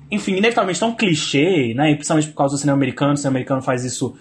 enfim, 0.09 0.37
inevitavelmente 0.37 0.79
tão 0.79 0.95
clichê, 0.95 1.73
né, 1.75 1.91
e 1.91 1.95
principalmente 1.95 2.29
por 2.29 2.35
causa 2.35 2.55
do 2.55 2.59
cinema 2.59 2.77
americano, 2.77 3.13
o 3.13 3.17
cinema 3.17 3.33
americano 3.33 3.61
faz 3.61 3.83
isso 3.83 4.15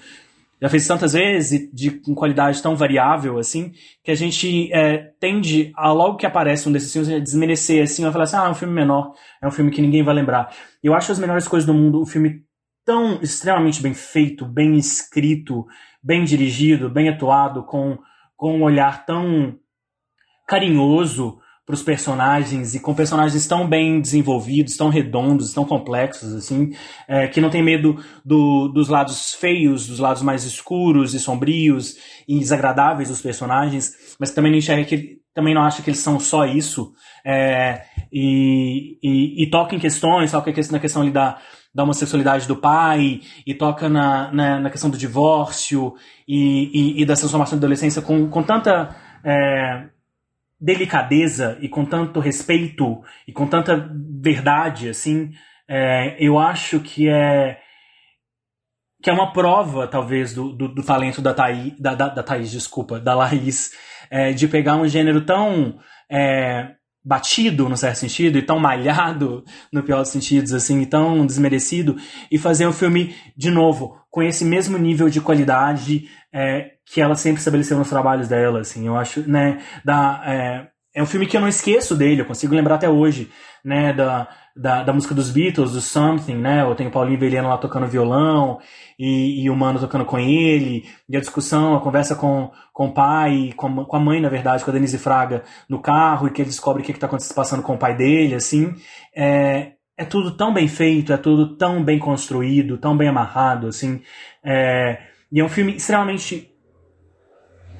já 0.62 0.68
fez 0.68 0.86
tantas 0.86 1.12
vezes 1.12 1.68
de 1.72 1.90
com 1.90 2.14
qualidade 2.14 2.62
tão 2.62 2.76
variável 2.76 3.36
assim 3.36 3.72
que 4.05 4.12
a 4.12 4.14
gente 4.14 4.72
é, 4.72 4.98
tende 5.18 5.72
a 5.76 5.90
logo 5.90 6.16
que 6.16 6.24
aparece 6.24 6.68
um 6.68 6.72
desses 6.72 6.93
filmes 6.93 7.10
a 7.10 7.18
desmerecer 7.18 7.82
assim, 7.82 8.05
a 8.05 8.12
falar 8.12 8.24
assim, 8.24 8.36
ah, 8.36 8.47
é 8.47 8.51
um 8.51 8.55
filme 8.55 8.72
menor, 8.72 9.12
é 9.43 9.48
um 9.48 9.51
filme 9.51 9.72
que 9.72 9.82
ninguém 9.82 10.05
vai 10.05 10.14
lembrar. 10.14 10.55
Eu 10.80 10.94
acho 10.94 11.10
as 11.10 11.18
melhores 11.18 11.48
coisas 11.48 11.66
do 11.66 11.74
mundo, 11.74 12.01
o 12.01 12.06
filme 12.06 12.44
tão 12.84 13.20
extremamente 13.20 13.82
bem 13.82 13.93
feito, 13.93 14.47
bem 14.47 14.76
escrito, 14.76 15.66
bem 16.01 16.22
dirigido, 16.22 16.89
bem 16.89 17.09
atuado, 17.09 17.64
com, 17.64 17.98
com 18.36 18.56
um 18.59 18.62
olhar 18.62 19.05
tão 19.05 19.59
carinhoso 20.47 21.40
para 21.64 21.74
os 21.74 21.82
personagens 21.82 22.74
e 22.74 22.80
com 22.80 22.94
personagens 22.94 23.47
tão 23.47 23.68
bem 23.68 24.01
desenvolvidos, 24.01 24.76
tão 24.76 24.89
redondos, 24.89 25.52
tão 25.52 25.64
complexos, 25.64 26.34
assim, 26.34 26.72
é, 27.06 27.28
que 27.28 27.40
não 27.40 27.51
tem 27.51 27.62
medo 27.62 28.02
do, 28.24 28.68
dos 28.68 28.89
lados 28.89 29.34
feios, 29.34 29.86
dos 29.86 30.01
lados 30.01 30.22
mais 30.22 30.44
escuros 30.44 31.14
e 31.14 31.20
sombrios 31.20 31.97
e 32.26 32.39
desagradáveis 32.39 33.09
dos 33.09 33.22
personagens, 33.22 34.16
mas 34.18 34.32
também 34.32 34.51
não 34.51 34.59
enxerga 34.59 34.84
que 34.84 35.22
também 35.34 35.55
não 35.55 35.62
acha 35.62 35.82
que 35.82 35.89
eles 35.89 36.01
são 36.01 36.20
só 36.20 36.44
isso 36.44 36.93
é, 37.24 37.82
e, 38.12 38.98
e, 39.02 39.44
e, 39.44 39.51
toca 39.51 39.74
em 39.74 39.78
questões, 39.78 40.30
toca 40.30 40.52
na 40.70 40.78
questão 40.78 41.02
ali 41.02 41.10
da, 41.10 41.39
da 41.74 41.84
homossexualidade 41.84 42.47
do 42.47 42.56
pai 42.56 43.20
e 43.47 43.55
toca 43.55 43.89
na, 43.89 44.30
na, 44.30 44.60
na 44.60 44.70
questão 44.70 44.90
do 44.90 44.98
divórcio 44.98 45.94
e, 46.28 47.01
e, 47.01 47.06
da 47.06 47.14
transformação 47.14 47.59
da 47.59 47.60
adolescência 47.60 48.02
com, 48.02 48.28
com 48.28 48.43
tanta 48.43 48.94
é, 49.24 49.86
delicadeza 50.62 51.59
e 51.60 51.68
com 51.68 51.84
tanto 51.84 52.20
respeito 52.20 53.02
e 53.26 53.32
com 53.32 53.48
tanta 53.48 53.90
verdade, 54.20 54.89
assim, 54.89 55.32
é, 55.68 56.16
eu 56.20 56.39
acho 56.39 56.78
que 56.78 57.09
é 57.09 57.59
que 59.02 59.10
é 59.10 59.12
uma 59.12 59.32
prova, 59.32 59.89
talvez, 59.89 60.32
do, 60.32 60.52
do, 60.52 60.68
do 60.68 60.82
talento 60.84 61.20
da 61.20 61.34
Thaís, 61.34 61.76
da, 61.76 61.93
da, 61.93 62.09
da 62.09 62.22
Thaís, 62.22 62.52
desculpa, 62.52 63.01
da 63.01 63.16
Laís, 63.16 63.72
é, 64.09 64.32
de 64.32 64.47
pegar 64.47 64.76
um 64.76 64.86
gênero 64.86 65.22
tão 65.22 65.80
é, 66.09 66.76
batido, 67.05 67.68
no 67.68 67.76
certo 67.76 67.97
sentido, 67.97 68.39
e 68.39 68.43
tão 68.43 68.60
malhado, 68.60 69.44
no 69.72 69.82
pior 69.82 70.02
dos 70.02 70.10
sentidos, 70.10 70.52
assim, 70.52 70.82
e 70.82 70.86
tão 70.86 71.26
desmerecido, 71.26 71.97
e 72.30 72.39
fazer 72.39 72.64
um 72.64 72.72
filme, 72.72 73.12
de 73.36 73.51
novo, 73.51 74.01
com 74.09 74.22
esse 74.22 74.44
mesmo 74.44 74.78
nível 74.78 75.10
de 75.10 75.20
qualidade 75.20 76.09
é, 76.32 76.72
que 76.86 77.00
ela 77.00 77.14
sempre 77.14 77.38
estabeleceu 77.38 77.78
nos 77.78 77.88
trabalhos 77.88 78.28
dela, 78.28 78.60
assim, 78.60 78.86
eu 78.86 78.96
acho, 78.96 79.28
né, 79.28 79.62
da, 79.84 80.22
é, 80.26 80.68
é 80.94 81.02
um 81.02 81.06
filme 81.06 81.26
que 81.26 81.36
eu 81.36 81.40
não 81.40 81.48
esqueço 81.48 81.94
dele, 81.94 82.20
eu 82.20 82.26
consigo 82.26 82.54
lembrar 82.54 82.74
até 82.74 82.88
hoje, 82.88 83.30
né, 83.64 83.92
da, 83.92 84.28
da, 84.54 84.82
da 84.82 84.92
música 84.92 85.14
dos 85.14 85.30
Beatles, 85.30 85.72
do 85.72 85.80
Something, 85.80 86.36
né, 86.36 86.62
eu 86.62 86.74
tenho 86.74 86.90
o 86.90 86.92
Paulinho 86.92 87.18
Velhano 87.18 87.48
lá 87.48 87.56
tocando 87.56 87.86
violão, 87.86 88.59
e, 88.98 89.44
e 89.44 89.50
o 89.50 89.56
Mano 89.56 89.80
tocando 89.80 90.04
com 90.04 90.18
ele, 90.18 90.84
e 91.09 91.16
a 91.16 91.20
discussão, 91.20 91.74
a 91.74 91.80
conversa 91.80 92.14
com, 92.14 92.50
com 92.72 92.88
o 92.88 92.92
pai, 92.92 93.52
com, 93.56 93.84
com 93.84 93.96
a 93.96 94.00
mãe, 94.00 94.20
na 94.20 94.28
verdade, 94.28 94.64
com 94.64 94.70
a 94.70 94.74
Denise 94.74 94.98
Fraga, 94.98 95.44
no 95.68 95.80
carro, 95.80 96.26
e 96.26 96.30
que 96.30 96.42
ele 96.42 96.50
descobre 96.50 96.82
o 96.82 96.84
que 96.84 96.92
está 96.92 97.09
passando 97.34 97.62
com 97.62 97.74
o 97.74 97.78
pai 97.78 97.96
dele, 97.96 98.34
assim, 98.34 98.74
é, 99.16 99.72
é 99.96 100.04
tudo 100.04 100.36
tão 100.36 100.52
bem 100.52 100.68
feito, 100.68 101.12
é 101.12 101.16
tudo 101.16 101.56
tão 101.56 101.82
bem 101.82 101.98
construído, 101.98 102.76
tão 102.76 102.96
bem 102.96 103.09
amarrado, 103.09 103.68
assim, 103.68 104.02
é, 104.44 104.98
e 105.30 105.40
é 105.40 105.44
um 105.44 105.48
filme 105.48 105.76
extremamente 105.76 106.51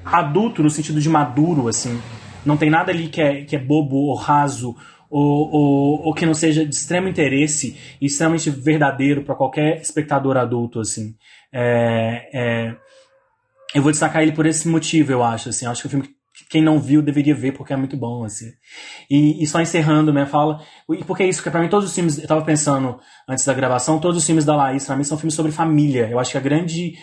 adulto, 0.05 0.63
no 0.63 0.69
sentido 0.69 0.99
de 0.99 1.09
maduro, 1.09 1.67
assim, 1.67 2.01
não 2.45 2.57
tem 2.57 2.69
nada 2.69 2.91
ali 2.91 3.07
que 3.07 3.21
é, 3.21 3.43
que 3.43 3.55
é 3.55 3.59
bobo 3.59 3.95
ou 3.95 4.15
raso 4.15 4.75
ou, 5.09 5.49
ou, 5.51 6.01
ou 6.07 6.13
que 6.13 6.25
não 6.25 6.33
seja 6.33 6.65
de 6.65 6.73
extremo 6.73 7.07
interesse 7.07 7.77
e 8.01 8.07
extremamente 8.07 8.49
verdadeiro 8.49 9.23
para 9.23 9.35
qualquer 9.35 9.79
espectador 9.79 10.37
adulto, 10.37 10.79
assim. 10.79 11.15
É, 11.51 12.29
é, 12.33 12.75
eu 13.75 13.81
vou 13.81 13.91
destacar 13.91 14.23
ele 14.23 14.31
por 14.31 14.47
esse 14.47 14.67
motivo, 14.67 15.11
eu 15.11 15.23
acho, 15.23 15.49
assim. 15.49 15.65
Eu 15.65 15.71
acho 15.71 15.81
que 15.81 15.87
o 15.87 15.89
filme 15.91 16.09
quem 16.49 16.63
não 16.63 16.79
viu 16.79 17.01
deveria 17.01 17.35
ver 17.35 17.51
porque 17.51 17.73
é 17.73 17.75
muito 17.75 17.95
bom, 17.95 18.23
assim. 18.23 18.51
E, 19.09 19.43
e 19.43 19.47
só 19.47 19.61
encerrando 19.61 20.11
minha 20.11 20.25
fala, 20.25 20.61
e 20.89 21.03
porque 21.03 21.23
é 21.23 21.27
isso, 21.27 21.43
que 21.43 21.49
para 21.49 21.61
mim 21.61 21.69
todos 21.69 21.89
os 21.89 21.95
filmes, 21.95 22.17
eu 22.17 22.27
tava 22.27 22.41
pensando 22.41 22.99
antes 23.27 23.45
da 23.45 23.53
gravação, 23.53 23.99
todos 23.99 24.17
os 24.17 24.25
filmes 24.25 24.45
da 24.45 24.55
Laís, 24.55 24.85
pra 24.85 24.95
mim 24.95 25.03
são 25.03 25.17
filmes 25.17 25.35
sobre 25.35 25.51
família. 25.51 26.07
Eu 26.09 26.19
acho 26.19 26.31
que 26.31 26.37
a 26.37 26.41
grande, 26.41 26.93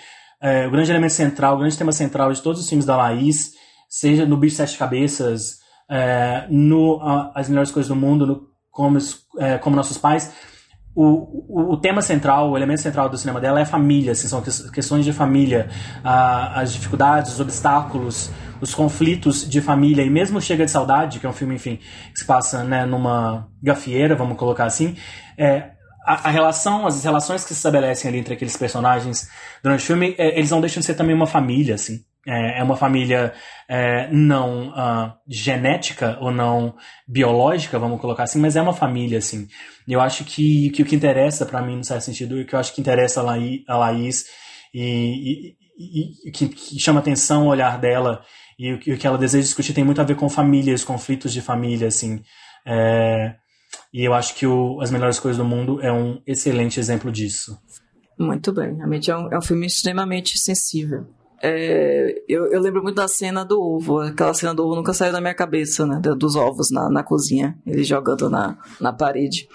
é, 0.43 0.67
o 0.67 0.71
grande 0.71 0.91
elemento 0.91 1.13
central, 1.13 1.57
o 1.57 1.59
grande 1.59 1.77
tema 1.77 1.93
central 1.93 2.33
de 2.33 2.41
todos 2.41 2.61
os 2.61 2.69
filmes 2.69 2.87
da 2.87 2.97
Laís 2.97 3.53
seja 3.89 4.25
no 4.25 4.37
Bicho 4.37 4.57
Sete 4.57 4.79
Cabeças, 4.79 5.59
é, 5.89 6.47
no 6.49 7.01
As 7.35 7.49
Melhores 7.49 7.71
Coisas 7.71 7.89
do 7.89 7.97
Mundo, 7.97 8.27
no 8.27 8.47
Como, 8.71 8.99
é, 9.39 9.59
Como 9.59 9.77
Nossos 9.77 9.99
Pais, 9.99 10.33
o, 10.95 11.05
o, 11.49 11.73
o, 11.73 11.77
tema 11.77 12.03
central, 12.03 12.51
o 12.51 12.57
elemento 12.57 12.81
central 12.81 13.09
do 13.09 13.17
cinema 13.17 13.41
dela 13.41 13.61
é 13.61 13.63
a 13.63 13.67
família, 13.67 14.13
assim, 14.13 14.27
são 14.27 14.43
questões 14.43 15.05
de 15.05 15.13
família, 15.13 15.69
a, 16.03 16.61
as 16.61 16.73
dificuldades, 16.73 17.35
os 17.35 17.41
obstáculos, 17.41 18.31
os 18.61 18.75
conflitos 18.75 19.49
de 19.49 19.61
família, 19.61 20.03
e 20.03 20.11
mesmo 20.11 20.41
Chega 20.41 20.65
de 20.65 20.71
Saudade, 20.71 21.21
que 21.21 21.27
é 21.27 21.29
um 21.29 21.33
filme, 21.33 21.55
enfim, 21.55 21.79
que 22.13 22.19
se 22.19 22.25
passa 22.25 22.65
né, 22.65 22.85
numa 22.85 23.49
gafieira, 23.63 24.17
vamos 24.17 24.37
colocar 24.37 24.65
assim, 24.65 24.97
é, 25.39 25.71
a, 26.05 26.29
a, 26.29 26.31
relação, 26.31 26.87
as 26.87 27.05
relações 27.05 27.43
que 27.43 27.49
se 27.49 27.59
estabelecem 27.59 28.09
ali 28.09 28.19
entre 28.19 28.35
aqueles 28.35 28.57
personagens 28.57 29.29
durante 29.63 29.83
o 29.83 29.87
filme, 29.87 30.15
é, 30.19 30.39
eles 30.39 30.51
não 30.51 30.61
deixam 30.61 30.81
de 30.81 30.87
ser 30.87 30.95
também 30.95 31.15
uma 31.15 31.27
família, 31.27 31.75
assim. 31.75 32.05
É, 32.27 32.61
é 32.61 32.63
uma 32.63 32.77
família 32.77 33.33
é, 33.69 34.09
não 34.13 34.69
uh, 34.69 35.13
genética 35.27 36.19
ou 36.21 36.31
não 36.31 36.75
biológica, 37.09 37.79
vamos 37.79 38.01
colocar 38.01 38.25
assim, 38.25 38.39
mas 38.39 38.57
é 38.57 38.63
uma 38.63 38.75
família, 38.75 39.19
assim. 39.19 39.49
Eu 39.89 40.01
acho 40.01 40.25
que, 40.25 40.71
que 40.71 40.83
o 40.83 40.85
que 40.85 40.95
interessa 40.95 41.47
para 41.47 41.63
mim, 41.63 41.77
no 41.77 41.85
certo 41.85 42.03
sentido, 42.03 42.39
e 42.39 42.43
o 42.43 42.47
que 42.47 42.55
eu 42.55 42.59
acho 42.59 42.75
que 42.75 42.81
interessa 42.81 43.21
a 43.21 43.23
Laís, 43.23 43.63
a 43.67 43.77
Laís 43.77 44.27
e, 44.75 45.55
e, 45.79 46.29
e 46.29 46.31
que, 46.31 46.49
que, 46.49 46.79
chama 46.79 47.01
atenção 47.01 47.47
o 47.47 47.51
olhar 47.51 47.79
dela 47.79 48.23
e 48.59 48.73
o, 48.73 48.77
o, 48.77 48.99
que 48.99 49.07
ela 49.07 49.17
deseja 49.17 49.45
discutir 49.45 49.73
tem 49.73 49.85
muito 49.85 50.01
a 50.01 50.05
ver 50.05 50.17
com 50.17 50.29
famílias, 50.29 50.85
conflitos 50.85 51.33
de 51.33 51.41
família, 51.41 51.89
assim. 51.89 52.23
É, 52.67 53.35
e 53.93 54.05
eu 54.05 54.15
acho 54.15 54.35
que 54.35 54.47
o 54.47 54.81
As 54.81 54.91
Melhores 54.91 55.19
Coisas 55.19 55.39
do 55.39 55.45
Mundo 55.45 55.81
é 55.83 55.93
um 55.93 56.21
excelente 56.27 56.79
exemplo 56.79 57.11
disso. 57.11 57.59
Muito 58.19 58.53
bem. 58.53 58.75
Realmente 58.75 59.11
é 59.11 59.17
um, 59.17 59.33
é 59.33 59.39
um 59.39 59.43
filme 59.43 59.67
extremamente 59.67 60.39
sensível. 60.39 61.07
É, 61.43 62.23
eu, 62.29 62.53
eu, 62.53 62.61
lembro 62.61 62.83
muito 62.83 62.97
da 62.97 63.09
cena 63.09 63.45
do 63.45 63.61
ovo. 63.61 64.01
Aquela 64.01 64.35
cena 64.35 64.55
do 64.55 64.65
ovo 64.65 64.77
nunca 64.77 64.93
saiu 64.93 65.13
da 65.13 65.21
minha 65.21 65.35
cabeça, 65.35 65.87
né? 65.87 65.99
Dos 65.99 66.37
ovos 66.37 66.71
na, 66.71 66.91
na 66.91 67.03
cozinha, 67.03 67.57
ele 67.67 67.83
jogando 67.83 68.29
na, 68.29 68.59
na 68.79 68.93
parede. 68.93 69.49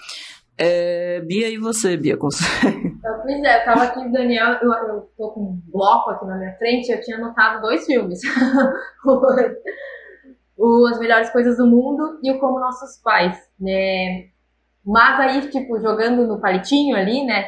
É, 0.58 1.20
Bia, 1.20 1.48
e 1.48 1.58
você, 1.58 1.96
Bia? 1.96 2.16
Consegue? 2.16 2.96
Pois 3.26 3.42
é, 3.42 3.60
eu 3.60 3.64
tava 3.64 3.82
aqui, 3.82 4.12
Daniel, 4.12 4.52
eu, 4.62 4.72
eu 4.72 5.10
tô 5.18 5.32
com 5.32 5.40
um 5.40 5.60
bloco 5.72 6.10
aqui 6.10 6.24
na 6.26 6.36
minha 6.38 6.56
frente, 6.58 6.92
eu 6.92 7.00
tinha 7.00 7.16
anotado 7.16 7.60
dois 7.60 7.84
filmes. 7.84 8.20
o 10.56 10.86
As 10.86 10.98
Melhores 10.98 11.30
Coisas 11.30 11.56
do 11.56 11.66
Mundo 11.66 12.18
e 12.22 12.32
o 12.32 12.38
Como 12.38 12.60
Nossos 12.60 13.00
Pais, 13.02 13.38
né? 13.60 14.28
Mas 14.84 15.20
aí, 15.20 15.50
tipo, 15.50 15.80
jogando 15.80 16.26
no 16.26 16.40
palitinho 16.40 16.96
ali, 16.96 17.24
né? 17.24 17.46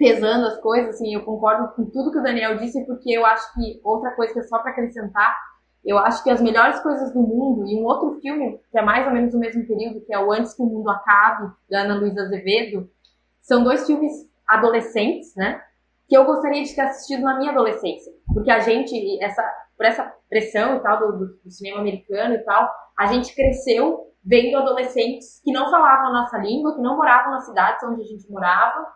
pesando 0.00 0.46
as 0.46 0.58
coisas, 0.58 0.94
assim, 0.94 1.12
eu 1.12 1.22
concordo 1.22 1.74
com 1.74 1.84
tudo 1.84 2.10
que 2.10 2.18
o 2.18 2.22
Daniel 2.22 2.56
disse, 2.56 2.82
porque 2.86 3.12
eu 3.12 3.26
acho 3.26 3.52
que 3.52 3.78
outra 3.84 4.12
coisa 4.12 4.32
que 4.32 4.40
é 4.40 4.42
só 4.44 4.58
para 4.58 4.70
acrescentar, 4.70 5.36
eu 5.84 5.98
acho 5.98 6.24
que 6.24 6.30
as 6.30 6.40
melhores 6.40 6.80
coisas 6.80 7.12
do 7.12 7.20
mundo, 7.20 7.68
e 7.68 7.76
um 7.76 7.84
outro 7.84 8.18
filme, 8.18 8.58
que 8.72 8.78
é 8.78 8.82
mais 8.82 9.06
ou 9.06 9.12
menos 9.12 9.34
o 9.34 9.38
mesmo 9.38 9.66
período, 9.66 10.00
que 10.00 10.14
é 10.14 10.18
o 10.18 10.32
Antes 10.32 10.54
que 10.54 10.62
o 10.62 10.66
Mundo 10.66 10.88
Acabe, 10.88 11.52
da 11.68 11.82
Ana 11.82 11.96
Luísa 11.96 12.22
Azevedo, 12.22 12.88
são 13.42 13.62
dois 13.62 13.86
filmes 13.86 14.12
adolescentes, 14.48 15.34
né? 15.36 15.60
Que 16.08 16.16
eu 16.16 16.24
gostaria 16.24 16.64
de 16.64 16.74
ter 16.74 16.80
assistido 16.80 17.22
na 17.22 17.38
minha 17.38 17.52
adolescência. 17.52 18.10
Porque 18.32 18.50
a 18.50 18.60
gente, 18.60 19.22
essa, 19.22 19.42
por 19.76 19.86
essa 19.86 20.14
pressão 20.28 20.76
e 20.76 20.80
tal 20.80 20.98
do, 20.98 21.26
do, 21.42 21.50
cinema 21.50 21.80
americano 21.80 22.34
e 22.34 22.38
tal, 22.38 22.70
a 22.98 23.06
gente 23.06 23.34
cresceu 23.34 24.12
vendo 24.24 24.56
adolescentes 24.56 25.40
que 25.42 25.52
não 25.52 25.70
falavam 25.70 26.08
a 26.08 26.20
nossa 26.20 26.38
língua, 26.38 26.74
que 26.74 26.82
não 26.82 26.96
moravam 26.96 27.32
nas 27.32 27.46
cidades 27.46 27.82
onde 27.82 28.02
a 28.02 28.04
gente 28.04 28.30
morava, 28.30 28.86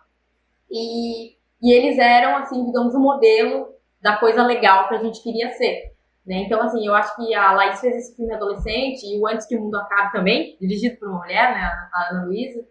e, 0.70 1.32
e 1.62 1.72
eles 1.72 1.98
eram, 1.98 2.36
assim, 2.36 2.64
digamos, 2.64 2.94
o 2.94 3.00
modelo 3.00 3.74
da 4.02 4.16
coisa 4.18 4.42
legal 4.44 4.88
que 4.88 4.94
a 4.94 5.02
gente 5.02 5.22
queria 5.22 5.50
ser. 5.52 5.94
Né? 6.26 6.36
Então, 6.36 6.60
assim, 6.60 6.86
eu 6.86 6.94
acho 6.94 7.14
que 7.16 7.34
a 7.34 7.52
Laís 7.52 7.80
fez 7.80 7.96
esse 7.96 8.16
filme 8.16 8.34
adolescente 8.34 9.04
e 9.04 9.18
o 9.18 9.26
Antes 9.26 9.46
que 9.46 9.56
o 9.56 9.60
Mundo 9.60 9.76
Acabe 9.76 10.12
também, 10.12 10.56
dirigido 10.60 10.98
por 10.98 11.08
uma 11.08 11.20
mulher, 11.20 11.54
né, 11.54 11.60
a 11.92 12.10
Ana 12.10 12.26
Luísa. 12.26 12.64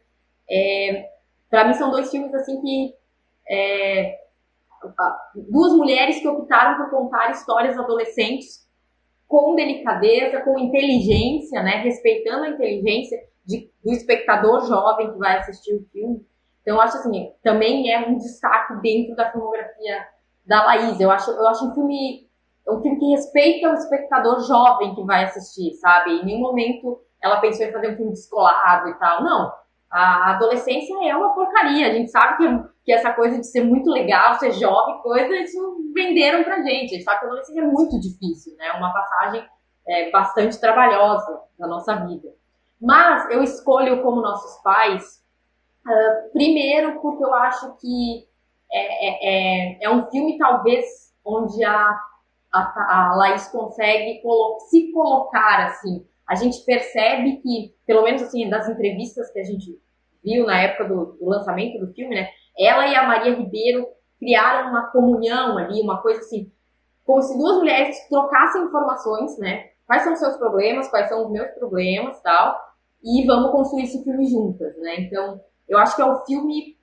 É, 0.49 1.10
para 1.49 1.68
mim 1.68 1.73
são 1.73 1.91
dois 1.91 2.10
filmes, 2.10 2.34
assim, 2.34 2.61
que... 2.61 2.95
É, 3.49 4.22
duas 5.35 5.73
mulheres 5.73 6.19
que 6.19 6.27
optaram 6.27 6.77
por 6.77 6.89
contar 6.89 7.31
histórias 7.31 7.77
adolescentes 7.77 8.64
com 9.27 9.55
delicadeza, 9.55 10.41
com 10.41 10.60
inteligência, 10.60 11.61
né, 11.64 11.77
respeitando 11.77 12.43
a 12.43 12.49
inteligência 12.49 13.18
de, 13.45 13.69
do 13.84 13.91
espectador 13.91 14.65
jovem 14.68 15.11
que 15.11 15.18
vai 15.18 15.38
assistir 15.38 15.73
o 15.73 15.85
filme. 15.91 16.26
Então, 16.61 16.76
eu 16.76 16.81
acho 16.81 16.97
assim, 16.97 17.31
também 17.41 17.91
é 17.91 18.07
um 18.07 18.18
destaque 18.18 18.76
dentro 18.81 19.15
da 19.15 19.31
filmografia 19.31 20.07
da 20.45 20.64
Laís. 20.65 20.99
Eu 20.99 21.11
acho, 21.11 21.31
eu 21.31 21.47
acho 21.47 21.68
um 21.68 21.73
filme, 21.73 22.27
um 22.69 22.81
filme 22.81 22.99
que 22.99 23.11
respeita 23.11 23.69
o 23.69 23.73
espectador 23.73 24.39
jovem 24.47 24.95
que 24.95 25.03
vai 25.03 25.26
assistir, 25.26 25.73
sabe? 25.73 26.11
Em 26.11 26.26
nenhum 26.26 26.39
momento 26.39 27.01
ela 27.22 27.39
pensou 27.39 27.65
em 27.65 27.72
fazer 27.72 27.93
um 27.93 27.95
filme 27.95 28.11
descolado 28.11 28.89
e 28.89 28.93
tal. 28.99 29.23
Não. 29.23 29.51
A 29.93 30.31
adolescência 30.31 30.95
é 31.07 31.15
uma 31.15 31.33
porcaria. 31.35 31.87
A 31.87 31.93
gente 31.93 32.09
sabe 32.09 32.37
que, 32.37 32.69
que 32.85 32.93
essa 32.93 33.13
coisa 33.13 33.37
de 33.39 33.45
ser 33.45 33.63
muito 33.63 33.89
legal, 33.89 34.35
ser 34.35 34.51
jovem, 34.53 35.01
coisa, 35.01 35.35
isso 35.35 35.77
venderam 35.93 36.43
pra 36.43 36.63
gente. 36.63 36.85
A 36.85 36.97
gente 36.97 37.03
sabe 37.03 37.19
que 37.19 37.25
a 37.25 37.27
adolescência 37.27 37.61
é 37.61 37.65
muito 37.65 37.99
difícil, 37.99 38.55
né? 38.57 38.71
Uma 38.73 38.91
passagem 38.91 39.45
é, 39.87 40.09
bastante 40.09 40.59
trabalhosa 40.59 41.41
da 41.59 41.67
nossa 41.67 41.95
vida. 42.05 42.29
Mas 42.81 43.29
eu 43.29 43.43
escolho 43.43 44.01
como 44.01 44.21
nossos 44.21 44.61
pais 44.63 45.23
Uh, 45.85 46.31
primeiro, 46.31 47.01
porque 47.01 47.23
eu 47.23 47.33
acho 47.33 47.75
que 47.75 48.25
é, 48.71 48.79
é, 48.79 49.73
é, 49.73 49.83
é, 49.83 49.89
um 49.89 50.09
filme, 50.09 50.37
talvez, 50.37 50.85
onde 51.25 51.61
a, 51.63 51.99
a, 52.53 53.09
a 53.11 53.15
Laís 53.17 53.49
consegue 53.49 54.21
colo 54.21 54.61
se 54.61 54.93
colocar 54.93 55.65
assim. 55.65 56.05
A 56.25 56.35
gente 56.35 56.63
percebe 56.63 57.41
que, 57.41 57.75
pelo 57.85 58.03
menos 58.03 58.21
assim, 58.21 58.49
das 58.49 58.69
entrevistas 58.69 59.29
que 59.31 59.39
a 59.39 59.43
gente 59.43 59.77
viu 60.23 60.45
na 60.45 60.57
época 60.59 60.85
do, 60.85 61.17
do 61.19 61.25
lançamento 61.25 61.79
do 61.79 61.93
filme, 61.93 62.15
né? 62.15 62.27
Ela 62.57 62.87
e 62.87 62.95
a 62.95 63.07
Maria 63.07 63.35
Ribeiro 63.35 63.87
criaram 64.19 64.69
uma 64.69 64.87
comunhão 64.91 65.57
ali, 65.57 65.81
uma 65.81 66.01
coisa 66.01 66.19
assim, 66.19 66.51
como 67.05 67.21
se 67.21 67.37
duas 67.37 67.57
mulheres 67.57 67.97
trocassem 68.09 68.63
informações, 68.63 69.37
né? 69.37 69.69
Quais 69.85 70.03
são 70.03 70.13
os 70.13 70.19
seus 70.19 70.37
problemas, 70.37 70.87
quais 70.87 71.09
são 71.09 71.25
os 71.25 71.31
meus 71.31 71.51
problemas 71.51 72.21
tal, 72.21 72.57
e 73.03 73.25
vamos 73.25 73.51
construir 73.51 73.83
esse 73.83 74.03
filme 74.03 74.25
juntas, 74.25 74.77
né? 74.77 75.01
Então, 75.01 75.41
eu 75.67 75.77
acho 75.77 75.95
que 75.95 76.01
é 76.01 76.05
o 76.05 76.23
filme. 76.25 76.77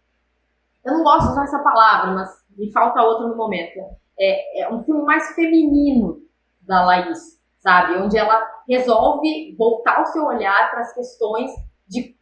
Eu 0.85 0.95
não 0.95 1.03
gosto 1.03 1.27
de 1.27 1.33
usar 1.33 1.45
essa 1.45 1.59
palavra, 1.61 2.13
mas 2.13 2.31
me 2.57 2.71
falta 2.73 3.03
outra 3.03 3.27
no 3.27 3.37
momento. 3.37 3.79
É, 4.19 4.63
é 4.63 4.73
um 4.73 4.83
filme 4.85 5.03
mais 5.03 5.35
feminino 5.35 6.21
da 6.61 6.85
Laís, 6.85 7.41
sabe? 7.59 7.97
Onde 7.97 8.19
ela 8.19 8.47
resolve 8.69 9.55
voltar 9.57 10.03
o 10.03 10.07
seu 10.07 10.25
olhar 10.27 10.71
para 10.71 10.81
as 10.81 10.93
questões 10.93 11.51
de 11.89 12.15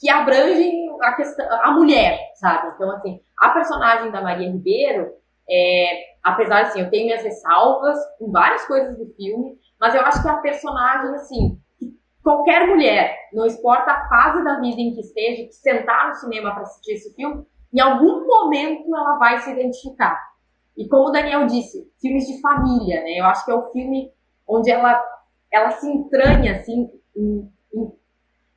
que 0.00 0.08
abrangem 0.08 0.88
a, 1.02 1.12
questão, 1.12 1.46
a 1.62 1.72
mulher, 1.72 2.18
sabe? 2.34 2.72
Então, 2.74 2.90
assim, 2.92 3.20
a 3.38 3.50
personagem 3.50 4.10
da 4.10 4.22
Maria 4.22 4.50
Ribeiro, 4.50 5.12
é, 5.48 6.04
apesar, 6.22 6.62
assim, 6.62 6.80
eu 6.80 6.90
tenho 6.90 7.06
minhas 7.06 7.22
ressalvas 7.22 7.98
com 8.18 8.30
várias 8.32 8.64
coisas 8.66 8.96
do 8.96 9.12
filme, 9.14 9.58
mas 9.78 9.94
eu 9.94 10.00
acho 10.00 10.22
que 10.22 10.28
a 10.28 10.38
personagem, 10.38 11.14
assim, 11.14 11.60
qualquer 12.22 12.66
mulher, 12.66 13.14
não 13.32 13.46
importa 13.46 13.90
a 13.90 14.08
fase 14.08 14.42
da 14.42 14.58
vida 14.58 14.80
em 14.80 14.94
que 14.94 15.00
esteja, 15.00 15.44
que 15.44 15.52
sentar 15.52 16.08
no 16.08 16.14
cinema 16.14 16.52
para 16.52 16.62
assistir 16.62 16.92
esse 16.92 17.14
filme, 17.14 17.46
em 17.72 17.80
algum 17.80 18.26
momento 18.26 18.96
ela 18.96 19.18
vai 19.18 19.38
se 19.38 19.50
identificar. 19.50 20.18
E 20.76 20.88
como 20.88 21.08
o 21.08 21.12
Daniel 21.12 21.46
disse, 21.46 21.86
filmes 22.00 22.26
de 22.26 22.40
família, 22.40 23.02
né? 23.02 23.18
Eu 23.18 23.26
acho 23.26 23.44
que 23.44 23.50
é 23.50 23.54
o 23.54 23.70
filme 23.70 24.10
onde 24.48 24.70
ela, 24.70 25.02
ela 25.52 25.70
se 25.72 25.86
entranha, 25.86 26.56
assim, 26.56 26.88
em, 27.14 27.50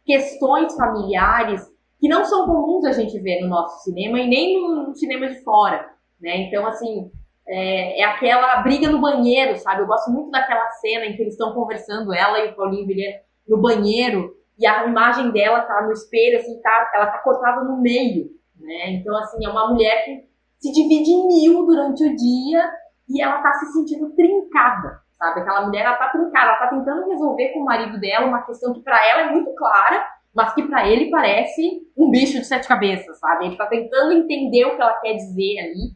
questões 0.05 0.75
familiares 0.75 1.61
que 1.99 2.09
não 2.09 2.25
são 2.25 2.45
comuns 2.45 2.85
a 2.85 2.91
gente 2.91 3.17
ver 3.19 3.41
no 3.41 3.47
nosso 3.47 3.83
cinema 3.83 4.19
e 4.19 4.27
nem 4.27 4.61
no 4.61 4.93
cinema 4.93 5.27
de 5.27 5.41
fora, 5.43 5.89
né? 6.19 6.37
Então, 6.37 6.67
assim, 6.67 7.09
é, 7.47 8.01
é, 8.01 8.03
aquela 8.03 8.61
briga 8.61 8.89
no 8.89 8.99
banheiro, 8.99 9.57
sabe? 9.57 9.81
Eu 9.81 9.87
gosto 9.87 10.11
muito 10.11 10.29
daquela 10.29 10.69
cena 10.71 11.05
em 11.05 11.15
que 11.15 11.21
eles 11.21 11.33
estão 11.33 11.53
conversando, 11.53 12.13
ela 12.13 12.39
e 12.39 12.49
o 12.49 12.55
Paulinho 12.55 12.87
Vilhena, 12.87 13.19
no 13.47 13.61
banheiro 13.61 14.33
e 14.57 14.67
a 14.67 14.85
imagem 14.85 15.31
dela 15.31 15.61
tá 15.61 15.81
no 15.81 15.91
espelho, 15.91 16.39
assim, 16.39 16.59
tá, 16.61 16.91
ela 16.93 17.07
tá 17.07 17.17
cortada 17.19 17.63
no 17.63 17.81
meio, 17.81 18.29
né? 18.59 18.91
Então, 18.91 19.15
assim, 19.17 19.45
é 19.45 19.49
uma 19.49 19.69
mulher 19.71 20.05
que 20.05 20.25
se 20.59 20.71
divide 20.71 21.09
em 21.09 21.27
mil 21.27 21.65
durante 21.65 22.03
o 22.05 22.15
dia 22.15 22.71
e 23.09 23.21
ela 23.21 23.41
tá 23.41 23.53
se 23.53 23.73
sentindo 23.73 24.13
trincada, 24.15 25.01
sabe? 25.23 25.39
Aquela 25.39 25.65
mulher, 25.65 25.85
ela 25.85 25.95
tá 25.95 26.09
trincada, 26.09 26.49
ela 26.49 26.59
tá 26.59 26.67
tentando 26.67 27.09
resolver 27.09 27.49
com 27.49 27.61
o 27.61 27.65
marido 27.65 27.97
dela 27.99 28.27
uma 28.27 28.41
questão 28.41 28.73
que 28.73 28.81
para 28.81 29.05
ela 29.07 29.21
é 29.21 29.31
muito 29.31 29.53
clara, 29.55 30.05
mas 30.35 30.53
que 30.53 30.63
para 30.63 30.87
ele 30.87 31.09
parece 31.09 31.87
um 31.95 32.11
bicho 32.11 32.39
de 32.39 32.45
sete 32.45 32.67
cabeças, 32.67 33.17
sabe? 33.19 33.45
Ele 33.45 33.55
tá 33.55 33.65
tentando 33.67 34.11
entender 34.11 34.65
o 34.65 34.75
que 34.75 34.81
ela 34.81 34.99
quer 34.99 35.13
dizer 35.13 35.59
ali 35.59 35.95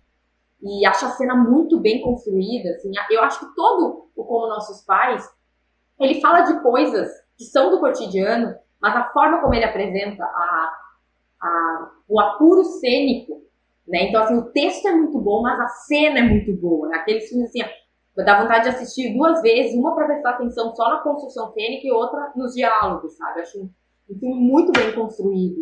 e 0.62 0.86
acho 0.86 1.06
a 1.06 1.10
cena 1.10 1.36
muito 1.36 1.80
bem 1.80 2.02
construída, 2.02 2.70
assim. 2.70 2.92
Eu 3.12 3.24
acho 3.24 3.40
que 3.40 3.56
todo 3.56 4.10
o 4.16 4.24
Como 4.24 4.48
Nossos 4.48 4.86
Pais, 4.86 5.28
ele 6.00 6.22
fala 6.22 6.42
de 6.42 6.62
coisas 6.62 7.10
que 7.38 7.44
são 7.44 7.70
do 7.70 7.80
cotidiano, 7.80 8.56
mas 8.82 8.96
a 8.96 9.10
forma 9.12 9.42
como 9.42 9.54
ele 9.54 9.66
apresenta 9.66 10.24
a, 10.24 10.74
a, 11.42 11.92
o 12.08 12.20
apuro 12.20 12.64
cênico, 12.64 13.42
né? 13.88 14.10
Então, 14.10 14.22
assim, 14.24 14.38
o 14.38 14.52
texto 14.52 14.88
é 14.88 14.92
muito 14.92 15.20
bom, 15.20 15.42
mas 15.42 15.60
a 15.60 15.68
cena 15.68 16.20
é 16.20 16.24
muito 16.24 16.54
boa. 16.54 16.90
Né? 16.90 16.98
Aqueles 16.98 17.30
filmes, 17.30 17.50
assim, 17.50 17.62
dá 18.26 18.42
vontade 18.42 18.64
de 18.64 18.70
assistir 18.70 19.16
duas 19.16 19.42
vezes, 19.42 19.76
uma 19.76 19.94
para 19.94 20.08
prestar 20.08 20.32
atenção 20.32 20.76
só 20.76 20.90
na 20.90 21.00
construção 21.00 21.52
cênica 21.54 21.88
e 21.88 21.92
outra 21.92 22.32
nos 22.36 22.54
diálogos, 22.54 23.16
sabe? 23.16 23.42
Acho 23.42 23.62
um, 23.62 23.70
um 24.10 24.20
filme 24.20 24.36
muito 24.36 24.72
bem 24.72 24.92
construído. 24.94 25.60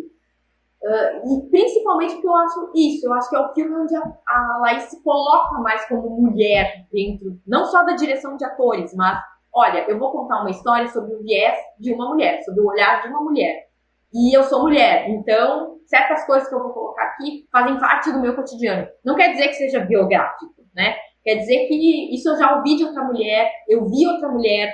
Uh, 0.82 1.46
e 1.46 1.50
principalmente 1.50 2.14
porque 2.14 2.28
eu 2.28 2.34
acho 2.34 2.72
isso, 2.74 3.06
eu 3.06 3.14
acho 3.14 3.28
que 3.28 3.36
é 3.36 3.40
o 3.40 3.52
filme 3.54 3.74
onde 3.74 3.96
a, 3.96 4.02
a 4.28 4.58
Laís 4.60 4.84
se 4.84 5.02
coloca 5.02 5.58
mais 5.60 5.84
como 5.86 6.08
mulher 6.08 6.86
dentro, 6.92 7.40
não 7.46 7.64
só 7.64 7.82
da 7.84 7.94
direção 7.94 8.36
de 8.36 8.44
atores, 8.44 8.94
mas 8.94 9.18
olha, 9.52 9.84
eu 9.88 9.98
vou 9.98 10.12
contar 10.12 10.42
uma 10.42 10.50
história 10.50 10.86
sobre 10.88 11.14
o 11.14 11.22
viés 11.22 11.56
de 11.80 11.92
uma 11.92 12.08
mulher, 12.08 12.42
sobre 12.42 12.60
o 12.60 12.66
olhar 12.68 13.02
de 13.02 13.08
uma 13.08 13.22
mulher. 13.22 13.66
e 14.14 14.36
eu 14.36 14.44
sou 14.44 14.62
mulher. 14.62 15.08
Então, 15.10 15.78
certas 15.86 16.24
coisas 16.26 16.48
que 16.48 16.54
eu 16.54 16.62
vou 16.62 16.72
colocar 16.72 17.04
aqui 17.04 17.46
fazem 17.50 17.78
parte 17.78 18.12
do 18.12 18.20
meu 18.20 18.34
cotidiano. 18.34 18.86
Não 19.04 19.16
quer 19.16 19.32
dizer 19.32 19.48
que 19.48 19.54
seja 19.54 19.80
biográfico, 19.80 20.54
né? 20.74 20.96
Quer 21.26 21.38
dizer 21.38 21.66
que 21.66 22.14
isso 22.14 22.28
eu 22.28 22.36
já 22.36 22.56
ouvi 22.56 22.76
de 22.76 22.84
outra 22.84 23.02
mulher, 23.02 23.50
eu 23.68 23.84
vi 23.88 24.06
outra 24.06 24.28
mulher 24.28 24.72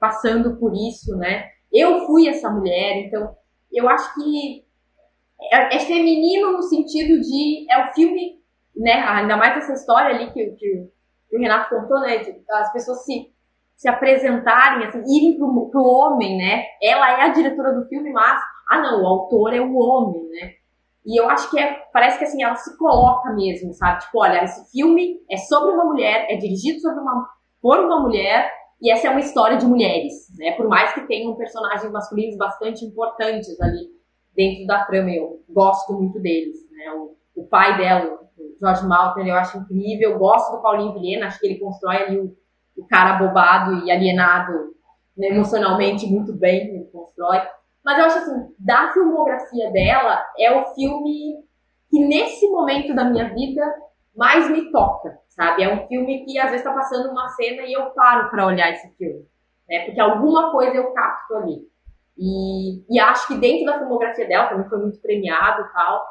passando 0.00 0.56
por 0.56 0.74
isso, 0.74 1.16
né? 1.16 1.44
Eu 1.72 2.04
fui 2.06 2.26
essa 2.26 2.50
mulher, 2.50 3.06
então 3.06 3.36
eu 3.72 3.88
acho 3.88 4.12
que 4.16 4.64
é, 5.52 5.76
é 5.76 5.78
feminino 5.78 6.54
no 6.54 6.62
sentido 6.64 7.20
de 7.20 7.66
é 7.70 7.84
o 7.86 7.92
filme, 7.92 8.42
né? 8.74 8.94
Ainda 8.94 9.36
mais 9.36 9.58
essa 9.58 9.74
história 9.74 10.16
ali 10.16 10.32
que, 10.32 10.44
que, 10.50 10.90
que 11.30 11.36
o 11.36 11.40
Renato 11.40 11.70
contou, 11.70 12.00
né? 12.00 12.16
De, 12.16 12.34
as 12.50 12.72
pessoas 12.72 13.04
se 13.04 13.32
se 13.76 13.88
apresentarem, 13.88 14.86
assim, 14.86 15.02
irem 15.06 15.38
pro, 15.38 15.70
pro 15.70 15.82
homem, 15.82 16.36
né? 16.36 16.64
Ela 16.82 17.20
é 17.20 17.22
a 17.22 17.28
diretora 17.28 17.72
do 17.72 17.86
filme, 17.86 18.12
mas, 18.12 18.40
ah 18.68 18.80
não, 18.80 19.02
o 19.02 19.06
autor 19.06 19.54
é 19.54 19.60
o 19.60 19.76
homem, 19.76 20.28
né? 20.30 20.52
E 21.04 21.20
eu 21.20 21.28
acho 21.28 21.50
que 21.50 21.58
é, 21.58 21.82
parece 21.92 22.18
que 22.18 22.24
assim, 22.24 22.42
ela 22.42 22.54
se 22.54 22.76
coloca 22.78 23.32
mesmo, 23.32 23.72
sabe? 23.74 24.00
Tipo, 24.00 24.20
olha, 24.20 24.44
esse 24.44 24.70
filme 24.70 25.16
é 25.30 25.36
sobre 25.36 25.72
uma 25.72 25.84
mulher, 25.84 26.26
é 26.30 26.36
dirigido 26.36 26.80
sobre 26.80 27.00
uma, 27.00 27.28
por 27.60 27.78
uma 27.80 28.00
mulher, 28.00 28.50
e 28.80 28.90
essa 28.90 29.08
é 29.08 29.10
uma 29.10 29.20
história 29.20 29.56
de 29.56 29.66
mulheres, 29.66 30.12
né? 30.38 30.52
Por 30.52 30.68
mais 30.68 30.92
que 30.92 31.06
tenham 31.06 31.34
personagens 31.34 31.90
masculinos 31.90 32.36
bastante 32.36 32.84
importantes 32.84 33.60
ali 33.60 33.88
dentro 34.34 34.66
da 34.66 34.84
trama, 34.84 35.10
eu 35.10 35.40
gosto 35.48 35.92
muito 35.92 36.20
deles, 36.20 36.56
né? 36.70 36.92
O, 36.92 37.16
o 37.42 37.46
pai 37.46 37.76
dela, 37.76 38.20
o 38.38 38.56
George 38.60 38.86
Maltin, 38.86 39.28
eu 39.28 39.34
acho 39.34 39.58
incrível, 39.58 40.10
eu 40.10 40.18
gosto 40.18 40.56
do 40.56 40.62
Paulinho 40.62 40.94
Vilhena, 40.94 41.26
acho 41.26 41.40
que 41.40 41.46
ele 41.46 41.58
constrói 41.58 41.96
ali 41.96 42.18
o, 42.18 42.36
o 42.76 42.86
cara 42.86 43.18
bobado 43.18 43.84
e 43.84 43.90
alienado 43.90 44.72
né, 45.16 45.28
emocionalmente 45.28 46.06
muito 46.06 46.32
bem, 46.32 46.74
ele 46.74 46.84
constrói. 46.92 47.40
Mas 47.84 47.98
eu 47.98 48.04
acho 48.04 48.18
assim, 48.18 48.54
da 48.58 48.92
filmografia 48.92 49.70
dela, 49.72 50.24
é 50.38 50.52
o 50.52 50.66
filme 50.74 51.44
que 51.90 52.04
nesse 52.06 52.48
momento 52.48 52.94
da 52.94 53.04
minha 53.04 53.32
vida 53.34 53.62
mais 54.16 54.48
me 54.50 54.70
toca, 54.70 55.18
sabe? 55.28 55.62
É 55.62 55.74
um 55.74 55.86
filme 55.88 56.24
que 56.24 56.38
às 56.38 56.50
vezes 56.50 56.64
está 56.64 56.72
passando 56.72 57.10
uma 57.10 57.28
cena 57.30 57.62
e 57.62 57.72
eu 57.72 57.90
paro 57.90 58.30
para 58.30 58.46
olhar 58.46 58.70
esse 58.70 58.88
filme, 58.96 59.26
né? 59.68 59.84
Porque 59.84 60.00
alguma 60.00 60.52
coisa 60.52 60.76
eu 60.76 60.92
capto 60.92 61.36
ali. 61.36 61.72
E, 62.16 62.84
e 62.94 63.00
acho 63.00 63.26
que 63.26 63.38
dentro 63.38 63.66
da 63.66 63.78
filmografia 63.78 64.28
dela 64.28 64.48
também 64.48 64.68
foi 64.68 64.78
muito 64.78 65.00
premiado 65.00 65.62
e 65.62 65.72
tal, 65.72 66.06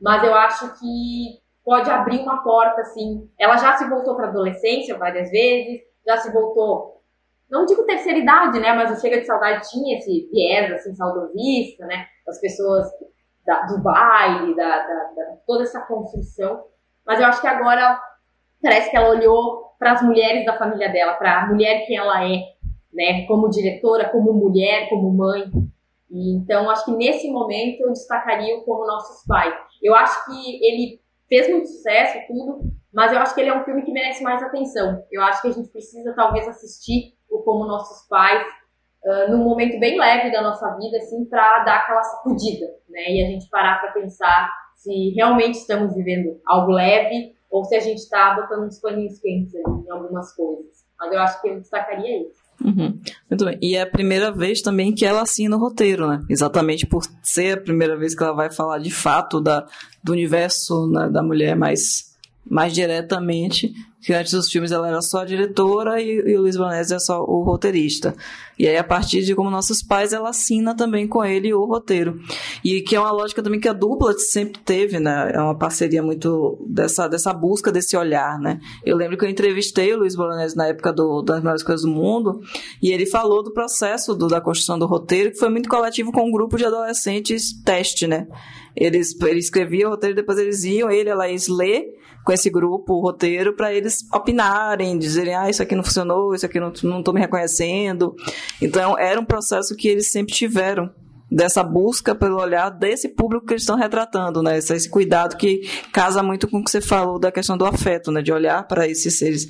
mas 0.00 0.22
eu 0.22 0.34
acho 0.34 0.78
que 0.78 1.40
pode 1.64 1.90
abrir 1.90 2.20
uma 2.20 2.42
porta, 2.42 2.80
assim. 2.80 3.28
Ela 3.38 3.56
já 3.56 3.76
se 3.76 3.88
voltou 3.88 4.14
para 4.14 4.28
adolescência 4.28 4.96
várias 4.96 5.30
vezes, 5.30 5.80
já 6.06 6.16
se 6.16 6.32
voltou, 6.32 6.97
não 7.50 7.64
digo 7.64 7.84
terceira 7.84 8.18
idade, 8.18 8.60
né, 8.60 8.72
mas 8.74 8.90
o 8.90 9.00
Chega 9.00 9.20
de 9.20 9.26
Saudade 9.26 9.68
tinha 9.68 9.96
esse 9.96 10.28
viés, 10.30 10.72
assim, 10.72 10.94
saudosista, 10.94 11.86
né, 11.86 12.06
as 12.26 12.40
pessoas 12.40 12.86
da, 13.46 13.62
do 13.62 13.82
baile, 13.82 14.54
da, 14.54 14.68
da, 14.68 14.94
da, 15.16 15.36
toda 15.46 15.62
essa 15.62 15.80
construção, 15.80 16.64
mas 17.06 17.18
eu 17.18 17.26
acho 17.26 17.40
que 17.40 17.46
agora 17.46 18.00
parece 18.62 18.90
que 18.90 18.96
ela 18.96 19.10
olhou 19.10 19.72
para 19.78 19.92
as 19.92 20.02
mulheres 20.02 20.44
da 20.44 20.58
família 20.58 20.90
dela, 20.90 21.14
para 21.14 21.42
a 21.42 21.46
mulher 21.46 21.86
que 21.86 21.96
ela 21.96 22.22
é, 22.24 22.42
né, 22.92 23.26
como 23.26 23.48
diretora, 23.48 24.10
como 24.10 24.32
mulher, 24.32 24.88
como 24.88 25.10
mãe, 25.10 25.50
e, 26.10 26.36
então 26.36 26.68
acho 26.70 26.84
que 26.84 26.92
nesse 26.92 27.30
momento 27.30 27.80
eu 27.82 27.92
destacaria 27.92 28.56
o 28.56 28.62
como 28.62 28.86
nossos 28.86 29.26
pais. 29.26 29.54
Eu 29.82 29.94
acho 29.94 30.24
que 30.26 30.66
ele 30.66 31.00
fez 31.28 31.48
muito 31.50 31.68
sucesso 31.68 32.18
tudo, 32.26 32.72
mas 32.92 33.12
eu 33.12 33.18
acho 33.18 33.34
que 33.34 33.40
ele 33.40 33.50
é 33.50 33.54
um 33.54 33.64
filme 33.64 33.82
que 33.82 33.92
merece 33.92 34.22
mais 34.22 34.42
atenção. 34.42 35.04
Eu 35.10 35.22
acho 35.22 35.42
que 35.42 35.48
a 35.48 35.52
gente 35.52 35.68
precisa 35.68 36.14
talvez 36.14 36.48
assistir 36.48 37.14
o 37.30 37.42
Como 37.42 37.66
Nossos 37.66 38.06
Pais 38.08 38.46
uh, 39.04 39.30
num 39.30 39.44
momento 39.44 39.78
bem 39.78 39.98
leve 39.98 40.30
da 40.30 40.42
nossa 40.42 40.76
vida, 40.76 40.98
assim, 40.98 41.24
para 41.24 41.64
dar 41.64 41.76
aquela 41.78 42.02
sacudida, 42.02 42.66
né? 42.88 43.10
E 43.10 43.24
a 43.24 43.26
gente 43.26 43.48
parar 43.48 43.80
para 43.80 43.92
pensar 43.92 44.50
se 44.76 45.10
realmente 45.10 45.58
estamos 45.58 45.94
vivendo 45.94 46.40
algo 46.46 46.72
leve 46.72 47.34
ou 47.50 47.64
se 47.64 47.74
a 47.74 47.80
gente 47.80 47.98
está 47.98 48.34
botando 48.34 48.66
uns 48.66 48.80
paninhos 48.80 49.18
quentes 49.18 49.54
ali 49.54 49.86
em 49.86 49.90
algumas 49.90 50.34
coisas. 50.34 50.86
Mas 50.98 51.12
eu 51.12 51.20
acho 51.20 51.40
que 51.40 51.48
eu 51.48 51.60
destacaria 51.60 52.22
isso. 52.22 52.48
Uhum. 52.64 53.00
Muito 53.30 53.44
bem. 53.44 53.58
E 53.62 53.76
é 53.76 53.82
a 53.82 53.90
primeira 53.90 54.32
vez 54.32 54.60
também 54.60 54.92
que 54.92 55.06
ela 55.06 55.22
assina 55.22 55.56
o 55.56 55.60
roteiro, 55.60 56.08
né? 56.08 56.20
Exatamente 56.28 56.86
por 56.86 57.02
ser 57.22 57.58
a 57.58 57.60
primeira 57.60 57.96
vez 57.96 58.16
que 58.16 58.22
ela 58.22 58.34
vai 58.34 58.50
falar 58.50 58.78
de 58.78 58.90
fato 58.90 59.40
da, 59.40 59.64
do 60.02 60.12
universo 60.12 60.88
né, 60.90 61.08
da 61.08 61.22
mulher 61.22 61.54
mais 61.54 62.07
mais 62.48 62.72
diretamente, 62.72 63.72
que 64.00 64.12
antes 64.12 64.32
dos 64.32 64.50
filmes 64.50 64.70
ela 64.70 64.88
era 64.88 65.02
só 65.02 65.22
a 65.22 65.24
diretora 65.24 66.00
e, 66.00 66.08
e 66.08 66.36
o 66.36 66.42
Luiz 66.42 66.56
Vanessa 66.56 66.96
é 66.96 66.98
só 66.98 67.20
o 67.20 67.42
roteirista. 67.42 68.14
E 68.58 68.66
aí, 68.66 68.76
a 68.76 68.84
partir 68.84 69.22
de 69.22 69.34
Como 69.34 69.50
Nossos 69.50 69.82
Pais, 69.82 70.12
ela 70.12 70.30
assina 70.30 70.74
também 70.74 71.06
com 71.06 71.24
ele 71.24 71.52
o 71.52 71.64
roteiro. 71.64 72.18
E 72.64 72.80
que 72.80 72.96
é 72.96 73.00
uma 73.00 73.10
lógica 73.10 73.42
também 73.42 73.60
que 73.60 73.68
a 73.68 73.72
dupla 73.72 74.12
sempre 74.14 74.60
teve, 74.64 74.98
né? 74.98 75.32
É 75.34 75.40
uma 75.40 75.56
parceria 75.56 76.02
muito 76.02 76.64
dessa, 76.68 77.08
dessa 77.08 77.32
busca 77.32 77.70
desse 77.70 77.96
olhar, 77.96 78.38
né? 78.38 78.60
Eu 78.84 78.96
lembro 78.96 79.16
que 79.16 79.24
eu 79.24 79.28
entrevistei 79.28 79.92
o 79.92 79.98
Luiz 79.98 80.16
Bolognese 80.16 80.56
na 80.56 80.68
época 80.68 80.92
do, 80.92 81.22
das 81.22 81.40
Melhores 81.40 81.62
Coisas 81.62 81.84
do 81.84 81.90
Mundo, 81.90 82.40
e 82.82 82.90
ele 82.90 83.06
falou 83.06 83.42
do 83.42 83.52
processo 83.52 84.14
do, 84.14 84.26
da 84.26 84.40
construção 84.40 84.78
do 84.78 84.86
roteiro, 84.86 85.30
que 85.30 85.38
foi 85.38 85.48
muito 85.48 85.68
coletivo 85.68 86.10
com 86.12 86.28
um 86.28 86.32
grupo 86.32 86.56
de 86.56 86.64
adolescentes 86.64 87.52
teste, 87.62 88.06
né? 88.06 88.26
Eles, 88.74 89.20
ele 89.20 89.40
escrevia 89.40 89.88
o 89.88 89.90
roteiro, 89.90 90.14
depois 90.14 90.38
eles 90.38 90.64
iam, 90.64 90.90
ele 90.90 91.08
e 91.08 91.12
a 91.12 91.16
Laís 91.16 91.48
ler 91.48 91.98
com 92.28 92.32
esse 92.34 92.50
grupo 92.50 92.92
o 92.92 93.00
roteiro 93.00 93.56
para 93.56 93.72
eles 93.72 94.06
opinarem, 94.12 94.98
dizerem, 94.98 95.34
ah, 95.34 95.48
isso 95.48 95.62
aqui 95.62 95.74
não 95.74 95.82
funcionou, 95.82 96.34
isso 96.34 96.44
aqui 96.44 96.60
não, 96.60 96.70
não 96.82 97.02
tô 97.02 97.10
me 97.10 97.20
reconhecendo. 97.20 98.14
Então, 98.60 98.98
era 98.98 99.18
um 99.18 99.24
processo 99.24 99.74
que 99.74 99.88
eles 99.88 100.12
sempre 100.12 100.34
tiveram 100.34 100.90
dessa 101.32 101.64
busca 101.64 102.14
pelo 102.14 102.38
olhar 102.38 102.68
desse 102.68 103.08
público 103.08 103.46
que 103.46 103.54
eles 103.54 103.62
estão 103.62 103.78
retratando, 103.78 104.42
né? 104.42 104.58
Esse, 104.58 104.74
esse, 104.74 104.90
cuidado 104.90 105.38
que 105.38 105.66
casa 105.90 106.22
muito 106.22 106.46
com 106.46 106.58
o 106.58 106.64
que 106.64 106.70
você 106.70 106.82
falou 106.82 107.18
da 107.18 107.32
questão 107.32 107.56
do 107.56 107.64
afeto, 107.64 108.12
né? 108.12 108.20
De 108.20 108.30
olhar 108.30 108.62
para 108.68 108.86
esses 108.86 109.18
seres 109.18 109.48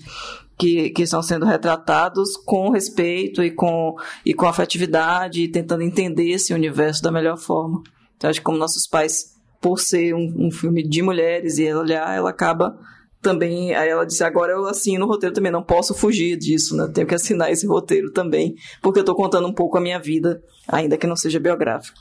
que, 0.57 0.91
que 0.91 1.03
estão 1.03 1.21
sendo 1.21 1.47
retratados 1.47 2.37
com 2.37 2.71
respeito 2.71 3.43
e 3.43 3.51
com, 3.51 3.97
e 4.25 4.33
com 4.33 4.47
afetividade, 4.47 5.43
e 5.43 5.49
tentando 5.49 5.83
entender 5.83 6.31
esse 6.31 6.55
universo 6.55 7.03
da 7.03 7.11
melhor 7.11 7.39
forma. 7.39 7.83
Então, 8.17 8.31
acho 8.31 8.39
que 8.39 8.45
como 8.45 8.57
nossos 8.57 8.87
pais, 8.87 9.37
por 9.61 9.79
ser 9.79 10.15
um, 10.15 10.47
um 10.47 10.51
filme 10.51 10.83
de 10.87 11.03
mulheres 11.03 11.59
e 11.59 11.73
olhar, 11.73 12.17
ela 12.17 12.31
acaba 12.31 12.79
também, 13.21 13.75
aí 13.75 13.89
ela 13.89 14.07
disse, 14.07 14.23
agora 14.23 14.53
eu 14.53 14.67
assino 14.67 15.05
o 15.05 15.09
roteiro 15.09 15.35
também, 15.35 15.51
não 15.51 15.63
posso 15.63 15.93
fugir 15.93 16.37
disso, 16.37 16.77
né? 16.77 16.89
Tenho 16.93 17.07
que 17.07 17.15
assinar 17.15 17.51
esse 17.51 17.67
roteiro 17.67 18.13
também, 18.13 18.55
porque 18.81 19.01
eu 19.01 19.03
estou 19.03 19.15
contando 19.15 19.49
um 19.49 19.53
pouco 19.53 19.77
a 19.77 19.81
minha 19.81 19.99
vida, 19.99 20.41
ainda 20.67 20.97
que 20.97 21.07
não 21.07 21.17
seja 21.17 21.41
biográfico. 21.41 21.99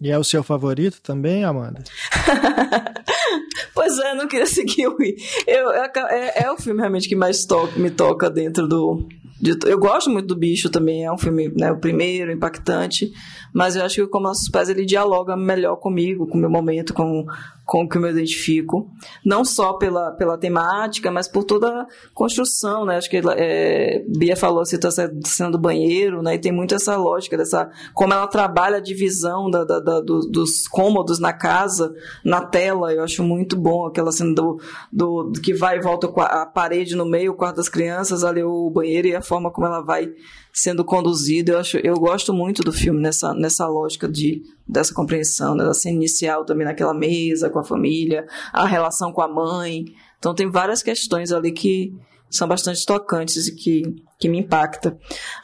E 0.00 0.10
é 0.10 0.18
o 0.18 0.24
seu 0.24 0.42
favorito 0.42 1.00
também, 1.02 1.44
Amanda? 1.44 1.82
pois 3.74 3.98
é, 3.98 4.14
não 4.14 4.28
queria 4.28 4.46
seguir 4.46 4.86
o 4.86 4.96
eu, 5.46 5.70
é, 5.70 6.44
é 6.44 6.50
o 6.50 6.58
filme 6.58 6.80
realmente 6.80 7.08
que 7.08 7.16
mais 7.16 7.44
toca, 7.44 7.78
me 7.78 7.90
toca 7.90 8.30
dentro 8.30 8.66
do, 8.66 9.06
de, 9.40 9.56
eu 9.66 9.78
gosto 9.78 10.10
muito 10.10 10.26
do 10.26 10.36
Bicho 10.36 10.68
também, 10.68 11.04
é 11.04 11.12
um 11.12 11.16
filme, 11.16 11.48
né, 11.56 11.72
o 11.72 11.78
primeiro, 11.78 12.30
impactante, 12.30 13.10
mas 13.52 13.76
eu 13.76 13.84
acho 13.84 13.96
que 13.96 14.06
como 14.06 14.28
Nossos 14.28 14.48
Pais 14.48 14.68
ele 14.68 14.84
dialoga 14.84 15.36
melhor 15.36 15.76
comigo, 15.76 16.26
com 16.26 16.38
o 16.38 16.40
meu 16.40 16.50
momento, 16.50 16.94
com, 16.94 17.26
com 17.64 17.84
o 17.84 17.88
que 17.88 17.96
eu 17.96 18.02
me 18.02 18.10
identifico. 18.10 18.90
Não 19.24 19.44
só 19.44 19.74
pela, 19.74 20.12
pela 20.12 20.38
temática, 20.38 21.10
mas 21.10 21.28
por 21.28 21.44
toda 21.44 21.68
a 21.68 21.86
construção, 22.14 22.84
né? 22.84 22.96
Acho 22.96 23.08
que 23.10 23.20
é, 23.36 24.04
Bia 24.08 24.36
falou, 24.36 24.64
citou 24.64 24.88
essa 24.88 25.12
cena 25.24 25.50
do 25.50 25.58
banheiro, 25.58 26.22
né? 26.22 26.34
E 26.34 26.38
tem 26.38 26.52
muito 26.52 26.74
essa 26.74 26.96
lógica 26.96 27.36
dessa... 27.36 27.70
Como 27.94 28.12
ela 28.12 28.26
trabalha 28.26 28.78
a 28.78 28.80
divisão 28.80 29.50
da, 29.50 29.64
da, 29.64 29.80
da 29.80 30.00
dos, 30.00 30.30
dos 30.30 30.68
cômodos 30.68 31.18
na 31.18 31.32
casa, 31.32 31.94
na 32.24 32.40
tela. 32.40 32.92
Eu 32.92 33.04
acho 33.04 33.22
muito 33.22 33.56
bom 33.56 33.86
aquela 33.86 34.12
cena 34.12 34.34
do, 34.34 34.60
do, 34.92 35.24
do 35.24 35.40
que 35.40 35.54
vai 35.54 35.78
e 35.78 35.80
volta 35.80 36.08
a 36.24 36.46
parede 36.46 36.96
no 36.96 37.04
meio, 37.04 37.32
o 37.32 37.36
quarto 37.36 37.56
das 37.56 37.68
crianças, 37.68 38.24
ali 38.24 38.42
o 38.42 38.70
banheiro 38.70 39.08
e 39.08 39.14
a 39.14 39.22
forma 39.22 39.50
como 39.50 39.66
ela 39.66 39.80
vai 39.80 40.12
sendo 40.52 40.84
conduzido. 40.84 41.52
Eu, 41.52 41.58
acho, 41.58 41.78
eu 41.78 41.94
gosto 41.94 42.32
muito 42.32 42.62
do 42.62 42.72
filme 42.72 43.00
nessa, 43.00 43.32
nessa 43.34 43.66
lógica 43.66 44.08
de, 44.08 44.42
dessa 44.66 44.94
compreensão, 44.94 45.54
né? 45.54 45.64
da 45.64 45.74
cena 45.74 45.96
inicial 45.96 46.44
também 46.44 46.66
naquela 46.66 46.94
mesa 46.94 47.50
com 47.50 47.58
a 47.58 47.64
família, 47.64 48.26
a 48.52 48.66
relação 48.66 49.12
com 49.12 49.22
a 49.22 49.28
mãe. 49.28 49.84
Então 50.18 50.34
tem 50.34 50.50
várias 50.50 50.82
questões 50.82 51.32
ali 51.32 51.52
que 51.52 51.94
são 52.28 52.46
bastante 52.46 52.84
tocantes 52.86 53.48
e 53.48 53.54
que, 53.54 53.82
que 54.18 54.28
me 54.28 54.38
impacta. 54.38 54.96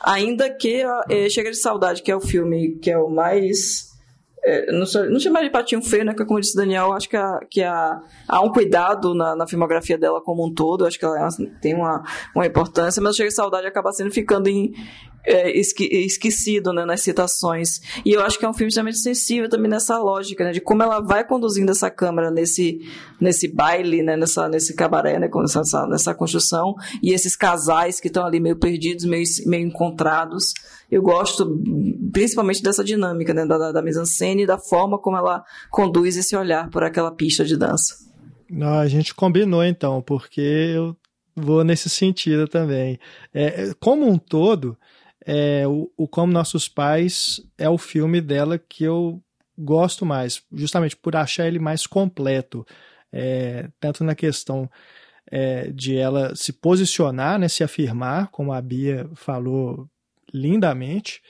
Ainda 0.03 0.49
que 0.49 0.85
é, 1.09 1.29
Chega 1.29 1.51
de 1.51 1.59
Saudade, 1.59 2.03
que 2.03 2.11
é 2.11 2.17
o 2.17 2.21
filme 2.21 2.77
que 2.79 2.91
é 2.91 2.99
o 2.99 3.09
mais 3.09 3.96
é, 4.47 4.71
não, 4.71 4.87
não 5.11 5.19
chamar 5.19 5.43
de 5.43 5.51
patinho 5.51 5.83
feio, 5.83 6.05
né? 6.05 6.15
Que 6.15 6.25
como 6.25 6.41
disse 6.41 6.57
Daniel, 6.57 6.93
acho 6.93 7.09
que, 7.09 7.17
a, 7.17 7.41
que 7.51 7.63
a, 7.65 8.01
há 8.29 8.41
um 8.41 8.53
cuidado 8.53 9.13
na, 9.13 9.35
na 9.35 9.47
filmografia 9.47 9.99
dela 9.99 10.21
como 10.21 10.47
um 10.47 10.55
todo, 10.55 10.87
acho 10.87 10.97
que 10.97 11.05
ela 11.05 11.29
tem 11.61 11.75
uma, 11.75 12.05
uma 12.33 12.47
importância, 12.47 13.03
mas 13.03 13.17
Chega 13.17 13.29
de 13.29 13.35
Saudade 13.35 13.67
acaba 13.67 13.93
sendo 13.93 14.13
ficando 14.13 14.49
em, 14.49 14.73
é, 15.27 15.51
esque, 15.59 15.85
esquecido 15.85 16.73
né, 16.73 16.85
nas 16.85 17.03
citações. 17.03 17.81
E 18.05 18.13
eu 18.13 18.23
acho 18.23 18.39
que 18.39 18.45
é 18.45 18.49
um 18.49 18.55
filme 18.55 18.69
extremamente 18.69 19.01
sensível 19.01 19.49
também 19.49 19.71
nessa 19.71 19.99
lógica, 19.99 20.45
né, 20.45 20.53
de 20.53 20.61
como 20.61 20.83
ela 20.83 21.01
vai 21.01 21.27
conduzindo 21.27 21.71
essa 21.71 21.91
câmera 21.91 22.31
nesse, 22.31 22.81
nesse 23.21 23.49
baile, 23.49 24.03
né, 24.03 24.17
nessa, 24.17 24.49
nesse 24.49 24.75
cabaré, 24.75 25.19
né, 25.19 25.29
nessa, 25.35 25.87
nessa 25.87 26.15
construção, 26.15 26.75
e 27.03 27.13
esses 27.13 27.35
casais 27.37 27.99
que 28.01 28.07
estão 28.07 28.25
ali 28.25 28.39
meio 28.39 28.57
perdidos, 28.57 29.05
meio, 29.05 29.25
meio 29.47 29.67
encontrados. 29.67 30.55
Eu 30.91 31.03
gosto 31.03 31.61
principalmente 32.13 32.63
dessa 32.63 32.85
dinâmica 32.85 33.35
né, 33.35 33.45
da, 33.45 33.73
da 33.73 33.83
mise-en-scène 33.83 34.45
e 34.45 34.47
da 34.47 34.59
forma 34.59 34.99
como 34.99 35.17
ela 35.17 35.45
conduz 35.71 36.17
esse 36.17 36.37
olhar 36.37 36.71
por 36.71 36.85
aquela 36.85 37.11
pista 37.11 37.45
de 37.45 37.57
dança. 37.57 38.07
A 38.81 38.87
gente 38.87 39.13
combinou 39.13 39.65
então, 39.65 40.01
porque 40.01 40.41
eu 40.41 40.97
vou 41.35 41.65
nesse 41.65 41.91
sentido 41.91 42.47
também. 42.49 42.99
É, 43.35 43.73
como 43.81 44.09
um 44.09 44.17
todo, 44.17 44.77
é, 45.27 45.67
o, 45.67 45.91
o 45.97 46.07
Como 46.07 46.33
Nossos 46.33 46.69
Pais 46.69 47.41
é 47.59 47.69
o 47.69 47.77
filme 47.77 48.21
dela 48.21 48.59
que 48.59 48.85
eu 48.85 49.21
gosto 49.59 50.07
mais, 50.07 50.43
justamente 50.53 50.97
por 50.97 51.17
achar 51.17 51.49
ele 51.49 51.59
mais 51.59 51.85
completo, 51.87 52.65
é, 53.13 53.69
tanto 53.81 54.05
na 54.05 54.15
questão 54.15 54.71
é, 55.29 55.73
de 55.73 55.97
ela 55.97 56.37
se 56.37 56.53
posicionar, 56.53 57.41
né, 57.41 57.49
se 57.49 57.65
afirmar, 57.65 58.29
como 58.29 58.53
a 58.53 58.61
Bia 58.61 59.11
falou 59.15 59.89
lindamente, 60.33 61.21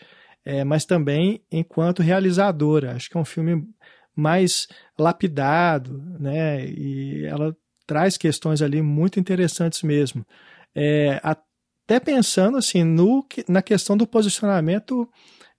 é, 0.44 0.62
mas 0.62 0.85
também 0.85 1.40
enquanto 1.51 2.02
realizadora. 2.02 2.93
Acho 2.93 3.09
que 3.09 3.16
é 3.16 3.20
um 3.20 3.24
filme 3.24 3.66
mais 4.14 4.68
lapidado, 4.98 6.02
né, 6.18 6.66
e 6.66 7.24
ela 7.24 7.56
traz 7.86 8.18
questões 8.18 8.60
ali 8.60 8.82
muito 8.82 9.18
interessantes 9.18 9.82
mesmo. 9.82 10.27
É, 10.74 11.18
até 11.87 12.01
pensando 12.01 12.59
assim 12.59 12.83
no, 12.83 13.25
na 13.49 13.63
questão 13.63 13.97
do 13.97 14.07
posicionamento 14.07 15.09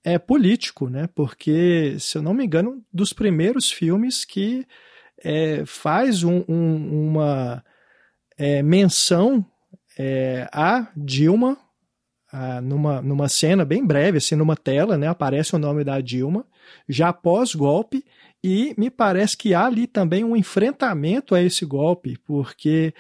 é, 0.04 0.20
político, 0.20 0.90
né? 0.90 1.10
Porque, 1.16 1.96
se 2.00 2.18
eu 2.18 2.22
não 2.22 2.34
me 2.34 2.46
engano, 2.46 2.72
um 2.72 2.84
dos 2.94 3.14
primeiros 3.14 3.72
filmes 3.72 4.26
que 4.26 4.68
é, 5.24 5.64
faz 5.66 6.24
um, 6.24 6.44
um, 6.48 7.08
uma 7.08 7.64
é, 8.38 8.62
menção 8.62 9.46
é, 9.98 10.48
a 10.52 10.90
Dilma 10.96 11.58
a, 12.32 12.62
numa, 12.62 13.02
numa 13.02 13.30
cena 13.30 13.64
bem 13.64 13.86
breve, 13.86 14.18
assim, 14.18 14.36
numa 14.36 14.56
tela, 14.56 14.98
né? 14.98 15.08
Aparece 15.08 15.56
o 15.56 15.60
nome 15.60 15.84
da 15.84 16.00
Dilma, 16.02 16.46
já 16.88 17.14
pós-golpe, 17.14 18.04
e 18.44 18.76
me 18.78 18.90
parece 18.90 19.36
que 19.36 19.54
há 19.54 19.66
ali 19.66 19.88
também 19.88 20.24
um 20.24 20.36
enfrentamento 20.36 21.34
a 21.34 21.42
esse 21.42 21.66
golpe, 21.66 22.18
porque 22.26 22.94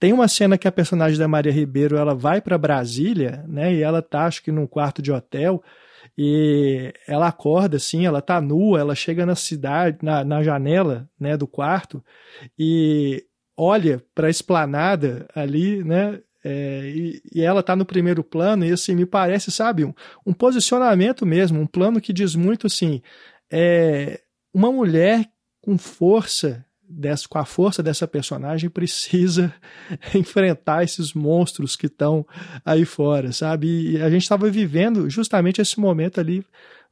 tem 0.00 0.14
uma 0.14 0.26
cena 0.26 0.56
que 0.56 0.66
a 0.66 0.72
personagem 0.72 1.18
da 1.18 1.28
Maria 1.28 1.52
Ribeiro 1.52 1.98
ela 1.98 2.14
vai 2.14 2.40
para 2.40 2.56
Brasília, 2.56 3.44
né? 3.46 3.74
E 3.74 3.82
ela 3.82 4.00
tá, 4.00 4.24
acho 4.24 4.42
que 4.42 4.50
num 4.50 4.66
quarto 4.66 5.02
de 5.02 5.12
hotel 5.12 5.62
e 6.16 6.92
ela 7.06 7.28
acorda 7.28 7.76
assim, 7.76 8.06
ela 8.06 8.22
tá 8.22 8.40
nua, 8.40 8.80
ela 8.80 8.94
chega 8.94 9.26
na 9.26 9.34
cidade, 9.34 9.98
na, 10.02 10.24
na 10.24 10.42
janela, 10.42 11.08
né, 11.18 11.36
do 11.36 11.46
quarto 11.46 12.02
e 12.58 13.24
olha 13.54 14.02
para 14.14 14.26
a 14.26 14.30
esplanada 14.30 15.28
ali, 15.34 15.84
né? 15.84 16.20
É, 16.42 16.90
e, 16.94 17.22
e, 17.34 17.42
ela 17.42 17.62
tá 17.62 17.76
no 17.76 17.84
primeiro 17.84 18.24
plano 18.24 18.64
e 18.64 18.72
assim 18.72 18.94
me 18.94 19.04
parece, 19.04 19.50
sabe, 19.50 19.84
um, 19.84 19.92
um 20.24 20.32
posicionamento 20.32 21.26
mesmo, 21.26 21.60
um 21.60 21.66
plano 21.66 22.00
que 22.00 22.14
diz 22.14 22.34
muito 22.34 22.66
assim, 22.66 23.02
é 23.52 24.22
uma 24.54 24.72
mulher 24.72 25.30
com 25.60 25.76
força 25.76 26.64
dessa, 26.90 27.28
com 27.28 27.38
a 27.38 27.44
força 27.44 27.82
dessa 27.82 28.06
personagem, 28.08 28.68
precisa 28.68 29.54
enfrentar 30.14 30.82
esses 30.82 31.12
monstros 31.12 31.76
que 31.76 31.86
estão 31.86 32.26
aí 32.64 32.84
fora, 32.84 33.32
sabe? 33.32 33.92
E 33.92 34.02
a 34.02 34.10
gente 34.10 34.22
estava 34.22 34.50
vivendo 34.50 35.08
justamente 35.08 35.60
esse 35.60 35.78
momento 35.78 36.20
ali 36.20 36.44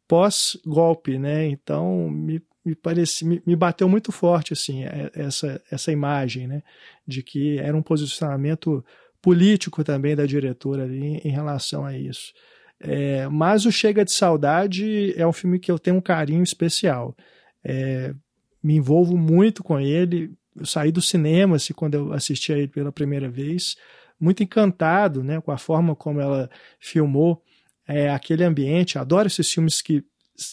pós-golpe, 0.07 1.19
né? 1.19 1.47
Então 1.47 2.09
me, 2.09 2.41
me, 2.65 2.75
parece, 2.75 3.25
me, 3.25 3.43
me, 3.45 3.57
bateu 3.57 3.89
muito 3.89 4.13
forte 4.13 4.53
assim 4.53 4.85
é, 4.85 5.11
essa, 5.15 5.61
essa 5.71 5.93
imagem, 5.93 6.47
né? 6.47 6.63
De 7.07 7.23
que 7.23 7.59
era 7.59 7.77
um 7.77 7.83
posicionamento 7.83 8.85
político 9.21 9.83
também 9.83 10.15
da 10.15 10.25
diretora 10.25 10.85
ali 10.85 11.21
em 11.25 11.31
relação 11.31 11.85
a 11.85 11.97
isso. 11.97 12.33
É, 12.81 13.29
mas 13.29 13.67
o 13.67 13.73
Chega 13.73 14.05
de 14.05 14.13
Saudade 14.13 15.13
é 15.17 15.27
um 15.27 15.33
filme 15.33 15.59
que 15.59 15.71
eu 15.71 15.79
tenho 15.79 15.97
um 15.97 16.01
carinho 16.01 16.43
especial. 16.43 17.17
É, 17.65 18.15
me 18.63 18.77
envolvo 18.77 19.17
muito 19.17 19.63
com 19.63 19.79
ele. 19.79 20.33
Eu 20.57 20.67
saí 20.67 20.91
do 20.91 21.03
cinema 21.03 21.57
assim, 21.57 21.73
quando 21.73 21.95
eu 21.95 22.13
assisti 22.13 22.53
a 22.53 22.59
ele 22.59 22.69
pela 22.69 22.93
primeira 22.93 23.29
vez, 23.29 23.77
muito 24.21 24.43
encantado 24.43 25.23
né, 25.23 25.41
com 25.41 25.53
a 25.53 25.59
forma 25.59 25.95
como 25.95 26.21
ela 26.21 26.51
filmou 26.81 27.43
é, 27.87 28.11
aquele 28.11 28.45
ambiente. 28.45 28.99
Adoro 28.99 29.29
esses 29.29 29.51
filmes 29.51 29.81
que 29.81 30.05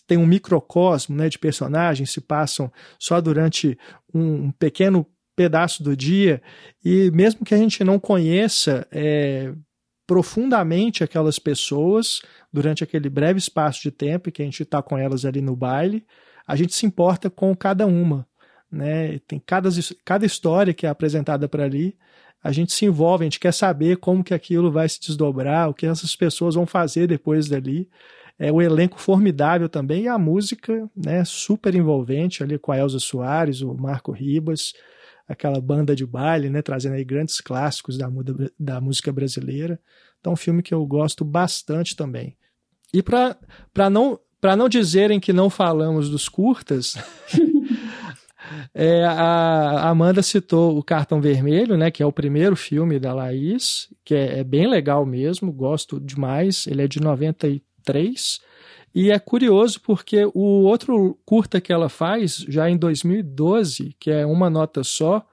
tem 0.08 0.18
um 0.18 0.26
microcosmo 0.26 1.16
né, 1.16 1.30
de 1.30 1.38
personagens, 1.38 2.12
se 2.12 2.22
passam 2.22 2.72
só 3.00 3.22
durante 3.22 3.78
um, 4.14 4.46
um 4.46 4.52
pequeno 4.52 5.06
pedaço 5.36 5.84
do 5.84 5.96
dia, 5.96 6.42
e 6.84 7.12
mesmo 7.12 7.46
que 7.46 7.54
a 7.54 7.58
gente 7.58 7.84
não 7.84 8.00
conheça 8.00 8.88
é, 8.90 9.54
profundamente 10.08 11.04
aquelas 11.04 11.38
pessoas 11.38 12.22
durante 12.52 12.84
aquele 12.84 13.10
breve 13.10 13.38
espaço 13.38 13.82
de 13.82 13.92
tempo 13.92 14.32
que 14.32 14.42
a 14.42 14.46
gente 14.46 14.64
está 14.64 14.82
com 14.82 14.98
elas 14.98 15.26
ali 15.26 15.42
no 15.42 15.56
baile, 15.56 16.06
a 16.46 16.56
gente 16.56 16.74
se 16.74 16.86
importa 16.86 17.30
com 17.30 17.56
cada 17.56 17.86
uma. 17.86 18.28
Né? 18.72 19.20
Tem 19.28 19.42
cada, 19.44 19.70
cada 20.04 20.26
história 20.26 20.74
que 20.74 20.86
é 20.86 20.90
apresentada 20.90 21.48
para 21.48 21.64
ali, 21.64 21.98
a 22.44 22.52
gente 22.52 22.74
se 22.74 22.86
envolve, 22.86 23.24
a 23.24 23.26
gente 23.26 23.40
quer 23.40 23.54
saber 23.54 23.98
como 23.98 24.24
que 24.24 24.34
aquilo 24.34 24.72
vai 24.72 24.88
se 24.88 25.00
desdobrar, 25.00 25.70
o 25.70 25.74
que 25.74 25.86
essas 25.86 26.16
pessoas 26.16 26.56
vão 26.56 26.66
fazer 26.66 27.08
depois 27.08 27.48
dali. 27.48 27.90
É 28.38 28.52
o 28.52 28.62
elenco 28.62 29.00
formidável 29.00 29.68
também 29.68 30.04
e 30.04 30.08
a 30.08 30.18
música, 30.18 30.88
né, 30.96 31.24
super 31.26 31.74
envolvente 31.74 32.44
ali 32.44 32.60
com 32.60 32.72
a 32.72 32.78
Elza 32.78 33.00
Soares, 33.00 33.62
o 33.62 33.74
Marco 33.74 34.12
Ribas, 34.12 34.74
aquela 35.28 35.60
banda 35.60 35.96
de 35.96 36.06
baile, 36.06 36.50
né, 36.50 36.62
trazendo 36.62 36.94
aí 36.94 37.04
grandes 37.04 37.42
clássicos 37.42 37.98
da, 37.98 38.08
da 38.60 38.80
música 38.80 39.12
brasileira. 39.12 39.80
Então, 40.20 40.34
um 40.34 40.38
filme 40.38 40.62
que 40.62 40.74
eu 40.74 40.86
gosto 40.86 41.24
bastante 41.24 41.96
também. 41.96 42.38
E 42.94 43.02
para 43.02 43.90
não 43.90 44.20
para 44.46 44.56
não 44.56 44.70
dizerem 44.70 45.20
que 45.20 45.34
não 45.34 45.50
falamos 45.50 46.08
dos 46.08 46.30
curtas, 46.30 46.96
é, 48.76 49.04
a 49.04 49.90
Amanda 49.90 50.22
citou 50.22 50.78
o 50.78 50.84
Cartão 50.84 51.20
Vermelho, 51.20 51.76
né, 51.76 51.90
que 51.90 52.04
é 52.04 52.06
o 52.06 52.12
primeiro 52.12 52.56
filme 52.56 53.00
da 53.00 53.12
Laís, 53.12 53.90
que 54.04 54.14
é, 54.14 54.42
é 54.42 54.44
bem 54.44 54.68
legal 54.68 55.04
mesmo, 55.04 55.52
gosto 55.52 56.00
demais. 56.00 56.68
Ele 56.68 56.84
é 56.84 56.88
de 56.88 57.02
93. 57.02 58.40
E 58.94 59.10
é 59.10 59.18
curioso 59.18 59.82
porque 59.82 60.30
o 60.32 60.62
outro 60.62 61.18
curta 61.26 61.60
que 61.60 61.74
ela 61.74 61.90
faz, 61.90 62.46
já 62.48 62.70
em 62.70 62.78
2012, 62.78 63.96
que 64.00 64.12
é 64.12 64.28
uma 64.28 64.48
nota 64.48 64.84
só, 64.84 65.26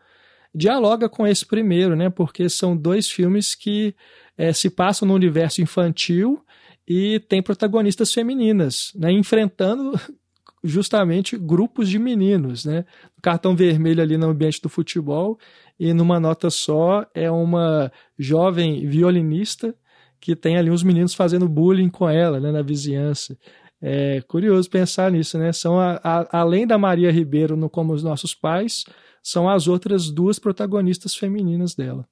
dialoga 0.55 1.07
com 1.07 1.27
esse 1.27 1.45
primeiro, 1.45 1.95
né? 1.95 2.09
Porque 2.09 2.49
são 2.49 2.75
dois 2.75 3.11
filmes 3.11 3.55
que 3.55 3.95
é, 4.39 4.55
se 4.55 4.71
passam 4.71 5.07
no 5.07 5.13
universo 5.13 5.61
infantil 5.61 6.43
e 6.87 7.21
tem 7.21 7.43
protagonistas 7.43 8.13
femininas, 8.13 8.93
né, 8.95 9.11
enfrentando 9.13 9.93
justamente 10.65 11.37
grupos 11.37 11.89
de 11.89 11.99
meninos, 11.99 12.65
né? 12.65 12.85
Cartão 13.21 13.57
vermelho 13.57 14.01
ali 14.01 14.17
no 14.17 14.29
ambiente 14.29 14.61
do 14.63 14.69
futebol 14.69 15.39
e 15.79 15.93
numa 15.93 16.21
nota 16.21 16.51
só 16.51 17.05
é 17.15 17.31
uma 17.31 17.91
jovem 18.19 18.87
violinista 18.87 19.75
que 20.21 20.37
tem 20.37 20.57
ali 20.57 20.71
uns 20.71 20.85
meninos 20.85 21.15
fazendo 21.15 21.49
bullying 21.49 21.91
com 21.91 22.09
ela, 22.09 22.39
né, 22.39 22.53
na 22.53 22.63
vizinhança. 22.63 23.37
É 23.81 24.21
curioso 24.23 24.71
pensar 24.71 25.11
nisso, 25.11 25.37
né? 25.37 25.53
São 25.53 25.81
a, 25.81 26.01
a, 26.05 26.41
além 26.41 26.65
da 26.65 26.79
Maria 26.79 27.11
Ribeiro 27.11 27.57
no 27.57 27.69
Como 27.69 27.93
os 27.93 28.05
Nossos 28.05 28.33
Pais, 28.33 28.85
são 29.21 29.49
as 29.49 29.67
outras 29.67 30.11
duas 30.11 30.39
protagonistas 30.39 31.17
femininas 31.17 31.75
dela. 31.75 32.07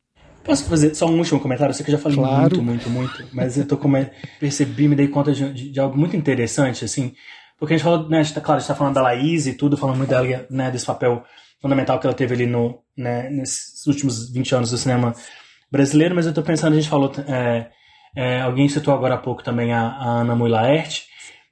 Posso 0.44 0.64
fazer 0.64 0.94
só 0.94 1.06
um 1.06 1.18
último 1.18 1.38
comentário? 1.38 1.70
Eu 1.70 1.74
sei 1.74 1.84
que 1.84 1.90
eu 1.90 1.96
já 1.96 2.02
falei 2.02 2.16
claro. 2.16 2.62
muito, 2.62 2.62
muito, 2.62 2.90
muito, 2.90 3.26
mas 3.32 3.58
eu 3.58 3.66
tô 3.66 3.76
como 3.76 3.96
percebi, 4.38 4.88
me 4.88 4.96
dei 4.96 5.08
conta 5.08 5.32
de, 5.32 5.52
de, 5.52 5.70
de, 5.70 5.80
algo 5.80 5.98
muito 5.98 6.16
interessante, 6.16 6.84
assim, 6.84 7.14
porque 7.58 7.74
a 7.74 7.76
gente 7.76 7.84
falou, 7.84 8.08
né, 8.08 8.20
a 8.20 8.22
gente 8.22 8.34
tá, 8.34 8.40
claro, 8.40 8.56
a 8.56 8.60
gente 8.60 8.68
tá 8.68 8.74
falando 8.74 8.94
da 8.94 9.02
Laís 9.02 9.46
e 9.46 9.52
tudo, 9.52 9.76
falando 9.76 9.98
muito 9.98 10.08
dela, 10.08 10.46
né, 10.50 10.70
desse 10.70 10.86
papel 10.86 11.22
fundamental 11.60 12.00
que 12.00 12.06
ela 12.06 12.14
teve 12.14 12.34
ali 12.34 12.46
no, 12.46 12.78
né, 12.96 13.28
nesses 13.28 13.86
últimos 13.86 14.32
20 14.32 14.54
anos 14.54 14.70
do 14.70 14.78
cinema 14.78 15.14
brasileiro, 15.70 16.14
mas 16.14 16.26
eu 16.26 16.32
tô 16.32 16.42
pensando, 16.42 16.72
a 16.72 16.76
gente 16.76 16.88
falou, 16.88 17.12
é, 17.28 17.68
é, 18.16 18.40
alguém 18.40 18.66
citou 18.66 18.94
agora 18.94 19.14
há 19.14 19.18
pouco 19.18 19.44
também 19.44 19.74
a, 19.74 19.88
a 19.88 20.20
Ana 20.20 20.34
Mui 20.34 20.48
Laerte, 20.48 21.04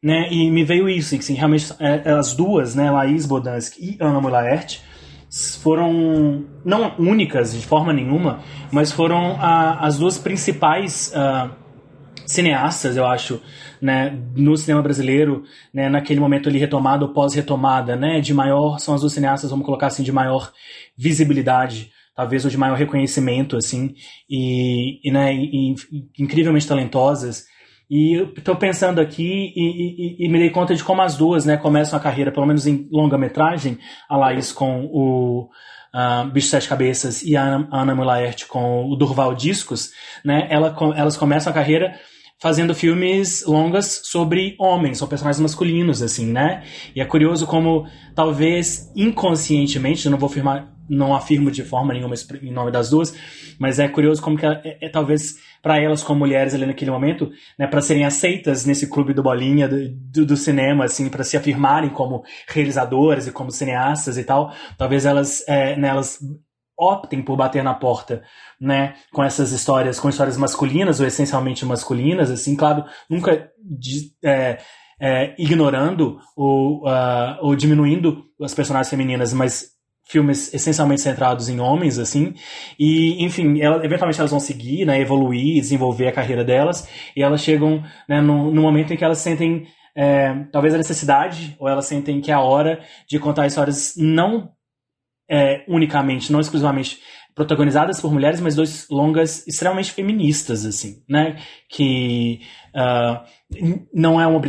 né, 0.02 0.28
e 0.30 0.50
me 0.50 0.64
veio 0.64 0.88
isso, 0.88 1.14
assim, 1.14 1.34
realmente, 1.34 1.70
é, 1.78 2.10
as 2.10 2.34
duas, 2.34 2.74
né, 2.74 2.90
Laís 2.90 3.26
Bodansky 3.26 3.98
e 3.98 4.02
Ana 4.02 4.18
Mui 4.18 4.32
Laerte, 4.32 4.82
foram 5.30 6.44
não 6.64 6.94
únicas 6.98 7.52
de 7.52 7.66
forma 7.66 7.92
nenhuma, 7.92 8.40
mas 8.72 8.90
foram 8.90 9.36
a, 9.38 9.86
as 9.86 9.98
duas 9.98 10.16
principais 10.18 11.12
uh, 11.14 11.50
cineastas, 12.26 12.96
eu 12.96 13.06
acho, 13.06 13.40
né, 13.80 14.18
no 14.36 14.56
cinema 14.56 14.82
brasileiro, 14.82 15.44
né, 15.72 15.88
naquele 15.88 16.20
momento 16.20 16.48
ali 16.48 16.58
retomado 16.58 17.06
ou 17.06 17.12
pós-retomada, 17.12 17.96
né, 17.96 18.20
de 18.20 18.34
maior, 18.34 18.78
são 18.78 18.94
as 18.94 19.00
duas 19.00 19.12
cineastas, 19.12 19.50
vamos 19.50 19.64
colocar 19.64 19.86
assim, 19.86 20.02
de 20.02 20.12
maior 20.12 20.52
visibilidade, 20.96 21.90
talvez, 22.14 22.44
ou 22.44 22.50
de 22.50 22.58
maior 22.58 22.76
reconhecimento, 22.76 23.56
assim, 23.56 23.94
e, 24.28 25.00
e, 25.08 25.10
né, 25.10 25.34
e, 25.34 25.72
e 25.72 26.22
incrivelmente 26.22 26.66
talentosas, 26.66 27.46
E 27.90 28.12
eu 28.12 28.56
pensando 28.56 29.00
aqui 29.00 29.52
e, 29.56 30.16
e, 30.20 30.26
e, 30.26 30.28
me 30.28 30.38
dei 30.38 30.50
conta 30.50 30.74
de 30.74 30.84
como 30.84 31.00
as 31.00 31.16
duas, 31.16 31.46
né, 31.46 31.56
começam 31.56 31.98
a 31.98 32.02
carreira, 32.02 32.30
pelo 32.30 32.46
menos 32.46 32.66
em 32.66 32.86
longa-metragem, 32.92 33.78
a 34.08 34.16
Laís 34.16 34.52
com 34.52 34.84
o 34.92 35.48
uh, 35.94 36.30
Bicho 36.30 36.48
Sete 36.48 36.68
Cabeças 36.68 37.22
e 37.22 37.34
a 37.34 37.42
Ana, 37.42 37.68
Ana 37.72 37.94
Mulaert 37.94 38.46
com 38.46 38.84
o 38.84 38.94
Durval 38.94 39.34
Discos, 39.34 39.90
né, 40.22 40.46
ela, 40.50 40.76
elas 40.94 41.16
começam 41.16 41.50
a 41.50 41.54
carreira 41.54 41.98
fazendo 42.38 42.74
filmes 42.74 43.44
longas 43.46 44.02
sobre 44.04 44.54
homens, 44.60 45.02
ou 45.02 45.08
personagens 45.08 45.40
masculinos, 45.40 46.02
assim, 46.02 46.26
né? 46.26 46.62
E 46.94 47.00
é 47.00 47.04
curioso 47.04 47.46
como, 47.46 47.86
talvez 48.14 48.92
inconscientemente, 48.94 50.06
eu 50.06 50.12
não 50.12 50.18
vou 50.18 50.28
afirmar, 50.28 50.72
não 50.88 51.14
afirmo 51.14 51.50
de 51.50 51.62
forma 51.62 51.92
nenhuma 51.92 52.14
em 52.42 52.52
nome 52.52 52.70
das 52.70 52.90
duas, 52.90 53.14
mas 53.58 53.78
é 53.78 53.88
curioso 53.88 54.22
como 54.22 54.36
que 54.36 54.46
é, 54.46 54.78
é 54.80 54.88
talvez 54.88 55.36
para 55.62 55.80
elas 55.80 56.02
como 56.02 56.20
mulheres 56.20 56.54
ali 56.54 56.66
naquele 56.66 56.90
momento, 56.90 57.30
né, 57.58 57.66
para 57.66 57.82
serem 57.82 58.04
aceitas 58.04 58.64
nesse 58.64 58.88
clube 58.88 59.12
do 59.12 59.22
bolinha 59.22 59.68
do, 59.68 59.88
do, 59.88 60.26
do 60.26 60.36
cinema, 60.36 60.84
assim, 60.84 61.08
para 61.08 61.24
se 61.24 61.36
afirmarem 61.36 61.90
como 61.90 62.22
realizadoras 62.46 63.26
e 63.26 63.32
como 63.32 63.50
cineastas 63.50 64.16
e 64.16 64.24
tal, 64.24 64.52
talvez 64.76 65.04
elas, 65.04 65.42
é, 65.48 65.76
né, 65.76 65.90
optem 66.78 67.20
por 67.20 67.36
bater 67.36 67.62
na 67.64 67.74
porta, 67.74 68.22
né, 68.60 68.94
com 69.12 69.22
essas 69.22 69.50
histórias, 69.50 69.98
com 69.98 70.08
histórias 70.08 70.36
masculinas 70.36 71.00
ou 71.00 71.06
essencialmente 71.06 71.66
masculinas, 71.66 72.30
assim, 72.30 72.54
claro, 72.54 72.84
nunca 73.10 73.50
é, 74.22 74.58
é, 75.00 75.34
ignorando 75.38 76.18
ou, 76.36 76.84
uh, 76.86 77.36
ou 77.40 77.54
diminuindo 77.56 78.24
as 78.40 78.54
personagens 78.54 78.90
femininas, 78.90 79.32
mas 79.32 79.77
filmes 80.08 80.52
essencialmente 80.54 81.02
centrados 81.02 81.48
em 81.48 81.60
homens, 81.60 81.98
assim, 81.98 82.34
e, 82.78 83.22
enfim, 83.22 83.60
ela, 83.60 83.84
eventualmente 83.84 84.18
elas 84.18 84.30
vão 84.30 84.40
seguir, 84.40 84.86
né, 84.86 84.98
evoluir, 84.98 85.60
desenvolver 85.60 86.08
a 86.08 86.12
carreira 86.12 86.42
delas, 86.42 86.88
e 87.14 87.22
elas 87.22 87.42
chegam, 87.42 87.84
né, 88.08 88.20
no, 88.20 88.50
no 88.50 88.62
momento 88.62 88.92
em 88.92 88.96
que 88.96 89.04
elas 89.04 89.18
sentem, 89.18 89.66
é, 89.94 90.34
talvez 90.50 90.74
a 90.74 90.78
necessidade, 90.78 91.54
ou 91.60 91.68
elas 91.68 91.86
sentem 91.86 92.20
que 92.22 92.30
é 92.30 92.34
a 92.34 92.40
hora 92.40 92.80
de 93.06 93.18
contar 93.18 93.46
histórias 93.46 93.94
não 93.96 94.50
é, 95.30 95.62
unicamente, 95.68 96.32
não 96.32 96.40
exclusivamente 96.40 96.98
protagonizadas 97.34 98.00
por 98.00 98.12
mulheres, 98.12 98.40
mas 98.40 98.56
dois 98.56 98.88
longas 98.90 99.46
extremamente 99.46 99.92
feministas, 99.92 100.64
assim, 100.64 101.02
né, 101.08 101.36
que 101.68 102.40
uh, 102.74 103.78
não 103.94 104.20
é 104.20 104.26
uma, 104.26 104.40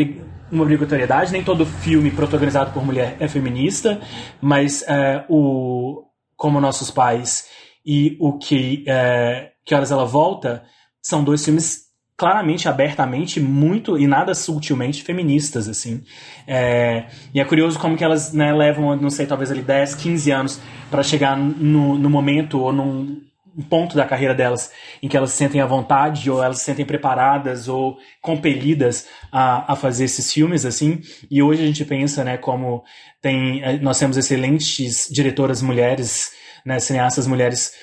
uma 0.52 0.64
obrigatoriedade, 0.64 1.32
nem 1.32 1.44
todo 1.44 1.66
filme 1.66 2.12
protagonizado 2.12 2.72
por 2.72 2.86
mulher 2.86 3.16
é 3.20 3.28
feminista, 3.28 4.02
mas 4.42 4.82
uh, 4.82 5.24
o 5.28 6.04
Como 6.36 6.60
Nossos 6.60 6.92
Pais 6.92 7.48
e 7.86 8.18
o 8.20 8.38
que, 8.38 8.86
uh, 8.88 9.50
que 9.66 9.74
Horas 9.74 9.92
Ela 9.92 10.06
Volta 10.06 10.64
são 11.02 11.24
dois 11.24 11.44
filmes 11.44 11.90
claramente, 12.20 12.68
abertamente, 12.68 13.40
muito 13.40 13.98
e 13.98 14.06
nada 14.06 14.36
sutilmente 14.36 15.02
feministas, 15.02 15.70
assim. 15.70 16.04
É, 16.46 17.06
e 17.34 17.40
é 17.40 17.46
curioso 17.46 17.80
como 17.80 17.96
que 17.96 18.04
elas 18.04 18.34
né, 18.34 18.52
levam, 18.52 18.94
não 18.98 19.10
sei, 19.10 19.26
talvez 19.26 19.50
ali 19.50 19.62
10, 19.62 19.96
15 19.96 20.32
anos 20.32 20.62
para 20.92 21.02
chegar 21.02 21.38
no, 21.38 21.98
no 21.98 22.10
momento 22.10 22.60
ou 22.60 22.74
num 22.74 23.22
ponto 23.62 23.96
da 23.96 24.06
carreira 24.06 24.34
delas 24.34 24.72
em 25.02 25.08
que 25.08 25.18
elas 25.18 25.32
se 25.32 25.38
sentem 25.38 25.62
à 25.62 25.66
vontade 25.66 26.30
ou 26.30 26.44
elas 26.44 26.60
se 26.60 26.66
sentem 26.66 26.86
preparadas 26.86 27.68
ou 27.68 27.98
compelidas 28.22 29.08
a, 29.32 29.74
a 29.74 29.76
fazer 29.76 30.06
esses 30.06 30.32
filmes 30.32 30.66
assim. 30.66 31.02
E 31.30 31.42
hoje 31.42 31.64
a 31.64 31.66
gente 31.66 31.84
pensa 31.86 32.24
né 32.24 32.38
como 32.38 32.84
tem 33.22 33.64
eh, 33.64 33.80
nós 33.80 34.00
temos 34.00 34.18
excelentes 34.18 35.08
diretoras 35.12 35.62
mulheres 35.62 36.32
né 36.66 36.80
cineastas 36.80 37.28
mulheres 37.28 37.74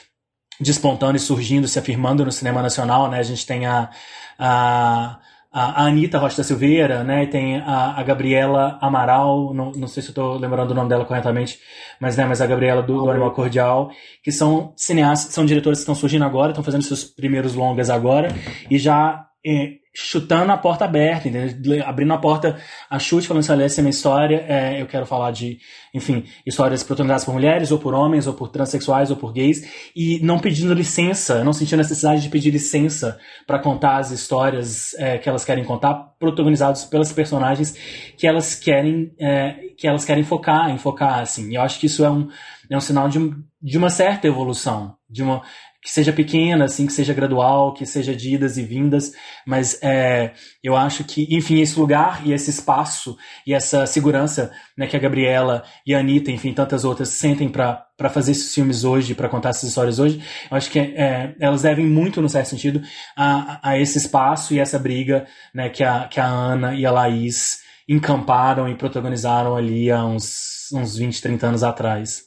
despontando 0.61 1.17
e 1.17 1.21
surgindo 1.21 1.69
se 1.69 1.79
afirmando 1.79 2.25
no 2.25 2.33
cinema 2.33 2.63
nacional 2.63 3.11
né. 3.11 3.19
A 3.19 3.23
gente 3.23 3.45
tem 3.47 3.67
a, 3.67 3.91
a 4.39 5.19
a 5.59 5.87
Anitta 5.87 6.19
Rocha 6.19 6.37
da 6.37 6.45
Silveira, 6.45 7.03
né? 7.03 7.25
Tem 7.25 7.57
a, 7.61 7.99
a 7.99 8.03
Gabriela 8.03 8.77
Amaral, 8.79 9.55
não, 9.55 9.73
não 9.73 9.89
sei 9.89 10.03
se 10.03 10.11
eu 10.11 10.13
estou 10.13 10.39
lembrando 10.39 10.73
o 10.73 10.75
nome 10.75 10.91
dela 10.91 11.07
corretamente, 11.07 11.59
mas, 11.99 12.15
né, 12.15 12.27
mas 12.27 12.43
a 12.43 12.47
Gabriela 12.47 12.83
do, 12.83 13.03
do 13.03 13.11
Animal 13.11 13.31
Cordial, 13.31 13.91
que 14.23 14.31
são 14.31 14.75
cineastas, 14.77 15.33
são 15.33 15.47
diretores 15.47 15.79
que 15.79 15.85
estão 15.85 15.95
surgindo 15.95 16.27
agora, 16.27 16.51
estão 16.51 16.63
fazendo 16.63 16.83
seus 16.83 17.05
primeiros 17.05 17.55
longas 17.55 17.89
agora, 17.89 18.29
e 18.71 18.79
já 18.79 19.27
é, 19.47 19.75
chutando 19.95 20.53
a 20.53 20.59
porta 20.59 20.85
aberta, 20.85 21.29
entendeu? 21.29 21.83
abrindo 21.87 22.13
a 22.13 22.19
porta 22.19 22.61
a 22.91 22.99
chute, 22.99 23.27
falando 23.27 23.41
assim, 23.41 23.53
olha, 23.53 23.65
essa 23.65 23.81
é 23.81 23.83
minha 23.83 23.91
história, 23.91 24.45
é, 24.47 24.83
eu 24.83 24.87
quero 24.87 25.07
falar 25.07 25.31
de, 25.31 25.59
enfim, 25.95 26.25
histórias 26.45 26.83
protagonizadas 26.83 27.25
por 27.25 27.33
mulheres, 27.33 27.71
ou 27.71 27.79
por 27.79 27.95
homens, 27.95 28.27
ou 28.27 28.35
por 28.35 28.49
transexuais, 28.49 29.11
ou 29.11 29.17
por 29.17 29.33
gays, 29.33 29.91
e 29.97 30.19
não 30.23 30.39
pedindo 30.39 30.75
licença, 30.75 31.43
não 31.43 31.53
sentindo 31.55 31.79
necessidade 31.79 32.21
de 32.21 32.29
pedir 32.29 32.51
licença 32.51 33.19
para 33.47 33.59
contar 33.59 33.97
as 33.97 34.11
histórias 34.11 34.93
é, 34.99 35.17
que 35.17 35.29
elas 35.29 35.45
querem 35.45 35.65
contar, 35.65 35.95
protagonizadas 36.19 36.85
pelas 36.85 37.13
personagens 37.13 37.75
que 38.19 38.27
elas 38.27 38.55
querem, 38.55 39.13
é, 39.19 39.55
que 39.79 39.87
elas 39.87 40.05
querem 40.05 40.25
focar, 40.25 40.71
enfocar, 40.71 41.21
assim. 41.21 41.51
E 41.51 41.55
eu 41.55 41.63
acho 41.63 41.79
que 41.79 41.87
isso 41.87 42.05
é 42.05 42.11
um, 42.11 42.29
é 42.69 42.77
um 42.77 42.81
sinal 42.81 43.09
de, 43.09 43.19
de 43.63 43.79
uma 43.79 43.91
certa 43.91 44.27
evolução, 44.27 44.95
de 45.09 45.23
uma, 45.23 45.43
que 45.83 45.91
seja 45.91 46.13
pequena, 46.13 46.65
assim, 46.65 46.87
que 46.87 46.93
seja 46.93 47.15
gradual, 47.15 47.73
que 47.73 47.87
seja 47.87 48.15
de 48.15 48.35
idas 48.35 48.57
e 48.57 48.63
vindas, 48.63 49.13
mas 49.47 49.79
é, 49.83 50.33
eu 50.63 50.77
acho 50.77 51.05
que, 51.05 51.27
enfim, 51.31 51.61
esse 51.61 51.79
lugar 51.79 52.27
e 52.27 52.33
esse 52.33 52.51
espaço 52.51 53.17
e 53.47 53.55
essa 53.55 53.87
segurança 53.87 54.51
né, 54.77 54.87
que 54.87 54.97
a 54.97 55.01
Gabriela 55.01 55.63
e 55.87 55.95
a 55.95 56.01
Anitta, 56.01 56.31
enfim, 56.31 56.53
tantas 56.53 56.85
outras 56.85 57.11
sentem 57.11 57.49
para 57.49 57.87
fazer 58.11 58.33
esses 58.33 58.53
filmes 58.55 58.85
hoje, 58.85 59.15
para 59.15 59.29
contar 59.29 59.51
essas 59.51 59.69
histórias 59.69 59.99
hoje, 59.99 60.21
eu 60.51 60.57
acho 60.57 60.71
que 60.71 60.79
é, 60.79 61.35
elas 61.41 61.63
devem 61.63 61.87
muito, 61.87 62.21
no 62.21 62.29
certo 62.29 62.49
sentido, 62.49 62.83
a, 63.17 63.71
a 63.71 63.79
esse 63.79 63.99
espaço 63.99 64.55
e 64.55 64.59
essa 64.59 64.79
briga 64.79 65.27
né, 65.55 65.69
que, 65.69 65.85
a, 65.85 66.09
que 66.09 66.19
a 66.19 66.27
Ana 66.27 66.75
e 66.75 66.85
a 66.85 66.91
Laís 66.91 67.65
encamparam 67.89 68.69
e 68.69 68.75
protagonizaram 68.75 69.57
ali 69.57 69.91
há 69.91 70.05
uns, 70.05 70.69
uns 70.73 70.97
20, 70.97 71.23
30 71.23 71.47
anos 71.47 71.63
atrás. 71.63 72.25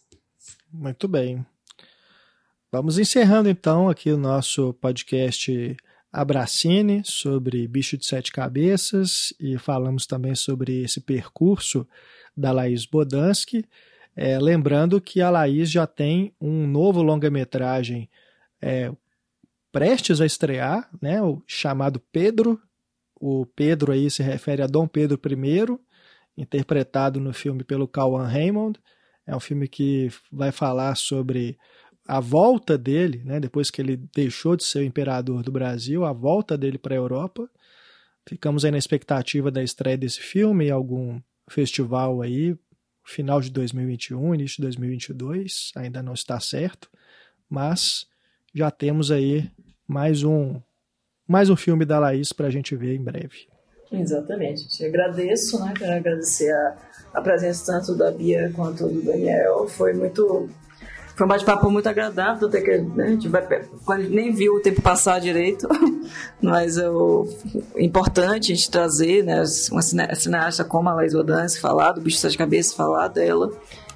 Muito 0.71 1.07
bem. 1.07 1.45
Vamos 2.71 2.99
encerrando 2.99 3.49
então 3.49 3.89
aqui 3.89 4.11
o 4.11 4.17
nosso 4.17 4.75
podcast 4.75 5.75
Abracine 6.13 7.01
sobre 7.03 7.67
bicho 7.67 7.97
de 7.97 8.05
sete 8.05 8.31
cabeças 8.31 9.33
e 9.39 9.57
falamos 9.57 10.05
também 10.05 10.35
sobre 10.35 10.83
esse 10.83 11.01
percurso 11.01 11.87
da 12.37 12.51
Laís 12.51 12.85
Bodansky. 12.85 13.65
É, 14.15 14.37
lembrando 14.37 15.01
que 15.01 15.19
a 15.19 15.31
Laís 15.31 15.71
já 15.71 15.87
tem 15.87 16.31
um 16.39 16.67
novo 16.67 17.01
longa-metragem 17.01 18.07
é, 18.61 18.91
prestes 19.71 20.21
a 20.21 20.25
estrear, 20.27 20.87
né, 21.01 21.19
o 21.23 21.41
chamado 21.47 21.99
Pedro. 22.11 22.61
O 23.19 23.47
Pedro 23.47 23.91
aí 23.91 24.11
se 24.11 24.21
refere 24.21 24.61
a 24.61 24.67
Dom 24.67 24.87
Pedro 24.87 25.19
I, 25.25 25.79
interpretado 26.37 27.19
no 27.19 27.33
filme 27.33 27.63
pelo 27.63 27.87
Cauan 27.87 28.27
Raymond. 28.27 28.79
É 29.25 29.35
um 29.35 29.39
filme 29.39 29.67
que 29.67 30.09
vai 30.31 30.51
falar 30.51 30.95
sobre 30.95 31.57
a 32.09 32.19
volta 32.19 32.75
dele, 32.75 33.21
né, 33.23 33.39
depois 33.39 33.69
que 33.69 33.79
ele 33.79 33.95
deixou 34.15 34.55
de 34.55 34.63
ser 34.63 34.79
o 34.79 34.83
imperador 34.83 35.43
do 35.43 35.51
Brasil, 35.51 36.03
a 36.03 36.11
volta 36.11 36.57
dele 36.57 36.79
para 36.79 36.95
a 36.95 36.97
Europa. 36.97 37.47
Ficamos 38.27 38.65
aí 38.65 38.71
na 38.71 38.79
expectativa 38.79 39.51
da 39.51 39.61
estreia 39.61 39.95
desse 39.95 40.19
filme 40.19 40.71
algum 40.71 41.21
festival 41.47 42.23
aí, 42.23 42.57
final 43.03 43.39
de 43.39 43.51
2021, 43.51 44.33
início 44.33 44.55
de 44.55 44.63
2022, 44.63 45.71
ainda 45.75 46.01
não 46.01 46.13
está 46.13 46.39
certo, 46.39 46.89
mas 47.47 48.07
já 48.55 48.71
temos 48.71 49.11
aí 49.11 49.47
mais 49.87 50.23
um 50.23 50.59
mais 51.27 51.47
um 51.51 51.55
filme 51.55 51.85
da 51.85 51.99
Laís 51.99 52.33
para 52.33 52.47
a 52.47 52.49
gente 52.49 52.75
ver 52.75 52.95
em 52.95 53.03
breve. 53.03 53.47
Exatamente. 53.91 54.67
Te 54.67 54.83
agradeço, 54.83 55.63
né? 55.63 55.75
Quero 55.77 55.93
agradecer 55.93 56.51
a, 56.51 56.77
a 57.13 57.21
presença 57.21 57.71
tanto 57.71 57.95
da 57.95 58.09
Bia 58.09 58.51
quanto 58.55 58.87
do 58.87 58.99
Daniel. 58.99 59.67
Foi 59.67 59.93
muito 59.93 60.49
foi 61.19 61.25
um 61.25 61.29
bate-papo 61.29 61.69
muito 61.69 61.89
agradável, 61.89 62.47
até 62.47 62.61
que 62.61 62.77
né, 62.77 63.03
a 63.03 63.09
gente 63.09 63.27
vai, 63.27 63.45
nem 64.09 64.31
viu 64.31 64.53
o 64.53 64.61
tempo 64.61 64.81
passar 64.81 65.19
direito, 65.19 65.67
mas 66.41 66.77
é 66.77 66.87
importante 67.77 68.53
a 68.53 68.55
gente 68.55 68.71
trazer 68.71 69.25
né, 69.25 69.43
uma 69.69 69.81
cineasta 69.81 70.63
como 70.63 70.87
a 70.87 70.93
Laís 70.93 71.13
Odanse 71.13 71.59
falar 71.59 71.91
do 71.91 71.99
Bicho 71.99 72.25
de 72.25 72.37
Cabeça, 72.37 72.73
falar 72.73 73.09
dela. 73.09 73.51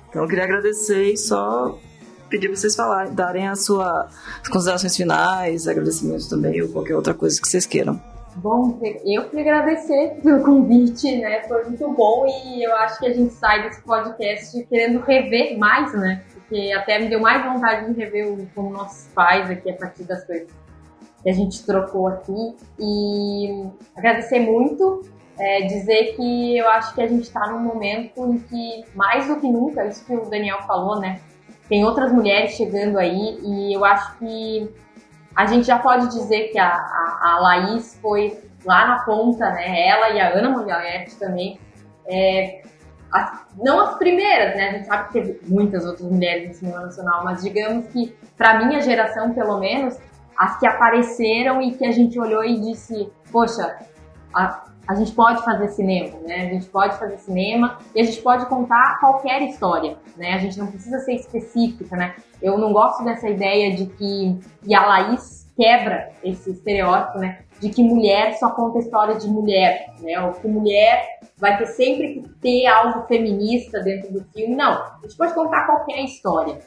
Então 0.09 0.23
eu 0.23 0.27
queria 0.27 0.43
agradecer 0.43 1.13
e 1.13 1.17
só 1.17 1.79
pedir 2.29 2.49
para 2.49 2.57
vocês 2.57 2.75
falarem, 2.75 3.13
darem 3.13 3.47
as 3.47 3.63
suas 3.63 4.05
considerações 4.51 4.97
finais, 4.97 5.65
agradecimentos 5.65 6.27
também, 6.27 6.61
ou 6.61 6.67
qualquer 6.73 6.97
outra 6.97 7.13
coisa 7.13 7.39
que 7.39 7.47
vocês 7.47 7.65
queiram. 7.65 8.01
Bom, 8.35 8.79
eu 9.05 9.29
queria 9.29 9.53
agradecer 9.53 10.19
pelo 10.21 10.43
convite, 10.43 11.21
né? 11.21 11.43
Foi 11.47 11.63
muito 11.63 11.87
bom 11.93 12.25
e 12.27 12.67
eu 12.67 12.75
acho 12.77 12.99
que 12.99 13.05
a 13.05 13.13
gente 13.13 13.33
sai 13.35 13.63
desse 13.63 13.81
podcast 13.83 14.61
querendo 14.65 14.99
rever 14.99 15.57
mais, 15.57 15.93
né? 15.93 16.21
Porque 16.47 16.71
até 16.71 16.99
me 16.99 17.09
deu 17.09 17.19
mais 17.19 17.43
vontade 17.43 17.91
de 17.91 17.99
rever 17.99 18.31
o, 18.31 18.47
como 18.53 18.69
nossos 18.69 19.07
pais 19.13 19.49
aqui 19.49 19.69
a 19.69 19.75
partir 19.75 20.03
das 20.03 20.25
coisas 20.25 20.47
que 21.21 21.29
a 21.29 21.33
gente 21.33 21.65
trocou 21.65 22.07
aqui. 22.07 22.55
E 22.79 23.65
agradecer 23.95 24.39
muito, 24.39 25.01
é, 25.39 25.61
dizer 25.61 26.15
que 26.15 26.57
eu 26.57 26.69
acho 26.69 26.93
que 26.93 27.01
a 27.01 27.07
gente 27.07 27.23
está 27.23 27.47
num 27.47 27.59
momento 27.59 28.25
em 28.25 28.37
que, 28.39 28.85
mais 28.93 29.27
do 29.27 29.37
que 29.37 29.47
nunca, 29.49 29.85
isso 29.85 30.05
que 30.05 30.15
o 30.15 30.29
Daniel 30.29 30.61
falou, 30.63 30.99
né? 30.99 31.19
Tem 31.69 31.85
outras 31.85 32.11
mulheres 32.11 32.51
chegando 32.51 32.99
aí 32.99 33.39
e 33.41 33.73
eu 33.73 33.85
acho 33.85 34.17
que 34.19 34.69
a 35.35 35.45
gente 35.45 35.65
já 35.65 35.79
pode 35.79 36.09
dizer 36.09 36.49
que 36.49 36.59
a, 36.59 36.69
a, 36.69 37.19
a 37.21 37.39
Laís 37.39 37.97
foi 38.01 38.37
lá 38.65 38.87
na 38.87 38.99
ponta, 39.03 39.49
né? 39.51 39.87
Ela 39.87 40.09
e 40.09 40.19
a 40.19 40.29
Ana 40.33 40.49
Moglianetti 40.49 41.15
também. 41.15 41.59
É, 42.05 42.62
as, 43.13 43.45
não 43.57 43.79
as 43.79 43.97
primeiras, 43.97 44.55
né? 44.55 44.69
A 44.69 44.71
gente 44.73 44.87
sabe 44.87 45.07
que 45.07 45.13
teve 45.13 45.39
muitas 45.47 45.85
outras 45.85 46.09
mulheres 46.09 46.49
no 46.49 46.53
cinema 46.55 46.81
nacional, 46.81 47.23
mas 47.23 47.43
digamos 47.43 47.87
que, 47.87 48.15
para 48.35 48.65
minha 48.65 48.81
geração, 48.81 49.33
pelo 49.33 49.59
menos, 49.59 49.97
as 50.35 50.59
que 50.59 50.65
apareceram 50.65 51.61
e 51.61 51.73
que 51.73 51.85
a 51.85 51.91
gente 51.91 52.19
olhou 52.19 52.43
e 52.43 52.59
disse, 52.59 53.11
poxa, 53.31 53.77
a, 54.33 54.63
a 54.87 54.95
gente 54.95 55.11
pode 55.11 55.43
fazer 55.43 55.67
cinema, 55.69 56.17
né? 56.25 56.47
A 56.47 56.53
gente 56.53 56.65
pode 56.65 56.97
fazer 56.97 57.17
cinema 57.19 57.77
e 57.93 58.01
a 58.01 58.03
gente 58.03 58.19
pode 58.21 58.47
contar 58.47 58.99
qualquer 58.99 59.43
história, 59.43 59.95
né? 60.17 60.33
A 60.33 60.39
gente 60.39 60.57
não 60.57 60.67
precisa 60.67 60.97
ser 60.99 61.13
específica, 61.13 61.95
né? 61.95 62.15
Eu 62.41 62.57
não 62.57 62.73
gosto 62.73 63.03
dessa 63.03 63.29
ideia 63.29 63.75
de 63.75 63.85
que 63.85 64.39
e 64.65 64.73
a 64.73 64.85
Laís 64.85 65.42
quebra 65.55 66.11
esse 66.23 66.51
estereótipo, 66.51 67.19
né? 67.19 67.39
De 67.59 67.69
que 67.69 67.83
mulher 67.83 68.33
só 68.33 68.49
conta 68.51 68.79
história 68.79 69.15
de 69.15 69.27
mulher, 69.27 69.93
né? 70.01 70.19
Ou 70.21 70.33
que 70.33 70.47
mulher 70.47 71.19
vai 71.37 71.57
ter 71.57 71.67
sempre 71.67 72.13
que 72.13 72.29
ter 72.41 72.65
algo 72.67 73.05
feminista 73.07 73.79
dentro 73.81 74.11
do 74.11 74.23
filme. 74.33 74.55
Não, 74.55 74.71
a 74.71 74.99
gente 75.03 75.15
pode 75.15 75.33
contar 75.33 75.65
qualquer 75.65 76.03
história. 76.03 76.59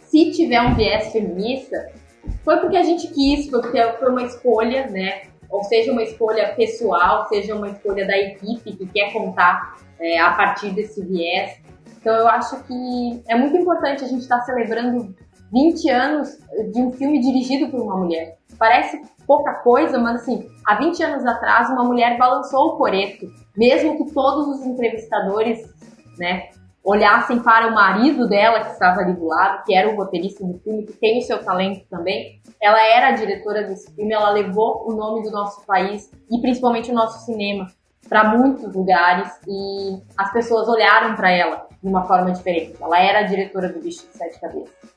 Se 0.00 0.30
tiver 0.30 0.60
um 0.60 0.74
viés 0.74 1.12
feminista, 1.12 1.92
foi 2.44 2.58
porque 2.58 2.76
a 2.76 2.82
gente 2.82 3.08
quis, 3.08 3.48
foi 3.48 3.60
porque 3.60 3.82
foi 3.82 4.10
uma 4.10 4.22
escolha, 4.22 4.86
né? 4.88 5.22
Ou 5.50 5.62
seja, 5.64 5.92
uma 5.92 6.02
escolha 6.02 6.54
pessoal, 6.54 7.26
seja 7.28 7.54
uma 7.54 7.68
escolha 7.68 8.06
da 8.06 8.16
equipe 8.16 8.72
que 8.72 8.86
quer 8.86 9.12
contar 9.12 9.76
é, 10.00 10.18
a 10.18 10.32
partir 10.32 10.70
desse 10.70 11.04
viés. 11.04 11.60
Então 12.00 12.14
eu 12.16 12.26
acho 12.26 12.62
que 12.64 13.22
é 13.28 13.34
muito 13.36 13.56
importante 13.56 14.02
a 14.04 14.08
gente 14.08 14.22
estar 14.22 14.38
tá 14.38 14.44
celebrando 14.44 15.14
20 15.52 15.90
anos 15.90 16.38
de 16.72 16.80
um 16.80 16.92
filme 16.92 17.20
dirigido 17.20 17.70
por 17.70 17.80
uma 17.80 17.96
mulher. 17.96 18.38
Parece 18.58 19.02
pouca 19.26 19.54
coisa, 19.54 19.98
mas 19.98 20.22
assim, 20.22 20.48
há 20.66 20.76
20 20.76 21.02
anos 21.02 21.26
atrás 21.26 21.68
uma 21.68 21.84
mulher 21.84 22.16
balançou 22.16 22.68
o 22.68 22.76
coreto, 22.76 23.26
mesmo 23.56 23.96
que 23.96 24.12
todos 24.12 24.48
os 24.48 24.66
entrevistadores, 24.66 25.60
né, 26.18 26.48
olhassem 26.84 27.38
para 27.40 27.68
o 27.68 27.74
marido 27.74 28.28
dela 28.28 28.64
que 28.64 28.72
estava 28.72 29.00
ali 29.00 29.12
do 29.12 29.26
lado, 29.26 29.62
que 29.64 29.74
era 29.74 29.88
o 29.88 29.96
roteirista 29.96 30.44
do 30.44 30.58
filme, 30.58 30.84
que 30.84 30.94
tem 30.94 31.18
o 31.18 31.22
seu 31.22 31.42
talento 31.44 31.86
também. 31.88 32.40
Ela 32.60 32.84
era 32.84 33.08
a 33.08 33.12
diretora 33.12 33.62
desse 33.62 33.94
filme, 33.94 34.12
ela 34.12 34.30
levou 34.30 34.84
o 34.88 34.94
nome 34.94 35.22
do 35.22 35.30
nosso 35.30 35.64
país 35.64 36.10
e 36.30 36.40
principalmente 36.40 36.90
o 36.90 36.94
nosso 36.94 37.24
cinema 37.24 37.66
para 38.08 38.36
muitos 38.36 38.74
lugares 38.74 39.28
e 39.46 40.02
as 40.18 40.32
pessoas 40.32 40.68
olharam 40.68 41.14
para 41.14 41.30
ela 41.30 41.68
de 41.82 41.88
uma 41.88 42.04
forma 42.04 42.32
diferente. 42.32 42.76
Ela 42.80 43.00
era 43.00 43.20
a 43.20 43.22
diretora 43.22 43.68
do 43.68 43.80
Bicho 43.80 44.06
de 44.06 44.16
Sete 44.16 44.40
Cabeças. 44.40 44.91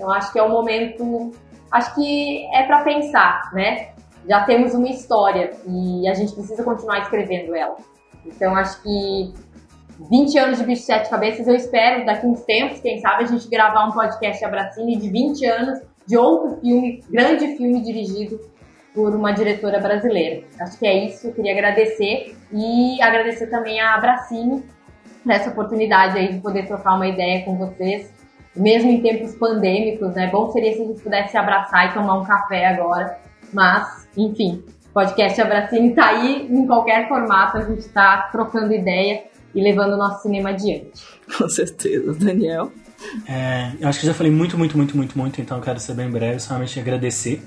Então 0.00 0.10
acho 0.10 0.32
que 0.32 0.38
é 0.38 0.42
o 0.42 0.48
momento, 0.48 1.30
acho 1.70 1.94
que 1.94 2.46
é 2.54 2.62
para 2.62 2.82
pensar, 2.82 3.50
né? 3.52 3.90
Já 4.26 4.44
temos 4.44 4.72
uma 4.72 4.88
história 4.88 5.50
e 5.68 6.08
a 6.08 6.14
gente 6.14 6.32
precisa 6.32 6.64
continuar 6.64 7.00
escrevendo 7.00 7.54
ela. 7.54 7.76
Então 8.24 8.56
acho 8.56 8.82
que 8.82 9.34
20 10.10 10.38
anos 10.38 10.58
de 10.58 10.64
Bicho 10.64 10.80
de 10.80 10.86
Sete 10.86 11.10
Cabeças, 11.10 11.46
eu 11.46 11.54
espero 11.54 12.06
daqui 12.06 12.26
uns 12.26 12.40
tempos, 12.44 12.80
quem 12.80 12.98
sabe, 12.98 13.24
a 13.24 13.26
gente 13.26 13.46
gravar 13.50 13.88
um 13.88 13.92
podcast 13.92 14.42
Abracine 14.42 14.96
de 14.96 15.10
20 15.10 15.44
anos 15.44 15.80
de 16.06 16.16
outro 16.16 16.58
filme, 16.62 17.04
grande 17.10 17.56
filme 17.58 17.82
dirigido 17.82 18.40
por 18.94 19.14
uma 19.14 19.32
diretora 19.32 19.78
brasileira. 19.80 20.46
Acho 20.58 20.78
que 20.78 20.86
é 20.86 21.04
isso, 21.04 21.26
eu 21.26 21.34
queria 21.34 21.52
agradecer 21.52 22.34
e 22.50 23.00
agradecer 23.02 23.48
também 23.48 23.78
a 23.78 23.96
Abracine 23.96 24.64
nessa 25.26 25.50
oportunidade 25.50 26.16
aí 26.16 26.32
de 26.32 26.40
poder 26.40 26.66
trocar 26.66 26.94
uma 26.94 27.06
ideia 27.06 27.44
com 27.44 27.58
vocês, 27.58 28.10
mesmo 28.54 28.90
em 28.90 29.00
tempos 29.00 29.34
pandêmicos, 29.34 30.14
né? 30.14 30.28
Bom 30.30 30.50
seria 30.50 30.74
se 30.74 30.82
a 30.82 30.86
gente 30.86 31.00
pudesse 31.00 31.30
se 31.30 31.36
abraçar 31.36 31.90
e 31.90 31.94
tomar 31.94 32.18
um 32.18 32.24
café 32.24 32.66
agora, 32.66 33.18
mas, 33.52 34.08
enfim, 34.16 34.64
podcast 34.92 35.40
Abracine 35.40 35.94
tá 35.94 36.08
aí 36.08 36.46
em 36.50 36.66
qualquer 36.66 37.08
formato, 37.08 37.58
a 37.58 37.62
gente 37.62 37.80
está 37.80 38.28
trocando 38.32 38.72
ideia 38.72 39.24
e 39.54 39.62
levando 39.62 39.94
o 39.94 39.96
nosso 39.96 40.22
cinema 40.22 40.50
adiante. 40.50 41.02
Com 41.36 41.48
certeza, 41.48 42.12
Daniel. 42.14 42.72
É, 43.26 43.72
eu 43.80 43.88
acho 43.88 44.00
que 44.00 44.06
já 44.06 44.12
falei 44.12 44.30
muito, 44.30 44.58
muito, 44.58 44.76
muito, 44.76 44.96
muito, 44.96 45.18
muito, 45.18 45.40
então 45.40 45.56
eu 45.56 45.62
quero 45.62 45.80
ser 45.80 45.94
bem 45.94 46.10
breve, 46.10 46.38
somente 46.38 46.78
agradecer 46.78 47.42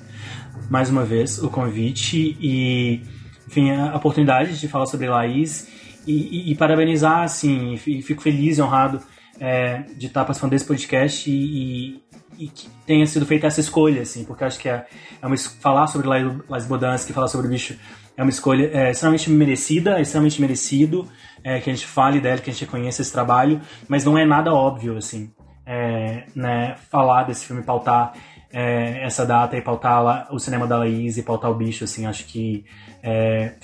mais 0.69 0.89
uma 0.89 1.03
vez 1.03 1.38
o 1.38 1.49
convite 1.49 2.35
e, 2.39 3.01
enfim, 3.47 3.71
a 3.71 3.95
oportunidade 3.95 4.59
de 4.59 4.67
falar 4.67 4.88
sobre 4.88 5.07
Laís 5.07 5.67
e, 6.07 6.13
e, 6.13 6.51
e 6.51 6.55
parabenizar, 6.55 7.21
assim, 7.21 7.73
e 7.73 8.01
fico 8.01 8.21
feliz 8.21 8.57
e 8.57 8.61
honrado 8.61 9.01
é, 9.39 9.84
de 9.97 10.07
estar 10.07 10.23
participando 10.23 10.51
desse 10.51 10.65
podcast 10.65 11.30
e, 11.30 12.01
e, 12.38 12.47
que 12.47 12.69
tenha 12.85 13.05
sido 13.05 13.26
feita 13.26 13.47
essa 13.47 13.60
escolha, 13.60 14.01
assim, 14.01 14.23
porque 14.26 14.43
acho 14.43 14.60
que 14.60 14.69
é, 14.69 14.85
é 15.22 15.26
uma, 15.27 15.38
falar 15.38 15.88
sobre 15.88 16.07
Laís 16.07 16.65
Bodansky, 16.65 17.14
falar 17.14 17.27
sobre 17.27 17.47
o 17.47 17.49
bicho 17.49 17.76
é 18.15 18.22
uma 18.22 18.30
escolha 18.30 18.69
é, 18.73 18.91
extremamente 18.91 19.30
merecida, 19.30 19.99
extremamente 19.99 20.39
merecido 20.39 21.07
é, 21.43 21.60
que 21.60 21.69
a 21.69 21.73
gente 21.73 21.88
fale 21.88 22.19
dela, 22.19 22.39
que 22.39 22.49
a 22.49 22.53
gente 22.53 22.65
conheça 22.68 23.01
esse 23.01 23.11
trabalho, 23.11 23.60
mas 23.88 24.05
não 24.05 24.18
é 24.18 24.26
nada 24.26 24.53
óbvio, 24.53 24.97
assim, 24.97 25.31
é, 25.65 26.26
né, 26.35 26.76
falar 26.91 27.23
desse 27.23 27.45
filme, 27.45 27.64
pautar 27.64 28.14
é, 28.51 29.03
essa 29.03 29.26
data 29.26 29.57
e 29.57 29.61
pautar 29.61 30.03
lá, 30.03 30.27
o 30.31 30.38
cinema 30.38 30.68
da 30.68 30.77
Laís 30.77 31.18
e 31.18 31.23
pautar 31.23 31.49
o 31.49 31.55
bicho, 31.55 31.84
assim, 31.84 32.05
acho 32.05 32.26
que 32.26 32.65
é, 33.01 33.55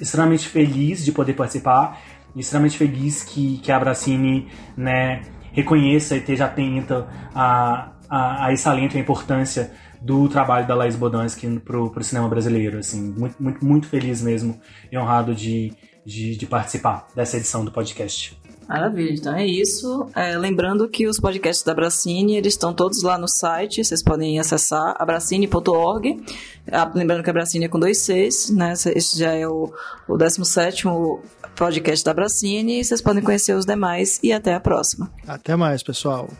extremamente 0.00 0.48
feliz 0.48 1.04
de 1.04 1.12
poder 1.12 1.34
participar 1.34 2.00
e 2.07 2.07
extremamente 2.36 2.78
feliz 2.78 3.22
que, 3.22 3.58
que 3.58 3.72
a 3.72 3.76
Abracine, 3.76 4.48
né, 4.76 5.22
reconheça 5.52 6.14
e 6.14 6.18
esteja 6.18 6.46
atenta 6.46 7.08
a, 7.34 7.92
a, 8.08 8.46
a 8.46 8.52
esse 8.52 8.68
alento 8.68 8.96
e 8.96 8.98
a 8.98 9.00
importância 9.00 9.72
do 10.00 10.28
trabalho 10.28 10.66
da 10.66 10.74
Laís 10.74 10.96
Bodansky 10.96 11.58
pro, 11.60 11.90
pro 11.90 12.04
cinema 12.04 12.28
brasileiro, 12.28 12.78
assim, 12.78 13.12
muito, 13.16 13.42
muito, 13.42 13.64
muito 13.64 13.86
feliz 13.88 14.22
mesmo 14.22 14.60
e 14.90 14.96
honrado 14.96 15.34
de, 15.34 15.72
de, 16.04 16.36
de 16.36 16.46
participar 16.46 17.08
dessa 17.14 17.36
edição 17.36 17.64
do 17.64 17.72
podcast. 17.72 18.38
Maravilha, 18.68 19.14
então 19.14 19.34
é 19.34 19.46
isso. 19.46 20.06
É, 20.14 20.36
lembrando 20.36 20.86
que 20.90 21.06
os 21.06 21.18
podcasts 21.18 21.64
da 21.64 21.72
Bracine, 21.72 22.36
eles 22.36 22.52
estão 22.52 22.74
todos 22.74 23.02
lá 23.02 23.16
no 23.16 23.26
site, 23.26 23.82
vocês 23.82 24.02
podem 24.02 24.38
acessar 24.38 24.94
abracine.org. 24.98 26.22
Ah, 26.70 26.90
lembrando 26.94 27.24
que 27.24 27.30
a 27.30 27.32
Bracine 27.32 27.64
é 27.64 27.68
com 27.68 27.80
dois 27.80 27.96
Cs, 28.02 28.50
né? 28.50 28.74
Esse 28.94 29.18
já 29.18 29.32
é 29.32 29.48
o, 29.48 29.72
o 30.06 30.18
17 30.18 30.86
podcast 31.58 32.04
da 32.04 32.14
Bracine. 32.14 32.84
Vocês 32.84 33.02
podem 33.02 33.22
conhecer 33.22 33.52
os 33.52 33.66
demais 33.66 34.20
e 34.22 34.32
até 34.32 34.54
a 34.54 34.60
próxima. 34.60 35.10
Até 35.26 35.56
mais, 35.56 35.82
pessoal. 35.82 36.30